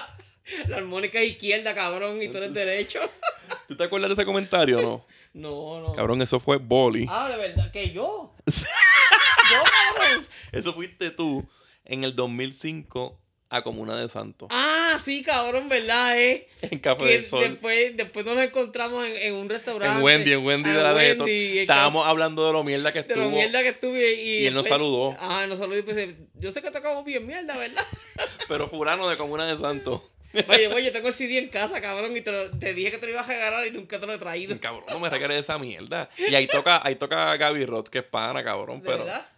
La 0.68 0.76
armónica 0.76 1.18
es 1.18 1.30
izquierda, 1.30 1.74
cabrón, 1.74 2.20
y 2.20 2.28
tú 2.28 2.36
eres 2.36 2.52
derecho. 2.52 2.98
¿Tú 3.68 3.74
te 3.74 3.84
acuerdas 3.84 4.10
de 4.10 4.14
ese 4.14 4.26
comentario 4.26 4.80
o 4.80 4.82
no? 4.82 5.06
No, 5.32 5.80
no. 5.80 5.92
Cabrón, 5.94 6.20
eso 6.20 6.38
fue 6.38 6.58
Boli. 6.58 7.06
Ah, 7.08 7.30
de 7.30 7.38
verdad, 7.38 7.70
que 7.72 7.90
yo. 7.90 8.34
yo, 8.46 9.62
cabrón. 9.96 10.26
Eso 10.52 10.74
fuiste 10.74 11.10
tú 11.10 11.48
en 11.86 12.04
el 12.04 12.14
2005 12.14 13.18
a 13.48 13.62
Comuna 13.62 13.96
de 13.96 14.06
Santos. 14.10 14.48
Ah, 14.52 14.81
sí, 14.98 15.22
cabrón, 15.22 15.68
¿verdad? 15.68 16.18
Eh? 16.20 16.48
En 16.62 16.78
Café 16.78 17.04
Que 17.04 17.12
del 17.12 17.24
Sol. 17.24 17.40
después, 17.48 17.96
después 17.96 18.24
nos 18.26 18.38
encontramos 18.42 19.04
en, 19.06 19.16
en 19.16 19.34
un 19.34 19.48
restaurante. 19.48 19.98
En 19.98 20.04
Wendy, 20.04 20.32
en 20.32 20.44
Wendy 20.46 20.70
Ah, 20.70 20.74
de 20.76 20.82
la. 20.82 20.94
Wendy, 20.94 21.58
Estábamos 21.60 22.06
hablando 22.06 22.46
de 22.46 22.52
lo 22.52 22.62
mierda 22.64 22.92
que 22.92 23.02
De 23.02 23.16
lo 23.16 23.22
estuvo. 23.22 23.36
mierda 23.36 23.62
que 23.62 23.68
estuve 23.68 24.14
y, 24.14 24.38
Y 24.42 24.46
él 24.46 24.54
nos 24.54 24.66
saludó. 24.66 25.12
Ajá, 25.12 25.46
nos 25.46 25.58
saludó 25.58 25.78
y 25.78 25.82
pues 25.82 26.08
yo 26.34 26.52
sé 26.52 26.62
que 26.62 26.70
tocamos 26.70 27.04
bien 27.04 27.26
mierda, 27.26 27.56
¿verdad? 27.56 27.84
Pero 28.48 28.68
Furano 28.68 29.08
de 29.08 29.16
Comuna 29.16 29.46
de 29.52 29.58
Santos. 29.60 30.00
Oye, 30.48 30.66
oye, 30.68 30.84
yo 30.86 30.92
tengo 30.92 31.08
el 31.08 31.14
CD 31.14 31.36
en 31.36 31.48
casa, 31.48 31.80
cabrón, 31.82 32.16
y 32.16 32.22
te, 32.22 32.32
lo- 32.32 32.50
te 32.58 32.72
dije 32.72 32.90
que 32.90 32.96
te 32.96 33.04
lo 33.04 33.12
ibas 33.12 33.28
a 33.28 33.32
regalar 33.32 33.66
y 33.66 33.70
nunca 33.70 34.00
te 34.00 34.06
lo 34.06 34.14
he 34.14 34.18
traído. 34.18 34.58
Cabrón, 34.60 34.84
no 34.88 34.98
me 34.98 35.10
regales 35.10 35.40
esa 35.40 35.58
mierda. 35.58 36.08
Y 36.16 36.34
ahí 36.34 36.46
toca, 36.46 36.80
ahí 36.82 36.94
toca 36.96 37.36
Gaby 37.36 37.66
Roth, 37.66 37.88
que 37.88 37.98
es 37.98 38.04
pana, 38.04 38.42
cabrón. 38.42 38.80
¿De 38.80 38.86
pero. 38.86 39.04
verdad? 39.04 39.28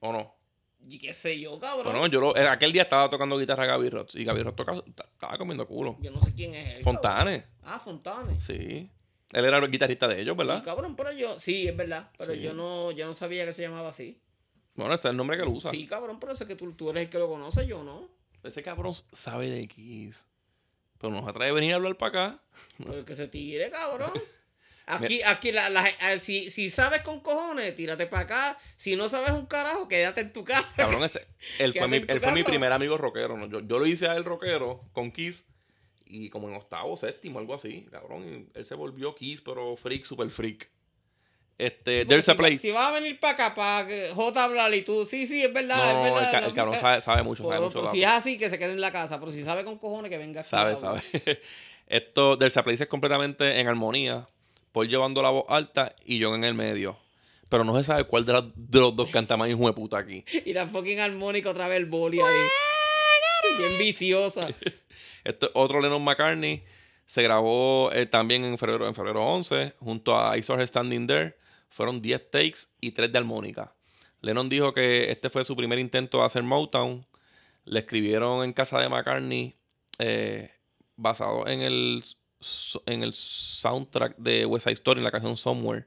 ¿O 0.00 0.12
no? 0.12 0.34
Y 0.88 0.98
qué 0.98 1.14
sé 1.14 1.38
yo, 1.38 1.58
cabrón. 1.60 1.84
Bueno, 1.92 2.06
yo 2.08 2.20
lo- 2.20 2.36
aquel 2.36 2.72
día 2.72 2.82
estaba 2.82 3.08
tocando 3.10 3.38
guitarra 3.38 3.66
Gaby 3.66 3.90
Roth. 3.90 4.14
Y 4.14 4.24
Gaby 4.24 4.42
Roth 4.42 4.56
tocaba- 4.56 4.82
estaba 4.86 5.38
comiendo 5.38 5.66
culo. 5.66 5.96
Yo 6.00 6.10
no 6.10 6.20
sé 6.20 6.34
quién 6.34 6.54
es 6.54 6.76
él. 6.76 6.82
Fontane. 6.82 7.42
cabrón. 7.42 7.60
Ah, 7.64 7.78
Fontane. 7.78 8.40
Sí. 8.40 8.90
Él 9.32 9.44
era 9.44 9.58
el 9.58 9.70
guitarrista 9.70 10.08
de 10.08 10.20
ellos, 10.20 10.34
Sí, 10.34 10.38
¿verdad? 10.38 10.64
cabrón, 10.64 10.96
pero 10.96 11.12
yo, 11.12 11.38
sí, 11.38 11.68
es 11.68 11.76
verdad, 11.76 12.10
pero 12.18 12.32
Sí. 12.34 12.40
yo 12.40 12.52
no, 12.54 12.90
yo 12.90 13.06
no 13.06 13.14
sabía 13.14 13.44
que 13.44 13.52
se 13.52 13.62
llamaba 13.62 13.90
así. 13.90 14.20
Bueno, 14.74 14.92
ese 14.94 15.06
es 15.08 15.10
el 15.12 15.16
nombre 15.16 15.36
que 15.36 15.42
él 15.44 15.48
usa. 15.50 15.70
Sí, 15.70 15.86
cabrón, 15.86 16.18
pero 16.18 16.34
sé 16.34 16.46
que 16.46 16.56
tú, 16.56 16.72
tú 16.72 16.90
eres 16.90 17.04
el 17.04 17.08
que 17.10 17.18
lo 17.18 17.28
conoce, 17.28 17.66
yo 17.66 17.84
no. 17.84 18.08
Ese 18.42 18.62
cabrón 18.62 18.92
sabe 19.12 19.48
de 19.48 19.68
Kiss. 19.68 20.26
Pero 20.98 21.12
nos 21.12 21.28
atrae 21.28 21.50
a 21.50 21.52
venir 21.52 21.72
a 21.72 21.76
hablar 21.76 21.96
para 21.96 22.08
acá. 22.30 22.42
Pero 22.84 23.04
que 23.04 23.14
se 23.14 23.28
tire, 23.28 23.70
cabrón. 23.70 24.10
Aquí, 24.86 25.22
aquí, 25.22 25.52
la, 25.52 25.70
la- 25.70 25.88
a- 26.00 26.18
si, 26.18 26.50
si 26.50 26.68
sabes 26.70 27.02
con 27.02 27.20
cojones, 27.20 27.74
tírate 27.76 28.06
para 28.06 28.22
acá. 28.24 28.58
Si 28.76 28.96
no 28.96 29.08
sabes 29.08 29.30
un 29.30 29.46
carajo, 29.46 29.86
quédate 29.88 30.20
en 30.22 30.32
tu 30.32 30.42
casa. 30.44 30.72
Cabrón, 30.76 31.04
ese, 31.04 31.26
él, 31.58 31.72
fue 31.72 31.86
mi, 31.88 31.96
él 32.06 32.20
fue 32.20 32.32
mi 32.32 32.42
primer 32.42 32.72
amigo 32.72 32.98
rockero. 32.98 33.36
¿no? 33.36 33.46
Yo, 33.48 33.60
yo 33.60 33.78
lo 33.78 33.86
hice 33.86 34.08
a 34.08 34.16
él 34.16 34.24
rockero 34.24 34.82
con 34.92 35.12
Kiss. 35.12 35.46
Y 36.12 36.28
como 36.28 36.48
en 36.48 36.56
octavo, 36.56 36.96
séptimo, 36.96 37.38
algo 37.38 37.54
así. 37.54 37.86
Cabrón, 37.90 38.50
él 38.52 38.66
se 38.66 38.74
volvió 38.74 39.14
Kiss, 39.14 39.40
pero 39.42 39.76
freak, 39.76 40.02
super 40.04 40.28
freak. 40.28 40.68
Este, 41.56 42.04
There's 42.06 42.24
si, 42.24 42.30
a 42.30 42.34
Place. 42.36 42.56
Si 42.56 42.70
vas 42.72 42.88
a 42.88 42.92
venir 42.98 43.20
para 43.20 43.34
acá, 43.34 43.54
para 43.54 43.86
que 43.86 44.08
J 44.12 44.42
hablar 44.44 44.72
y 44.74 44.82
tú, 44.82 45.04
sí, 45.04 45.26
sí, 45.26 45.42
es 45.44 45.52
verdad. 45.52 45.76
No, 45.76 46.06
es 46.06 46.12
verdad, 46.14 46.24
el, 46.24 46.30
ca- 46.32 46.40
no, 46.40 46.46
el 46.48 46.54
cabrón 46.54 46.74
eh, 46.74 46.78
sabe, 46.78 47.00
sabe 47.02 47.22
mucho, 47.22 47.44
sabe 47.44 47.56
pero- 47.56 47.62
mucho. 47.66 47.74
pero 47.74 47.84
la- 47.84 47.90
si 47.92 48.02
es 48.02 48.08
así, 48.08 48.38
que 48.38 48.48
se 48.50 48.58
quede 48.58 48.72
en 48.72 48.80
la 48.80 48.90
casa. 48.90 49.20
Pero 49.20 49.30
si 49.30 49.44
sabe 49.44 49.62
con 49.64 49.78
cojones, 49.78 50.10
que 50.10 50.16
venga 50.18 50.40
aquí. 50.40 50.48
Sabe, 50.48 50.72
a 50.72 50.76
hablar. 50.76 51.02
sabe. 51.02 51.40
Esto, 51.86 52.36
There's 52.38 52.56
a 52.56 52.62
Place 52.64 52.84
es 52.84 52.88
completamente 52.88 53.60
en 53.60 53.68
armonía. 53.68 54.26
Paul 54.72 54.88
llevando 54.88 55.22
la 55.22 55.30
voz 55.30 55.44
alta 55.48 55.94
y 56.04 56.22
John 56.22 56.34
en 56.36 56.44
el 56.44 56.54
medio. 56.54 56.98
Pero 57.48 57.64
no 57.64 57.76
se 57.76 57.84
sabe 57.84 58.04
cuál 58.04 58.24
de, 58.24 58.32
las- 58.34 58.44
de 58.54 58.78
los 58.78 58.94
dos 58.94 59.10
canta 59.10 59.36
más 59.36 59.48
hijo 59.48 59.66
de 59.66 59.72
puta 59.72 59.98
aquí. 59.98 60.24
Y 60.46 60.52
la 60.52 60.66
fucking 60.66 61.00
armónica 61.00 61.50
otra 61.50 61.66
vez 61.68 61.78
el 61.78 61.86
boli 61.86 62.20
ahí. 62.20 62.46
Bien 63.58 63.78
viciosa. 63.78 64.48
Este 65.24 65.48
otro 65.52 65.80
Lennon 65.82 66.02
McCartney 66.02 66.64
se 67.04 67.22
grabó 67.22 67.90
eh, 67.92 68.06
también 68.06 68.42
en 68.44 68.56
febrero, 68.56 68.86
en 68.88 68.94
febrero 68.94 69.22
11 69.22 69.74
junto 69.78 70.18
a 70.18 70.36
I 70.38 70.42
Saw 70.42 70.58
Her 70.58 70.66
Standing 70.66 71.06
There. 71.06 71.36
Fueron 71.68 72.00
10 72.00 72.30
takes 72.30 72.58
y 72.80 72.92
3 72.92 73.12
de 73.12 73.18
armónica. 73.18 73.74
Lennon 74.22 74.48
dijo 74.48 74.72
que 74.72 75.10
este 75.10 75.28
fue 75.28 75.44
su 75.44 75.54
primer 75.56 75.78
intento 75.78 76.18
de 76.18 76.24
hacer 76.24 76.42
Motown. 76.42 77.06
Le 77.64 77.80
escribieron 77.80 78.44
en 78.44 78.52
casa 78.54 78.80
de 78.80 78.88
McCartney 78.88 79.56
eh, 79.98 80.50
basado 80.96 81.46
en 81.46 81.60
el, 81.60 82.02
en 82.86 83.02
el 83.02 83.12
soundtrack 83.12 84.16
de 84.16 84.46
West 84.46 84.64
Side 84.64 84.74
Story, 84.74 84.98
en 85.00 85.04
la 85.04 85.10
canción 85.10 85.36
Somewhere. 85.36 85.86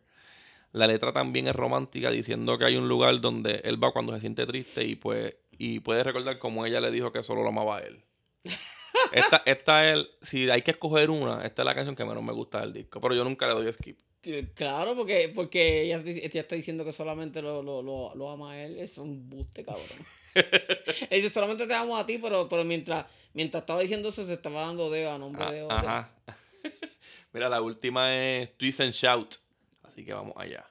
La 0.72 0.88
letra 0.88 1.14
también 1.14 1.48
es 1.48 1.56
romántica, 1.56 2.10
diciendo 2.10 2.58
que 2.58 2.66
hay 2.66 2.76
un 2.76 2.88
lugar 2.90 3.20
donde 3.22 3.62
él 3.64 3.82
va 3.84 3.92
cuando 3.92 4.14
se 4.14 4.20
siente 4.22 4.46
triste 4.46 4.84
y 4.84 4.96
pues 4.96 5.36
y 5.58 5.80
puede 5.82 6.04
recordar 6.04 6.40
como 6.40 6.66
ella 6.66 6.82
le 6.82 6.90
dijo 6.90 7.12
que 7.12 7.22
solo 7.22 7.44
lo 7.44 7.50
amaba 7.50 7.78
a 7.78 7.82
él. 7.82 8.02
Esta, 9.12 9.44
esta 9.46 9.88
es, 9.88 9.94
el- 9.98 10.10
si 10.22 10.50
hay 10.50 10.62
que 10.64 10.72
escoger 10.72 11.10
una, 11.10 11.44
esta 11.46 11.62
es 11.62 11.66
la 11.66 11.76
canción 11.76 11.96
que 11.96 12.06
menos 12.06 12.24
me 12.24 12.32
gusta 12.34 12.62
del 12.62 12.74
disco, 12.74 13.00
pero 13.00 13.14
yo 13.14 13.24
nunca 13.24 13.46
le 13.48 13.54
doy 13.54 13.72
skip. 13.72 14.00
Claro, 14.56 14.96
porque, 14.96 15.32
porque 15.36 15.82
ella 15.84 15.98
está 16.06 16.56
diciendo 16.56 16.86
que 16.86 16.94
solamente 16.94 17.42
lo, 17.42 17.62
lo, 17.62 17.82
lo, 17.82 18.16
lo 18.16 18.30
ama 18.32 18.52
a 18.54 18.64
él. 18.64 18.78
Es 18.80 18.98
un 18.98 19.30
buste, 19.30 19.64
cabrón. 19.66 19.84
Él 20.36 21.22
dice, 21.22 21.30
solamente 21.30 21.68
te 21.68 21.74
amo 21.74 21.98
a 21.98 22.06
ti, 22.06 22.18
pero, 22.20 22.48
pero 22.48 22.64
mientras, 22.64 23.06
mientras 23.34 23.64
estaba 23.64 23.82
diciendo 23.82 24.08
eso, 24.10 24.26
se 24.26 24.34
estaba 24.34 24.62
dando 24.62 24.90
dedo 24.90 25.12
a 25.12 25.18
nombre 25.18 25.44
Ah, 25.46 25.52
de 25.52 25.64
otro. 25.64 25.76
ajá. 25.78 26.13
Mira, 27.34 27.50
la 27.50 27.62
última 27.62 28.16
es 28.16 28.58
Twist 28.58 28.82
and 28.82 28.94
Shout. 28.94 29.36
Así 29.84 30.06
que 30.06 30.14
vamos 30.14 30.34
allá. 30.38 30.66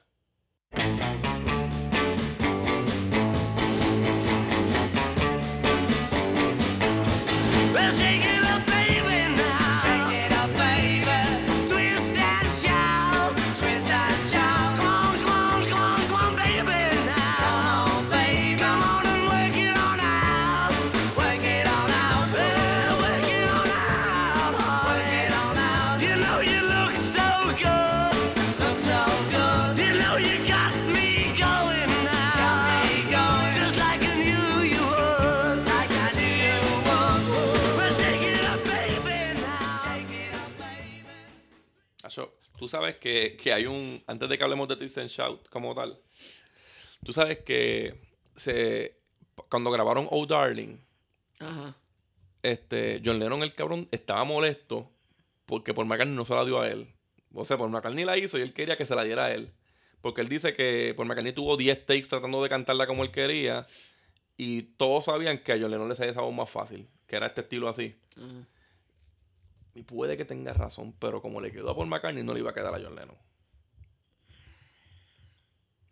Sabes 42.67 42.95
que, 42.97 43.37
que 43.41 43.53
hay 43.53 43.65
un. 43.65 44.01
Antes 44.07 44.29
de 44.29 44.37
que 44.37 44.43
hablemos 44.43 44.67
de 44.67 44.75
Twist 44.75 44.97
and 44.97 45.09
Shout 45.09 45.49
como 45.49 45.73
tal, 45.75 45.99
tú 47.03 47.13
sabes 47.13 47.39
que 47.39 47.99
se, 48.35 48.97
cuando 49.49 49.71
grabaron 49.71 50.07
Oh 50.11 50.25
Darling, 50.25 50.77
Ajá. 51.39 51.75
este, 52.41 53.01
John 53.03 53.19
Lennon, 53.19 53.43
el 53.43 53.53
cabrón, 53.53 53.87
estaba 53.91 54.23
molesto 54.23 54.91
porque 55.45 55.73
Paul 55.73 55.87
McCartney 55.87 56.15
no 56.15 56.25
se 56.25 56.35
la 56.35 56.45
dio 56.45 56.59
a 56.61 56.67
él. 56.67 56.87
O 57.33 57.45
sea, 57.45 57.57
Paul 57.57 57.71
McCartney 57.71 58.05
la 58.05 58.17
hizo 58.17 58.37
y 58.37 58.41
él 58.41 58.53
quería 58.53 58.77
que 58.77 58.85
se 58.85 58.95
la 58.95 59.03
diera 59.03 59.25
a 59.25 59.33
él. 59.33 59.51
Porque 60.01 60.21
él 60.21 60.29
dice 60.29 60.53
que 60.53 60.93
Paul 60.95 61.07
McCartney 61.07 61.33
tuvo 61.33 61.57
10 61.57 61.85
takes 61.85 62.07
tratando 62.07 62.41
de 62.43 62.49
cantarla 62.49 62.87
como 62.87 63.03
él 63.03 63.11
quería. 63.11 63.65
Y 64.37 64.63
todos 64.63 65.05
sabían 65.05 65.37
que 65.39 65.51
a 65.53 65.57
John 65.59 65.71
Lennon 65.71 65.89
le 65.89 65.95
salía 65.95 66.11
esa 66.11 66.21
voz 66.21 66.33
más 66.33 66.49
fácil, 66.49 66.87
que 67.07 67.15
era 67.15 67.27
este 67.27 67.41
estilo 67.41 67.69
así. 67.69 67.95
Ajá. 68.17 68.47
Y 69.75 69.83
puede 69.83 70.17
que 70.17 70.25
tenga 70.25 70.53
razón, 70.53 70.93
pero 70.99 71.21
como 71.21 71.41
le 71.41 71.51
quedó 71.51 71.71
a 71.71 71.75
Paul 71.75 71.87
McCartney, 71.87 72.23
no 72.23 72.33
le 72.33 72.39
iba 72.41 72.51
a 72.51 72.53
quedar 72.53 72.73
a 72.75 72.79
John 72.81 72.95
Lennon. 72.95 73.17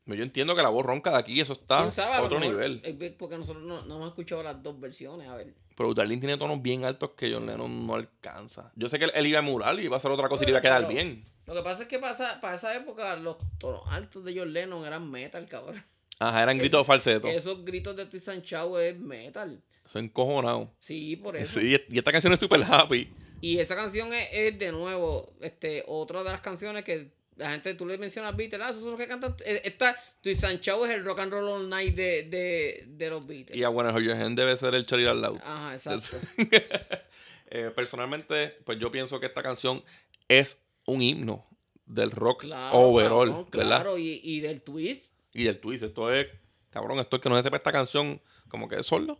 Yo 0.06 0.24
entiendo 0.24 0.56
que 0.56 0.62
la 0.62 0.70
voz 0.70 0.86
ronca 0.86 1.12
de 1.12 1.18
aquí, 1.18 1.40
eso 1.40 1.54
está 1.54 1.80
a 1.84 2.22
otro 2.22 2.40
mejor- 2.40 2.56
nivel. 2.56 3.16
Porque 3.18 3.38
nosotros 3.38 3.64
no, 3.64 3.82
no 3.86 3.96
hemos 3.96 4.10
escuchado 4.10 4.44
las 4.44 4.62
dos 4.62 4.78
versiones. 4.80 5.28
A 5.30 5.36
ver. 5.36 5.54
Pero 5.78 5.94
Darlene 5.94 6.20
tiene 6.20 6.38
tonos 6.38 6.62
bien 6.62 6.84
altos 6.84 7.12
que 7.16 7.32
John 7.32 7.46
Lennon 7.46 7.88
no 7.88 7.96
alcanza. 7.96 8.72
Yo 8.76 8.90
sé 8.90 9.00
que 9.00 9.06
él, 9.06 9.12
él 9.16 9.28
iba 9.28 9.40
a 9.40 9.44
murar 9.44 9.80
y 9.80 9.84
iba 9.86 9.96
a 9.96 10.00
hacer 10.00 10.12
otra 10.12 10.28
cosa 10.28 10.44
y 10.44 10.48
le 10.48 10.52
iba 10.52 10.60
a 10.60 10.62
quedar 10.62 10.82
Pero- 10.82 10.94
bien. 10.94 11.26
Lo 11.46 11.54
que 11.56 11.64
pasa 11.64 11.84
es 11.84 11.88
que 11.90 11.98
pasa, 11.98 12.40
para 12.40 12.56
esa 12.56 12.76
época 12.76 13.16
los 13.16 13.38
tonos 13.58 13.82
altos 13.88 14.24
de 14.24 14.38
John 14.38 14.54
Lennon 14.54 14.86
eran 14.86 15.10
metal, 15.10 15.48
cabrón. 15.48 15.84
Ajá, 16.20 16.44
eran 16.44 16.58
gritos 16.58 16.86
falsetos. 16.86 17.32
Esos 17.32 17.66
gritos 17.66 17.96
de 17.96 18.06
Twist 18.06 18.28
and 18.30 18.44
es 18.80 19.00
metal. 19.00 19.62
Son 19.86 20.04
encojonados. 20.06 20.70
Sí, 20.80 21.16
por 21.16 21.36
eso. 21.36 21.60
Sí, 21.60 21.76
y 21.90 21.98
esta 21.98 22.12
canción 22.12 22.32
es 22.34 22.40
súper 22.40 22.62
happy. 22.64 23.12
Y 23.42 23.58
esa 23.60 23.76
canción 23.76 24.14
es, 24.14 24.30
es, 24.32 24.58
de 24.58 24.72
nuevo 24.72 25.34
este 25.42 25.84
otra 25.88 26.24
de 26.24 26.32
las 26.32 26.42
canciones 26.42 26.84
que 26.84 27.12
la 27.38 27.50
gente, 27.52 27.74
tú 27.74 27.88
le 27.88 27.98
mencionas 27.98 28.36
Beatles, 28.38 28.62
ah, 28.64 28.70
esos 28.70 28.84
son 28.84 28.92
los 28.92 29.00
que 29.00 29.08
cantan. 29.08 29.36
eh, 29.46 29.62
Esta, 29.64 29.96
Twist 30.22 30.44
and 30.44 30.62
Shout 30.62 30.86
es 30.86 30.92
el 30.92 31.04
rock 31.04 31.20
and 31.22 31.32
roll 31.32 31.48
all 31.48 31.68
night 31.70 31.96
de, 31.96 32.24
de, 32.24 32.84
de 32.88 33.10
los 33.10 33.26
Beatles. 33.26 33.58
Y 33.58 33.64
a 33.64 33.70
Bueno 33.70 33.98
Your 34.00 34.16
Hand 34.16 34.38
debe 34.38 34.56
ser 34.58 34.76
el 34.76 34.86
Cherry 34.86 35.08
Al 35.08 35.22
Loud. 35.22 35.40
Ajá, 35.44 35.74
exacto. 35.74 36.18
Eh, 37.54 37.72
personalmente, 37.76 38.58
pues 38.64 38.80
yo 38.80 38.92
pienso 38.92 39.20
que 39.20 39.26
esta 39.26 39.44
canción 39.44 39.84
es 40.28 40.60
un 40.86 41.02
himno 41.02 41.46
del 41.86 42.12
rock 42.12 42.42
Claro, 42.44 42.78
overall, 42.78 43.28
cabrón, 43.30 43.48
¿verdad? 43.52 43.82
claro, 43.82 43.98
y, 43.98 44.22
y 44.24 44.40
del 44.40 44.62
twist. 44.62 45.16
Y 45.34 45.44
del 45.44 45.58
twist. 45.60 45.84
Esto 45.84 46.14
es, 46.14 46.28
cabrón, 46.70 47.00
esto 47.00 47.18
es 47.18 47.22
que 47.22 47.28
no 47.30 47.36
se 47.36 47.44
sepa 47.44 47.58
esta 47.58 47.72
canción, 47.72 48.22
como 48.48 48.70
que 48.70 48.76
es 48.80 48.86
solo. 48.86 49.20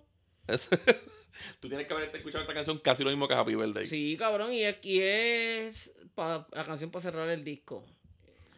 Tú 1.60 1.68
tienes 1.70 1.88
que 1.88 1.94
haber 1.94 2.16
escuchado 2.16 2.42
esta 2.42 2.54
canción 2.54 2.78
casi 2.80 3.04
lo 3.04 3.10
mismo 3.10 3.28
que 3.28 3.34
Happy 3.34 3.56
Birthday. 3.56 3.86
Sí, 3.86 4.16
cabrón, 4.18 4.52
y 4.54 4.64
es, 4.64 4.78
y 4.84 5.00
es 5.02 5.94
pa- 6.14 6.48
la 6.52 6.66
canción 6.66 6.92
para 6.92 7.02
cerrar 7.04 7.30
el 7.30 7.44
disco. 7.44 7.84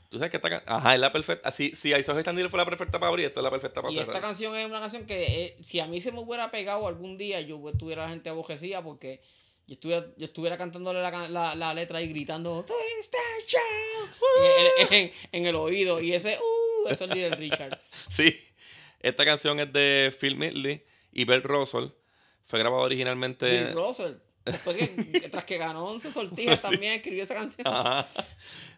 Tú 0.09 0.17
sabes 0.17 0.31
que 0.31 0.37
esta 0.37 0.49
canción. 0.49 0.75
Ajá, 0.75 0.93
es 0.93 0.99
la 0.99 1.11
perfecta. 1.11 1.49
Si, 1.51 1.75
si 1.75 1.93
I 1.93 2.03
Saw 2.03 2.19
Standing 2.19 2.49
fue 2.49 2.57
la 2.59 2.65
perfecta 2.65 2.99
para 2.99 3.09
abrir, 3.09 3.25
esta 3.27 3.39
es 3.39 3.43
la 3.43 3.51
perfecta 3.51 3.81
para 3.81 3.91
Y 3.91 3.97
cerrar. 3.97 4.09
esta 4.15 4.21
canción 4.21 4.55
es 4.55 4.65
una 4.67 4.79
canción 4.79 5.05
que 5.05 5.23
eh, 5.45 5.57
si 5.61 5.79
a 5.79 5.87
mí 5.87 6.01
se 6.01 6.11
me 6.11 6.19
hubiera 6.19 6.51
pegado 6.51 6.87
algún 6.87 7.17
día, 7.17 7.41
yo 7.41 7.61
estuviera 7.69 8.03
la 8.03 8.09
gente 8.09 8.29
abojecida 8.29 8.83
porque 8.83 9.21
yo 9.65 9.73
estuviera, 9.75 10.05
yo 10.17 10.25
estuviera 10.25 10.57
cantándole 10.57 11.01
la, 11.01 11.29
la, 11.29 11.55
la 11.55 11.73
letra 11.73 12.01
y 12.01 12.09
gritando 12.09 12.65
Twist 12.65 13.15
and 13.15 13.47
Shout", 13.47 14.89
en, 14.91 14.93
en- 14.97 15.11
en 15.31 15.45
el 15.47 15.55
oído. 15.55 15.99
Y 16.01 16.13
ese, 16.13 16.37
uh, 16.37 16.89
eso 16.89 17.05
es 17.05 17.09
Little 17.11 17.35
Richard. 17.35 17.79
Sí. 18.09 18.39
Esta 18.99 19.25
canción 19.25 19.59
es 19.59 19.71
de 19.73 20.13
Phil 20.19 20.35
Midley 20.35 20.83
y 21.13 21.25
Bert 21.25 21.45
Russell. 21.45 21.87
Fue 22.45 22.59
grabado 22.59 22.83
originalmente. 22.83 23.65
Bill 23.65 23.73
Russell. 23.73 24.13
Después 24.45 24.75
que, 24.75 25.29
tras 25.29 25.45
que 25.45 25.57
ganó 25.57 25.85
11 25.85 26.11
sortijas, 26.11 26.61
también 26.61 26.93
escribió 26.93 27.23
esa 27.23 27.35
canción. 27.35 27.65
Ajá. 27.65 28.07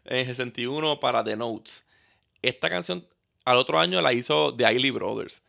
En 0.06 0.18
el 0.18 0.26
61 0.28 1.00
para 1.00 1.24
The 1.24 1.36
Notes. 1.36 1.86
Esta 2.42 2.70
canción 2.70 3.08
al 3.46 3.58
otro 3.58 3.80
año 3.80 4.02
la 4.02 4.14
hizo 4.14 4.56
The 4.56 4.72
Isley 4.72 4.92
Brothers. 4.92 5.44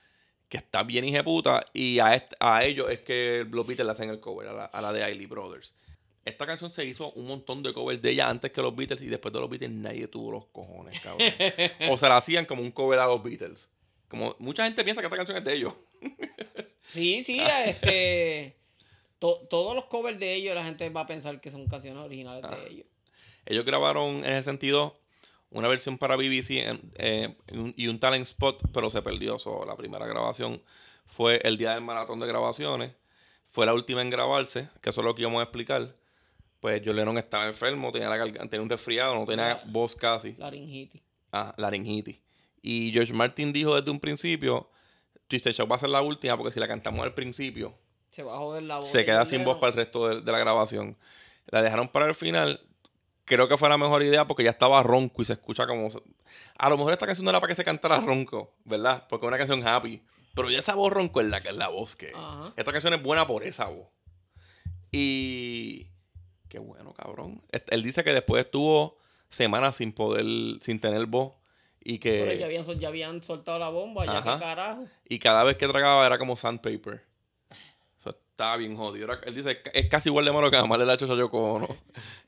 Que 0.48 0.58
está 0.58 0.84
bien 0.84 1.24
puta 1.24 1.66
Y 1.72 1.98
a, 1.98 2.28
a 2.38 2.64
ellos 2.64 2.88
es 2.88 3.00
que 3.00 3.44
los 3.50 3.66
Beatles 3.66 3.84
le 3.84 3.92
hacen 3.92 4.10
el 4.10 4.20
cover, 4.20 4.48
a 4.48 4.52
la, 4.52 4.64
a 4.66 4.80
la 4.80 4.92
de 4.92 5.10
Isley 5.10 5.26
Brothers. 5.26 5.74
Esta 6.24 6.46
canción 6.46 6.72
se 6.72 6.84
hizo 6.84 7.12
un 7.12 7.26
montón 7.26 7.62
de 7.62 7.72
covers 7.72 8.02
de 8.02 8.10
ella 8.10 8.28
antes 8.28 8.50
que 8.50 8.62
los 8.62 8.74
Beatles 8.74 9.00
y 9.02 9.06
después 9.06 9.32
de 9.32 9.40
los 9.40 9.48
Beatles 9.48 9.70
nadie 9.70 10.08
tuvo 10.08 10.32
los 10.32 10.46
cojones, 10.46 10.98
cabrón. 11.00 11.28
o 11.90 11.96
se 11.96 12.08
la 12.08 12.16
hacían 12.16 12.46
como 12.46 12.62
un 12.62 12.72
cover 12.72 12.98
a 12.98 13.06
los 13.06 13.22
Beatles. 13.22 13.68
Como 14.08 14.34
mucha 14.38 14.64
gente 14.64 14.82
piensa 14.82 15.00
que 15.00 15.06
esta 15.06 15.16
canción 15.16 15.38
es 15.38 15.44
de 15.44 15.54
ellos. 15.54 15.74
Sí, 16.88 17.22
sí, 17.22 17.40
este. 17.66 18.56
to- 19.18 19.46
todos 19.50 19.74
los 19.74 19.86
covers 19.86 20.18
de 20.18 20.34
ellos, 20.34 20.54
la 20.54 20.64
gente 20.64 20.88
va 20.90 21.02
a 21.02 21.06
pensar 21.06 21.40
que 21.40 21.50
son 21.50 21.66
canciones 21.68 22.02
originales 22.04 22.44
Ah. 22.44 22.54
de 22.54 22.70
ellos. 22.70 22.86
Ellos 23.46 23.64
grabaron 23.64 24.16
en 24.18 24.26
ese 24.26 24.42
sentido 24.44 24.98
una 25.50 25.68
versión 25.68 25.96
para 25.98 26.16
BBC 26.16 26.64
eh, 26.96 27.36
un- 27.52 27.72
y 27.76 27.88
un 27.88 27.98
talent 27.98 28.24
spot, 28.26 28.62
pero 28.72 28.90
se 28.90 29.00
perdió. 29.02 29.38
So, 29.38 29.64
la 29.64 29.76
primera 29.76 30.06
grabación 30.06 30.60
fue 31.06 31.40
el 31.44 31.56
día 31.56 31.72
del 31.72 31.82
maratón 31.82 32.18
de 32.20 32.26
grabaciones. 32.26 32.92
Fue 33.46 33.64
la 33.64 33.72
última 33.72 34.02
en 34.02 34.10
grabarse, 34.10 34.68
que 34.82 34.90
eso 34.90 35.00
es 35.00 35.04
lo 35.04 35.14
que 35.14 35.22
íbamos 35.22 35.40
a 35.40 35.44
explicar. 35.44 35.94
Pues 36.60 36.82
John 36.84 36.96
Lennon 36.96 37.16
estaba 37.18 37.46
enfermo, 37.46 37.92
tenía, 37.92 38.08
la 38.08 38.24
tenía 38.48 38.60
un 38.62 38.68
resfriado, 38.68 39.14
no 39.14 39.24
tenía 39.24 39.62
voz 39.66 39.94
casi. 39.94 40.32
Laringitis. 40.36 41.00
Ah, 41.32 41.54
laringitis. 41.56 42.18
Y 42.62 42.90
George 42.92 43.12
Martin 43.12 43.52
dijo 43.52 43.76
desde 43.76 43.90
un 43.90 44.00
principio, 44.00 44.68
Twisted 45.28 45.52
Shout 45.52 45.70
va 45.70 45.76
a 45.76 45.78
ser 45.78 45.90
la 45.90 46.02
última 46.02 46.36
porque 46.36 46.52
si 46.52 46.60
la 46.60 46.68
cantamos 46.68 47.00
al 47.04 47.14
principio, 47.14 47.74
Se 48.10 48.22
va 48.22 48.34
a 48.34 48.38
joder 48.38 48.62
la 48.62 48.76
voz. 48.76 48.88
se 48.88 49.04
queda 49.04 49.24
sin 49.24 49.44
voz 49.44 49.58
para 49.58 49.70
el 49.72 49.76
resto 49.76 50.08
de, 50.08 50.20
de 50.20 50.32
la 50.32 50.38
grabación. 50.38 50.96
La 51.46 51.62
dejaron 51.62 51.88
para 51.88 52.06
el 52.06 52.14
final. 52.14 52.60
Creo 53.24 53.48
que 53.48 53.56
fue 53.56 53.68
la 53.68 53.76
mejor 53.76 54.02
idea 54.04 54.24
porque 54.26 54.44
ya 54.44 54.50
estaba 54.50 54.82
ronco 54.82 55.20
y 55.22 55.24
se 55.24 55.32
escucha 55.32 55.66
como. 55.66 55.88
A 56.58 56.68
lo 56.68 56.76
mejor 56.76 56.92
esta 56.92 57.06
canción 57.06 57.24
no 57.24 57.30
era 57.30 57.40
para 57.40 57.50
que 57.50 57.54
se 57.56 57.64
cantara 57.64 57.98
ronco, 58.00 58.54
¿verdad? 58.64 59.04
Porque 59.08 59.26
es 59.26 59.28
una 59.28 59.38
canción 59.38 59.66
happy. 59.66 60.00
Pero 60.34 60.50
ya 60.50 60.58
esa 60.58 60.74
voz 60.74 60.92
ronco 60.92 61.20
es 61.20 61.26
la 61.28 61.40
que 61.40 61.48
es 61.48 61.56
la 61.56 61.68
voz 61.68 61.96
que. 61.96 62.12
Ajá. 62.14 62.52
Esta 62.56 62.70
canción 62.72 62.94
es 62.94 63.02
buena 63.02 63.26
por 63.26 63.42
esa 63.42 63.66
voz. 63.66 63.88
Y. 64.92 65.88
Qué 66.48 66.58
bueno, 66.60 66.92
cabrón. 66.94 67.42
Él 67.70 67.82
dice 67.82 68.04
que 68.04 68.12
después 68.12 68.44
estuvo 68.44 68.96
semanas 69.28 69.76
sin 69.76 69.92
poder. 69.92 70.24
sin 70.60 70.80
tener 70.80 71.06
voz. 71.06 71.32
Y 71.88 71.98
que. 72.00 72.24
Pero 72.26 72.32
ya 72.40 72.46
habían, 72.46 72.64
sol- 72.64 72.78
ya 72.80 72.88
habían 72.88 73.22
soltado 73.22 73.60
la 73.60 73.68
bomba, 73.68 74.04
ya 74.06 74.20
que 74.22 74.40
carajo. 74.42 74.86
Y 75.08 75.20
cada 75.20 75.44
vez 75.44 75.56
que 75.56 75.68
tragaba 75.68 76.04
era 76.04 76.18
como 76.18 76.36
sandpaper. 76.36 77.00
Eso 78.00 78.10
estaba 78.10 78.56
bien 78.56 78.76
jodido. 78.76 79.04
Era- 79.06 79.20
él 79.24 79.36
dice, 79.36 79.58
es 79.72 79.88
casi 79.88 80.08
igual 80.08 80.24
de 80.24 80.32
malo 80.32 80.50
que 80.50 80.56
mamarle 80.60 80.84
la 80.84 80.96
chocha 80.96 81.12
a 81.12 81.16
Yoko 81.16 81.38
Ono. 81.54 81.68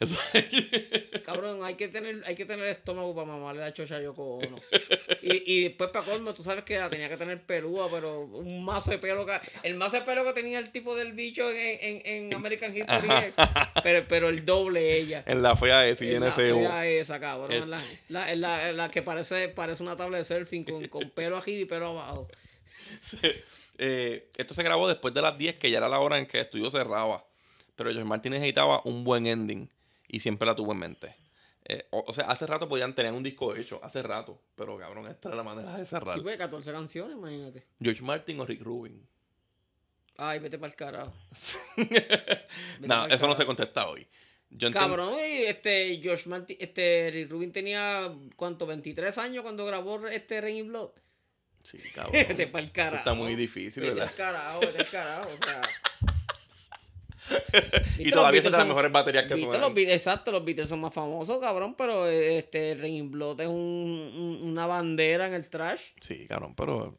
Cabrón, 1.24 1.64
hay 1.64 1.74
que 1.74 1.88
tener, 1.88 2.22
hay 2.24 2.34
que 2.36 2.44
tener 2.44 2.66
estómago 2.68 3.14
para 3.14 3.26
mamarle 3.26 3.60
la 3.62 3.72
chocha 3.72 3.96
a 3.96 4.00
Yoko 4.00 4.36
Ono. 4.36 4.56
Y, 5.22 5.42
y 5.52 5.62
después 5.64 5.90
para 5.90 6.04
colmo, 6.04 6.32
tú 6.34 6.42
sabes 6.42 6.64
que 6.64 6.78
la 6.78 6.88
tenía 6.90 7.08
que 7.08 7.16
tener 7.16 7.42
pelúa, 7.42 7.88
pero 7.90 8.20
un 8.22 8.64
mazo 8.64 8.90
de 8.90 8.98
pelo 8.98 9.24
que, 9.26 9.32
el 9.62 9.74
mazo 9.74 9.96
de 9.96 10.02
pelo 10.02 10.24
que 10.24 10.32
tenía 10.32 10.58
el 10.58 10.70
tipo 10.70 10.94
del 10.94 11.12
bicho 11.12 11.48
en, 11.50 11.78
en, 11.80 12.02
en 12.26 12.34
American 12.34 12.76
History 12.76 13.08
X, 13.08 13.34
pero, 13.82 14.04
pero 14.08 14.28
el 14.28 14.44
doble 14.44 14.96
ella. 14.96 15.24
en 15.26 15.42
la 15.42 15.56
fea 15.56 15.86
ese 15.86 16.06
y 16.06 16.14
en 16.14 16.20
la 16.20 16.28
ese... 16.28 16.52
fea 16.54 16.86
esa, 16.86 17.18
cabrón. 17.20 17.52
Es- 17.52 17.66
La, 17.66 17.82
la, 18.08 18.34
la, 18.36 18.72
la 18.72 18.90
que 18.90 19.02
parece, 19.02 19.48
parece 19.48 19.82
una 19.82 19.96
tabla 19.96 20.18
de 20.18 20.24
surfing 20.24 20.64
con, 20.64 20.86
con 20.88 21.10
pelo 21.10 21.36
arriba 21.36 21.60
y 21.60 21.64
pelo 21.64 21.88
abajo. 21.88 22.28
Eh, 23.80 24.28
esto 24.36 24.54
se 24.54 24.64
grabó 24.64 24.88
después 24.88 25.14
de 25.14 25.22
las 25.22 25.38
10, 25.38 25.54
que 25.56 25.70
ya 25.70 25.78
era 25.78 25.88
la 25.88 26.00
hora 26.00 26.18
en 26.18 26.26
que 26.26 26.38
el 26.38 26.44
estudio 26.46 26.68
cerraba. 26.68 27.24
Pero 27.76 27.90
George 27.90 28.08
Martin 28.08 28.32
necesitaba 28.32 28.80
un 28.84 29.04
buen 29.04 29.26
ending 29.28 29.70
y 30.08 30.18
siempre 30.18 30.46
la 30.46 30.56
tuvo 30.56 30.72
en 30.72 30.78
mente. 30.80 31.14
Eh, 31.70 31.86
o, 31.90 32.02
o 32.06 32.14
sea, 32.14 32.24
hace 32.26 32.46
rato 32.46 32.66
podían 32.68 32.94
tener 32.94 33.12
un 33.12 33.22
disco 33.22 33.54
hecho, 33.54 33.78
hace 33.84 34.02
rato. 34.02 34.40
Pero 34.54 34.78
cabrón, 34.78 35.06
esta 35.06 35.28
era 35.28 35.36
la 35.36 35.42
manera 35.42 35.76
de 35.76 35.84
cerrar. 35.84 36.14
Sí, 36.14 36.20
pues 36.22 36.36
14 36.38 36.72
canciones, 36.72 37.16
imagínate. 37.16 37.64
George 37.80 38.02
Martin 38.02 38.40
o 38.40 38.46
Rick 38.46 38.62
Rubin. 38.62 39.06
Ay, 40.16 40.38
vete 40.40 40.58
para 40.58 40.70
el 40.70 40.76
carajo. 40.76 41.12
No, 42.80 43.06
eso 43.06 43.26
no 43.28 43.34
se 43.36 43.44
contesta 43.46 43.88
hoy. 43.88 44.06
Yo 44.50 44.72
Cabrón, 44.72 45.14
y 45.18 45.42
este 45.44 46.00
Josh 46.02 46.26
Martin, 46.26 46.56
este 46.58 47.10
Rick 47.12 47.30
Rubin 47.30 47.52
tenía 47.52 48.12
¿cuánto? 48.34 48.66
23 48.66 49.16
años 49.18 49.42
cuando 49.42 49.66
grabó 49.66 50.06
este 50.08 50.40
Rain 50.40 50.56
in 50.56 50.68
Blood. 50.68 50.90
Sí, 51.62 51.78
cabrón. 51.94 52.12
Vete 52.12 52.46
pa'l 52.46 52.64
Eso 52.64 52.72
carajo. 52.72 52.96
está 52.96 53.14
muy 53.14 53.36
difícil, 53.36 53.82
Vete 53.82 53.94
¿verdad? 53.94 54.08
al 54.08 54.14
carajo, 54.16 54.60
vete 54.60 54.78
al 54.78 54.88
carajo, 54.88 55.28
o 55.30 55.44
sea. 55.44 55.62
Y 57.98 58.10
todavía 58.10 58.42
son 58.42 58.52
las 58.52 58.66
mejores 58.66 58.92
baterías 58.92 59.24
que 59.26 59.38
suenan. 59.38 59.60
los 59.60 59.72
Beatles- 59.74 59.92
exacto, 59.94 60.30
los 60.32 60.44
Beatles 60.44 60.68
son 60.68 60.80
más 60.80 60.92
famosos, 60.94 61.40
cabrón, 61.40 61.74
pero 61.76 62.06
este 62.06 62.74
Rain 62.74 63.10
es 63.38 63.46
un, 63.48 63.54
un- 63.54 64.38
una 64.50 64.66
bandera 64.66 65.26
en 65.26 65.34
el 65.34 65.48
trash. 65.48 65.80
Sí, 66.00 66.26
cabrón, 66.26 66.54
pero 66.54 66.96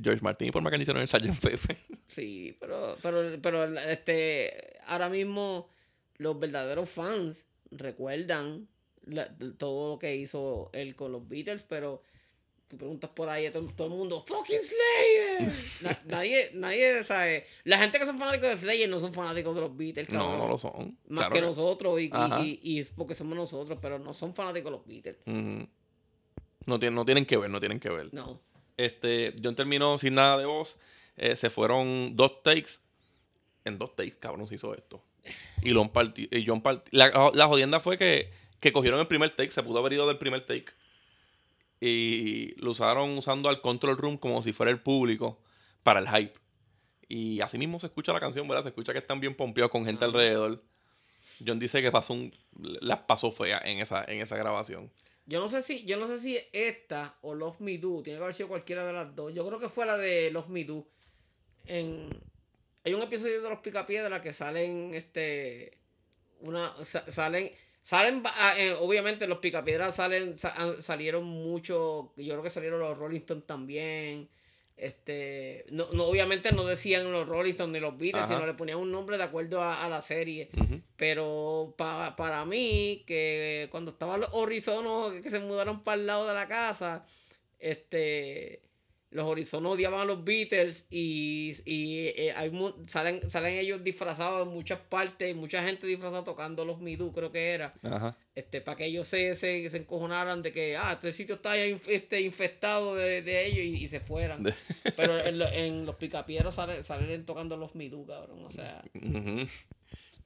George 0.00 0.22
Martin 0.22 0.48
y 0.48 0.50
Paul 0.52 0.62
McCartney 0.64 0.82
hicieron 0.82 1.02
el 1.02 1.08
Sgt. 1.08 1.40
Pepper. 1.40 1.76
Sí, 2.08 2.56
pero, 2.58 2.96
pero, 3.02 3.22
pero 3.42 3.64
este, 3.64 4.50
ahora 4.86 5.08
mismo 5.10 5.68
los 6.16 6.38
verdaderos 6.40 6.88
fans 6.88 7.46
recuerdan 7.70 8.66
la- 9.04 9.28
todo 9.58 9.90
lo 9.94 9.98
que 9.98 10.16
hizo 10.16 10.70
él 10.72 10.96
con 10.96 11.12
los 11.12 11.28
Beatles, 11.28 11.64
pero 11.68 12.02
tú 12.68 12.76
preguntas 12.76 13.10
por 13.10 13.28
ahí 13.28 13.46
a 13.46 13.52
todo, 13.52 13.66
todo 13.74 13.86
el 13.88 13.94
mundo, 13.94 14.22
fucking 14.26 14.60
Slayer. 14.62 15.52
Na- 15.82 16.00
nadie, 16.18 16.50
nadie 16.54 17.02
sabe. 17.02 17.46
La 17.64 17.78
gente 17.78 17.98
que 17.98 18.06
son 18.06 18.18
fanáticos 18.18 18.48
de 18.50 18.56
Slayer 18.58 18.88
no 18.88 19.00
son 19.00 19.12
fanáticos 19.14 19.54
de 19.54 19.60
los 19.62 19.76
Beatles, 19.76 20.10
No, 20.10 20.20
cabrón. 20.20 20.38
no 20.38 20.48
lo 20.48 20.58
son. 20.58 20.98
Más 21.08 21.18
Claro 21.28 21.30
que 21.32 21.40
que- 21.40 21.46
nosotros 21.46 22.00
y, 22.00 22.04
y- 22.04 22.10
Ajá. 22.12 22.40
y- 22.44 22.60
y 22.62 22.78
es 22.80 22.90
porque 22.90 23.14
somos 23.14 23.36
nosotros, 23.36 23.78
pero 23.80 23.98
no 23.98 24.12
son 24.14 24.34
fanáticos 24.34 24.70
de 24.72 24.78
los 24.78 24.86
Beatles. 24.86 25.16
No, 26.66 26.78
tienen, 26.78 26.94
no 26.94 27.04
tienen 27.04 27.24
que 27.24 27.36
ver, 27.36 27.48
no 27.50 27.60
tienen 27.60 27.80
que 27.80 27.88
ver. 27.88 28.12
No. 28.12 28.40
Este, 28.76 29.34
John 29.42 29.56
terminó 29.56 29.96
sin 29.98 30.14
nada 30.14 30.38
de 30.38 30.44
voz. 30.46 30.78
eh, 31.16 31.34
se 31.34 31.50
fueron 31.50 32.14
dos 32.14 32.42
takes. 32.44 32.74
En 33.64 33.76
dos 33.78 33.96
takes, 33.96 34.16
cabrón, 34.18 34.46
se 34.46 34.54
hizo 34.54 34.72
esto. 34.74 35.02
Y, 35.62 35.70
Lon 35.70 35.88
partió- 35.90 36.28
y 36.30 36.44
John 36.46 36.62
partió. 36.62 36.84
La, 36.92 37.10
la 37.34 37.46
jodienda 37.48 37.80
fue 37.80 37.98
que, 37.98 38.30
que 38.60 38.72
cogieron 38.72 39.00
el 39.00 39.06
primer 39.08 39.30
take, 39.34 39.50
se 39.50 39.62
pudo 39.64 39.80
haber 39.80 39.94
ido 39.94 40.06
del 40.06 40.16
primer 40.18 40.46
take. 40.46 40.66
Y 41.80 42.54
lo 42.60 42.72
usaron 42.72 43.16
usando 43.16 43.48
al 43.48 43.60
control 43.60 43.96
room 43.96 44.16
como 44.18 44.42
si 44.42 44.52
fuera 44.52 44.70
el 44.72 44.80
público 44.80 45.40
para 45.82 46.00
el 46.00 46.08
hype. 46.08 46.32
Y 47.08 47.40
así 47.40 47.56
mismo 47.56 47.78
se 47.80 47.86
escucha 47.86 48.12
la 48.12 48.20
canción, 48.20 48.46
¿verdad? 48.48 48.64
Se 48.64 48.68
escucha 48.70 48.92
que 48.92 48.98
están 48.98 49.20
bien 49.20 49.34
pompeados 49.34 49.70
con 49.70 49.84
gente 49.84 50.04
alrededor. 50.04 50.62
John 51.46 51.58
dice 51.58 51.80
que 51.80 51.92
pasó 51.92 52.14
un, 52.14 52.34
las 52.58 52.98
pasó 53.00 53.30
fea 53.30 53.60
en 53.64 53.78
esa, 53.78 54.04
en 54.04 54.20
esa 54.20 54.36
grabación. 54.36 54.90
Yo 55.26 55.40
no 55.40 55.48
sé 55.48 55.62
si, 55.62 55.84
yo 55.84 55.98
no 55.98 56.06
sé 56.06 56.18
si 56.18 56.38
esta 56.52 57.16
o 57.22 57.34
Los 57.34 57.60
Me 57.60 57.78
Do, 57.78 58.02
tiene 58.02 58.18
que 58.18 58.22
haber 58.24 58.34
sido 58.34 58.48
cualquiera 58.48 58.84
de 58.84 58.92
las 58.92 59.14
dos. 59.14 59.32
Yo 59.32 59.46
creo 59.46 59.60
que 59.60 59.68
fue 59.68 59.86
la 59.86 59.96
de 59.96 60.30
Los 60.30 60.48
Me 60.48 60.64
Do. 60.64 60.86
En, 61.66 62.08
hay 62.84 62.94
un 62.94 63.02
episodio 63.02 63.42
de 63.42 63.48
los 63.50 63.60
Picapiedra 63.60 64.20
que 64.22 64.32
salen 64.32 64.94
este 64.94 65.78
una 66.40 66.72
sa- 66.84 67.10
salen 67.10 67.50
salen 67.82 68.22
ah, 68.24 68.54
eh, 68.58 68.74
obviamente 68.80 69.26
los 69.26 69.38
Picapiedras 69.38 69.96
salen 69.96 70.36
salieron 70.80 71.24
mucho, 71.24 72.12
yo 72.16 72.32
creo 72.32 72.42
que 72.42 72.50
salieron 72.50 72.80
los 72.80 72.96
Rolling 72.98 73.20
Stones 73.20 73.46
también. 73.46 74.28
Este, 74.76 75.64
no, 75.70 75.88
no, 75.92 76.04
obviamente 76.04 76.52
no 76.52 76.64
decían 76.64 77.10
los 77.10 77.26
Rolling 77.26 77.50
Stones 77.50 77.72
ni 77.72 77.80
los 77.80 77.98
Beatles, 77.98 78.26
Ajá. 78.26 78.34
sino 78.36 78.46
le 78.46 78.54
ponían 78.54 78.78
un 78.78 78.92
nombre 78.92 79.18
de 79.18 79.24
acuerdo 79.24 79.60
a, 79.60 79.84
a 79.84 79.88
la 79.88 80.00
serie. 80.00 80.50
Pero 80.96 81.74
pa- 81.76 82.14
para 82.14 82.44
mí, 82.44 83.02
que 83.04 83.66
cuando 83.72 83.90
estaban 83.90 84.20
los 84.20 84.30
horizonos 84.32 85.14
que 85.20 85.30
se 85.30 85.40
mudaron 85.40 85.82
para 85.82 86.00
el 86.00 86.06
lado 86.06 86.28
de 86.28 86.34
la 86.34 86.46
casa, 86.46 87.04
este 87.58 88.62
los 89.10 89.24
horizonos 89.24 89.72
odiaban 89.72 90.00
a 90.00 90.04
los 90.04 90.22
Beatles 90.24 90.86
y, 90.90 91.54
y, 91.64 92.08
eh, 92.16 92.32
hay 92.36 92.50
mu- 92.50 92.74
salen, 92.86 93.30
salen 93.30 93.54
ellos 93.58 93.82
disfrazados 93.82 94.46
en 94.46 94.52
muchas 94.52 94.78
partes, 94.80 95.34
mucha 95.34 95.62
gente 95.64 95.86
disfrazada 95.86 96.24
tocando 96.24 96.64
los 96.66 96.80
Midú, 96.80 97.10
creo 97.12 97.32
que 97.32 97.52
era. 97.52 97.72
Ajá. 97.82 98.16
Este, 98.34 98.60
para 98.60 98.76
que 98.76 98.84
ellos 98.84 99.08
se, 99.08 99.34
se, 99.34 99.68
se 99.70 99.76
encojonaran 99.78 100.42
de 100.42 100.52
que, 100.52 100.76
ah, 100.76 100.92
este 100.92 101.10
sitio 101.12 101.36
está 101.36 101.56
inf- 101.56 101.88
este, 101.88 102.20
infestado 102.20 102.94
de, 102.94 103.22
de 103.22 103.46
ellos 103.46 103.60
y, 103.64 103.84
y 103.84 103.88
se 103.88 104.00
fueran. 104.00 104.44
Pero 104.96 105.18
en, 105.24 105.38
lo- 105.38 105.48
en 105.48 105.86
los 105.86 105.96
picapiedras 105.96 106.54
salen, 106.54 106.84
salen 106.84 107.24
tocando 107.24 107.56
los 107.56 107.74
Midú, 107.74 108.06
cabrón. 108.06 108.44
O 108.44 108.50
sea. 108.50 108.84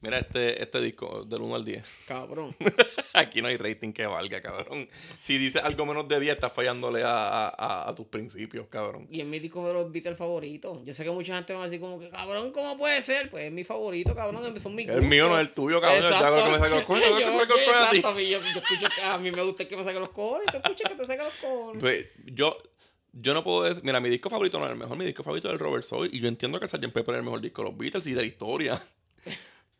Mira 0.03 0.19
este, 0.19 0.61
este 0.61 0.81
disco 0.81 1.25
del 1.25 1.43
1 1.43 1.55
al 1.55 1.65
10. 1.65 2.05
cabrón. 2.09 2.55
Aquí 3.15 3.41
no 3.41 3.47
hay 3.47 3.57
rating 3.57 3.93
que 3.93 4.05
valga, 4.05 4.43
cabrón. 4.43 4.89
Si 5.19 5.39
dices 5.39 5.63
algo 5.63 5.87
menos 5.87 6.09
de 6.09 6.19
10, 6.19 6.35
estás 6.35 6.53
fallándole 6.53 7.03
a, 7.05 7.87
a- 7.89 7.95
tus 7.95 8.07
principios, 8.09 8.67
cabrón. 8.69 9.07
Y 9.11 9.21
es 9.21 9.27
mi 9.27 9.39
disco 9.39 9.65
de 9.67 9.75
los 9.75 9.93
Beatles 9.93 10.19
favorito. 10.19 10.83
Yo 10.85 10.93
sé 10.93 11.05
que 11.05 11.11
mucha 11.11 11.37
gente 11.37 11.55
va 11.55 11.61
a 11.61 11.65
decir 11.67 11.79
como 11.81 12.01
que, 12.01 12.11
cabrón, 12.11 12.51
¿cómo 12.51 12.77
puede 12.79 13.01
ser? 13.01 13.31
Pues 13.31 13.45
es 13.45 13.53
mi 13.53 13.63
favorito, 13.63 14.15
cabrón. 14.17 14.59
Son 14.59 14.75
mis 14.75 14.89
El 14.89 15.03
mío 15.03 15.29
no 15.29 15.39
es 15.39 15.47
el 15.47 15.55
tuyo, 15.55 15.81
cabrón. 15.81 16.03
Yo 16.03 16.17
hago 16.17 16.37
lo 16.37 16.45
que 16.45 16.51
me 16.51 16.59
saque 16.59 16.71
los 16.71 16.85
cojones, 16.85 17.09
yo 17.11 17.17
que 17.19 17.25
saque 17.25 17.37
los 17.37 17.47
cojones 17.47 17.91
ti. 17.91 17.97
Exacto, 17.99 18.09
a 18.09 18.15
mí, 18.15 18.29
yo, 18.29 18.39
yo 18.41 18.61
escucho 18.61 18.87
que 18.97 19.03
a 19.03 19.19
mí 19.19 19.31
me 19.31 19.43
gusta 19.43 19.69
que 19.69 19.77
me 19.77 19.85
saque 19.85 20.01
los 20.01 20.11
cojones. 20.11 20.47
Tú 20.51 20.57
escuchas 20.57 20.91
que 20.91 20.97
te 20.97 21.07
saque 21.07 21.23
los 21.23 21.35
cojones. 21.35 21.81
Pues, 21.81 22.07
yo, 22.27 22.57
yo 23.13 23.35
no 23.35 23.45
puedo 23.45 23.63
decir. 23.63 23.85
Mira, 23.85 24.01
mi 24.01 24.09
disco 24.09 24.31
favorito 24.31 24.59
no 24.59 24.65
es 24.67 24.73
el 24.73 24.79
mejor. 24.79 24.97
Mi 24.97 25.05
disco 25.05 25.23
favorito 25.23 25.47
es 25.49 25.53
el 25.53 25.61
Robert 25.61 25.85
Soul. 25.85 26.09
Y 26.13 26.19
yo 26.19 26.27
entiendo 26.27 26.59
que 26.59 26.65
el 26.65 26.71
Sgt. 26.71 26.93
Pepper 26.93 27.15
es 27.15 27.19
el 27.19 27.25
mejor 27.25 27.41
disco 27.41 27.63
de 27.63 27.69
los 27.69 27.79
Beatles 27.79 28.07
y 28.07 28.15
de 28.15 28.21
la 28.23 28.27
historia. 28.27 28.83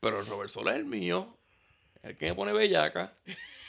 Pero 0.03 0.19
el 0.19 0.27
Robert 0.27 0.51
Soul 0.51 0.67
es 0.67 0.75
el 0.75 0.85
mío. 0.85 1.39
El 2.03 2.17
que 2.17 2.27
me 2.27 2.35
pone 2.35 2.53
bellaca. 2.53 3.13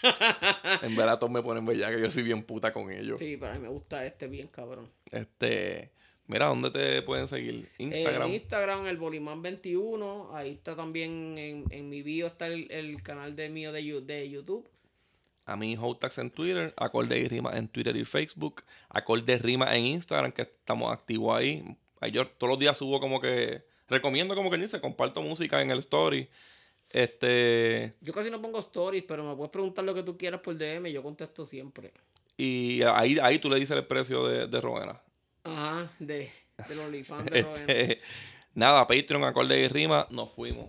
en 0.81 0.95
verdad, 0.95 1.19
todos 1.19 1.31
me 1.31 1.43
ponen 1.43 1.64
bellaca. 1.64 1.95
Yo 1.99 2.10
soy 2.10 2.23
bien 2.23 2.41
puta 2.41 2.73
con 2.73 2.91
ellos. 2.91 3.19
Sí, 3.19 3.38
pero 3.39 3.53
a 3.53 3.55
mí 3.55 3.61
me 3.61 3.68
gusta 3.68 4.03
este 4.03 4.27
bien, 4.27 4.47
cabrón. 4.47 4.91
Este. 5.11 5.91
Mira, 6.26 6.47
¿dónde 6.47 6.72
te 6.72 7.03
pueden 7.03 7.27
seguir? 7.27 7.69
Instagram. 7.77 8.30
En 8.30 8.34
Instagram, 8.34 8.88
el 8.88 8.99
Bolimán21. 8.99 10.30
Ahí 10.34 10.53
está 10.53 10.76
también 10.76 11.38
en, 11.38 11.65
en 11.69 11.89
mi 11.89 12.01
bio 12.01 12.26
está 12.26 12.47
el, 12.47 12.72
el 12.72 13.03
canal 13.03 13.35
de 13.35 13.49
mío 13.49 13.72
de, 13.72 13.84
de 14.01 14.30
YouTube. 14.30 14.68
A 15.45 15.55
mí, 15.55 15.77
Hotax 15.80 16.18
en 16.18 16.31
Twitter, 16.31 16.73
Acorde 16.77 17.19
y 17.19 17.27
Rima 17.27 17.55
en 17.55 17.68
Twitter 17.68 17.95
y 17.95 18.05
Facebook, 18.05 18.64
Acorde 18.89 19.38
Rima 19.38 19.76
en 19.76 19.85
Instagram, 19.85 20.31
que 20.31 20.41
estamos 20.41 20.91
activos 20.91 21.38
ahí. 21.38 21.64
Ahí 21.99 22.11
Yo 22.11 22.27
todos 22.27 22.49
los 22.49 22.60
días 22.60 22.76
subo 22.76 22.99
como 22.99 23.22
que, 23.22 23.64
recomiendo 23.94 24.36
como 24.36 24.52
que 24.52 24.57
dice, 24.57 24.82
comparto 24.82 25.22
música 25.22 25.61
en 25.61 25.72
el 25.72 25.80
story. 25.80 26.28
Este, 26.90 27.94
Yo 28.02 28.14
casi 28.14 28.30
no 28.30 28.41
pongo 28.41 28.60
stories, 28.60 29.03
pero 29.07 29.24
me 29.24 29.36
puedes 29.36 29.52
preguntar 29.52 29.84
lo 29.86 29.95
que 29.95 30.03
tú 30.03 30.18
quieras 30.18 30.41
por 30.41 30.56
DM. 30.57 30.91
Yo 30.91 31.02
contesto 31.02 31.45
siempre. 31.45 31.91
y 32.38 32.82
ahí, 32.84 33.18
ahí 33.22 33.40
tú 33.40 33.49
le 33.49 33.60
dices 33.60 33.76
el 33.78 33.86
precio 33.86 34.28
de, 34.28 34.48
de 34.48 34.61
Rowena. 34.61 34.99
Ajá, 35.44 35.91
de, 35.99 36.32
de 36.68 36.76
los 36.76 36.86
OnlyFans 36.86 37.26
de 37.26 37.41
Rowena. 37.44 37.65
Este, 37.68 38.02
nada, 38.53 38.86
Patreon, 38.86 39.24
Acorde 39.24 39.60
y 39.60 39.68
Rima, 39.68 40.06
nos 40.11 40.32
fuimos. 40.32 40.68